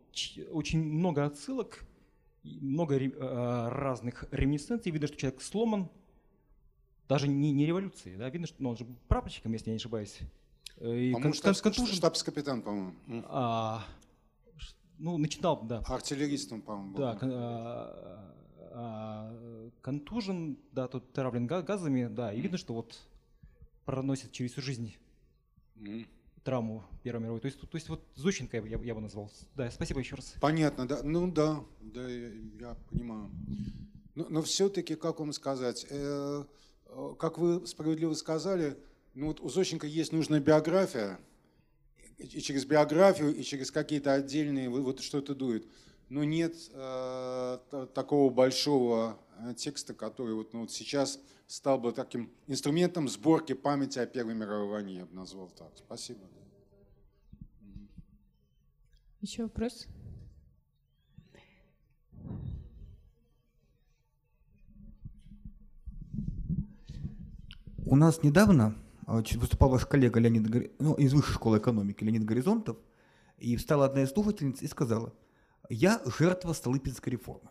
очень 0.53 0.83
много 0.83 1.27
отсылок, 1.27 1.85
много 2.43 2.99
ре, 2.99 3.11
э, 3.11 3.69
разных 3.69 4.25
реминесценций. 4.31 4.91
Видно, 4.91 5.07
что 5.07 5.19
человек 5.19 5.43
сломан, 5.43 5.91
даже 7.07 7.29
не, 7.29 7.53
не 7.53 7.67
революции. 7.67 8.17
Да? 8.17 8.31
Видно, 8.31 8.47
что 8.47 8.63
ну, 8.63 8.71
он 8.71 8.79
же 8.79 8.87
прапорщиком, 9.07 9.53
если 9.53 9.69
я 9.69 9.75
не 9.75 9.79
ошибаюсь. 9.79 10.19
Э, 10.79 10.97
и 10.97 11.13
по-моему, 11.13 11.35
штаб, 11.35 11.59
контужен... 11.59 11.95
штабс-капитан, 11.95 12.63
по-моему. 12.63 12.95
А, 13.27 13.85
ну, 14.99 15.19
начинал, 15.19 15.63
да. 15.63 15.83
Артиллеристом, 15.87 16.63
по-моему. 16.63 16.97
Да, 16.97 17.17
кон, 17.17 17.31
а, 17.33 18.35
а, 18.73 19.71
контужен, 19.81 20.59
да, 20.73 20.89
тут 20.89 21.13
травлен 21.13 21.47
газами, 21.47 22.07
да, 22.07 22.33
и 22.33 22.41
видно, 22.41 22.59
что 22.59 22.75
вот 22.75 22.99
проносит 23.85 24.33
через 24.33 24.53
всю 24.53 24.63
жизнь 24.63 24.97
mm. 25.77 26.07
травму 26.43 26.85
Первой 27.03 27.23
мировой. 27.23 27.41
То 27.41 27.47
есть, 27.47 27.61
то, 27.61 27.67
то 27.67 27.77
есть 27.77 27.89
вот 27.89 28.07
Зощенко 28.15 28.57
я, 28.57 28.79
я 28.79 28.95
бы 28.95 29.01
назвал. 29.01 29.31
Да, 29.55 29.71
спасибо 29.71 30.01
еще 30.01 30.17
раз. 30.17 30.35
Понятно, 30.41 30.87
да. 30.87 31.03
Ну 31.03 31.31
да, 31.31 31.65
да, 31.81 32.09
я, 32.09 32.29
я 32.61 32.77
понимаю. 32.91 33.31
Но, 34.15 34.27
но 34.29 34.43
все-таки, 34.43 34.95
как 34.95 35.21
вам 35.21 35.33
сказать, 35.33 35.87
э, 35.91 36.45
э, 36.87 37.15
как 37.19 37.39
вы 37.39 37.67
справедливо 37.67 38.15
сказали, 38.15 38.79
ну 39.15 39.27
вот 39.27 39.41
у 39.41 39.49
Зощенко 39.49 39.87
есть 39.87 40.13
нужная 40.13 40.41
биография, 40.41 41.19
и 42.19 42.41
через 42.41 42.65
биографию, 42.65 43.35
и 43.35 43.43
через 43.43 43.71
какие-то 43.71 44.13
отдельные, 44.13 44.69
вот 44.69 45.01
что-то 45.01 45.35
дует. 45.35 45.67
Но 46.09 46.23
нет 46.25 46.55
э, 46.73 47.87
такого 47.95 48.31
большого 48.31 49.19
э, 49.39 49.55
текста, 49.55 49.95
который 49.95 50.35
вот, 50.35 50.53
ну, 50.53 50.61
вот 50.61 50.71
сейчас 50.71 51.19
стал 51.47 51.79
бы 51.79 51.93
таким 51.93 52.31
инструментом 52.47 53.09
сборки 53.09 53.55
памяти 53.55 53.99
о 53.99 54.07
Первой 54.07 54.35
мировой 54.35 54.69
войне, 54.69 54.95
я 54.97 55.07
бы 55.07 55.15
назвал 55.15 55.49
так. 55.49 55.73
Спасибо. 55.77 56.21
Еще 59.21 59.45
вопрос? 59.45 59.87
У 67.87 67.97
нас 67.97 68.23
недавно 68.23 68.77
выступал 69.07 69.71
ваш 69.71 69.87
коллега 69.87 70.21
Леонид, 70.21 70.73
ну, 70.79 70.95
из 70.95 71.13
высшей 71.13 71.35
школы 71.35 71.59
экономики 71.59 72.05
Леонид 72.05 72.25
Горизонтов, 72.25 72.77
и 73.39 73.57
встала 73.57 73.87
одна 73.87 74.03
из 74.03 74.11
слушательниц 74.11 74.63
и 74.63 74.67
сказала, 74.67 75.13
я 75.69 76.01
жертва 76.19 76.53
Столыпинской 76.53 77.13
реформы. 77.13 77.51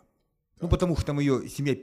Ну, 0.60 0.68
потому 0.68 0.96
что 0.96 1.06
там 1.06 1.18
ее 1.18 1.48
семья, 1.48 1.76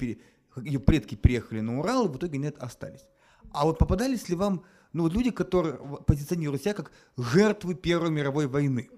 ее 0.58 0.80
предки 0.80 1.16
приехали 1.16 1.60
на 1.62 1.80
Урал, 1.80 2.06
и 2.06 2.10
в 2.10 2.18
итоге 2.18 2.38
нет, 2.38 2.58
остались. 2.58 3.06
А 3.52 3.66
вот 3.66 3.78
попадались 3.78 4.30
ли 4.30 4.36
вам 4.36 4.64
ну, 4.94 5.08
люди, 5.08 5.32
которые 5.32 5.78
позиционируют 6.06 6.62
себя 6.62 6.74
как 6.74 6.92
жертвы 7.18 7.76
Первой 7.76 8.12
мировой 8.12 8.48
войны? 8.48 8.90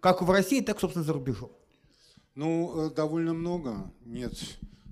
Как 0.00 0.22
в 0.22 0.30
России, 0.30 0.60
так, 0.60 0.80
собственно, 0.80 1.04
за 1.04 1.12
рубежом. 1.12 1.52
Ну, 2.34 2.86
э, 2.86 2.94
довольно 2.94 3.34
много. 3.34 3.92
Нет. 4.04 4.32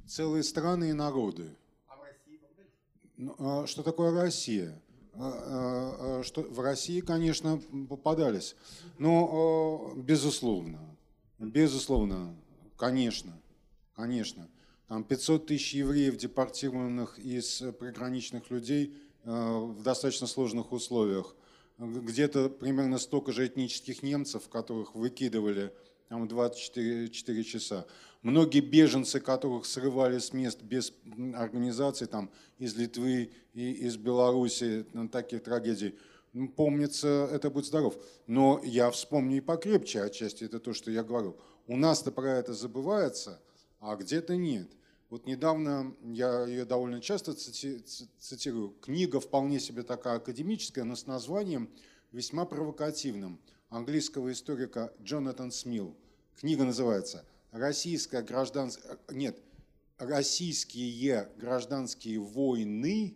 Целые 0.06 0.42
страны 0.42 0.90
и 0.90 0.92
народы. 0.92 1.56
А 1.86 1.96
в 1.96 2.02
России 2.02 2.40
ну, 3.16 3.34
а 3.38 3.66
Что 3.66 3.82
такое 3.82 4.12
Россия? 4.12 4.80
А, 5.22 6.20
а, 6.20 6.22
что 6.24 6.40
в 6.42 6.60
России, 6.60 7.00
конечно, 7.00 7.60
попадались. 7.88 8.56
Но, 8.98 9.92
безусловно, 9.96 10.80
безусловно, 11.38 12.34
конечно, 12.76 13.38
конечно. 13.94 14.48
Там 14.88 15.04
500 15.04 15.46
тысяч 15.46 15.74
евреев, 15.74 16.16
депортированных 16.16 17.18
из 17.18 17.62
приграничных 17.78 18.50
людей 18.50 18.96
в 19.24 19.82
достаточно 19.82 20.26
сложных 20.26 20.72
условиях. 20.72 21.36
Где-то 21.78 22.48
примерно 22.48 22.98
столько 22.98 23.32
же 23.32 23.46
этнических 23.46 24.02
немцев, 24.02 24.48
которых 24.48 24.94
выкидывали 24.94 25.72
там 26.10 26.26
24 26.26 27.08
4 27.08 27.44
часа. 27.44 27.86
Многие 28.22 28.60
беженцы, 28.60 29.20
которых 29.20 29.64
срывали 29.64 30.18
с 30.18 30.32
мест 30.32 30.60
без 30.60 30.92
организации, 31.34 32.06
там 32.06 32.30
из 32.58 32.74
Литвы 32.74 33.30
и 33.54 33.72
из 33.86 33.96
Беларуси, 33.96 34.84
ну, 34.92 35.08
таких 35.08 35.44
трагедий, 35.44 35.94
ну, 36.32 36.48
помнится, 36.48 37.28
это 37.32 37.48
будет 37.48 37.66
здоров. 37.66 37.96
Но 38.26 38.60
я 38.64 38.90
вспомню 38.90 39.36
и 39.36 39.40
покрепче 39.40 40.02
отчасти, 40.02 40.42
это 40.42 40.58
то, 40.58 40.74
что 40.74 40.90
я 40.90 41.04
говорил. 41.04 41.36
У 41.68 41.76
нас-то 41.76 42.10
про 42.10 42.38
это 42.38 42.54
забывается, 42.54 43.40
а 43.78 43.94
где-то 43.94 44.34
нет. 44.34 44.68
Вот 45.10 45.26
недавно, 45.26 45.94
я 46.02 46.44
ее 46.44 46.64
довольно 46.64 47.00
часто 47.00 47.34
цитирую, 47.34 48.70
книга 48.82 49.20
вполне 49.20 49.60
себе 49.60 49.84
такая 49.84 50.16
академическая, 50.16 50.82
но 50.82 50.96
с 50.96 51.06
названием 51.06 51.70
весьма 52.10 52.46
провокативным– 52.46 53.40
английского 53.70 54.32
историка 54.32 54.92
Джонатан 55.02 55.50
Смил. 55.50 55.96
Книга 56.40 56.64
называется 56.64 57.24
«Российская 57.50 58.22
гражданская...» 58.22 58.98
Нет, 59.10 59.38
«Российские 59.98 61.28
гражданские 61.36 62.18
войны 62.18 63.14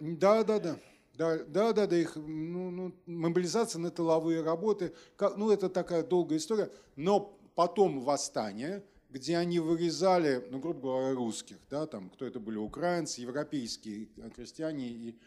Да, 0.00 0.44
да, 0.44 0.58
да. 0.58 0.78
Да, 1.14 1.44
да, 1.44 1.72
да, 1.74 1.86
да, 1.86 1.98
их 1.98 2.16
ну, 2.16 2.70
ну, 2.70 2.94
мобилизация 3.04 3.78
на 3.78 3.90
тыловые 3.90 4.42
работы, 4.42 4.94
как, 5.16 5.36
ну 5.36 5.50
это 5.50 5.68
такая 5.68 6.02
долгая 6.02 6.38
история, 6.38 6.70
но 6.96 7.38
потом 7.54 8.00
восстание, 8.00 8.82
где 9.10 9.36
они 9.36 9.58
вырезали, 9.58 10.46
ну 10.50 10.60
грубо 10.60 10.80
говоря, 10.80 11.14
русских, 11.14 11.58
да, 11.68 11.86
там 11.86 12.08
кто 12.08 12.24
это 12.24 12.40
были, 12.40 12.56
украинцы, 12.56 13.20
европейские 13.20 14.08
крестьяне, 14.34 14.88
и 14.88 15.18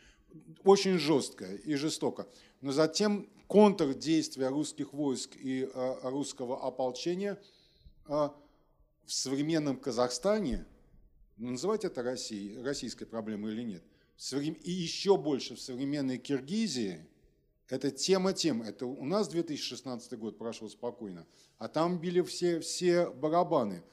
очень 0.63 0.97
жестко 0.97 1.45
и 1.45 1.75
жестоко. 1.75 2.27
Но 2.61 2.71
затем 2.71 3.29
контрдействие 3.47 4.47
русских 4.47 4.93
войск 4.93 5.35
и 5.35 5.69
э, 5.71 5.95
русского 6.09 6.65
ополчения 6.65 7.39
э, 8.07 8.11
в 8.11 9.13
современном 9.13 9.77
Казахстане, 9.77 10.65
ну, 11.37 11.51
называть 11.51 11.85
это 11.85 12.01
Россией, 12.01 12.61
российской 12.63 13.05
проблемой 13.05 13.53
или 13.53 13.61
нет, 13.61 13.83
и 14.31 14.71
еще 14.71 15.17
больше 15.17 15.55
в 15.55 15.61
современной 15.61 16.17
Киргизии, 16.17 17.05
это 17.69 17.91
тема 17.91 18.33
тем. 18.33 18.61
Это 18.61 18.85
у 18.85 19.05
нас 19.05 19.27
2016 19.27 20.17
год 20.17 20.37
прошел 20.37 20.69
спокойно, 20.69 21.25
а 21.57 21.67
там 21.67 21.99
били 21.99 22.21
все, 22.21 22.59
все 22.59 23.09
барабаны. 23.09 23.83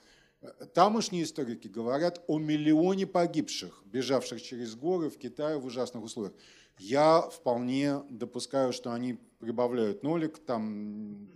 Тамошние 0.73 1.24
историки 1.24 1.69
говорят 1.69 2.23
о 2.27 2.39
миллионе 2.39 3.07
погибших, 3.07 3.82
бежавших 3.85 4.40
через 4.40 4.74
горы 4.74 5.11
в 5.11 5.19
Китае 5.19 5.59
в 5.59 5.66
ужасных 5.66 6.02
условиях. 6.02 6.35
Я 6.78 7.20
вполне 7.23 8.01
допускаю, 8.09 8.73
что 8.73 8.93
они 8.93 9.19
прибавляют 9.39 10.02
нолик, 10.02 10.39
там 10.39 11.28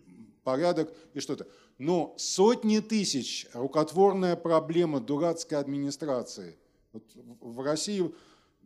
порядок 0.42 0.94
и 1.12 1.20
что-то. 1.20 1.46
Но 1.78 2.14
сотни 2.16 2.78
тысяч, 2.78 3.46
рукотворная 3.52 4.36
проблема 4.36 5.00
дурацкой 5.00 5.58
администрации. 5.58 6.56
Вот 6.92 7.04
в 7.40 7.60
России 7.60 8.10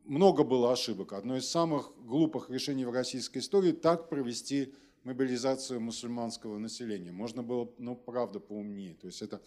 много 0.09 0.43
было 0.43 0.73
ошибок. 0.73 1.13
Одно 1.13 1.37
из 1.37 1.49
самых 1.49 1.93
глупых 2.05 2.51
решений 2.51 2.85
в 2.85 2.91
российской 2.91 3.39
истории– 3.39 3.73
так 3.73 4.09
провести 4.09 4.75
мобилизацию 5.05 5.81
мусульманского 5.81 6.59
населения. 6.59 7.13
Можно 7.13 7.43
было, 7.43 7.71
ну, 7.79 7.95
правда, 7.95 8.41
поумнее. 8.41 8.95
То 8.95 9.07
есть 9.07 9.23
это 9.23 9.41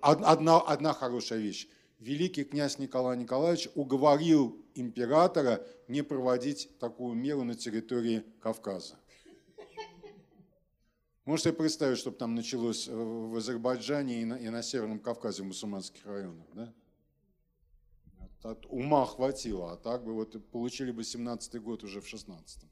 одна, 0.00 0.60
одна 0.60 0.92
хорошая 0.92 1.38
вещь. 1.38 1.68
Великий 1.98 2.44
князь 2.44 2.78
Николай 2.78 3.16
Николаевич 3.16 3.68
уговорил 3.74 4.64
императора 4.74 5.66
не 5.88 6.02
проводить 6.02 6.70
такую 6.78 7.14
меру 7.14 7.44
на 7.44 7.54
территории 7.54 8.24
Кавказа. 8.40 8.96
Можете 11.26 11.52
представить, 11.52 11.98
что 11.98 12.10
там 12.12 12.34
началось 12.34 12.88
в 12.88 13.36
Азербайджане 13.36 14.22
и 14.22 14.24
на, 14.24 14.34
и 14.34 14.48
на 14.48 14.62
Северном 14.62 15.00
Кавказе 15.00 15.42
в 15.42 15.46
мусульманских 15.46 16.06
районах, 16.06 16.46
да? 16.54 16.72
От 18.42 18.66
ума 18.66 19.06
хватило, 19.06 19.72
а 19.72 19.76
так 19.76 20.04
бы 20.04 20.12
вот 20.12 20.36
получили 20.50 20.92
бы 20.92 21.02
17-й 21.02 21.58
год 21.58 21.84
уже 21.84 22.00
в 22.00 22.12
16-м. 22.12 22.70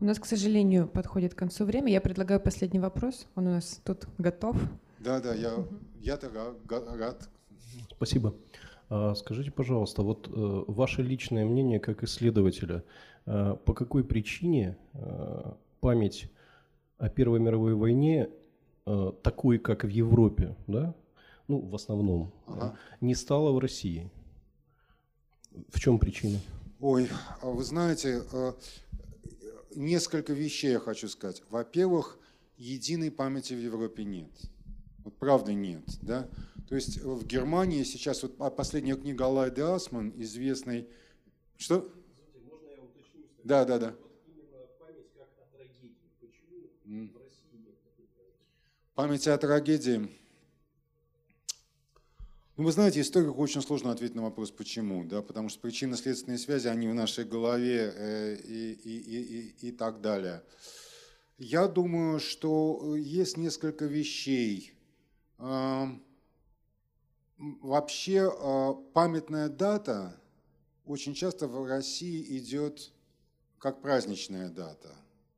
У 0.00 0.04
нас, 0.04 0.18
к 0.20 0.26
сожалению, 0.26 0.86
подходит 0.86 1.34
к 1.34 1.38
концу 1.38 1.64
время. 1.64 1.90
Я 1.92 2.00
предлагаю 2.00 2.40
последний 2.40 2.78
вопрос. 2.78 3.26
Он 3.34 3.48
у 3.48 3.50
нас 3.50 3.80
тут 3.84 4.06
готов. 4.18 4.56
Да, 5.00 5.20
да, 5.20 5.34
я, 5.34 5.66
я-то 6.00 6.30
рад. 6.30 7.28
Спасибо. 7.90 8.34
А 8.90 9.14
скажите, 9.14 9.50
пожалуйста, 9.50 10.02
вот 10.02 10.28
э, 10.28 10.30
ваше 10.68 11.02
личное 11.02 11.44
мнение 11.44 11.78
как 11.78 12.04
исследователя, 12.04 12.84
э, 13.26 13.56
по 13.64 13.74
какой 13.74 14.02
причине 14.02 14.78
э, 14.94 15.52
память 15.80 16.30
о 16.98 17.08
Первой 17.08 17.40
мировой 17.40 17.74
войне 17.74 18.28
такой, 19.22 19.58
как 19.58 19.84
в 19.84 19.88
Европе, 19.88 20.56
да, 20.66 20.94
ну, 21.48 21.60
в 21.60 21.74
основном, 21.74 22.32
ага. 22.46 22.78
не 23.00 23.14
стала 23.14 23.52
в 23.52 23.58
России? 23.58 24.10
В 25.70 25.80
чем 25.80 25.98
причина? 25.98 26.38
Ой, 26.78 27.08
а 27.40 27.48
вы 27.48 27.64
знаете, 27.64 28.22
несколько 29.74 30.32
вещей 30.34 30.72
я 30.72 30.78
хочу 30.78 31.08
сказать. 31.08 31.42
Во-первых, 31.50 32.18
единой 32.58 33.10
памяти 33.10 33.54
в 33.54 33.58
Европе 33.58 34.04
нет. 34.04 34.30
Вот 35.04 35.16
правда 35.16 35.54
нет, 35.54 35.82
да? 36.02 36.28
То 36.68 36.74
есть 36.74 37.02
в 37.02 37.26
Германии 37.26 37.82
сейчас, 37.82 38.22
вот 38.22 38.36
последняя 38.54 38.94
книга 38.94 39.24
Алайды 39.24 39.62
Асман, 39.62 40.12
известный... 40.16 40.86
Что? 41.56 41.90
Да, 43.42 43.64
да, 43.64 43.78
да. 43.78 43.94
Память 48.94 49.26
о 49.28 49.38
трагедии. 49.38 50.17
Ну, 52.58 52.64
вы 52.64 52.72
знаете, 52.72 53.00
историку 53.00 53.40
очень 53.40 53.62
сложно 53.62 53.92
ответить 53.92 54.16
на 54.16 54.22
вопрос, 54.22 54.50
почему, 54.50 55.04
да, 55.04 55.22
потому 55.22 55.48
что 55.48 55.60
причинно-следственные 55.60 56.38
связи, 56.38 56.66
они 56.66 56.88
в 56.88 56.94
нашей 56.94 57.24
голове 57.24 57.94
э, 57.94 58.34
и, 58.34 58.72
и, 58.72 59.58
и, 59.62 59.68
и 59.68 59.70
так 59.70 60.00
далее. 60.00 60.42
Я 61.38 61.68
думаю, 61.68 62.18
что 62.18 62.96
есть 62.96 63.36
несколько 63.36 63.84
вещей. 63.84 64.72
Э, 65.38 65.86
вообще 67.38 68.28
э, 68.28 68.74
памятная 68.92 69.48
дата 69.48 70.20
очень 70.84 71.14
часто 71.14 71.46
в 71.46 71.64
России 71.64 72.38
идет 72.38 72.90
как 73.60 73.80
праздничная 73.82 74.48
дата, 74.48 74.96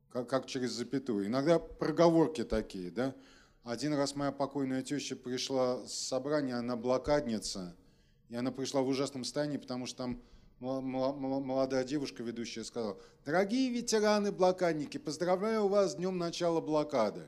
как, 0.09 0.27
как 0.27 0.47
через 0.47 0.71
запятую. 0.71 1.27
Иногда 1.27 1.59
проговорки 1.59 2.43
такие, 2.43 2.89
да, 2.89 3.13
один 3.63 3.93
раз 3.93 4.15
моя 4.15 4.31
покойная 4.31 4.81
теща 4.81 5.15
пришла 5.15 5.85
с 5.85 5.93
собрания, 5.93 6.55
она 6.55 6.75
блокадница, 6.75 7.75
и 8.29 8.35
она 8.35 8.51
пришла 8.51 8.81
в 8.81 8.87
ужасном 8.87 9.23
состоянии, 9.23 9.57
потому 9.57 9.85
что 9.85 9.97
там 9.97 10.21
молодая 10.59 11.83
девушка, 11.83 12.23
ведущая, 12.23 12.63
сказала, 12.63 12.97
дорогие 13.25 13.71
ветераны-блокадники, 13.71 14.97
поздравляю 14.97 15.67
вас 15.67 15.93
с 15.93 15.95
днем 15.95 16.17
начала 16.17 16.61
блокады. 16.61 17.23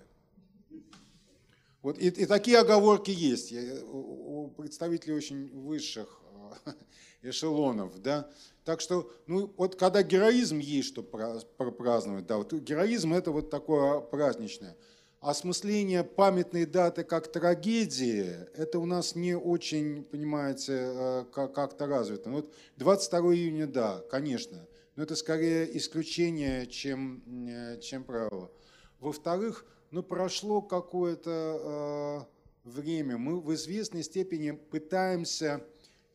Вот, 1.81 1.97
и, 1.97 2.07
и 2.07 2.26
такие 2.26 2.60
оговорки 2.60 3.11
есть 3.11 3.53
у, 3.84 4.45
у 4.45 4.49
представителей 4.51 5.14
очень 5.14 5.49
высших 5.49 6.22
э, 6.65 6.72
эшелонов, 7.30 8.01
да. 8.01 8.30
Так 8.64 8.80
что, 8.80 9.11
ну, 9.27 9.53
вот 9.57 9.76
когда 9.76 10.01
героизм 10.01 10.60
есть, 10.60 10.88
что 10.88 11.03
праздновать, 11.03 12.26
да, 12.26 12.38
вот 12.38 12.53
героизм 12.53 13.14
это 13.14 13.31
вот 13.31 13.49
такое 13.49 13.99
праздничное 13.99 14.77
осмысление 15.23 16.03
памятной 16.03 16.65
даты 16.65 17.05
как 17.05 17.31
трагедии, 17.31 18.25
это 18.55 18.77
у 18.79 18.85
нас 18.85 19.15
не 19.15 19.35
очень, 19.35 20.03
понимаете, 20.03 20.73
э, 20.73 21.25
как-то 21.31 21.87
развито. 21.87 22.29
Ну 22.29 22.35
вот 22.37 22.53
22 22.77 23.33
июня, 23.33 23.65
да, 23.65 24.03
конечно, 24.11 24.67
но 24.95 25.03
это 25.03 25.15
скорее 25.15 25.77
исключение, 25.77 26.67
чем, 26.67 27.23
э, 27.47 27.79
чем 27.79 28.03
правило. 28.03 28.51
Во-вторых, 28.99 29.65
ну 29.91 30.03
прошло 30.03 30.61
какое-то 30.61 32.27
э, 32.65 32.69
время, 32.69 33.17
мы 33.17 33.39
в 33.39 33.53
известной 33.53 34.03
степени 34.03 34.51
пытаемся 34.51 35.65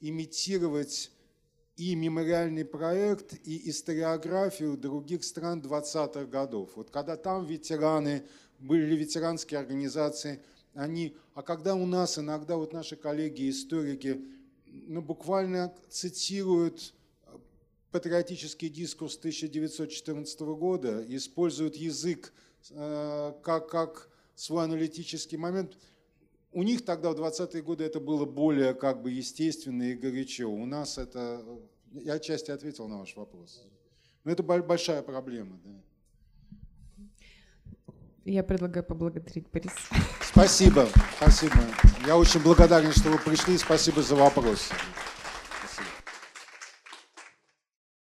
имитировать 0.00 1.10
и 1.78 1.94
мемориальный 1.94 2.64
проект, 2.64 3.34
и 3.44 3.70
историографию 3.70 4.76
других 4.76 5.22
стран 5.22 5.60
20-х 5.60 6.24
годов. 6.26 6.70
Вот 6.74 6.90
когда 6.90 7.16
там 7.16 7.46
ветераны 7.46 8.24
были 8.58 8.96
ветеранские 8.96 9.60
организации, 9.60 10.40
они, 10.74 11.16
а 11.34 11.42
когда 11.42 11.74
у 11.74 11.86
нас 11.86 12.18
иногда 12.18 12.56
вот 12.56 12.72
наши 12.72 12.96
коллеги-историки 12.96 14.20
ну, 14.66 15.02
буквально 15.02 15.74
цитируют 15.88 16.94
э, 17.26 17.38
патриотический 17.90 18.68
дискурс 18.68 19.16
1914 19.16 20.40
года, 20.40 21.04
используют 21.08 21.76
язык 21.76 22.32
э, 22.70 23.32
как, 23.42 23.68
как 23.70 24.08
свой 24.34 24.64
аналитический 24.64 25.38
момент, 25.38 25.76
у 26.52 26.62
них 26.62 26.84
тогда 26.84 27.10
в 27.10 27.20
20-е 27.20 27.62
годы 27.62 27.84
это 27.84 28.00
было 28.00 28.24
более 28.24 28.74
как 28.74 29.02
бы 29.02 29.10
естественно 29.10 29.82
и 29.82 29.94
горячо. 29.94 30.48
У 30.48 30.66
нас 30.66 30.98
это... 30.98 31.44
Я 31.92 32.14
отчасти 32.14 32.50
ответил 32.50 32.88
на 32.88 32.98
ваш 32.98 33.16
вопрос. 33.16 33.62
Но 34.24 34.30
это 34.30 34.42
большая 34.42 35.02
проблема. 35.02 35.58
Да. 35.64 35.70
Я 38.28 38.42
предлагаю 38.42 38.84
поблагодарить 38.84 39.46
Бориса. 39.50 39.74
Спасибо, 40.20 40.86
спасибо. 41.16 41.54
Я 42.06 42.18
очень 42.18 42.40
благодарен, 42.40 42.92
что 42.92 43.08
вы 43.08 43.18
пришли. 43.18 43.56
Спасибо 43.56 44.02
за 44.02 44.16
вопросы. 44.16 44.74